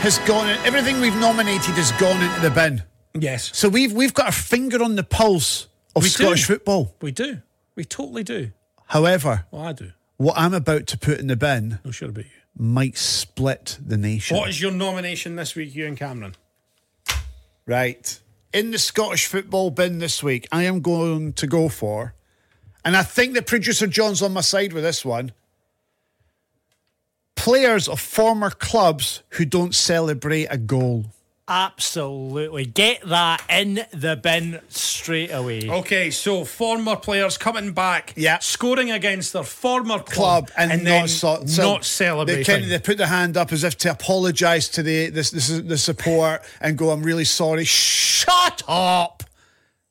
has 0.00 0.18
gone. 0.20 0.48
In, 0.48 0.58
everything 0.64 1.00
we've 1.00 1.14
nominated 1.16 1.74
has 1.74 1.92
gone 1.92 2.20
into 2.22 2.40
the 2.40 2.50
bin. 2.50 2.82
Yes, 3.16 3.50
So 3.54 3.68
we've 3.68 3.92
we've 3.92 4.14
got 4.14 4.26
our 4.26 4.32
finger 4.32 4.82
on 4.82 4.96
the 4.96 5.04
pulse 5.04 5.68
of 5.94 6.02
We 6.02 6.08
do. 6.08 6.14
Scottish 6.14 6.44
football. 6.46 6.94
we 7.00 7.12
do. 7.12 7.42
We 7.76 7.84
totally 7.84 8.24
do. 8.24 8.50
However, 8.86 9.44
Well, 9.50 9.62
I 9.66 9.72
do. 9.72 9.92
what 10.16 10.36
I'm 10.38 10.54
about 10.54 10.86
to 10.88 10.98
put 10.98 11.18
in 11.20 11.26
the 11.28 11.36
bin 11.36 11.78
No 11.84 11.90
sure 11.92 12.08
about 12.08 12.24
you. 12.24 12.30
Might 12.56 12.96
split 12.96 13.78
the 13.84 13.96
nation. 13.96 14.36
What 14.36 14.48
is 14.48 14.60
your 14.60 14.70
nomination 14.70 15.36
this 15.36 15.54
week, 15.54 15.74
Ewen 15.74 15.96
Cameron? 15.96 16.36
Right. 17.66 18.20
In 18.52 18.70
the 18.70 18.78
Scottish 18.78 19.26
football 19.26 19.70
bin 19.70 19.98
this 19.98 20.22
week, 20.22 20.46
I 20.52 20.62
am 20.64 20.80
going 20.80 21.32
to 21.34 21.46
go 21.46 21.68
for, 21.68 22.14
and 22.84 22.96
I 22.96 23.02
think 23.02 23.34
the 23.34 23.42
producer 23.42 23.88
John's 23.88 24.22
on 24.22 24.32
my 24.32 24.42
side 24.42 24.72
with 24.72 24.84
this 24.84 25.04
one. 25.04 25.32
Players 27.34 27.88
of 27.88 27.98
former 27.98 28.50
clubs 28.50 29.22
who 29.30 29.44
don't 29.44 29.74
celebrate 29.74 30.46
a 30.46 30.56
goal. 30.56 31.06
Absolutely. 31.46 32.64
Get 32.64 33.06
that 33.06 33.42
in 33.50 33.84
the 33.92 34.16
bin 34.16 34.60
straight 34.68 35.30
away. 35.30 35.68
Okay, 35.68 36.10
so 36.10 36.44
former 36.44 36.96
players 36.96 37.36
coming 37.36 37.72
back, 37.72 38.14
Yeah. 38.16 38.38
scoring 38.38 38.90
against 38.90 39.34
their 39.34 39.42
former 39.42 39.98
club, 39.98 40.48
Club 40.48 40.50
and, 40.56 40.86
then 40.86 41.00
not, 41.02 41.10
so, 41.10 41.44
not 41.62 41.82
They, 41.82 41.86
celebrating. 41.86 42.44
kind 42.44 42.62
of, 42.64 42.70
they 42.70 42.78
put 42.78 42.96
their 42.96 43.08
hand 43.08 43.36
up 43.36 43.52
as 43.52 43.62
if 43.62 43.76
to 43.78 43.90
apologise 43.90 44.68
to 44.70 44.82
the, 44.82 45.10
the, 45.10 45.20
the, 45.22 45.62
the 45.66 45.78
support 45.78 46.42
and 46.62 46.78
go, 46.78 46.90
I'm 46.90 47.02
really 47.02 47.26
sorry. 47.26 47.64
Shut 47.64 48.62
up! 48.66 49.22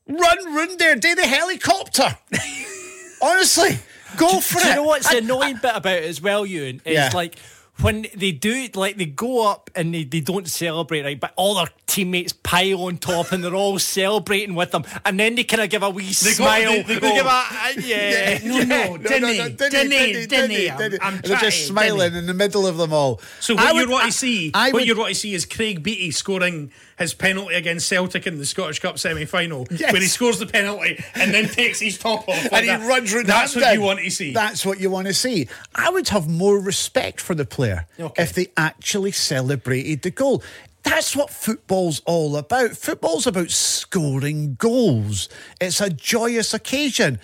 Run, 0.07 0.55
run 0.55 0.77
there, 0.77 0.95
do 0.95 1.13
the 1.13 1.27
helicopter. 1.27 2.17
Honestly, 3.21 3.77
go 4.17 4.39
for 4.41 4.59
Do 4.59 4.65
it. 4.65 4.69
you 4.69 4.75
know 4.75 4.83
what's 4.83 5.07
I- 5.07 5.13
the 5.13 5.17
annoying 5.19 5.59
bit 5.61 5.71
about 5.75 5.97
it 5.97 6.03
as 6.05 6.19
well, 6.21 6.45
Ewen? 6.45 6.81
Is 6.83 6.93
Yeah. 6.95 7.11
like 7.13 7.35
when 7.81 8.05
they 8.15 8.31
do 8.31 8.51
it, 8.53 8.75
like 8.75 8.97
they 8.97 9.05
go 9.05 9.49
up 9.49 9.69
and 9.75 9.93
they, 9.93 10.03
they 10.03 10.19
don't 10.19 10.47
celebrate, 10.47 11.01
right? 11.03 11.19
But 11.19 11.33
all 11.35 11.55
their 11.55 11.67
teammates 11.87 12.31
pile 12.31 12.83
on 12.83 12.97
top 12.97 13.31
and 13.31 13.43
they're 13.43 13.55
all 13.55 13.77
celebrating 13.79 14.53
with 14.55 14.71
them. 14.71 14.83
And 15.05 15.19
then 15.19 15.35
they 15.35 15.43
kind 15.43 15.61
of 15.63 15.69
give 15.69 15.81
a 15.83 15.89
wee 15.89 16.05
go- 16.05 16.11
smile. 16.11 16.71
they- 16.71 16.83
they 16.83 16.99
go- 16.99 17.13
give 17.13 17.25
a, 17.25 17.29
uh, 17.29 17.73
yeah. 17.79 18.39
No, 18.43 18.59
no, 18.63 18.97
Dinny, 18.99 19.55
Dinny, 19.57 20.27
Dinny. 20.27 20.69
I'm, 20.69 21.15
I'm 21.15 21.21
They're 21.21 21.37
just 21.37 21.67
smiling 21.67 22.11
Dinny. 22.11 22.19
in 22.19 22.25
the 22.27 22.33
middle 22.33 22.67
of 22.67 22.77
them 22.77 22.93
all. 22.93 23.19
So 23.39 23.55
what 23.55 23.63
I 23.63 23.71
you'd 23.71 23.79
would- 23.81 23.89
want 23.89 24.03
I- 24.03 24.09
to 24.09 24.13
see, 24.13 24.51
I 24.53 24.71
what 24.71 24.85
you'd 24.85 24.97
want 24.97 25.09
to 25.09 25.15
see 25.15 25.33
is 25.33 25.45
Craig 25.45 25.81
Beattie 25.81 26.11
scoring 26.11 26.71
his 26.99 27.13
penalty 27.13 27.55
against 27.55 27.87
Celtic 27.87 28.27
in 28.27 28.37
the 28.37 28.45
Scottish 28.45 28.79
Cup 28.79 28.99
semi-final, 28.99 29.67
Yes. 29.71 29.91
where 29.91 30.01
he 30.01 30.07
scores 30.07 30.39
the 30.39 30.45
penalty 30.45 31.03
and 31.15 31.33
then 31.33 31.47
takes 31.49 31.79
his 31.79 31.97
top 31.97 32.27
off, 32.29 32.43
like 32.51 32.53
and 32.53 32.61
he 32.65 32.67
that. 32.67 32.87
runs 32.87 33.13
round 33.13 33.27
That's 33.27 33.55
what 33.55 33.73
you 33.73 33.81
want 33.81 33.99
to 33.99 34.09
see. 34.11 34.33
That's 34.33 34.65
what 34.65 34.79
you 34.79 34.89
want 34.89 35.07
to 35.07 35.13
see. 35.13 35.47
I 35.75 35.89
would 35.89 36.09
have 36.09 36.27
more 36.29 36.59
respect 36.59 37.19
for 37.21 37.35
the 37.35 37.45
player 37.45 37.87
Okay. 37.99 38.21
if 38.23 38.33
they 38.33 38.47
actually 38.57 39.11
celebrated 39.11 40.01
the 40.03 40.11
goal. 40.11 40.43
That's 40.83 41.15
what 41.15 41.29
football's 41.29 42.01
all 42.05 42.35
about. 42.35 42.71
Football's 42.77 43.25
about 43.25 43.49
scoring 43.51 44.55
goals. 44.55 45.29
It's 45.61 45.79
a 45.79 45.89
joyous 45.89 46.53
occasion. 46.53 47.19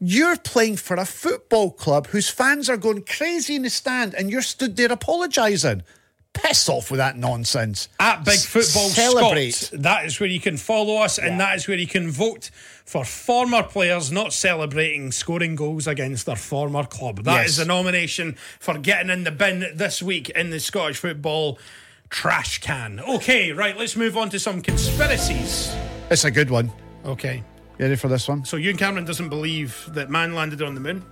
You're 0.00 0.36
playing 0.38 0.76
for 0.76 0.96
a 0.96 1.04
football 1.04 1.70
club 1.70 2.08
whose 2.08 2.28
fans 2.28 2.68
are 2.70 2.76
going 2.76 3.02
crazy 3.04 3.54
in 3.54 3.62
the 3.62 3.70
stand 3.70 4.14
and 4.14 4.30
you're 4.30 4.42
stood 4.42 4.76
there 4.76 4.90
apologising. 4.90 5.82
Piss 6.34 6.68
off 6.68 6.90
with 6.90 6.98
that 6.98 7.16
nonsense. 7.16 7.88
at 8.00 8.24
Big 8.24 8.38
Football 8.38 8.88
Celebrate. 8.88 9.50
Scott. 9.50 9.82
That 9.82 10.06
is 10.06 10.18
where 10.18 10.28
you 10.28 10.40
can 10.40 10.56
follow 10.56 10.96
us, 10.96 11.18
and 11.18 11.38
that 11.40 11.56
is 11.56 11.68
where 11.68 11.76
you 11.76 11.86
can 11.86 12.10
vote 12.10 12.50
for 12.86 13.04
former 13.04 13.62
players 13.62 14.10
not 14.10 14.32
celebrating 14.32 15.12
scoring 15.12 15.54
goals 15.56 15.86
against 15.86 16.24
their 16.26 16.36
former 16.36 16.84
club. 16.84 17.24
That 17.24 17.44
is 17.46 17.58
Yes. 17.58 17.64
a 17.66 17.68
nomination 17.68 18.36
for 18.58 18.78
getting 18.78 19.10
in 19.10 19.24
the 19.24 19.30
bin 19.30 19.66
this 19.74 20.02
week 20.02 20.30
in 20.30 20.50
the 20.50 20.58
Scottish 20.58 20.96
football 20.98 21.58
trash 22.08 22.58
can. 22.60 23.00
Okay, 23.00 23.52
right, 23.52 23.76
let's 23.76 23.94
move 23.96 24.16
on 24.16 24.30
to 24.30 24.38
some 24.38 24.62
conspiracies. 24.62 25.70
It's 26.10 26.24
a 26.24 26.30
good 26.30 26.50
one. 26.50 26.72
Okay. 27.04 27.42
You 27.78 27.86
ready 27.86 27.96
for 27.96 28.08
this 28.08 28.28
one? 28.28 28.44
So 28.44 28.56
Ewen 28.56 28.76
Cameron 28.76 29.04
doesn't 29.04 29.28
believe 29.28 29.88
that 29.92 30.08
man 30.10 30.34
landed 30.34 30.62
on 30.62 30.74
the 30.74 30.80
moon. 30.80 31.04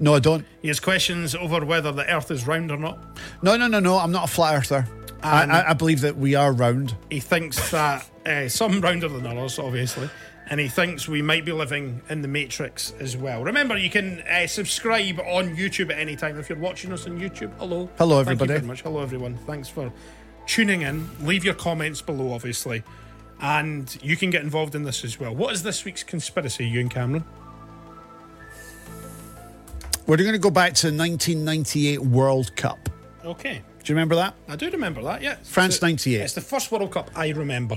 No, 0.00 0.14
I 0.14 0.18
don't. 0.20 0.46
He 0.62 0.68
has 0.68 0.80
questions 0.80 1.34
over 1.34 1.64
whether 1.64 1.92
the 1.92 2.10
Earth 2.12 2.30
is 2.30 2.46
round 2.46 2.70
or 2.70 2.76
not. 2.76 2.98
No, 3.42 3.56
no, 3.56 3.66
no, 3.66 3.80
no. 3.80 3.98
I'm 3.98 4.12
not 4.12 4.24
a 4.24 4.32
flat 4.32 4.54
earther. 4.54 4.86
I, 5.22 5.44
I, 5.44 5.70
I 5.70 5.72
believe 5.74 6.00
that 6.00 6.16
we 6.16 6.34
are 6.34 6.52
round. 6.52 6.94
He 7.10 7.20
thinks 7.20 7.70
that 7.70 8.08
uh, 8.24 8.48
some 8.48 8.80
rounder 8.80 9.08
than 9.08 9.26
others, 9.26 9.58
obviously, 9.58 10.08
and 10.48 10.58
he 10.58 10.68
thinks 10.68 11.06
we 11.08 11.22
might 11.22 11.44
be 11.44 11.52
living 11.52 12.00
in 12.08 12.22
the 12.22 12.28
Matrix 12.28 12.92
as 13.00 13.16
well. 13.16 13.44
Remember, 13.44 13.76
you 13.76 13.90
can 13.90 14.20
uh, 14.22 14.46
subscribe 14.46 15.20
on 15.20 15.56
YouTube 15.56 15.92
at 15.92 15.98
any 15.98 16.16
time 16.16 16.38
if 16.38 16.48
you're 16.48 16.58
watching 16.58 16.92
us 16.92 17.06
on 17.06 17.20
YouTube. 17.20 17.52
Hello, 17.58 17.90
Hello, 17.98 18.18
everybody. 18.20 18.48
Thank 18.48 18.62
you 18.62 18.66
very 18.66 18.66
much. 18.66 18.82
Hello, 18.82 19.00
everyone. 19.02 19.36
Thanks 19.46 19.68
for 19.68 19.92
tuning 20.46 20.82
in. 20.82 21.08
Leave 21.24 21.44
your 21.44 21.54
comments 21.54 22.00
below, 22.02 22.32
obviously, 22.32 22.82
and 23.40 23.96
you 24.02 24.16
can 24.16 24.30
get 24.30 24.42
involved 24.42 24.74
in 24.74 24.82
this 24.84 25.04
as 25.04 25.20
well. 25.20 25.34
What 25.34 25.52
is 25.52 25.62
this 25.62 25.84
week's 25.84 26.02
conspiracy, 26.02 26.66
Ewen 26.66 26.88
Cameron? 26.88 27.24
We're 30.10 30.16
going 30.16 30.32
to 30.32 30.38
go 30.38 30.50
back 30.50 30.74
to 30.74 30.90
the 30.90 30.98
1998 30.98 32.00
World 32.00 32.56
Cup. 32.56 32.88
Okay, 33.24 33.62
Do 33.84 33.92
you 33.92 33.94
remember 33.94 34.16
that? 34.16 34.34
I 34.48 34.56
do 34.56 34.68
remember 34.68 35.04
that. 35.04 35.22
Yeah, 35.22 35.36
France 35.44 35.74
It's 35.74 35.78
the- 35.78 35.86
98. 35.86 36.20
It's 36.22 36.32
the 36.32 36.40
first 36.40 36.72
World 36.72 36.90
Cup 36.90 37.12
I 37.14 37.28
remember. 37.28 37.76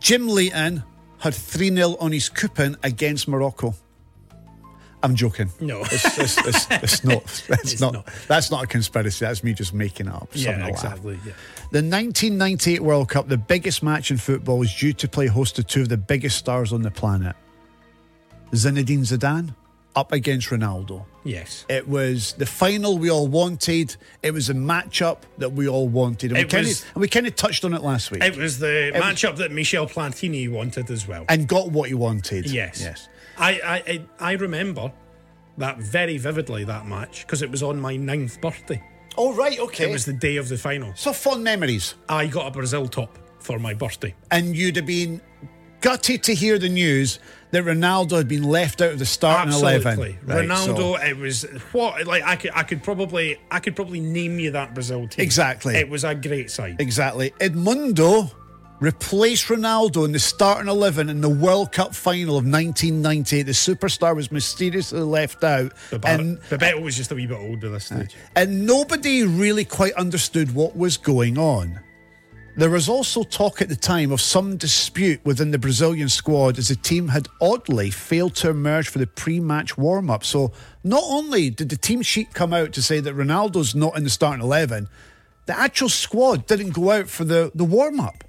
Jim 0.00 0.26
Leighton 0.26 0.82
had 1.20 1.32
3 1.32 1.72
0 1.72 1.96
on 2.00 2.10
his 2.10 2.28
coupon 2.28 2.76
against 2.82 3.28
Morocco. 3.28 3.72
I'm 5.00 5.14
joking. 5.14 5.48
No. 5.60 5.82
It's, 5.82 6.18
it's, 6.18 6.38
it's, 6.44 6.66
it's 6.70 7.04
not. 7.04 7.24
That's 7.48 7.72
It's 7.74 7.80
not, 7.80 7.92
not. 7.92 8.08
That's 8.26 8.50
not 8.50 8.64
a 8.64 8.66
conspiracy. 8.66 9.24
That's 9.24 9.44
me 9.44 9.54
just 9.54 9.72
making 9.72 10.08
it 10.08 10.12
up. 10.12 10.30
Yeah, 10.32 10.66
exactly. 10.66 11.20
Yeah. 11.24 11.34
The 11.70 11.82
1998 11.86 12.80
World 12.80 13.08
Cup, 13.10 13.28
the 13.28 13.36
biggest 13.38 13.80
match 13.80 14.10
in 14.10 14.16
football, 14.16 14.60
is 14.62 14.74
due 14.74 14.92
to 14.94 15.06
play 15.06 15.28
host 15.28 15.54
to 15.54 15.62
two 15.62 15.82
of 15.82 15.88
the 15.88 15.98
biggest 15.98 16.36
stars 16.36 16.72
on 16.72 16.82
the 16.82 16.90
planet. 16.90 17.36
Zinedine 18.50 19.02
Zidane 19.06 19.54
up 19.96 20.12
against 20.12 20.48
Ronaldo. 20.48 21.04
Yes. 21.24 21.64
It 21.68 21.88
was 21.88 22.32
the 22.34 22.46
final 22.46 22.98
we 22.98 23.10
all 23.10 23.28
wanted. 23.28 23.96
It 24.22 24.32
was 24.32 24.50
a 24.50 24.54
matchup 24.54 25.18
that 25.38 25.52
we 25.52 25.68
all 25.68 25.88
wanted. 25.88 26.32
And, 26.32 26.38
It 26.40 26.44
we, 26.46 26.50
kind 26.50 26.66
was- 26.66 26.82
of, 26.82 26.88
and 26.94 27.00
we 27.00 27.08
kind 27.08 27.26
of 27.26 27.36
touched 27.36 27.64
on 27.64 27.74
it 27.74 27.82
last 27.82 28.10
week 28.10 28.22
It 28.22 28.36
was 28.36 28.58
the 28.58 28.90
was- 28.94 29.02
matchup 29.02 29.36
that 29.36 29.52
Michel 29.52 29.86
Platini 29.86 30.50
wanted 30.50 30.90
as 30.90 31.06
well. 31.06 31.24
and 31.28 31.46
got 31.46 31.70
what 31.70 31.88
he 31.88 31.94
wanted. 31.94 32.50
Yes. 32.50 32.80
Yes. 32.80 33.08
I, 33.38 33.52
I, 33.64 33.74
I, 33.92 34.04
I 34.20 34.32
remember 34.32 34.92
that 35.58 35.78
very 35.78 36.18
vividly, 36.18 36.64
that 36.64 36.86
match, 36.86 37.24
because 37.26 37.42
it 37.42 37.50
was 37.50 37.62
on 37.62 37.80
my 37.80 37.96
ninth 37.96 38.40
birthday. 38.40 38.82
Oh, 39.16 39.32
right. 39.34 39.58
Okay. 39.58 39.88
It 39.88 39.92
was 39.92 40.04
the 40.04 40.12
day 40.12 40.36
of 40.38 40.48
the 40.48 40.58
final. 40.58 40.92
so 40.96 41.12
fond 41.12 41.44
memories. 41.44 41.94
I 42.08 42.26
got 42.26 42.48
a 42.48 42.50
Brazil 42.50 42.88
top 42.88 43.16
for 43.40 43.60
my 43.60 43.72
birthday. 43.74 44.12
And 44.32 44.56
you'd 44.56 44.74
have 44.76 44.86
been 44.86 45.20
gutted 45.80 46.22
to 46.24 46.34
hear 46.34 46.58
the 46.58 46.68
news 46.68 47.20
that 47.54 47.64
Ronaldo 47.64 48.16
had 48.16 48.26
been 48.26 48.42
left 48.42 48.80
out 48.80 48.90
of 48.92 48.98
the 48.98 49.06
starting 49.06 49.52
Absolutely. 49.52 50.18
11. 50.26 50.48
Right, 50.48 50.58
so- 50.58 50.74
Ronaldo, 50.74 51.08
it 51.08 51.16
was 51.16 51.42
what 51.70 52.04
like 52.04 52.24
I 52.24 52.34
could 52.34 52.50
I 52.52 52.64
could 52.64 52.82
probably 52.82 53.38
I 53.50 53.60
could 53.60 53.76
probably 53.76 54.00
name 54.00 54.40
you 54.40 54.50
that 54.50 54.74
Brazil 54.74 55.06
team. 55.06 55.22
Exactly. 55.22 55.76
It 55.76 55.88
was 55.88 56.02
a 56.02 56.16
great 56.16 56.50
side. 56.50 56.80
Exactly. 56.80 57.30
Edmundo 57.38 58.32
replaced 58.80 59.46
Ronaldo 59.46 60.04
in 60.04 60.10
the 60.10 60.18
starting 60.18 60.68
11 60.68 61.08
in 61.08 61.20
the 61.20 61.28
World 61.28 61.70
Cup 61.70 61.94
final 61.94 62.36
of 62.36 62.44
1998. 62.44 63.44
The 63.44 63.52
superstar 63.52 64.16
was 64.16 64.32
mysteriously 64.32 65.00
left 65.00 65.44
out. 65.44 65.72
And, 66.04 66.40
Bebeto 66.40 66.82
was 66.82 66.96
just 66.96 67.12
a 67.12 67.14
wee 67.14 67.26
bit 67.26 67.38
old 67.38 67.60
by 67.60 67.68
this 67.68 67.92
uh, 67.92 67.98
stage. 67.98 68.16
and 68.34 68.66
nobody 68.66 69.22
really 69.22 69.64
quite 69.64 69.92
understood 69.92 70.56
what 70.56 70.76
was 70.76 70.96
going 70.96 71.38
on. 71.38 71.78
There 72.56 72.70
was 72.70 72.88
also 72.88 73.24
talk 73.24 73.60
at 73.60 73.68
the 73.68 73.74
time 73.74 74.12
of 74.12 74.20
some 74.20 74.56
dispute 74.56 75.20
within 75.24 75.50
the 75.50 75.58
Brazilian 75.58 76.08
squad 76.08 76.56
as 76.56 76.68
the 76.68 76.76
team 76.76 77.08
had 77.08 77.26
oddly 77.40 77.90
failed 77.90 78.36
to 78.36 78.50
emerge 78.50 78.88
for 78.88 79.00
the 79.00 79.08
pre 79.08 79.40
match 79.40 79.76
warm 79.76 80.08
up. 80.08 80.24
So, 80.24 80.52
not 80.84 81.02
only 81.04 81.50
did 81.50 81.68
the 81.68 81.76
team 81.76 82.00
sheet 82.02 82.32
come 82.32 82.54
out 82.54 82.72
to 82.74 82.82
say 82.82 83.00
that 83.00 83.16
Ronaldo's 83.16 83.74
not 83.74 83.96
in 83.96 84.04
the 84.04 84.10
starting 84.10 84.44
11, 84.44 84.88
the 85.46 85.58
actual 85.58 85.88
squad 85.88 86.46
didn't 86.46 86.70
go 86.70 86.92
out 86.92 87.08
for 87.08 87.24
the, 87.24 87.50
the 87.56 87.64
warm 87.64 87.98
up. 87.98 88.22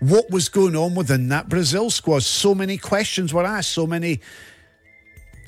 What 0.00 0.30
was 0.30 0.50
going 0.50 0.76
on 0.76 0.94
within 0.94 1.28
that 1.28 1.48
Brazil 1.48 1.88
squad? 1.88 2.24
So 2.24 2.54
many 2.54 2.76
questions 2.76 3.32
were 3.32 3.44
asked, 3.44 3.72
so 3.72 3.86
many 3.86 4.20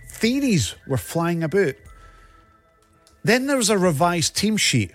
theories 0.09 0.75
were 0.87 0.97
flying 0.97 1.43
about. 1.43 1.75
Then 3.23 3.47
there 3.47 3.59
was 3.59 3.69
a 3.69 3.77
revised 3.77 4.35
team 4.35 4.57
sheet, 4.57 4.93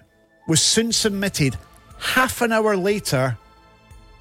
was 0.47 0.63
soon 0.63 0.91
submitted 0.91 1.55
half 2.03 2.41
an 2.41 2.51
hour 2.51 2.75
later 2.75 3.37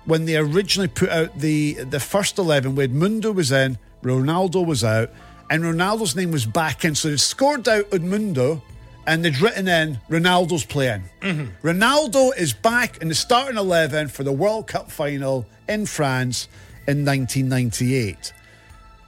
when 0.05 0.25
they 0.25 0.37
originally 0.37 0.89
put 0.89 1.11
out 1.11 1.39
the 1.39 1.75
the 1.75 2.01
first 2.01 2.39
eleven, 2.39 2.75
where 2.75 2.89
Mundo 2.89 3.33
was 3.33 3.53
in, 3.53 3.79
Ronaldo 4.03 4.65
was 4.65 4.85
out, 4.85 5.11
and 5.51 5.63
Ronaldo's 5.63 6.17
name 6.17 6.31
was 6.31 6.47
back 6.47 6.85
in. 6.85 6.95
So 6.95 7.11
they 7.11 7.17
scored 7.17 7.69
out 7.69 7.91
Edmundo, 7.91 8.63
and 9.07 9.25
they'd 9.25 9.41
written 9.41 9.69
in 9.69 9.99
Ronaldo's 10.09 10.65
playing. 10.65 11.05
Mm-hmm. 11.21 11.67
Ronaldo 11.67 12.37
is 12.37 12.53
back 12.53 12.99
in 13.03 13.09
the 13.09 13.15
starting 13.15 13.59
eleven 13.59 14.09
for 14.09 14.25
the 14.25 14.33
World 14.33 14.67
Cup 14.69 14.91
final 14.91 15.47
in 15.69 15.87
France 15.87 16.49
in 16.87 17.05
1998. 17.05 18.33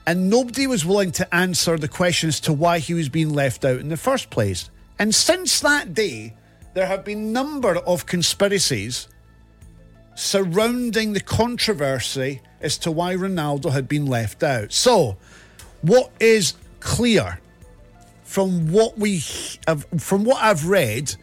And 0.07 0.29
nobody 0.29 0.67
was 0.67 0.85
willing 0.85 1.13
to 1.13 1.35
answer 1.35 1.79
the 1.79 1.89
question 1.89 2.29
as 2.29 2.41
to 2.41 2.53
why 2.53 2.79
he 2.79 2.95
was 2.95 3.09
being 3.09 3.33
left 3.33 3.65
out 3.65 3.81
in 3.81 3.89
the 3.89 3.97
first 3.97 4.31
place. 4.31 4.69
And 4.99 5.15
since 5.15 5.61
that 5.61 5.95
day, 5.95 6.35
there 6.75 6.87
have 6.87 7.05
been 7.05 7.33
number 7.33 7.77
of 7.77 8.07
conspiracies 8.07 9.09
surrounding 10.17 11.13
the 11.13 11.21
controversy 11.21 12.41
as 12.61 12.79
to 12.79 12.91
why 12.91 13.15
Ronaldo 13.15 13.73
had 13.73 13.89
been 13.89 14.07
left 14.07 14.43
out. 14.43 14.73
So, 14.73 15.17
what 15.83 16.11
is 16.21 16.55
clear 16.81 17.41
from 18.23 18.71
what 18.73 18.99
we 18.99 19.23
have, 19.67 19.87
from 19.99 20.25
what 20.25 20.43
I've 20.43 20.67
read 20.67 21.15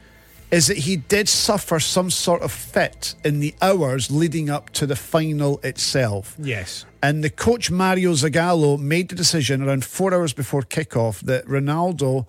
is 0.52 0.68
that 0.68 0.78
he 0.78 0.98
did 0.98 1.30
suffer 1.30 1.80
some 1.80 2.10
sort 2.10 2.42
of 2.42 2.52
fit 2.52 3.16
in 3.24 3.40
the 3.40 3.56
hours 3.62 4.12
leading 4.12 4.50
up 4.50 4.70
to 4.72 4.86
the 4.86 4.98
final 4.98 5.60
itself. 5.64 6.36
Yes. 6.38 6.86
And 7.02 7.24
the 7.24 7.30
coach 7.30 7.72
Mario 7.72 8.12
Zagallo 8.14 8.78
made 8.78 9.10
the 9.10 9.16
decision 9.16 9.62
around 9.62 9.86
four 9.86 10.14
hours 10.14 10.34
before 10.34 10.62
kickoff 10.62 11.22
that 11.22 11.46
Ronaldo, 11.46 12.28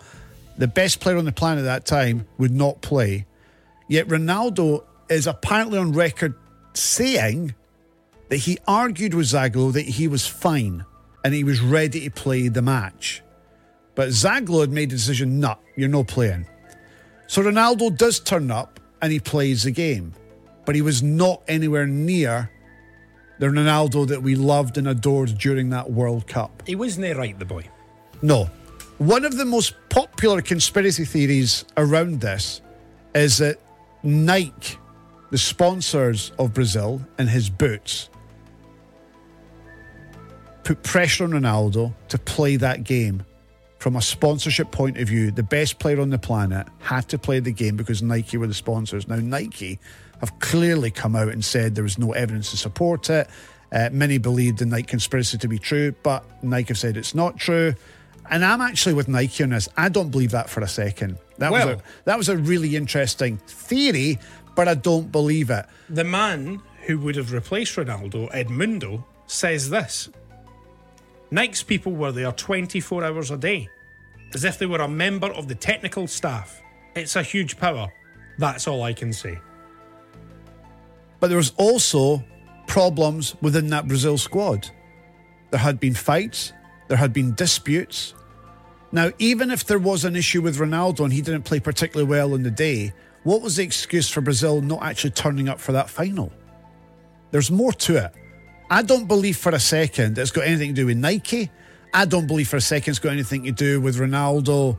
the 0.57 0.69
best 0.69 1.01
player 1.01 1.17
on 1.17 1.25
the 1.25 1.33
planet 1.33 1.63
at 1.63 1.65
that 1.65 1.87
time, 1.87 2.27
would 2.39 2.53
not 2.53 2.81
play. 2.83 3.27
Yet 3.89 4.09
Ronaldo 4.09 4.85
is 5.09 5.27
apparently 5.27 5.79
on 5.79 5.93
record 5.93 6.35
saying 6.75 7.55
that 8.29 8.37
he 8.37 8.59
argued 8.67 9.15
with 9.15 9.27
Zagallo 9.27 9.73
that 9.73 9.83
he 9.83 10.09
was 10.09 10.27
fine 10.27 10.85
and 11.25 11.35
he 11.35 11.45
was 11.45 11.61
ready 11.61 12.01
to 12.01 12.11
play 12.11 12.49
the 12.49 12.63
match. 12.63 13.23
But 13.95 14.09
Zagallo 14.09 14.61
had 14.61 14.71
made 14.71 14.91
the 14.91 14.97
decision, 14.97 15.41
no, 15.41 15.57
you're 15.77 15.89
not 15.89 16.09
playing. 16.09 16.47
So 17.27 17.43
Ronaldo 17.43 17.97
does 17.97 18.21
turn 18.21 18.51
up 18.51 18.81
and 19.01 19.13
he 19.13 19.21
plays 19.21 19.65
the 19.65 19.71
game. 19.71 20.15
But 20.65 20.75
he 20.75 20.83
was 20.83 21.03
not 21.03 21.43
anywhere 21.49 21.87
near 21.87 22.51
the 23.39 23.47
Ronaldo 23.47 24.07
that 24.09 24.23
we 24.23 24.37
loved 24.37 24.79
and 24.79 24.87
adored 24.87 25.37
during 25.37 25.71
that 25.71 25.91
World 25.91 26.27
Cup. 26.27 26.63
He 26.67 26.77
wasn't 26.77 27.17
right, 27.17 27.37
the 27.39 27.45
boy. 27.45 27.65
No. 28.23 28.49
One 29.03 29.25
of 29.25 29.37
the 29.37 29.45
most 29.45 29.75
popular 29.89 30.41
conspiracy 30.41 31.05
theories 31.05 31.65
around 31.77 32.21
this 32.21 32.63
is 33.17 33.39
that 33.39 33.59
Nike, 34.05 34.79
the 35.33 35.39
sponsors 35.39 36.31
of 36.39 36.55
Brazil 36.55 37.03
and 37.19 37.29
his 37.29 37.51
boots, 37.51 38.11
put 40.63 40.85
pressure 40.85 41.25
on 41.25 41.33
Ronaldo 41.33 41.93
to 42.11 42.19
play 42.19 42.55
that 42.55 42.85
game. 42.85 43.25
From 43.81 43.97
a 43.97 44.01
sponsorship 44.01 44.71
point 44.71 44.97
of 44.99 45.09
view, 45.09 45.33
the 45.33 45.43
best 45.43 45.81
player 45.81 46.01
on 46.01 46.11
the 46.11 46.19
planet 46.19 46.69
had 46.79 47.09
to 47.09 47.19
play 47.19 47.41
the 47.41 47.51
game 47.51 47.77
because 47.77 48.05
Nike 48.05 48.37
were 48.37 48.47
the 48.47 48.55
sponsors. 48.55 49.09
Now, 49.09 49.17
Nike 49.17 49.81
have 50.21 50.39
clearly 50.39 50.93
come 50.93 51.17
out 51.17 51.31
and 51.31 51.45
said 51.45 51.75
there 51.75 51.83
was 51.83 51.99
no 51.99 52.13
evidence 52.13 52.53
to 52.53 52.57
support 52.57 53.11
it. 53.11 53.29
Uh, 53.73 53.89
many 53.91 54.19
believed 54.19 54.59
the 54.59 54.67
Nike 54.67 54.87
conspiracy 54.87 55.39
to 55.39 55.49
be 55.49 55.59
true, 55.59 55.91
but 56.05 56.25
Nike 56.45 56.69
have 56.69 56.79
said 56.79 56.97
it's 56.97 57.17
not 57.17 57.37
true. 57.37 57.75
And 58.31 58.45
I'm 58.45 58.61
actually 58.61 58.95
with 58.95 59.09
Nike 59.09 59.43
on 59.43 59.51
this. 59.51 59.69
I 59.77 59.89
don't 59.89 60.11
believe 60.11 60.31
that 60.31 60.49
for 60.49 60.61
a 60.63 60.69
second. 60.69 61.19
That 61.39 61.51
was 61.53 61.65
Well- 61.65 61.77
a, 61.79 61.83
that 62.05 62.17
was 62.19 62.29
a 62.29 62.37
really 62.37 62.77
interesting 62.77 63.39
theory, 63.47 64.19
but 64.55 64.69
I 64.69 64.75
don't 64.75 65.11
believe 65.11 65.51
it. 65.51 65.67
The 65.91 66.05
man 66.05 66.61
who 66.87 66.99
would 67.01 67.17
have 67.17 67.33
replaced 67.33 67.77
Ronaldo, 67.77 68.31
Edmundo, 68.33 69.05
says 69.27 69.71
this 69.71 70.09
Nike's 71.31 71.63
people 71.63 71.93
were 71.93 72.13
there 72.13 72.31
24 72.33 73.05
hours 73.05 73.31
a 73.31 73.37
day, 73.37 73.69
as 74.35 74.45
if 74.45 74.59
they 74.59 74.67
were 74.67 74.81
a 74.81 74.89
member 74.89 75.29
of 75.33 75.49
the 75.49 75.55
technical 75.55 76.07
staff. 76.07 76.61
It's 76.95 77.17
a 77.17 77.23
huge 77.23 77.57
power. 77.59 77.89
That's 78.39 78.69
all 78.69 78.83
I 78.83 78.93
can 78.93 79.13
say. 79.13 79.39
But 81.21 81.29
there 81.29 81.37
was 81.37 81.53
also 81.57 82.25
problems 82.67 83.35
within 83.41 83.69
that 83.69 83.87
Brazil 83.89 84.19
squad. 84.19 84.69
There 85.51 85.61
had 85.61 85.79
been 85.81 85.95
fights, 85.95 86.53
there 86.89 86.97
had 86.97 87.13
been 87.13 87.35
disputes. 87.35 88.15
Now, 88.93 89.11
even 89.19 89.51
if 89.51 89.65
there 89.65 89.79
was 89.79 90.05
an 90.05 90.17
issue 90.17 90.43
with 90.43 90.59
Ronaldo 90.59 91.01
and 91.01 91.13
he 91.13 91.23
didn't 91.23 91.45
play 91.45 91.61
particularly 91.61 92.09
well 92.09 92.35
on 92.35 92.43
the 92.43 92.51
day, 92.51 92.93
what 93.23 93.41
was 93.41 93.57
the 93.57 93.63
excuse 93.63 94.09
for 94.09 94.21
Brazil 94.21 94.61
not 94.61 94.83
actually 94.83 95.11
turning 95.11 95.49
up 95.49 95.61
for 95.61 95.73
that 95.73 95.89
final? 95.89 96.33
There's 97.31 97.51
more 97.51 97.73
to 97.73 98.05
it. 98.05 98.13
I 98.71 98.83
don't 98.83 99.07
believe 99.07 99.37
for 99.37 99.53
a 99.53 99.61
second 99.61 100.19
it's 100.19 100.31
got 100.31 100.47
anything 100.47 100.71
to 100.71 100.83
do 100.83 100.87
with 100.87 100.97
Nike. 100.97 101.51
I 101.95 102.05
don't 102.05 102.27
believe 102.27 102.49
for 102.49 102.57
a 102.57 102.61
second 102.61 102.93
it's 102.93 102.99
got 102.99 103.13
anything 103.13 103.45
to 103.45 103.53
do 103.53 103.81
with 103.81 103.97
Ronaldo. 103.97 104.79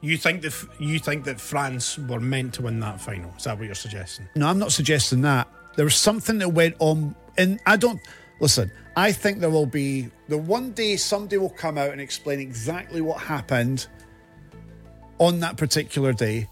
You 0.00 0.16
think 0.16 0.42
that 0.42 0.54
you 0.78 0.98
think 0.98 1.24
that 1.24 1.40
France 1.40 1.98
were 1.98 2.20
meant 2.20 2.54
to 2.54 2.62
win 2.62 2.80
that 2.80 3.00
final? 3.00 3.32
Is 3.36 3.44
that 3.44 3.58
what 3.58 3.66
you're 3.66 3.74
suggesting? 3.74 4.28
No, 4.34 4.48
I'm 4.48 4.58
not 4.58 4.72
suggesting 4.72 5.20
that. 5.22 5.46
There 5.76 5.84
was 5.84 5.94
something 5.94 6.38
that 6.38 6.48
went 6.48 6.76
on, 6.78 7.14
and 7.36 7.60
I 7.66 7.76
don't 7.76 8.00
listen. 8.40 8.72
I 9.00 9.12
think 9.12 9.40
there 9.40 9.48
will 9.48 9.64
be 9.64 10.10
the 10.28 10.36
one 10.36 10.72
day 10.72 10.96
somebody 10.98 11.38
will 11.38 11.48
come 11.48 11.78
out 11.78 11.88
and 11.90 12.02
explain 12.02 12.38
exactly 12.38 13.00
what 13.00 13.18
happened 13.18 13.86
on 15.18 15.40
that 15.40 15.56
particular 15.56 16.12
day. 16.12 16.46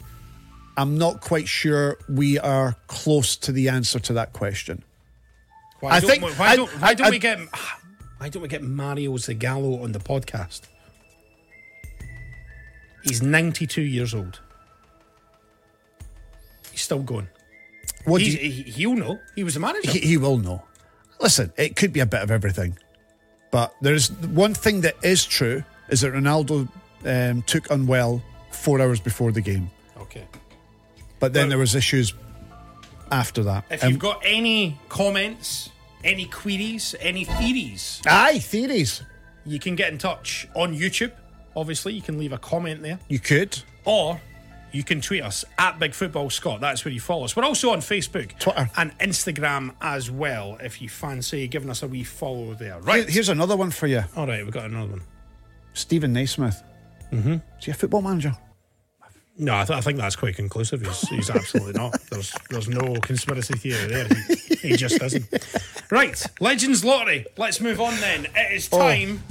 I'm 0.78 0.96
not 0.96 1.20
quite 1.20 1.46
sure 1.46 1.98
we 2.08 2.38
are 2.38 2.74
close 2.86 3.36
to 3.36 3.52
the 3.52 3.68
answer 3.68 3.98
to 3.98 4.14
that 4.14 4.32
question. 4.32 4.82
Why 5.80 5.90
I 5.90 6.00
don't, 6.00 6.08
think- 6.10 6.38
why 6.38 6.46
I- 6.48 6.56
don't, 6.56 6.70
why 6.80 6.94
don't 6.94 7.08
I- 7.08 7.10
we 7.10 7.18
get 7.18 7.38
why 8.16 8.30
don't 8.30 8.40
we 8.42 8.48
get 8.48 8.62
Mario 8.62 9.12
Zagallo 9.18 9.82
on 9.84 9.92
the 9.92 9.98
podcast? 9.98 10.62
He's 13.04 13.20
92 13.22 13.82
years 13.82 14.14
old. 14.14 14.40
He's 16.72 16.80
still 16.80 17.02
going. 17.02 17.28
What 18.06 18.22
he, 18.22 18.30
he'll 18.62 18.94
know. 18.96 19.18
He 19.36 19.44
was 19.44 19.54
a 19.56 19.60
manager. 19.60 19.90
he, 19.90 19.98
he 19.98 20.16
will 20.16 20.38
know. 20.38 20.62
Listen, 21.20 21.52
it 21.56 21.76
could 21.76 21.92
be 21.92 22.00
a 22.00 22.06
bit 22.06 22.22
of 22.22 22.30
everything, 22.30 22.78
but 23.50 23.74
there's 23.80 24.10
one 24.12 24.54
thing 24.54 24.82
that 24.82 24.94
is 25.02 25.24
true 25.24 25.64
is 25.88 26.00
that 26.02 26.12
Ronaldo 26.12 26.68
um, 27.04 27.42
took 27.42 27.70
unwell 27.70 28.22
four 28.50 28.80
hours 28.80 29.00
before 29.00 29.32
the 29.32 29.40
game, 29.40 29.70
okay. 29.98 30.26
but 31.18 31.32
then 31.32 31.44
Well- 31.44 31.48
there 31.50 31.58
was 31.58 31.74
issues 31.74 32.14
after 33.10 33.42
that. 33.44 33.64
If 33.70 33.82
Um, 33.82 33.90
you've 33.90 33.98
got 33.98 34.20
any 34.24 34.78
comments, 34.88 35.70
any 36.04 36.26
queries, 36.26 36.94
any 37.00 37.24
theories, 37.24 38.00
aye, 38.06 38.38
theories. 38.38 39.02
you 39.44 39.58
can 39.58 39.74
get 39.74 39.90
in 39.92 39.98
touch 39.98 40.46
on 40.54 40.76
YouTube. 40.76 41.12
Obviously, 41.56 41.94
you 41.94 42.02
can 42.02 42.18
leave 42.18 42.32
a 42.32 42.38
comment 42.38 42.82
there, 42.82 43.00
You 43.08 43.18
could. 43.18 43.58
or 43.84 44.20
you 44.72 44.84
can 44.84 45.00
tweet 45.00 45.22
us 45.22 45.44
at 45.58 45.78
Big 45.78 45.94
Football 45.94 46.30
Scott. 46.30 46.60
That's 46.60 46.84
where 46.84 46.92
you 46.92 47.00
follow 47.00 47.24
us. 47.24 47.34
We're 47.36 47.44
also 47.44 47.70
on 47.70 47.80
Facebook, 47.80 48.38
Twitter. 48.38 48.70
and 48.76 48.96
Instagram 48.98 49.74
as 49.80 50.10
well. 50.10 50.58
If 50.60 50.82
you 50.82 50.88
fancy 50.88 51.48
giving 51.48 51.70
us 51.70 51.82
a 51.82 51.88
wee 51.88 52.04
follow 52.04 52.54
there, 52.54 52.78
right? 52.80 53.08
Here's 53.08 53.28
another 53.28 53.56
one 53.56 53.70
for 53.70 53.86
you. 53.86 54.04
All 54.16 54.26
right, 54.26 54.44
we've 54.44 54.52
got 54.52 54.66
another 54.66 54.90
one. 54.92 55.02
Steven 55.72 56.12
Naismith. 56.12 56.62
Mm-hmm. 57.12 57.34
Is 57.58 57.64
he 57.64 57.70
a 57.70 57.74
football 57.74 58.02
manager? 58.02 58.36
No, 59.40 59.56
I, 59.56 59.64
th- 59.64 59.78
I 59.78 59.80
think 59.80 59.98
that's 59.98 60.16
quite 60.16 60.34
conclusive. 60.34 60.84
He's, 60.84 61.08
he's 61.08 61.30
absolutely 61.30 61.74
not. 61.74 61.98
There's 62.10 62.34
there's 62.50 62.68
no 62.68 62.94
conspiracy 62.96 63.54
theory 63.54 63.86
there. 63.86 64.08
He, 64.26 64.70
he 64.70 64.76
just 64.76 64.98
doesn't. 64.98 65.24
Right, 65.90 66.20
Legends 66.40 66.84
Lottery. 66.84 67.24
Let's 67.36 67.60
move 67.60 67.80
on 67.80 67.94
then. 68.00 68.26
It 68.34 68.52
is 68.52 68.68
time 68.68 69.22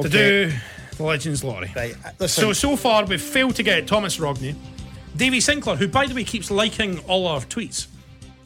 to 0.00 0.08
do 0.08 0.52
Legends 1.02 1.44
Lottery. 1.44 1.72
Right, 1.74 1.94
uh, 2.04 2.10
listen. 2.18 2.42
So 2.42 2.52
so 2.52 2.76
far 2.76 3.04
we've 3.04 3.20
failed 3.20 3.56
to 3.56 3.62
get 3.62 3.86
Thomas 3.86 4.18
Rogne, 4.18 4.56
Davy 5.16 5.40
Sinclair, 5.40 5.76
who 5.76 5.88
by 5.88 6.06
the 6.06 6.14
way 6.14 6.24
keeps 6.24 6.50
liking 6.50 6.98
all 7.00 7.26
our 7.26 7.40
tweets. 7.40 7.86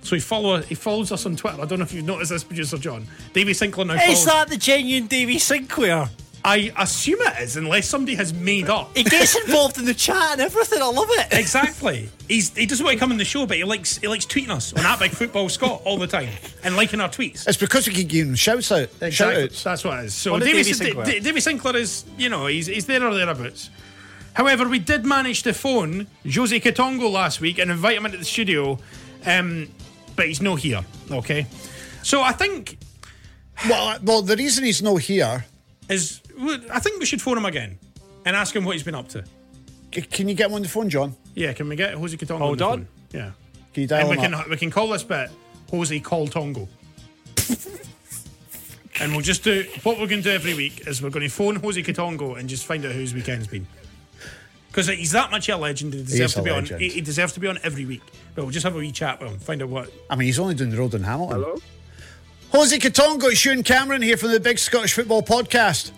So 0.02 0.14
he 0.14 0.20
follow 0.20 0.62
he 0.62 0.74
follows 0.74 1.11
us 1.12 1.26
on 1.26 1.36
Twitter. 1.36 1.61
I 1.61 1.66
don't 1.66 1.78
know 1.78 1.84
if 1.84 1.92
you've 1.92 2.04
noticed 2.04 2.30
this, 2.30 2.44
producer 2.44 2.78
John. 2.78 3.07
Davy 3.32 3.54
Sinclair 3.54 3.86
now 3.86 3.98
follows. 3.98 4.18
Is 4.18 4.24
that 4.24 4.48
the 4.48 4.57
genuine 4.57 5.07
Davy 5.09 5.38
Sinclair? 5.38 6.09
I 6.47 6.72
assume 6.78 7.18
it 7.20 7.42
is, 7.42 7.57
unless 7.57 7.88
somebody 7.88 8.14
has 8.14 8.32
made 8.32 8.68
up. 8.70 8.97
He 8.97 9.03
gets 9.03 9.34
involved 9.36 9.78
in 9.78 9.84
the 9.84 9.94
chat 9.94 10.32
and 10.32 10.40
everything. 10.40 10.80
I 10.80 10.86
love 10.88 11.09
it. 11.11 11.32
Exactly. 11.32 12.09
He's 12.28 12.55
he 12.57 12.66
doesn't 12.66 12.84
want 12.84 12.94
to 12.94 13.01
come 13.01 13.11
on 13.11 13.18
the 13.18 13.24
show, 13.24 13.47
but 13.47 13.57
he 13.57 13.64
likes 13.64 13.99
he 13.99 14.07
likes 14.07 14.24
tweeting 14.26 14.51
us 14.51 14.72
on 14.72 14.82
that 14.84 14.99
big 15.01 15.11
football 15.11 15.49
Scott 15.49 15.82
all 15.84 15.99
the 15.99 16.07
time 16.07 16.28
and 16.62 16.76
liking 16.76 17.01
our 17.01 17.09
tweets. 17.09 17.49
It's 17.49 17.57
because 17.59 17.88
we 17.88 17.94
can 17.94 18.07
give 18.07 18.28
him 18.28 18.34
shouts 18.36 18.70
out. 18.70 18.88
Shout 19.11 19.34
outs. 19.34 19.64
That's 19.64 19.82
what 19.84 19.99
it 19.99 20.05
is. 20.07 20.14
So 20.14 20.32
What 20.32 20.38
did 20.42 20.47
Davy, 20.47 20.62
Davy 20.62 20.72
Sinclair? 20.72 21.05
D- 21.05 21.20
Davy 21.20 21.40
Sinclair 21.40 21.76
is, 21.76 22.05
you 22.16 22.28
know, 22.28 22.47
he's 22.47 22.66
he's 22.66 22.86
there 22.86 23.05
or 23.05 23.12
thereabouts. 23.12 23.70
However, 24.34 24.68
we 24.68 24.78
did 24.78 25.05
manage 25.05 25.42
to 25.44 25.53
phone 25.53 26.07
Jose 26.32 26.61
Quitongo 26.61 27.11
last 27.11 27.40
week 27.40 27.59
and 27.59 27.70
invite 27.70 27.97
him 27.97 28.07
into 28.07 28.18
the 28.18 28.24
studio, 28.24 28.78
um, 29.24 29.68
but 30.14 30.28
he's 30.28 30.40
not 30.42 30.61
here. 30.61 30.84
Okay. 31.11 31.47
So 32.03 32.22
I 32.22 32.32
think 32.32 32.78
Well, 33.68 33.99
well, 34.05 34.22
the 34.22 34.36
reason 34.36 34.64
he's 34.64 34.82
not 34.82 35.01
here, 35.01 35.44
is 35.88 36.20
I 36.70 36.80
think 36.80 36.99
we 37.01 37.07
should 37.07 37.22
phone 37.22 37.39
him 37.39 37.45
again 37.47 37.78
and 38.24 38.37
ask 38.37 38.55
him 38.55 38.64
what 38.64 38.72
he's 38.74 38.82
been 38.82 38.95
up 38.95 39.09
to. 39.11 39.24
c- 39.95 40.03
can 40.03 40.28
you 40.28 40.34
get 40.34 40.49
him 40.49 40.55
on 40.55 40.62
the 40.62 40.68
phone, 40.68 40.89
John? 40.91 41.14
Yeah, 41.34 41.53
can 41.53 41.68
we 41.68 41.76
get 41.76 41.95
Jose 41.95 42.16
Quitongo? 42.16 42.39
Hold 42.39 42.51
on. 42.51 42.57
the 42.59 42.64
on. 42.64 42.78
phone? 42.78 42.89
Yeah. 43.12 43.30
Can 43.72 43.80
you 43.82 43.87
dial 43.87 44.01
And 44.01 44.11
we 44.11 44.16
can 44.16 44.34
up? 44.34 44.49
we 44.49 44.57
can 44.57 44.70
call 44.70 44.89
this 44.89 45.03
bit 45.03 45.30
Jose 45.70 46.01
Call 46.01 46.26
Tongo. 46.28 46.68
and 49.01 49.12
we'll 49.12 49.20
just 49.20 49.45
do 49.45 49.64
what 49.82 49.99
we're 49.99 50.07
going 50.07 50.22
to 50.22 50.28
do 50.30 50.34
every 50.34 50.55
week 50.55 50.87
is 50.87 51.03
we're 51.03 51.11
going 51.11 51.26
to 51.26 51.32
phone 51.34 51.57
Jose 51.57 51.82
Quitongo 51.82 52.39
and 52.39 52.49
just 52.49 52.64
find 52.64 52.84
out 52.84 52.93
who 52.93 53.01
his 53.01 53.12
weekend's 53.14 53.47
been. 53.47 53.66
Because 54.68 54.89
he's 54.89 55.12
that 55.12 55.30
much 55.30 55.49
a 55.49 55.57
legend, 55.57 55.95
he 55.95 56.03
deserves 56.03 56.32
is 56.32 56.34
to 56.34 56.41
a 56.41 56.45
be 56.45 56.51
on. 56.51 56.57
legend. 56.61 56.80
He, 56.80 56.89
he 56.91 57.01
deserves 57.01 57.32
to 57.34 57.41
be 57.41 57.47
on 57.47 57.59
every 57.62 57.84
week. 57.87 58.03
But 58.34 58.43
we'll 58.45 58.53
just 58.53 58.64
have 58.64 58.74
a 58.74 58.78
wee 58.78 58.93
chat 58.93 59.20
with 59.20 59.30
him, 59.32 59.39
find 59.39 59.62
out 59.62 59.68
what. 59.70 59.91
I 60.11 60.16
mean, 60.16 60.26
he's 60.26 60.39
only 60.39 60.55
doing 60.55 60.70
the 60.70 60.76
road 60.76 60.95
in 60.95 61.03
Hamilton. 61.03 61.41
Hello? 61.43 61.57
Jose 62.53 62.78
Quitongo, 62.78 63.30
it's 63.32 63.45
Ewen 63.45 63.62
Cameron 63.62 64.03
here 64.03 64.16
from 64.16 64.32
the 64.32 64.41
Big 64.41 64.59
Scottish 64.59 64.93
Football 64.95 65.22
Podcast. 65.22 65.91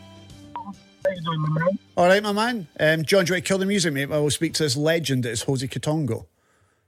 How 1.08 1.14
you 1.14 1.22
doing, 1.22 1.40
my 1.40 1.48
man? 1.48 1.78
All 1.96 2.06
right, 2.06 2.22
my 2.22 2.32
man. 2.32 2.68
Um, 2.78 3.04
John, 3.04 3.24
do 3.24 3.30
you 3.30 3.34
want 3.34 3.44
to 3.44 3.48
kill 3.48 3.58
the 3.58 3.64
music, 3.64 3.94
mate? 3.94 4.10
I 4.12 4.18
will 4.18 4.30
speak 4.30 4.52
to 4.54 4.62
this 4.62 4.76
legend 4.76 5.24
that 5.24 5.30
is 5.30 5.42
Jose 5.42 5.66
Quitongo. 5.66 6.26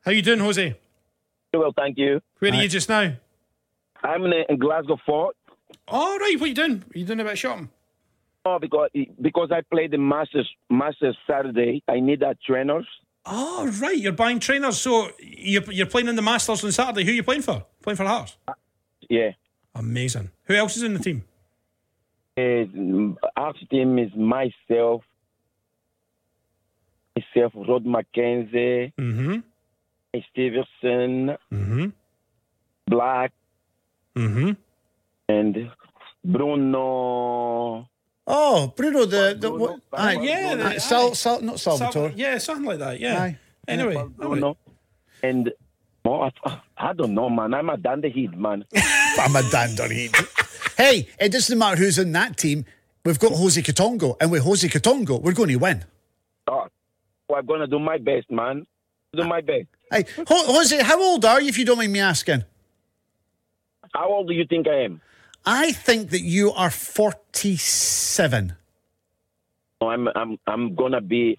How 0.04 0.10
you 0.10 0.20
doing, 0.20 0.40
Jose? 0.40 0.76
Well, 1.54 1.72
thank 1.74 1.96
you. 1.96 2.20
Where 2.38 2.52
are 2.52 2.56
you 2.56 2.68
just 2.68 2.88
now? 2.88 3.14
I'm 4.02 4.24
in, 4.24 4.32
in 4.48 4.58
Glasgow 4.58 4.98
Fort. 5.06 5.36
All 5.88 6.18
right, 6.18 6.34
what 6.38 6.44
are 6.44 6.48
you 6.48 6.54
doing? 6.54 6.84
Are 6.94 6.98
you 6.98 7.06
doing 7.06 7.20
a 7.20 7.24
bit 7.24 7.32
of 7.32 7.38
shopping? 7.38 7.70
Oh, 8.44 8.58
because 8.58 8.90
because 9.20 9.50
I 9.52 9.62
played 9.62 9.90
the 9.90 9.98
Masters 9.98 10.48
Masters 10.70 11.16
Saturday, 11.26 11.82
I 11.88 12.00
need 12.00 12.20
that 12.20 12.38
trainers. 12.42 12.86
Oh, 13.26 13.70
right, 13.80 13.98
you're 13.98 14.12
buying 14.12 14.38
trainers. 14.38 14.78
So 14.80 15.10
you're, 15.18 15.62
you're 15.70 15.86
playing 15.86 16.08
in 16.08 16.16
the 16.16 16.22
Masters 16.22 16.64
on 16.64 16.72
Saturday. 16.72 17.04
Who 17.04 17.10
are 17.10 17.14
you 17.14 17.22
playing 17.22 17.42
for? 17.42 17.64
Playing 17.82 17.96
for 17.96 18.04
Hearts? 18.04 18.36
Yeah. 19.08 19.30
Amazing. 19.74 20.30
Who 20.44 20.54
else 20.54 20.76
is 20.76 20.82
in 20.82 20.94
the 20.94 21.00
team? 21.00 21.24
Uh, 22.36 23.14
our 23.36 23.52
team 23.70 23.98
is 23.98 24.14
myself, 24.14 25.02
myself, 27.16 27.52
Rod 27.54 27.84
McKenzie, 27.84 28.92
Mm-hmm. 28.98 29.38
Stevenson, 30.30 31.36
Mm-hmm. 31.52 31.86
Black, 32.86 33.32
Mm-hmm. 34.16 34.50
and 35.28 35.70
Bruno. 36.24 37.88
Oh, 38.26 38.72
Bruno, 38.76 39.04
the. 39.06 39.36
the 39.38 39.48
Bruno, 39.50 39.56
what, 39.58 39.80
aye, 39.92 40.18
yeah, 40.20 40.50
aye, 40.58 40.74
the- 40.74 40.80
Sal. 40.80 41.14
Sal, 41.14 41.40
not 41.42 41.60
Salvatore. 41.60 42.12
yeah, 42.16 42.38
something 42.38 42.64
like 42.66 42.78
that. 42.78 43.00
Yeah. 43.00 43.22
Aye. 43.22 43.38
Anyway, 43.68 43.94
all 43.96 44.02
right. 44.06 44.16
Bruno. 44.16 44.56
And 45.22 45.52
oh, 46.04 46.22
I, 46.44 46.60
I 46.76 46.92
don't 46.92 47.14
know, 47.14 47.28
man. 47.30 47.54
I'm 47.54 47.68
a 47.70 47.76
Dunderhead, 47.76 48.36
man. 48.36 48.64
I'm 48.74 49.36
a 49.36 49.42
dandelion. 49.50 50.10
Hey, 50.80 51.08
it 51.20 51.30
doesn't 51.30 51.58
matter 51.58 51.76
who's 51.76 51.98
in 51.98 52.12
that 52.12 52.38
team. 52.38 52.64
We've 53.04 53.18
got 53.18 53.32
Jose 53.32 53.60
Quitongo, 53.60 54.16
and 54.20 54.30
with 54.30 54.42
Jose 54.44 54.66
Quitongo, 54.66 55.20
we're 55.20 55.34
going 55.34 55.50
to 55.50 55.56
win. 55.56 55.84
oh, 56.48 56.66
I'm 57.34 57.44
gonna 57.46 57.66
do 57.66 57.78
my 57.78 57.98
best, 57.98 58.30
man. 58.30 58.66
Do 59.12 59.24
my 59.24 59.40
best. 59.42 59.66
Hey, 59.92 60.04
Ho- 60.26 60.54
Jose, 60.54 60.82
how 60.82 60.98
old 61.02 61.24
are 61.26 61.40
you, 61.40 61.48
if 61.48 61.58
you 61.58 61.64
don't 61.66 61.76
mind 61.78 61.92
me 61.92 62.00
asking? 62.00 62.44
How 63.94 64.08
old 64.08 64.28
do 64.28 64.34
you 64.34 64.46
think 64.48 64.66
I 64.68 64.84
am? 64.84 65.00
I 65.44 65.72
think 65.72 66.10
that 66.10 66.22
you 66.22 66.50
are 66.52 66.70
47. 66.70 68.54
Oh, 69.82 69.86
I'm 69.88 70.08
I'm 70.08 70.38
I'm 70.46 70.74
gonna 70.74 71.00
be 71.02 71.38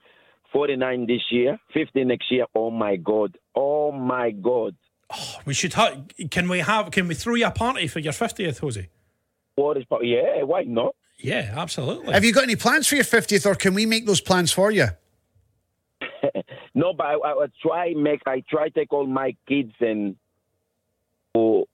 49 0.54 1.08
this 1.08 1.22
year, 1.32 1.60
50 1.74 2.04
next 2.06 2.32
year. 2.32 2.46
Oh 2.56 2.70
my 2.70 2.96
God! 2.96 3.38
Oh 3.56 3.92
my 3.92 4.32
God! 4.32 4.76
Oh, 5.12 5.36
We 5.46 5.54
should 5.56 5.74
have. 5.74 6.06
Can 6.30 6.48
we 6.48 6.60
have? 6.60 6.92
Can 6.92 7.08
we 7.08 7.16
throw 7.16 7.36
you 7.36 7.48
a 7.48 7.52
party 7.52 7.88
for 7.88 8.00
your 8.00 8.14
fiftieth, 8.14 8.60
Jose? 8.60 8.88
What 9.56 9.78
is? 9.78 9.84
but 9.90 10.06
Yeah, 10.06 10.44
why 10.44 10.64
not? 10.64 10.96
Yeah, 11.18 11.54
absolutely. 11.56 12.14
Have 12.14 12.26
you 12.26 12.34
got 12.34 12.44
any 12.44 12.56
plans 12.56 12.88
for 12.88 12.96
your 12.96 13.04
50th, 13.04 13.46
or 13.46 13.56
can 13.56 13.74
we 13.74 13.86
make 13.86 14.06
those 14.06 14.22
plans 14.22 14.52
for 14.52 14.72
you? 14.72 14.88
No, 16.74 16.94
but 16.94 17.06
I, 17.06 17.14
I, 17.16 17.44
I 17.44 17.46
try 17.62 17.94
make 17.96 18.22
I 18.26 18.44
try 18.50 18.70
take 18.70 18.94
all 18.94 19.06
my 19.06 19.36
kids 19.48 19.74
and 19.82 20.16
go 21.36 21.68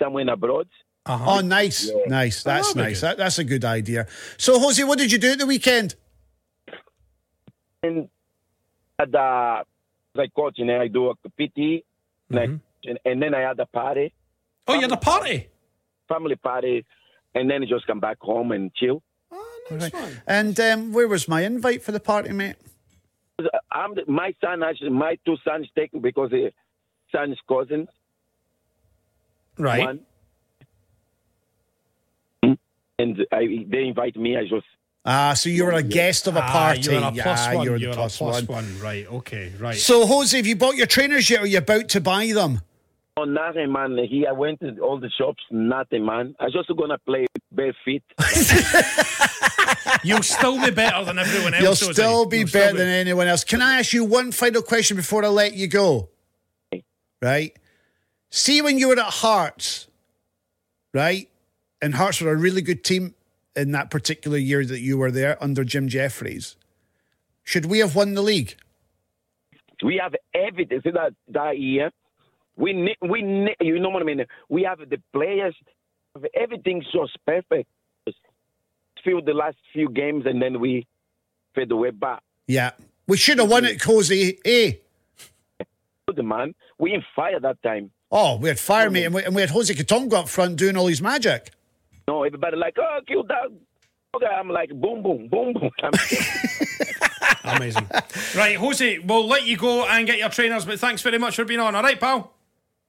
somewhere 0.00 0.22
in 0.22 0.28
abroad. 0.28 0.68
Uh-huh. 1.04 1.36
Oh, 1.36 1.40
nice, 1.40 1.90
nice. 2.06 2.42
That's 2.42 2.74
nice. 2.74 3.00
That, 3.00 3.16
that's 3.16 3.38
a 3.38 3.44
good 3.44 3.64
idea. 3.64 4.06
So, 4.38 4.58
Jose, 4.58 4.82
what 4.82 4.98
did 4.98 5.12
you 5.12 5.18
do 5.18 5.32
at 5.32 5.38
the 5.38 5.46
weekend? 5.46 5.94
And 7.82 8.08
at 8.98 9.12
the 9.12 9.64
like 10.14 10.34
coach, 10.34 10.56
and 10.58 10.68
then 10.68 10.80
I 10.80 10.88
do 10.88 11.10
a 11.10 11.14
PT, 11.14 11.84
like, 12.30 12.50
mm-hmm. 12.50 12.56
and, 12.84 12.98
and 13.04 13.22
then 13.22 13.34
I 13.34 13.40
had 13.40 13.60
a 13.60 13.66
party, 13.66 14.12
oh, 14.66 14.74
you 14.74 14.80
had 14.80 14.92
a 14.92 14.96
party. 14.96 15.48
Family 16.08 16.36
party, 16.36 16.84
and 17.34 17.50
then 17.50 17.64
just 17.68 17.86
come 17.86 18.00
back 18.00 18.18
home 18.20 18.52
and 18.52 18.72
chill. 18.74 19.02
Nice 19.70 19.92
one. 19.92 20.20
And 20.26 20.58
um, 20.60 20.92
where 20.92 21.08
was 21.08 21.26
my 21.28 21.42
invite 21.42 21.82
for 21.82 21.92
the 21.92 22.00
party, 22.00 22.32
mate? 22.32 22.56
I'm 23.70 23.94
my 24.06 24.32
son 24.40 24.62
actually 24.62 24.90
my 24.90 25.18
two 25.26 25.36
sons 25.44 25.68
taken 25.76 26.00
because 26.00 26.30
the 26.30 26.52
son's 27.12 27.36
cousins. 27.48 27.88
Right. 29.58 29.80
One. 29.84 30.00
And 32.98 33.26
I, 33.30 33.66
they 33.68 33.84
invite 33.88 34.16
me. 34.16 34.36
I 34.38 34.42
just 34.42 34.64
Ah, 35.04 35.34
so 35.34 35.48
you 35.50 35.64
were 35.64 35.72
a 35.72 35.82
guest 35.82 36.26
of 36.26 36.34
a 36.36 36.42
Ah, 36.42 36.50
party. 36.50 36.80
you're 36.90 36.94
a 37.04 37.12
plus 37.12 37.46
yeah, 37.46 37.54
one. 37.54 37.64
you're 37.64 37.74
the 37.78 37.82
You're 37.84 37.92
a 37.92 37.94
plus 37.94 38.20
one. 38.20 38.44
one. 38.46 38.80
Right. 38.80 39.06
Okay. 39.06 39.52
Right. 39.58 39.76
So, 39.76 40.04
Jose, 40.06 40.36
have 40.36 40.46
you 40.46 40.56
bought 40.56 40.74
your 40.76 40.86
trainers 40.86 41.30
yet, 41.30 41.40
or 41.40 41.42
are 41.44 41.46
you 41.46 41.58
about 41.58 41.88
to 41.90 42.00
buy 42.00 42.26
them? 42.32 42.60
Oh 43.16 43.24
nothing, 43.24 43.72
man. 43.72 43.96
He 44.08 44.26
I 44.26 44.32
went 44.32 44.60
to 44.60 44.78
all 44.80 44.98
the 44.98 45.10
shops, 45.10 45.42
nothing, 45.50 46.04
man. 46.04 46.34
I 46.38 46.44
was 46.44 46.52
just 46.52 46.68
gonna 46.76 46.98
play 46.98 47.26
bare 47.52 47.74
feet. 47.84 48.02
You'll 50.02 50.22
still 50.22 50.62
be 50.62 50.70
better 50.70 51.04
than 51.04 51.18
everyone 51.18 51.54
else. 51.54 51.62
You'll 51.62 51.88
Jose. 51.88 51.92
still 51.92 52.26
be 52.26 52.38
You'll 52.38 52.48
better 52.48 52.76
than 52.76 52.88
anyone 52.88 53.26
else. 53.26 53.44
Can 53.44 53.62
I 53.62 53.78
ask 53.78 53.92
you 53.92 54.04
one 54.04 54.32
final 54.32 54.62
question 54.62 54.96
before 54.96 55.24
I 55.24 55.28
let 55.28 55.54
you 55.54 55.68
go? 55.68 56.10
Right? 57.22 57.56
See, 58.30 58.60
when 58.60 58.78
you 58.78 58.88
were 58.88 58.98
at 58.98 59.04
Hearts, 59.04 59.88
right? 60.92 61.28
And 61.80 61.94
Hearts 61.94 62.20
were 62.20 62.32
a 62.32 62.36
really 62.36 62.62
good 62.62 62.84
team 62.84 63.14
in 63.54 63.72
that 63.72 63.90
particular 63.90 64.36
year 64.36 64.64
that 64.64 64.80
you 64.80 64.98
were 64.98 65.10
there 65.10 65.42
under 65.42 65.64
Jim 65.64 65.88
Jeffries. 65.88 66.56
Should 67.42 67.66
we 67.66 67.78
have 67.78 67.94
won 67.94 68.14
the 68.14 68.22
league? 68.22 68.56
We 69.82 70.00
have 70.02 70.14
everything. 70.34 70.80
See 70.82 70.90
that 70.90 71.14
that 71.28 71.58
year, 71.58 71.90
we 72.56 72.72
ne- 72.72 72.96
we 73.02 73.22
ne- 73.22 73.56
you 73.60 73.78
know 73.78 73.90
what 73.90 74.02
I 74.02 74.04
mean. 74.04 74.24
We 74.48 74.62
have 74.64 74.78
the 74.78 74.98
players, 75.12 75.54
everything's 76.34 76.84
just 76.92 77.16
perfect. 77.26 77.68
Just 78.06 78.18
Few 79.04 79.20
the 79.22 79.34
last 79.34 79.56
few 79.72 79.88
games, 79.88 80.24
and 80.26 80.40
then 80.42 80.58
we 80.60 80.86
fade 81.54 81.70
away 81.70 81.90
back. 81.90 82.22
Yeah. 82.46 82.72
We 83.06 83.16
should 83.16 83.38
have 83.38 83.50
won 83.50 83.64
it, 83.64 83.80
Cozy. 83.80 84.38
Eh? 84.44 84.72
The 86.14 86.22
man, 86.22 86.54
we 86.78 86.92
in 86.94 87.02
fire 87.14 87.38
that 87.40 87.62
time. 87.62 87.90
Oh, 88.10 88.36
we 88.36 88.48
had 88.48 88.58
fire, 88.58 88.90
mate, 88.90 89.04
and 89.04 89.14
we, 89.14 89.24
and 89.24 89.34
we 89.34 89.40
had 89.42 89.50
Jose 89.50 89.72
Quitongo 89.74 90.14
up 90.14 90.28
front 90.28 90.56
doing 90.56 90.76
all 90.76 90.86
his 90.86 91.02
magic. 91.02 91.50
No, 92.08 92.22
everybody 92.22 92.56
like, 92.56 92.76
oh, 92.78 93.00
kill 93.06 93.24
that. 93.24 93.50
Okay, 94.14 94.26
I'm 94.26 94.48
like, 94.48 94.70
boom, 94.70 95.02
boom, 95.02 95.28
boom, 95.28 95.52
boom. 95.52 95.70
I'm- 95.82 95.92
Amazing. 97.44 97.86
right, 98.36 98.56
Jose, 98.56 98.98
we'll 99.00 99.26
let 99.26 99.44
you 99.46 99.56
go 99.56 99.84
and 99.86 100.06
get 100.06 100.18
your 100.18 100.28
trainers, 100.30 100.64
but 100.64 100.78
thanks 100.80 101.02
very 101.02 101.18
much 101.18 101.36
for 101.36 101.44
being 101.44 101.60
on. 101.60 101.74
All 101.74 101.82
right, 101.82 101.98
pal? 101.98 102.32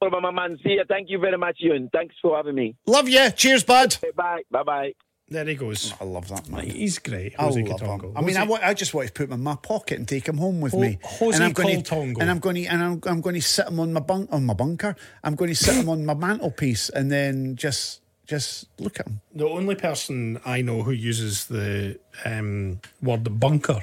My 0.00 0.30
man, 0.30 0.58
see 0.62 0.76
ya. 0.76 0.84
Thank 0.88 1.10
you 1.10 1.18
very 1.18 1.36
much, 1.36 1.56
Ewen. 1.58 1.90
Thanks 1.92 2.14
for 2.22 2.36
having 2.36 2.54
me. 2.54 2.76
Love 2.86 3.08
you. 3.08 3.30
Cheers, 3.30 3.64
bud. 3.64 3.96
Bye, 4.16 4.42
bye, 4.50 4.62
bye. 4.62 4.92
There 5.30 5.44
he 5.44 5.56
goes. 5.56 5.92
I 6.00 6.04
love 6.04 6.28
that 6.28 6.48
man. 6.48 6.64
He's 6.64 6.98
great. 6.98 7.34
I 7.38 7.42
Jose 7.44 7.62
love 7.62 7.80
him. 7.82 8.12
I 8.16 8.22
mean, 8.22 8.36
I, 8.36 8.44
wa- 8.44 8.60
I 8.62 8.72
just 8.74 8.94
want 8.94 9.08
to 9.08 9.12
put 9.12 9.26
him 9.26 9.32
in 9.34 9.42
my 9.42 9.56
pocket 9.56 9.98
and 9.98 10.08
take 10.08 10.26
him 10.26 10.38
home 10.38 10.60
with 10.60 10.72
Ho- 10.72 10.80
me. 10.80 10.98
Jose 11.02 11.34
and 11.36 11.44
I'm 11.44 11.52
going 11.52 11.82
to, 11.82 11.94
and 12.20 12.30
I'm 12.30 12.38
going 12.38 12.54
to, 12.54 12.64
and 12.64 12.82
I'm, 12.82 13.00
I'm 13.04 13.20
going 13.20 13.34
to 13.34 13.42
sit 13.42 13.66
him 13.66 13.78
on 13.80 13.92
my 13.92 14.00
bunk, 14.00 14.30
on 14.32 14.46
my 14.46 14.54
bunker. 14.54 14.94
I'm 15.24 15.34
going 15.34 15.50
to 15.50 15.56
sit 15.56 15.74
him 15.74 15.88
on 15.90 16.06
my 16.06 16.14
mantelpiece, 16.26 16.88
and 16.88 17.10
then 17.10 17.56
just, 17.56 18.00
just 18.26 18.68
look 18.80 19.00
at 19.00 19.06
him. 19.06 19.20
the 19.34 19.46
only 19.48 19.74
person 19.74 20.40
I 20.46 20.62
know 20.62 20.82
who 20.82 20.92
uses 20.92 21.46
the 21.46 21.98
um, 22.24 22.80
word 23.02 23.38
bunker 23.38 23.82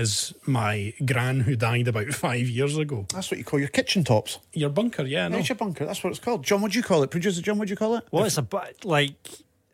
is 0.00 0.34
my 0.46 0.92
gran 1.04 1.40
who 1.40 1.54
died 1.56 1.88
about 1.88 2.08
five 2.08 2.48
years 2.48 2.76
ago. 2.76 3.06
That's 3.12 3.30
what 3.30 3.38
you 3.38 3.44
call 3.44 3.58
your 3.60 3.68
kitchen 3.68 4.02
tops. 4.04 4.38
Your 4.52 4.70
bunker, 4.70 5.04
yeah, 5.04 5.28
no. 5.28 5.36
That's 5.36 5.48
your 5.48 5.56
bunker. 5.56 5.84
That's 5.86 6.02
what 6.02 6.10
it's 6.10 6.18
called. 6.18 6.42
John, 6.44 6.60
what 6.62 6.72
do 6.72 6.78
you 6.78 6.82
call 6.84 7.02
it? 7.02 7.10
Producer 7.10 7.40
John, 7.42 7.58
what 7.58 7.68
do 7.68 7.72
you 7.72 7.76
call 7.76 7.96
it? 7.96 8.04
Well, 8.10 8.24
it's 8.24 8.38
a 8.38 8.42
bu- 8.42 8.58
like 8.84 9.14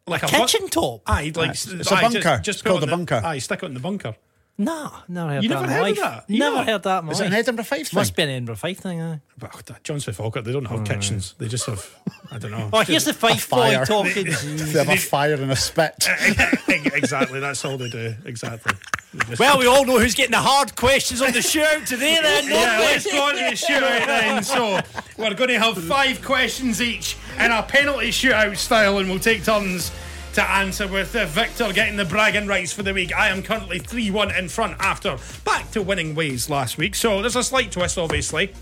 like 0.07 0.23
a 0.23 0.27
kitchen 0.27 0.63
bun- 0.63 0.71
top? 0.71 1.03
Aye, 1.07 1.33
like 1.35 1.51
It's 1.51 1.67
a 1.67 1.95
bunker. 1.97 2.21
Just, 2.21 2.43
just 2.45 2.49
It's 2.49 2.63
called 2.63 2.81
a 2.81 2.85
in 2.85 2.91
the- 2.91 2.97
bunker. 2.97 3.23
Aye, 3.25 3.39
stick 3.39 3.63
it 3.63 3.67
in 3.67 3.75
the 3.75 3.81
bunker. 3.81 4.15
No, 4.59 4.91
never 5.07 5.33
heard 5.35 5.43
You 5.43 5.49
that. 5.51 5.55
never 5.61 5.67
heard 5.73 5.77
of 5.81 5.83
life. 5.83 5.97
that? 5.99 6.25
You 6.29 6.39
Never 6.39 6.57
not? 6.57 6.67
heard 6.67 6.83
that. 6.85 6.99
in 7.01 7.05
my 7.07 7.13
Is 7.13 7.21
it 7.21 7.27
an 7.27 7.31
life. 7.33 7.39
Edinburgh 7.41 7.65
Fife 7.67 7.89
thing? 7.89 7.99
Must 7.99 8.17
be 8.17 8.23
an 8.23 8.29
Edinburgh 8.31 8.57
Fife 8.57 8.79
thing. 8.79 9.03
Aye. 9.03 9.21
But 9.39 9.81
John 9.85 10.01
Smith 10.01 10.17
Falkirk, 10.17 10.45
they 10.45 10.53
don't 10.53 10.65
have 10.65 10.83
kitchens. 10.87 11.35
They 11.37 11.47
just 11.47 11.67
have, 11.67 11.87
I 12.33 12.39
don't 12.39 12.53
know. 12.53 12.71
Oh, 12.73 12.81
here's 12.81 13.05
the 13.05 13.13
Fife 13.13 13.51
boy 13.51 13.57
fire. 13.75 13.85
talking. 13.85 14.25
They 14.47 14.79
have 14.79 14.89
a 14.89 14.97
fire 14.97 15.35
and 15.35 15.51
a 15.53 15.57
spit. 15.57 16.09
exactly, 16.69 17.41
that's 17.41 17.65
all 17.67 17.77
they 17.77 17.91
do. 17.91 18.15
Exactly. 18.25 18.73
They 19.13 19.25
just- 19.27 19.39
well, 19.41 19.59
we 19.59 19.67
all 19.67 19.85
know 19.85 19.99
who's 19.99 20.15
getting 20.15 20.33
the 20.33 20.39
hard 20.39 20.75
questions 20.75 21.21
on 21.21 21.33
the 21.33 21.43
show 21.43 21.81
today. 21.85 22.19
Then, 22.23 22.45
don't 22.45 22.51
Yeah, 22.51 22.79
we? 22.81 22.85
let's 22.87 23.13
go 23.13 23.23
on 23.25 23.35
to 23.35 23.41
the 23.41 23.51
shootout 23.51 24.07
then. 24.07 24.43
So 24.43 24.81
we're 25.19 25.35
going 25.35 25.51
to 25.51 25.59
have 25.59 25.77
five 25.85 26.23
questions 26.25 26.81
each 26.81 27.17
in 27.39 27.51
a 27.51 27.63
penalty 27.63 28.09
shootout 28.09 28.57
style, 28.57 28.97
and 28.99 29.09
we'll 29.11 29.19
take 29.19 29.45
turns 29.45 29.91
to 30.37 30.51
answer 30.51 30.87
with 30.87 31.17
uh, 31.17 31.25
Victor 31.25 31.73
getting 31.73 31.97
the 31.97 32.05
bragging 32.05 32.47
rights 32.47 32.71
for 32.71 32.83
the 32.83 32.93
week. 32.93 33.11
I 33.17 33.31
am 33.31 33.43
currently 33.43 33.79
3 33.79 34.11
1 34.11 34.35
in 34.35 34.51
front 34.51 34.77
after 34.81 35.17
back 35.47 35.71
to 35.71 35.81
winning 35.81 36.15
ways 36.15 36.51
last 36.51 36.77
week. 36.77 36.95
So 36.95 37.23
there's 37.23 37.37
a 37.37 37.43
slight 37.43 37.73
twist, 37.73 37.97
obviously. 37.97 38.53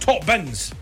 Top 0.00 0.24
bins. 0.24 0.72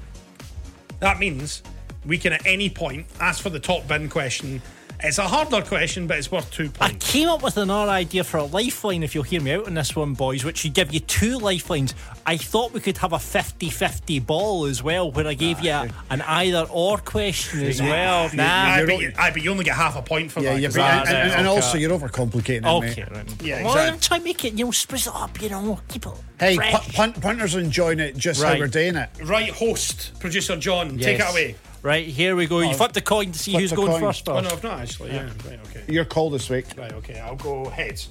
That 1.00 1.18
means 1.18 1.64
we 2.04 2.16
can 2.16 2.32
at 2.32 2.46
any 2.46 2.70
point 2.70 3.06
ask 3.18 3.42
for 3.42 3.50
the 3.50 3.58
top 3.58 3.88
bin 3.88 4.08
question. 4.08 4.62
It's 5.02 5.18
a 5.18 5.28
harder 5.28 5.60
question, 5.62 6.06
but 6.06 6.16
it's 6.18 6.32
worth 6.32 6.50
two 6.50 6.70
points. 6.70 6.80
I 6.80 7.10
came 7.12 7.28
up 7.28 7.42
with 7.42 7.58
another 7.58 7.90
idea 7.90 8.24
for 8.24 8.38
a 8.38 8.44
lifeline, 8.44 9.02
if 9.02 9.14
you'll 9.14 9.24
hear 9.24 9.40
me 9.42 9.52
out 9.52 9.66
on 9.66 9.74
this 9.74 9.94
one, 9.94 10.14
boys, 10.14 10.42
which 10.44 10.64
would 10.64 10.72
give 10.72 10.92
you 10.92 11.00
two 11.00 11.38
lifelines. 11.38 11.94
I 12.24 12.36
thought 12.38 12.72
we 12.72 12.80
could 12.80 12.96
have 12.98 13.12
a 13.12 13.18
50 13.18 13.68
50 13.68 14.18
ball 14.20 14.64
as 14.64 14.82
well, 14.82 15.10
where 15.12 15.26
I 15.26 15.34
gave 15.34 15.60
you 15.60 15.70
a, 15.70 15.88
an 16.10 16.22
either 16.22 16.66
or 16.70 16.96
question 16.98 17.62
as 17.64 17.80
well. 17.80 18.30
Nah. 18.34 18.42
Aye, 18.44 18.78
you're 18.78 18.86
but, 18.86 18.92
all- 18.94 19.02
you, 19.02 19.12
aye, 19.18 19.30
but 19.32 19.42
you 19.42 19.50
only 19.50 19.64
get 19.64 19.76
half 19.76 19.96
a 19.96 20.02
point 20.02 20.32
for 20.32 20.40
Yeah, 20.40 20.54
that. 20.54 20.60
yeah, 20.60 20.68
'cause 20.68 20.76
but, 20.76 20.82
and, 20.84 21.08
and, 21.08 21.30
and 21.32 21.46
okay. 21.46 21.56
also 21.56 21.78
you're 21.78 21.90
overcomplicating 21.98 22.56
it, 22.62 22.66
Okay, 22.66 23.02
mate. 23.02 23.08
right. 23.12 23.42
Yeah, 23.42 23.62
Well, 23.64 23.72
exactly. 23.74 23.92
I'm 23.92 24.00
trying 24.00 24.20
to 24.20 24.24
make 24.24 24.44
it, 24.46 24.52
you 24.54 24.64
know, 24.64 24.70
spruce 24.70 25.06
it 25.06 25.12
up, 25.14 25.40
you 25.42 25.50
know, 25.50 25.78
keep 25.88 26.06
it 26.06 26.12
Hey, 26.40 26.56
fresh. 26.56 26.94
pu- 26.94 27.20
punters 27.20 27.54
are 27.54 27.60
enjoying 27.60 28.00
it 28.00 28.16
just 28.16 28.42
Right. 28.42 28.54
how 28.54 28.58
we're 28.58 28.66
doing 28.68 28.96
it. 28.96 29.10
Right, 29.22 29.50
host, 29.50 30.18
producer 30.20 30.56
John, 30.56 30.98
take 30.98 31.20
it 31.20 31.30
away. 31.30 31.54
Right, 31.86 32.08
here 32.08 32.34
we 32.34 32.46
go. 32.48 32.58
You 32.58 32.74
flip 32.74 32.94
the 32.94 33.00
coin 33.00 33.30
to 33.30 33.38
see 33.38 33.52
flip 33.52 33.60
who's 33.60 33.70
the 33.70 33.76
going 33.76 33.92
coin. 33.92 34.00
first. 34.00 34.28
Oh, 34.28 34.40
no, 34.40 34.48
I've 34.48 34.64
not 34.64 34.80
actually. 34.80 35.12
Yeah, 35.12 35.30
right, 35.48 35.60
okay. 35.68 35.84
Your 35.86 36.04
call 36.04 36.30
this 36.30 36.50
week. 36.50 36.64
Right, 36.76 36.92
okay, 36.94 37.20
I'll 37.20 37.36
go 37.36 37.68
heads. 37.68 38.08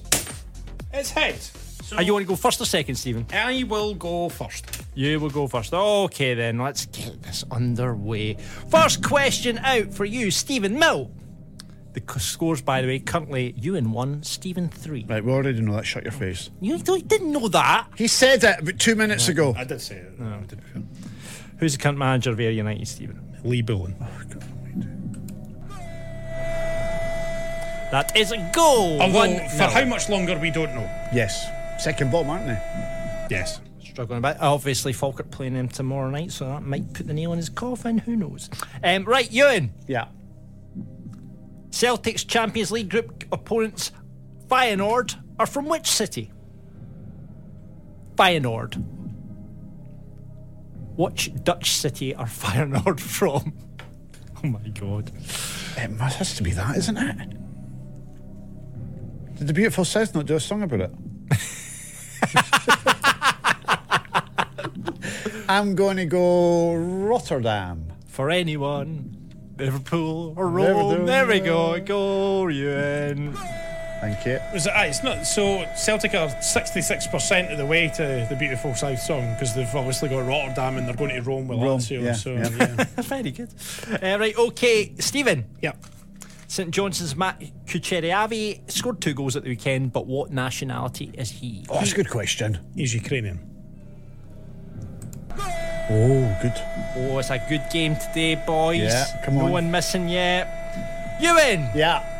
It's 0.94 1.10
heads. 1.10 1.52
So 1.84 1.96
Are 1.96 2.02
you 2.02 2.14
want 2.14 2.22
to 2.22 2.26
go 2.26 2.36
first 2.36 2.58
or 2.58 2.64
second, 2.64 2.94
Steven? 2.94 3.26
I 3.34 3.64
will 3.68 3.92
go 3.94 4.30
first. 4.30 4.64
You 4.94 5.20
will 5.20 5.28
go 5.28 5.46
first. 5.46 5.74
Okay, 5.74 6.32
then 6.32 6.58
let's 6.58 6.86
get 6.86 7.22
this 7.22 7.44
underway. 7.50 8.38
First 8.70 9.04
question 9.04 9.58
out 9.58 9.92
for 9.92 10.06
you, 10.06 10.30
Steven 10.30 10.78
Mill. 10.78 11.10
The 11.92 12.00
c- 12.00 12.18
scores, 12.18 12.62
by 12.62 12.80
the 12.80 12.86
way, 12.86 12.98
currently 12.98 13.52
you 13.58 13.74
in 13.74 13.92
one, 13.92 14.22
Steven 14.22 14.70
three. 14.70 15.04
Right, 15.06 15.22
we 15.22 15.30
already 15.30 15.60
know 15.60 15.76
that. 15.76 15.84
Shut 15.84 16.04
your 16.04 16.12
face. 16.12 16.48
You, 16.62 16.78
didn't 16.78 17.30
know 17.30 17.48
that. 17.48 17.88
He 17.94 18.08
said 18.08 18.42
it 18.42 18.58
about 18.60 18.78
two 18.78 18.94
minutes 18.94 19.28
ago. 19.28 19.54
I 19.54 19.64
did 19.64 19.82
say 19.82 19.96
it. 19.96 20.18
No, 20.18 20.42
to 20.48 20.56
be 20.56 20.62
fair. 20.62 20.82
Who's 21.58 21.76
the 21.76 21.82
current 21.82 21.98
manager 21.98 22.30
of 22.30 22.40
Ayr 22.40 22.52
United, 22.52 22.88
Steven? 22.88 23.35
Lee 23.46 23.62
Bullen. 23.62 23.94
That 27.92 28.16
is 28.16 28.32
a 28.32 28.38
goal. 28.52 29.00
Although, 29.00 29.18
One 29.18 29.48
for 29.50 29.58
nil. 29.58 29.70
how 29.70 29.84
much 29.84 30.08
longer, 30.08 30.36
we 30.38 30.50
don't 30.50 30.74
know. 30.74 30.90
Yes. 31.14 31.46
Second 31.82 32.10
bottom, 32.10 32.30
aren't 32.30 32.46
they? 32.46 32.58
Yes. 33.30 33.60
Struggling 33.80 34.18
a 34.18 34.22
bit. 34.22 34.36
Obviously, 34.40 34.92
Falkirk 34.92 35.30
playing 35.30 35.54
them 35.54 35.68
tomorrow 35.68 36.10
night, 36.10 36.32
so 36.32 36.46
that 36.46 36.62
might 36.62 36.92
put 36.92 37.06
the 37.06 37.14
nail 37.14 37.32
in 37.32 37.38
his 37.38 37.48
coffin. 37.48 37.98
Who 37.98 38.16
knows? 38.16 38.50
Um, 38.82 39.04
right, 39.04 39.30
Ewen. 39.30 39.72
Yeah. 39.86 40.08
Celtic's 41.70 42.24
Champions 42.24 42.72
League 42.72 42.90
group 42.90 43.24
opponents, 43.32 43.92
Feyenoord, 44.48 45.14
are 45.38 45.46
from 45.46 45.66
which 45.66 45.86
city? 45.86 46.32
Feyenoord. 48.16 48.82
Which 50.96 51.32
Dutch 51.44 51.72
city 51.72 52.14
are 52.14 52.26
Feyenoord 52.26 53.00
from? 53.00 53.52
Oh 54.42 54.48
my 54.48 54.68
god. 54.68 55.10
It 55.76 55.90
must 55.90 56.16
has 56.18 56.34
to 56.36 56.42
be 56.42 56.52
that, 56.52 56.76
isn't 56.76 56.96
it? 56.96 57.30
Did 59.38 59.48
the 59.48 59.52
beautiful 59.52 59.84
South 59.84 60.14
not 60.14 60.24
do 60.26 60.36
a 60.36 60.40
song 60.40 60.62
about 60.62 60.80
it? 60.80 60.90
I'm 65.48 65.74
going 65.74 65.98
to 65.98 66.06
go 66.06 66.74
Rotterdam. 66.74 67.92
For 68.08 68.30
anyone, 68.30 69.14
Liverpool 69.58 70.32
or. 70.36 70.48
Rome. 70.48 71.04
There 71.04 71.26
we 71.26 71.40
go. 71.40 71.78
Go, 71.80 72.48
Ewen. 72.48 73.36
Thank 74.06 74.24
you. 74.24 74.38
Was 74.52 74.66
it, 74.68 74.72
aye, 74.72 74.86
it's 74.86 75.02
not 75.02 75.26
so 75.26 75.66
Celtic 75.74 76.14
are 76.14 76.28
66% 76.28 77.50
of 77.50 77.58
the 77.58 77.66
way 77.66 77.88
to 77.96 78.24
the 78.30 78.36
beautiful 78.36 78.72
South 78.72 79.00
song 79.00 79.32
because 79.32 79.52
they've 79.52 79.74
obviously 79.74 80.08
got 80.08 80.20
Rotterdam 80.20 80.76
and 80.76 80.86
they're 80.86 80.94
going 80.94 81.10
to 81.10 81.20
Rome 81.22 81.48
with 81.48 81.58
Rome, 81.58 81.80
Lazio. 81.80 82.02
yeah, 82.04 82.12
so 82.12 82.34
yeah. 82.34 82.48
yeah. 82.56 82.84
Very 83.02 83.32
good. 83.32 83.52
Uh, 83.90 84.18
right, 84.20 84.38
okay. 84.38 84.94
Steven. 85.00 85.44
yeah. 85.60 85.72
St 86.46 86.70
Johnstone's 86.70 87.16
Matt 87.16 87.42
Kucheriavyi 87.66 88.70
scored 88.70 89.00
two 89.00 89.12
goals 89.12 89.34
at 89.34 89.42
the 89.42 89.48
weekend, 89.48 89.92
but 89.92 90.06
what 90.06 90.30
nationality 90.30 91.10
is 91.14 91.28
he? 91.28 91.64
Oh, 91.68 91.80
that's 91.80 91.90
a 91.90 91.96
good 91.96 92.08
question. 92.08 92.60
He's 92.76 92.94
Ukrainian. 92.94 93.40
Oh, 95.90 96.38
good. 96.40 96.52
Oh, 96.96 97.18
it's 97.18 97.30
a 97.30 97.44
good 97.48 97.64
game 97.72 97.96
today, 97.96 98.36
boys. 98.46 98.78
Yeah, 98.78 99.22
come 99.24 99.38
No 99.38 99.46
one 99.46 99.72
missing 99.72 100.08
yet. 100.08 101.18
Ewen, 101.20 101.68
Yeah. 101.74 102.15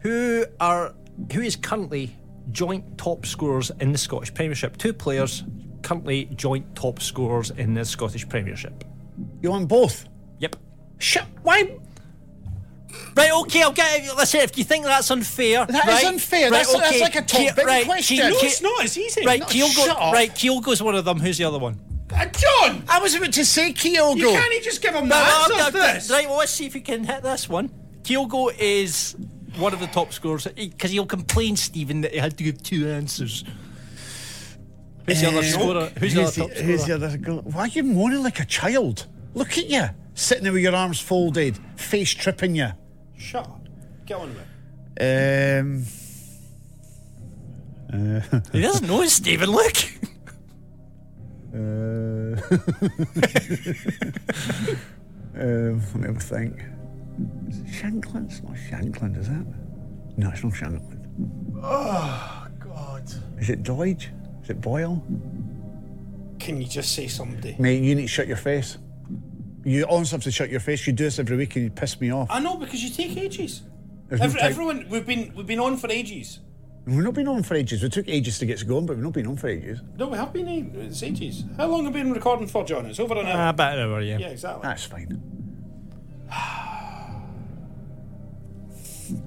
Who 0.00 0.44
are 0.60 0.94
who 1.32 1.40
is 1.40 1.56
currently 1.56 2.14
joint 2.52 2.96
top 2.98 3.26
scorers 3.26 3.70
in 3.80 3.92
the 3.92 3.98
Scottish 3.98 4.32
Premiership? 4.34 4.76
Two 4.76 4.92
players 4.92 5.44
currently 5.82 6.26
joint 6.36 6.74
top 6.74 7.00
scorers 7.00 7.50
in 7.50 7.74
the 7.74 7.84
Scottish 7.84 8.28
Premiership. 8.28 8.84
You 9.42 9.50
want 9.50 9.68
both? 9.68 10.06
Yep. 10.38 10.56
Shit. 10.98 11.24
Why? 11.42 11.76
Right, 13.16 13.30
okay, 13.32 13.62
I'll 13.62 13.72
get 13.72 14.00
it. 14.04 14.16
Listen, 14.16 14.40
if 14.40 14.56
you 14.56 14.64
think 14.64 14.84
that's 14.84 15.10
unfair, 15.10 15.66
That 15.66 15.86
is 15.88 15.94
right, 15.94 16.04
unfair. 16.06 16.50
Right, 16.50 16.64
That's- 16.66 16.72
that's 16.72 17.00
like 17.00 17.16
a 17.16 17.22
top 17.22 17.52
Ke- 17.52 17.56
big 17.56 17.66
right, 17.66 17.84
question. 17.84 18.16
Ke- 18.16 18.20
No, 18.20 18.28
No, 18.30 18.38
it's 18.42 18.62
not. 18.62 18.84
It's 18.84 18.96
easy. 18.96 19.26
Right, 19.26 19.40
No, 19.40 19.46
Kyogo's 19.46 19.72
shut 19.74 19.96
up. 19.96 20.12
right, 20.12 20.34
Kyogo's 20.34 20.82
one 20.82 20.94
of 20.94 21.04
them. 21.04 21.18
Who's 21.20 21.36
the 21.38 21.44
other 21.44 21.58
one? 21.58 21.78
Uh, 22.10 22.24
John! 22.26 22.82
I 22.88 23.00
was 23.00 23.14
about 23.14 23.32
to 23.34 23.44
say 23.44 23.72
Kyogo. 23.74 24.16
You 24.16 24.28
can't 24.30 24.64
just 24.64 24.80
give 24.80 24.94
him 24.94 25.08
the 25.08 25.14
Right, 25.14 25.28
answers 25.42 25.56
well, 25.56 25.70
to 25.72 25.78
okay, 25.78 25.92
this. 25.94 26.10
Right, 26.10 26.28
well, 26.28 26.38
let's 26.38 26.52
see 26.52 26.64
if 26.64 26.74
you 26.74 26.80
can 26.80 27.04
hit 27.04 27.22
this 27.22 27.48
one. 27.48 27.70
Kyogo 28.02 28.52
is 28.58 29.14
one 29.58 29.72
of 29.72 29.80
the 29.80 29.86
top 29.88 30.12
scorers 30.12 30.46
because 30.46 30.90
he'll 30.90 31.06
complain, 31.06 31.56
Steven, 31.56 32.00
that 32.02 32.12
he 32.12 32.18
had 32.18 32.36
to 32.38 32.44
give 32.44 32.62
two 32.62 32.88
answers. 32.88 33.44
Who's 35.06 35.20
the 35.20 35.28
other 35.28 35.42
scorer? 35.42 35.90
Who's, 35.98 36.14
the 36.14 36.22
other 36.22 36.30
top 36.30 36.50
scorer? 36.50 36.62
who's 36.64 36.84
the 36.86 36.94
other 36.94 37.16
go- 37.16 37.40
Why 37.40 37.62
are 37.62 37.68
you 37.68 37.82
moaning 37.82 38.22
like 38.22 38.40
a 38.40 38.44
child? 38.44 39.06
Look 39.34 39.58
at 39.58 39.66
you. 39.68 39.84
Sitting 40.14 40.44
there 40.44 40.52
with 40.52 40.62
your 40.62 40.74
arms 40.74 41.00
folded, 41.00 41.58
face 41.76 42.12
tripping 42.12 42.54
you. 42.56 42.68
Shut 43.16 43.46
up. 43.46 43.66
Get 44.06 44.18
on 44.18 44.28
with 44.28 44.38
it. 45.00 45.58
Um. 45.60 45.84
He 48.52 48.60
doesn't 48.60 48.86
know 48.86 49.02
it's 49.02 49.14
Steven. 49.14 49.50
Look. 49.50 49.74
Uh, 51.50 51.56
um, 55.34 55.80
let 55.80 55.94
me 55.94 56.06
have 56.06 56.16
a 56.16 56.20
think. 56.20 56.62
Is 57.48 57.58
it 57.60 57.66
Shankland? 57.66 58.26
It's 58.30 58.42
not 58.42 58.54
Shankland, 58.54 59.18
is 59.18 59.28
it? 59.28 59.46
No, 60.16 60.30
it's 60.30 60.42
not 60.44 60.52
Shankland. 60.52 61.04
Oh, 61.62 62.46
God. 62.60 63.04
Is 63.38 63.50
it 63.50 63.62
Doidge? 63.62 64.08
Is 64.42 64.50
it 64.50 64.60
Boyle? 64.60 65.02
Can 66.38 66.60
you 66.60 66.66
just 66.68 66.94
say 66.94 67.08
somebody? 67.08 67.56
Mate, 67.58 67.82
you 67.82 67.94
need 67.94 68.02
to 68.02 68.08
shut 68.08 68.28
your 68.28 68.36
face. 68.36 68.78
You 69.64 69.84
honestly 69.90 70.16
have 70.16 70.22
to 70.24 70.30
shut 70.30 70.50
your 70.50 70.60
face. 70.60 70.86
You 70.86 70.92
do 70.92 71.04
this 71.04 71.18
every 71.18 71.36
week 71.36 71.56
and 71.56 71.64
you 71.64 71.70
piss 71.70 72.00
me 72.00 72.12
off. 72.12 72.28
I 72.30 72.38
know 72.40 72.56
because 72.56 72.82
you 72.82 72.90
take 72.90 73.16
ages. 73.16 73.62
There's 74.08 74.20
no 74.20 74.26
Every, 74.26 74.40
time- 74.40 74.50
everyone, 74.50 74.86
we've 74.88 75.04
been 75.06 75.32
we've 75.34 75.46
been 75.46 75.58
on 75.60 75.76
for 75.76 75.90
ages. 75.90 76.40
We've 76.86 76.96
not 77.04 77.12
been 77.12 77.28
on 77.28 77.42
for 77.42 77.54
ages. 77.54 77.82
We 77.82 77.90
took 77.90 78.08
ages 78.08 78.38
to 78.38 78.46
get 78.46 78.66
going, 78.66 78.86
but 78.86 78.96
we've 78.96 79.04
not 79.04 79.12
been 79.12 79.26
on 79.26 79.36
for 79.36 79.48
ages. 79.48 79.80
No, 79.98 80.06
we 80.08 80.16
have 80.16 80.32
been. 80.32 80.48
eh, 80.48 80.86
It's 80.86 81.02
ages. 81.02 81.44
How 81.58 81.66
long 81.66 81.84
have 81.84 81.92
we 81.92 82.00
been 82.02 82.12
recording 82.12 82.46
for, 82.46 82.64
John? 82.64 82.86
It's 82.86 82.98
over 82.98 83.14
an 83.18 83.26
hour. 83.26 83.34
Ah, 83.36 83.48
about 83.50 83.76
an 83.78 83.90
hour, 83.90 84.00
yeah. 84.00 84.16
yeah, 84.18 84.28
exactly. 84.28 84.62
That's 84.62 84.84
fine. 84.84 85.20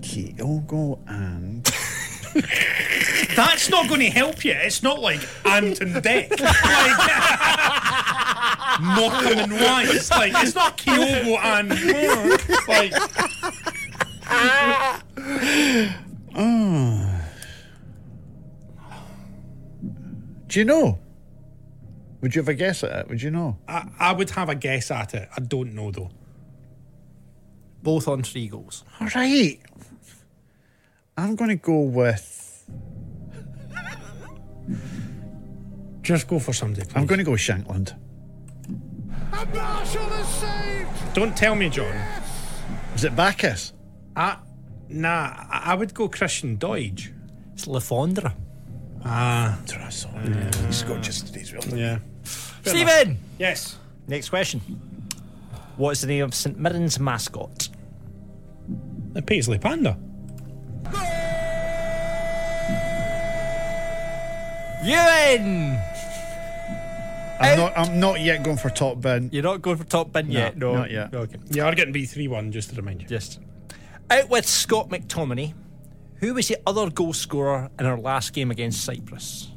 Kyogo 0.01 0.73
oh, 0.73 0.99
and 1.07 1.65
That's 3.35 3.69
not 3.69 3.89
going 3.89 3.99
to 4.01 4.09
help 4.09 4.45
you. 4.45 4.53
It's 4.53 4.83
not 4.83 4.99
like 4.99 5.19
Ant 5.45 5.81
and 5.81 5.95
Dec. 5.95 6.29
like, 6.39 6.97
Morecambe 8.81 9.39
and 9.39 9.53
Wise. 9.53 10.11
Like, 10.11 10.33
it's 10.35 10.53
not 10.55 10.77
Kyogo 10.77 11.37
and. 11.43 11.69
Like, 12.67 12.93
Do 20.47 20.59
you 20.59 20.65
know? 20.65 20.99
Would 22.21 22.35
you 22.35 22.41
have 22.41 22.49
a 22.49 22.53
guess 22.53 22.83
at 22.83 22.91
it? 22.91 23.09
Would 23.09 23.21
you 23.21 23.31
know? 23.31 23.57
I, 23.67 23.87
I 23.99 24.13
would 24.13 24.29
have 24.31 24.49
a 24.49 24.55
guess 24.55 24.91
at 24.91 25.13
it. 25.13 25.29
I 25.35 25.39
don't 25.39 25.73
know, 25.73 25.91
though. 25.91 26.11
Both 27.81 28.07
on 28.07 28.21
three 28.21 28.47
goals. 28.47 28.83
All 28.99 29.07
right. 29.15 29.59
I'm 31.17 31.35
going 31.35 31.49
to 31.49 31.55
go 31.55 31.81
with. 31.81 32.37
Just 36.01 36.27
go 36.27 36.39
for 36.39 36.53
somebody. 36.53 36.87
I'm 36.95 37.05
going 37.05 37.19
to 37.19 37.23
go 37.23 37.31
with 37.31 37.41
Shankland. 37.41 37.95
Don't 41.13 41.35
tell 41.35 41.55
me, 41.55 41.69
John. 41.69 41.95
Is 42.95 43.03
it 43.03 43.15
Bacchus? 43.15 43.73
I, 44.15 44.37
nah, 44.89 45.33
I 45.49 45.61
I 45.65 45.75
would 45.75 45.93
go 45.93 46.09
Christian 46.09 46.57
Doidge. 46.57 47.11
It's 47.53 47.67
Le 47.67 47.79
Fondre. 47.79 48.33
Ah. 49.03 49.59
He's 50.67 50.83
got 50.83 51.01
just 51.01 51.33
his 51.33 51.53
real 51.53 51.63
name. 51.63 51.77
Yeah. 51.77 51.99
Steven! 52.23 53.17
Yes. 53.39 53.77
Next 54.07 54.29
question. 54.29 54.59
What 55.77 55.91
is 55.91 56.01
the 56.01 56.07
name 56.07 56.23
of 56.23 56.35
St 56.35 56.59
Mirren's 56.59 56.99
mascot? 56.99 57.69
The 59.13 59.21
Paisley 59.21 59.57
Panda. 59.57 59.97
Ewen! 64.83 65.79
I'm 67.39 67.57
not. 67.57 67.73
I'm 67.77 67.99
not 67.99 68.21
yet 68.21 68.43
going 68.43 68.57
for 68.57 68.69
top 68.69 69.01
bin. 69.01 69.29
You're 69.31 69.43
not 69.43 69.61
going 69.61 69.77
for 69.77 69.83
top 69.83 70.11
bin 70.11 70.31
yet, 70.31 70.57
no. 70.57 70.75
not 70.75 70.91
yet. 70.91 71.13
Okay. 71.13 71.37
You 71.49 71.63
are 71.63 71.73
getting 71.73 71.93
B 71.93 72.05
three 72.05 72.27
one, 72.27 72.51
just 72.51 72.69
to 72.69 72.75
remind 72.75 73.01
you. 73.01 73.07
Just 73.07 73.39
out 74.09 74.29
with 74.29 74.45
Scott 74.45 74.89
McTominay. 74.89 75.53
Who 76.17 76.35
was 76.35 76.47
the 76.47 76.57
other 76.67 76.89
goal 76.91 77.13
scorer 77.13 77.71
in 77.79 77.85
our 77.87 77.97
last 77.97 78.33
game 78.33 78.51
against 78.51 78.83
Cyprus? 78.83 79.51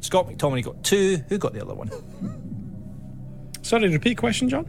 Scott 0.00 0.28
McTominay 0.28 0.62
got 0.62 0.84
two. 0.84 1.24
Who 1.28 1.38
got 1.38 1.52
the 1.52 1.62
other 1.62 1.74
one? 1.74 1.90
Sorry, 3.62 3.88
repeat 3.88 4.18
question, 4.18 4.48
John. 4.48 4.66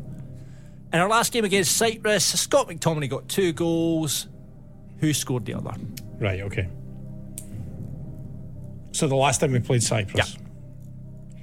In 0.93 0.99
our 0.99 1.09
last 1.09 1.31
game 1.33 1.45
against 1.45 1.75
Cyprus, 1.77 2.25
Scott 2.39 2.69
McTominay 2.69 3.09
got 3.09 3.27
two 3.27 3.51
goals. 3.51 4.27
Who 4.99 5.13
scored 5.13 5.45
the 5.45 5.53
other? 5.55 5.73
Right, 6.19 6.41
okay. 6.41 6.67
So 8.91 9.07
the 9.07 9.15
last 9.15 9.41
time 9.41 9.51
we 9.51 9.59
played 9.59 9.83
Cyprus, 9.83 10.37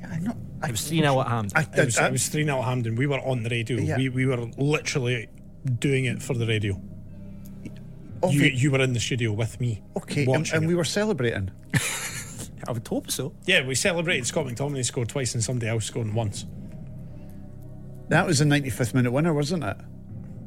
Yeah, 0.01 0.09
I 0.11 0.19
know. 0.19 0.37
I, 0.63 0.69
It 0.69 0.71
was 0.73 0.89
3 0.89 1.01
0 1.01 1.21
at 1.21 1.27
Hampden. 1.29 1.53
I, 1.59 1.81
it 1.81 1.85
was, 1.85 1.99
I- 1.99 2.07
it 2.09 2.13
was 2.13 2.29
3 2.29 2.45
0 2.45 2.63
Hampden. 2.63 2.97
We 2.97 3.07
were 3.07 3.21
on 3.21 3.43
the 3.43 3.51
radio. 3.51 3.77
Yeah. 3.79 3.97
We, 3.99 4.09
we 4.09 4.27
were 4.27 4.39
literally 4.57 5.29
doing 5.79 6.07
it 6.07 6.23
for 6.23 6.35
the 6.35 6.47
radio. 6.47 6.81
obvi- 8.23 8.33
You, 8.33 8.43
you 8.45 8.71
were 8.71 8.81
in 8.81 8.95
the 8.95 9.01
studio 9.01 9.33
with 9.33 9.61
me. 9.61 9.83
okay, 9.99 10.25
and, 10.25 10.51
and 10.53 10.67
we 10.67 10.75
were 10.75 10.85
celebrating. 10.85 11.51
I 12.67 12.71
would 12.73 12.87
hope 12.87 13.11
so. 13.11 13.35
Yeah, 13.45 13.67
we 13.67 13.75
celebrated 13.75 14.25
Scott 14.27 14.47
McTominay 14.47 14.85
scored 14.85 15.09
twice 15.09 15.35
and 15.35 15.43
somebody 15.43 15.69
else 15.69 15.85
scored 15.85 16.13
once. 16.15 16.47
That 18.09 18.25
was 18.27 18.41
a 18.41 18.45
95th 18.45 18.95
minute 18.95 19.11
winner, 19.13 19.35
wasn't 19.35 19.65
it? 19.65 19.77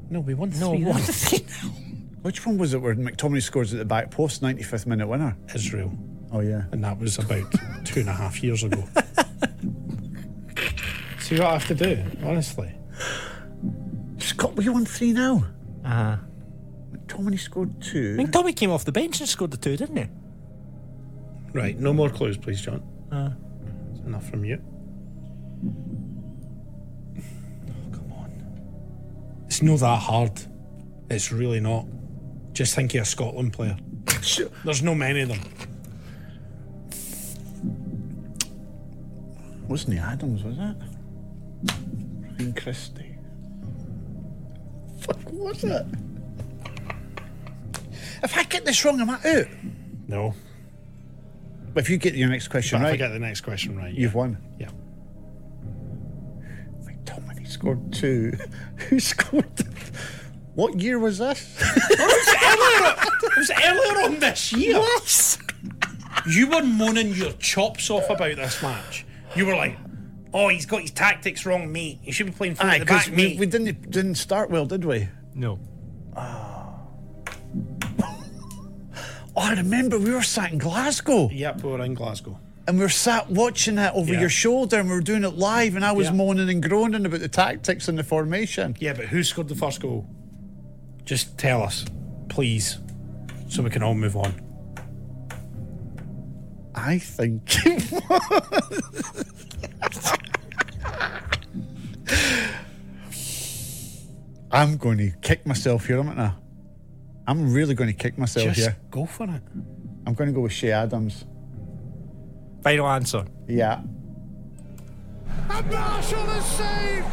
No, 0.09 0.21
we 0.21 0.33
won 0.33 0.49
No, 0.51 0.71
3 0.71 0.83
one 0.85 1.01
Which 2.25 2.43
one 2.43 2.57
was 2.57 2.73
it 2.73 2.81
where 2.81 2.95
McTominay 2.95 3.43
scores 3.43 3.71
at 3.71 3.77
the 3.77 3.85
back 3.85 4.09
post, 4.09 4.41
95th 4.41 4.87
minute 4.87 5.05
winner? 5.05 5.37
Israel. 5.53 5.95
Oh, 6.31 6.39
yeah. 6.39 6.63
And 6.71 6.83
that 6.83 6.97
was 6.97 7.19
about 7.19 7.53
two 7.85 7.99
and 7.99 8.09
a 8.09 8.13
half 8.13 8.41
years 8.41 8.63
ago. 8.63 8.83
See 11.19 11.37
what 11.37 11.45
I 11.45 11.53
have 11.53 11.67
to 11.67 11.75
do, 11.75 12.03
honestly. 12.23 12.73
Scott, 14.17 14.55
we 14.55 14.67
won 14.69 14.87
3 14.87 15.13
now. 15.13 15.45
Uh, 15.85 16.17
McTominay 16.93 17.39
scored 17.39 17.79
two. 17.79 18.17
McTominay 18.17 18.55
came 18.55 18.71
off 18.71 18.85
the 18.85 18.91
bench 18.91 19.19
and 19.19 19.29
scored 19.29 19.51
the 19.51 19.57
two, 19.57 19.77
didn't 19.77 19.95
he? 19.95 20.07
Right, 21.53 21.77
no 21.77 21.93
more 21.93 22.09
clues, 22.09 22.37
please, 22.37 22.59
John. 22.59 22.81
That's 23.11 23.99
enough 24.03 24.27
from 24.27 24.43
you. 24.43 24.59
Oh, 27.69 27.91
come 27.91 28.11
on. 28.13 29.43
It's 29.45 29.61
not 29.61 29.77
that 29.81 29.99
hard. 29.99 30.41
It's 31.11 31.31
really 31.31 31.59
not. 31.59 31.85
Just 32.55 32.73
think 32.73 32.95
of 32.95 33.01
a 33.01 33.05
Scotland 33.05 33.51
player. 33.51 33.75
There's 34.63 34.81
no 34.81 34.95
many 34.95 35.21
of 35.21 35.27
them. 35.29 35.41
Wasn't 39.67 39.91
he 39.93 39.99
Adams, 39.99 40.41
was 40.41 40.57
it? 40.57 40.75
Ryan 42.39 42.53
Christie. 42.53 43.15
Fuck, 45.01 45.19
was 45.33 45.65
it? 45.65 45.85
If 48.23 48.37
I 48.37 48.43
get 48.43 48.63
this 48.63 48.85
wrong, 48.85 49.01
am 49.01 49.09
I 49.09 49.15
out? 49.15 49.47
No. 50.07 50.33
But 51.73 51.83
if 51.83 51.89
you 51.89 51.97
get 51.97 52.15
your 52.15 52.29
next 52.29 52.47
question 52.47 52.79
But 52.79 52.83
if 52.83 52.87
I 52.87 52.91
right, 52.91 52.97
get 52.97 53.09
the 53.09 53.19
next 53.19 53.41
question 53.41 53.75
right, 53.75 53.93
you've 53.93 54.15
won. 54.15 54.37
yeah. 54.57 54.67
won. 54.67 54.73
Yeah. 56.87 56.93
McTominay 57.03 57.45
scored 57.47 57.91
two. 57.91 58.31
Who 58.89 58.99
scored? 59.01 59.45
What 60.55 60.79
year 60.79 60.97
was 60.99 61.17
this? 61.17 61.57
It 61.59 63.37
was 63.37 63.51
earlier 63.51 64.05
on 64.05 64.19
this 64.19 64.53
year. 64.53 64.81
You 66.27 66.47
were 66.49 66.63
moaning 66.63 67.13
your 67.13 67.33
chops 67.33 67.89
off 67.89 68.09
about 68.09 68.37
this 68.37 68.61
match. 68.61 69.05
You 69.35 69.45
were 69.47 69.55
like, 69.55 69.77
"Oh, 70.33 70.47
he's 70.47 70.65
got 70.65 70.81
his 70.81 70.91
tactics 70.91 71.45
wrong, 71.45 71.71
mate. 71.71 71.99
He 72.01 72.11
should 72.11 72.25
be 72.27 72.31
playing 72.31 72.55
full 72.55 72.67
Aye, 72.67 72.75
at 72.75 72.79
the 72.79 72.85
'cause 72.85 73.07
back, 73.07 73.15
we, 73.17 73.23
mate." 73.23 73.39
we 73.39 73.45
didn't 73.45 73.91
didn't 73.91 74.15
start 74.15 74.49
well, 74.49 74.65
did 74.65 74.85
we? 74.85 75.09
No. 75.33 75.59
Ah. 76.15 76.77
Oh, 79.37 79.41
I 79.41 79.53
remember 79.55 79.99
we 79.99 80.11
were 80.11 80.23
sat 80.23 80.53
in 80.53 80.57
Glasgow 80.59 81.29
Yep, 81.29 81.63
we 81.63 81.71
were 81.71 81.83
in 81.83 81.93
Glasgow. 81.93 82.39
and 82.67 82.77
we 82.77 82.83
were 82.83 82.89
sat 82.89 83.29
watching 83.29 83.77
it 83.77 83.91
over 83.93 84.13
Yeah. 84.13 84.21
your 84.21 84.29
shoulder 84.29 84.79
and 84.79 84.87
we 84.87 84.95
were 84.95 85.01
doing 85.01 85.25
it 85.25 85.35
live 85.35 85.75
and 85.75 85.83
I 85.83 85.91
was 85.91 86.07
Yeah. 86.07 86.13
moaning 86.13 86.47
and 86.49 86.63
groaning 86.63 87.05
about 87.05 87.19
the 87.19 87.27
tactics 87.27 87.89
and 87.89 87.97
the 87.99 88.03
formation. 88.05 88.77
Yeah, 88.79 88.93
but 88.93 89.07
who 89.07 89.23
scored 89.25 89.49
the 89.49 89.55
first 89.55 89.81
goal? 89.81 90.07
Just 91.05 91.37
tell 91.37 91.61
us, 91.61 91.85
please, 92.29 92.79
so 93.47 93.61
we 93.63 93.69
can 93.69 93.83
all 93.83 93.93
move 93.95 94.15
on. 94.17 94.33
I 96.73 96.97
think 96.99 97.55
I'm 104.51 104.77
going 104.77 104.97
to 104.97 105.11
kick 105.21 105.45
myself 105.45 105.85
here, 105.85 105.99
am 105.99 106.09
I? 106.09 106.31
I'm 107.27 107.51
really 107.53 107.73
going 107.75 107.89
to 107.89 107.93
kick 107.95 108.17
myself 108.17 108.47
Just 108.47 108.59
here. 108.59 108.77
go 108.91 109.05
for 109.05 109.23
it. 109.25 109.41
I'm 110.05 110.13
going 110.13 110.27
to 110.29 110.33
go 110.33 110.41
with 110.41 110.51
Che 110.53 110.71
Adams. 110.71 111.25
Final 112.63 112.87
answer. 112.87 113.25
Yeah. 113.47 113.81
And 115.49 115.71
Marshall 115.71 116.29
is 116.29 116.45
saved. 116.45 117.05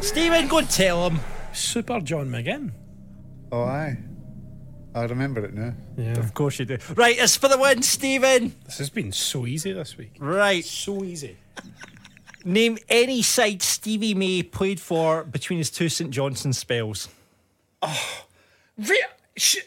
Stephen, 0.00 0.48
go 0.48 0.58
and 0.58 0.70
tell 0.70 1.08
him. 1.10 1.20
Super 1.52 2.00
John 2.00 2.28
McGinn. 2.28 2.72
Oh, 3.54 3.62
aye. 3.62 3.96
I 4.96 5.04
remember 5.04 5.44
it 5.44 5.54
now. 5.54 5.74
Yeah. 5.96 6.18
Of 6.18 6.34
course 6.34 6.58
you 6.58 6.64
do. 6.64 6.78
Right, 6.96 7.16
it's 7.16 7.36
for 7.36 7.46
the 7.46 7.56
win, 7.56 7.82
Steven. 7.82 8.52
This 8.64 8.78
has 8.78 8.90
been 8.90 9.12
so 9.12 9.46
easy 9.46 9.72
this 9.72 9.96
week. 9.96 10.16
Right. 10.18 10.64
So 10.64 11.04
easy. 11.04 11.36
Name 12.44 12.78
any 12.88 13.22
side 13.22 13.62
Stevie 13.62 14.14
May 14.14 14.42
played 14.42 14.80
for 14.80 15.22
between 15.22 15.58
his 15.58 15.70
two 15.70 15.88
St 15.88 16.10
Johnstone 16.10 16.52
spells. 16.52 17.08
Oh, 17.80 18.24
re- 18.76 19.04
sh- 19.36 19.58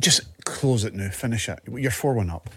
Just 0.00 0.22
close 0.44 0.84
it 0.84 0.94
now. 0.94 1.08
Finish 1.10 1.48
it. 1.48 1.60
You're 1.72 1.90
4 1.90 2.12
1 2.14 2.28
up. 2.30 2.50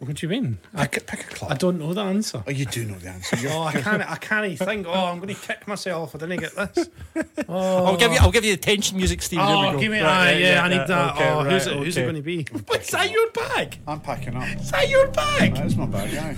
What 0.00 0.16
do 0.16 0.26
you 0.26 0.30
mean? 0.30 0.58
I, 0.74 0.86
Pick, 0.86 1.02
a- 1.02 1.04
pick 1.04 1.20
a 1.20 1.34
club. 1.34 1.52
I 1.52 1.54
don't 1.56 1.78
know 1.78 1.92
the 1.92 2.00
answer. 2.00 2.42
Oh, 2.46 2.50
you 2.50 2.64
do 2.64 2.86
know 2.86 2.98
the 2.98 3.10
answer. 3.10 3.36
You're, 3.36 3.52
Oh, 3.52 3.62
I 3.64 3.72
can't. 3.72 4.10
I 4.10 4.16
can't 4.16 4.46
even 4.46 4.66
think. 4.66 4.86
Oh, 4.88 4.92
I'm 4.92 5.20
going 5.20 5.34
to 5.34 5.40
kick 5.40 5.68
myself. 5.68 6.14
I 6.14 6.18
didn't 6.18 6.40
get 6.40 6.54
this. 6.74 6.88
Oh. 7.48 7.84
I'll 7.84 7.96
give 7.98 8.10
you. 8.12 8.18
I'll 8.18 8.30
give 8.30 8.44
you 8.44 8.54
the 8.56 8.62
tension 8.62 8.96
music, 8.96 9.20
Steve. 9.22 9.40
Oh, 9.42 9.78
give 9.78 9.90
me 9.92 10.00
Right, 10.00 10.32
that. 10.32 10.40
Yeah, 10.40 10.64
I 10.64 10.68
need 10.68 10.86
that. 10.86 11.14
okay, 11.16 11.28
oh, 11.30 11.42
who's, 11.44 11.66
right, 11.66 11.76
it, 11.76 11.84
who's 11.84 11.96
it 11.98 12.02
going 12.02 12.14
to 12.14 12.22
be? 12.22 12.46
What's 12.66 12.90
that? 12.92 13.10
Your 13.10 13.30
bag? 13.32 13.78
I'm 13.86 14.00
packing 14.00 14.36
up. 14.36 14.48
Is 14.56 14.70
that 14.70 14.88
your 14.88 15.08
bag? 15.08 15.54
That 15.56 15.66
is 15.66 15.76
my 15.76 15.86
bag, 15.86 16.14
aye. 16.14 16.36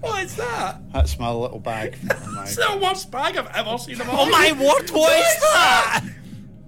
What 0.00 0.22
is 0.24 0.36
that? 0.36 0.80
That's 0.92 1.18
my 1.18 1.30
little 1.32 1.58
bag. 1.60 1.96
My- 2.04 2.42
It's 2.42 2.56
the 2.56 2.78
worst 2.82 3.10
bag 3.10 3.36
I've 3.36 3.48
ever 3.56 3.78
seen 3.78 4.00
in 4.00 4.06
my 4.06 4.12
oh 4.12 4.24
life. 4.24 4.26
Oh 4.26 4.30
my 4.30 4.52
word! 4.52 4.90
What 4.90 5.12
is 5.18 5.40
that? 5.40 6.04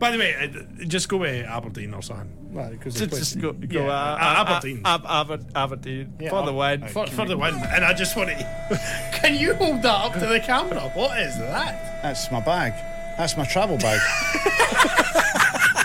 By 0.05 0.11
the 0.11 0.19
way, 0.19 0.35
uh, 0.37 0.85
just 0.85 1.09
go 1.09 1.17
with 1.17 1.47
Aberdeen 1.47 1.95
or 1.95 2.03
something. 2.03 2.29
Right, 2.53 2.73
because 2.73 2.95
Just, 2.95 3.11
just 3.11 3.41
go, 3.41 3.55
go 3.55 3.87
Yeah, 3.87 3.91
uh, 3.91 4.19
uh, 4.21 4.45
Aberdeen. 4.47 4.83
Ab- 4.85 5.07
Aber- 5.07 5.41
Aberdeen 5.55 6.13
Yeah, 6.21 6.29
for 6.29 6.45
the 6.45 6.53
win. 6.53 6.87
For, 6.89 7.07
for 7.07 7.25
the 7.25 7.39
win. 7.39 7.55
And 7.55 7.83
I 7.87 7.95
just 7.95 8.15
want 8.15 8.29
to. 8.29 8.81
Can 9.15 9.35
you 9.35 9.55
hold 9.55 9.81
that 9.81 10.05
up 10.05 10.13
to 10.13 10.27
the 10.27 10.41
camera? 10.41 10.91
What 10.93 11.19
is 11.19 11.39
that? 11.39 12.03
That's 12.03 12.31
my 12.31 12.41
bag. 12.41 12.75
That's 13.17 13.35
my 13.39 13.47
travel 13.47 13.79
bag. 13.79 13.99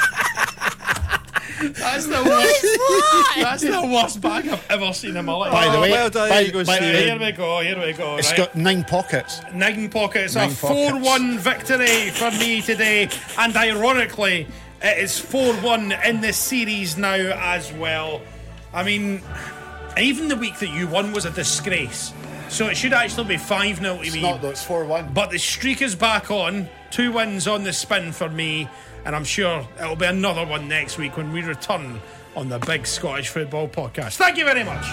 That's 1.62 2.06
the 2.08 2.24
worst. 2.26 3.36
That's 3.44 3.64
the 3.64 3.90
worst 3.94 4.22
bag 4.22 4.48
I've 4.48 4.66
ever 4.72 4.94
seen 4.94 5.18
in 5.18 5.26
my 5.26 5.34
life. 5.34 5.52
By 5.52 5.66
the 5.70 5.78
Oh, 5.78 5.82
way, 5.82 5.92
well 5.92 6.10
done. 6.10 6.30
by- 6.30 6.44
There 6.44 6.64
by- 6.66 6.80
Here 6.80 7.20
we 7.20 7.32
go. 7.32 7.60
Here 7.62 7.80
we 7.86 7.94
go. 7.94 8.18
it's 8.18 8.30
right. 8.30 8.38
got 8.38 8.56
nine 8.56 8.84
pockets. 8.84 9.42
nine 9.54 9.90
pockets. 9.90 10.36
Nine 10.36 10.50
a 10.50 10.54
4 10.54 11.00
1 11.00 11.38
victory 11.40 12.10
for 12.12 12.32
me 12.32 12.62
today. 12.62 13.10
And 13.38 13.56
ironically, 13.56 14.48
it 14.82 14.98
is 15.00 15.20
4 15.20 15.54
1 15.56 15.92
in 16.06 16.22
this 16.22 16.38
series 16.38 16.98
now 16.98 17.14
as 17.14 17.72
well. 17.74 18.22
I 18.74 18.84
mean, 18.84 19.22
even 20.00 20.28
the 20.28 20.36
week 20.36 20.60
that 20.60 20.70
you 20.70 20.88
won 20.88 21.12
was 21.12 21.26
a 21.26 21.32
disgrace. 21.32 22.14
So 22.50 22.68
it 22.68 22.78
should 22.78 22.94
actually 22.94 23.28
be 23.28 23.38
5 23.38 23.78
0 23.78 23.98
to 23.98 24.02
It's 24.04 24.16
me. 24.16 24.22
not 24.22 24.42
though, 24.42 24.50
it's 24.50 24.64
4 24.64 24.86
1. 24.86 25.14
But 25.14 25.30
the 25.32 25.38
streak 25.40 25.82
is 25.82 25.96
back 25.96 26.32
on. 26.32 26.68
Two 26.90 27.12
wins 27.12 27.48
on 27.48 27.64
the 27.64 27.74
spin 27.74 28.12
for 28.12 28.30
me. 28.30 28.68
And 29.10 29.16
I'm 29.16 29.24
sure 29.24 29.68
it'll 29.82 29.96
be 29.96 30.06
another 30.06 30.46
one 30.46 30.68
next 30.68 31.00
week 31.00 31.18
when 31.18 31.34
we 31.34 31.42
return 31.42 32.00
on 32.36 32.48
the 32.48 32.60
Big 32.60 32.86
Scottish 32.86 33.30
Football 33.30 33.68
Podcast. 33.68 34.18
Thank 34.18 34.38
you 34.38 34.46
very 34.46 34.64
much. 34.64 34.86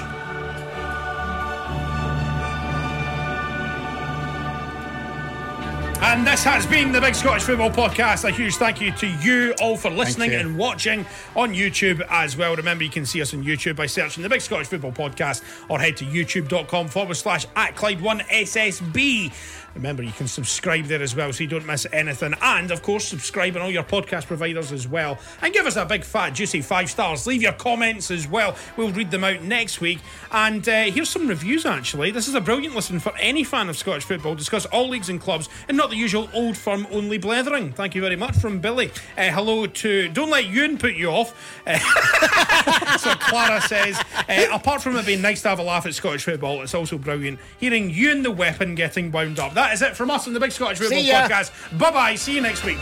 And 6.00 6.26
this 6.26 6.44
has 6.44 6.64
been 6.66 6.92
the 6.92 7.00
Big 7.00 7.14
Scottish 7.14 7.42
Football 7.42 7.70
Podcast. 7.70 8.26
A 8.26 8.30
huge 8.30 8.56
thank 8.56 8.80
you 8.80 8.90
to 8.92 9.06
you 9.06 9.54
all 9.60 9.76
for 9.76 9.90
listening 9.90 10.34
and 10.34 10.56
watching 10.56 11.04
on 11.34 11.52
YouTube 11.52 12.00
as 12.08 12.38
well. 12.38 12.56
Remember, 12.56 12.84
you 12.84 12.90
can 12.90 13.04
see 13.04 13.20
us 13.20 13.34
on 13.34 13.42
YouTube 13.42 13.76
by 13.76 13.86
searching 13.86 14.22
the 14.22 14.28
Big 14.30 14.40
Scottish 14.40 14.68
Football 14.68 14.92
Podcast 14.92 15.42
or 15.68 15.78
head 15.78 15.96
to 15.98 16.06
youtube.com 16.06 16.88
forward 16.88 17.16
slash 17.16 17.46
at 17.54 17.74
Clyde1SSB. 17.76 19.32
Remember, 19.76 20.02
you 20.02 20.12
can 20.12 20.26
subscribe 20.26 20.86
there 20.86 21.02
as 21.02 21.14
well 21.14 21.30
so 21.34 21.42
you 21.42 21.50
don't 21.50 21.66
miss 21.66 21.86
anything. 21.92 22.34
And 22.40 22.70
of 22.70 22.82
course, 22.82 23.06
subscribe 23.06 23.56
on 23.56 23.62
all 23.62 23.70
your 23.70 23.82
podcast 23.82 24.26
providers 24.26 24.72
as 24.72 24.88
well. 24.88 25.18
And 25.42 25.52
give 25.52 25.66
us 25.66 25.76
a 25.76 25.84
big 25.84 26.02
fat 26.02 26.30
juicy 26.30 26.62
five 26.62 26.90
stars. 26.90 27.26
Leave 27.26 27.42
your 27.42 27.52
comments 27.52 28.10
as 28.10 28.26
well. 28.26 28.56
We'll 28.78 28.90
read 28.90 29.10
them 29.10 29.22
out 29.22 29.42
next 29.42 29.82
week. 29.82 29.98
And 30.32 30.66
uh, 30.66 30.84
here's 30.84 31.10
some 31.10 31.28
reviews 31.28 31.66
actually. 31.66 32.10
This 32.10 32.26
is 32.26 32.34
a 32.34 32.40
brilliant 32.40 32.74
listen 32.74 32.98
for 32.98 33.14
any 33.18 33.44
fan 33.44 33.68
of 33.68 33.76
Scottish 33.76 34.04
football. 34.04 34.34
Discuss 34.34 34.64
all 34.66 34.88
leagues 34.88 35.10
and 35.10 35.20
clubs 35.20 35.50
and 35.68 35.76
not 35.76 35.90
the 35.90 35.96
usual 35.96 36.30
old 36.32 36.56
firm 36.56 36.86
only 36.90 37.18
blethering. 37.18 37.72
Thank 37.72 37.94
you 37.94 38.00
very 38.00 38.16
much 38.16 38.36
from 38.36 38.60
Billy. 38.60 38.90
Uh, 39.18 39.30
hello 39.30 39.66
to 39.66 40.08
Don't 40.08 40.30
Let 40.30 40.46
Ewen 40.46 40.78
put 40.78 40.94
you 40.94 41.10
off. 41.10 41.60
Uh, 41.66 41.78
so 42.98 43.14
Clara 43.16 43.60
says, 43.60 44.00
uh, 44.26 44.46
apart 44.52 44.82
from 44.82 44.96
it 44.96 45.04
being 45.04 45.20
nice 45.20 45.42
to 45.42 45.50
have 45.50 45.58
a 45.58 45.62
laugh 45.62 45.84
at 45.84 45.94
Scottish 45.94 46.24
football, 46.24 46.62
it's 46.62 46.74
also 46.74 46.96
brilliant 46.96 47.38
hearing 47.58 47.90
Ewen 47.90 48.22
the 48.22 48.30
weapon 48.30 48.74
getting 48.74 49.12
wound 49.12 49.38
up. 49.38 49.52
That 49.52 49.65
is 49.72 49.82
it 49.82 49.96
from 49.96 50.10
us 50.10 50.26
on 50.26 50.32
the 50.34 50.40
Big 50.40 50.52
Scottish 50.52 50.78
Football. 50.78 50.98
Podcast. 51.28 51.78
Bye 51.78 51.90
bye. 51.90 52.14
See 52.14 52.34
you 52.34 52.40
next 52.40 52.64
week. 52.64 52.78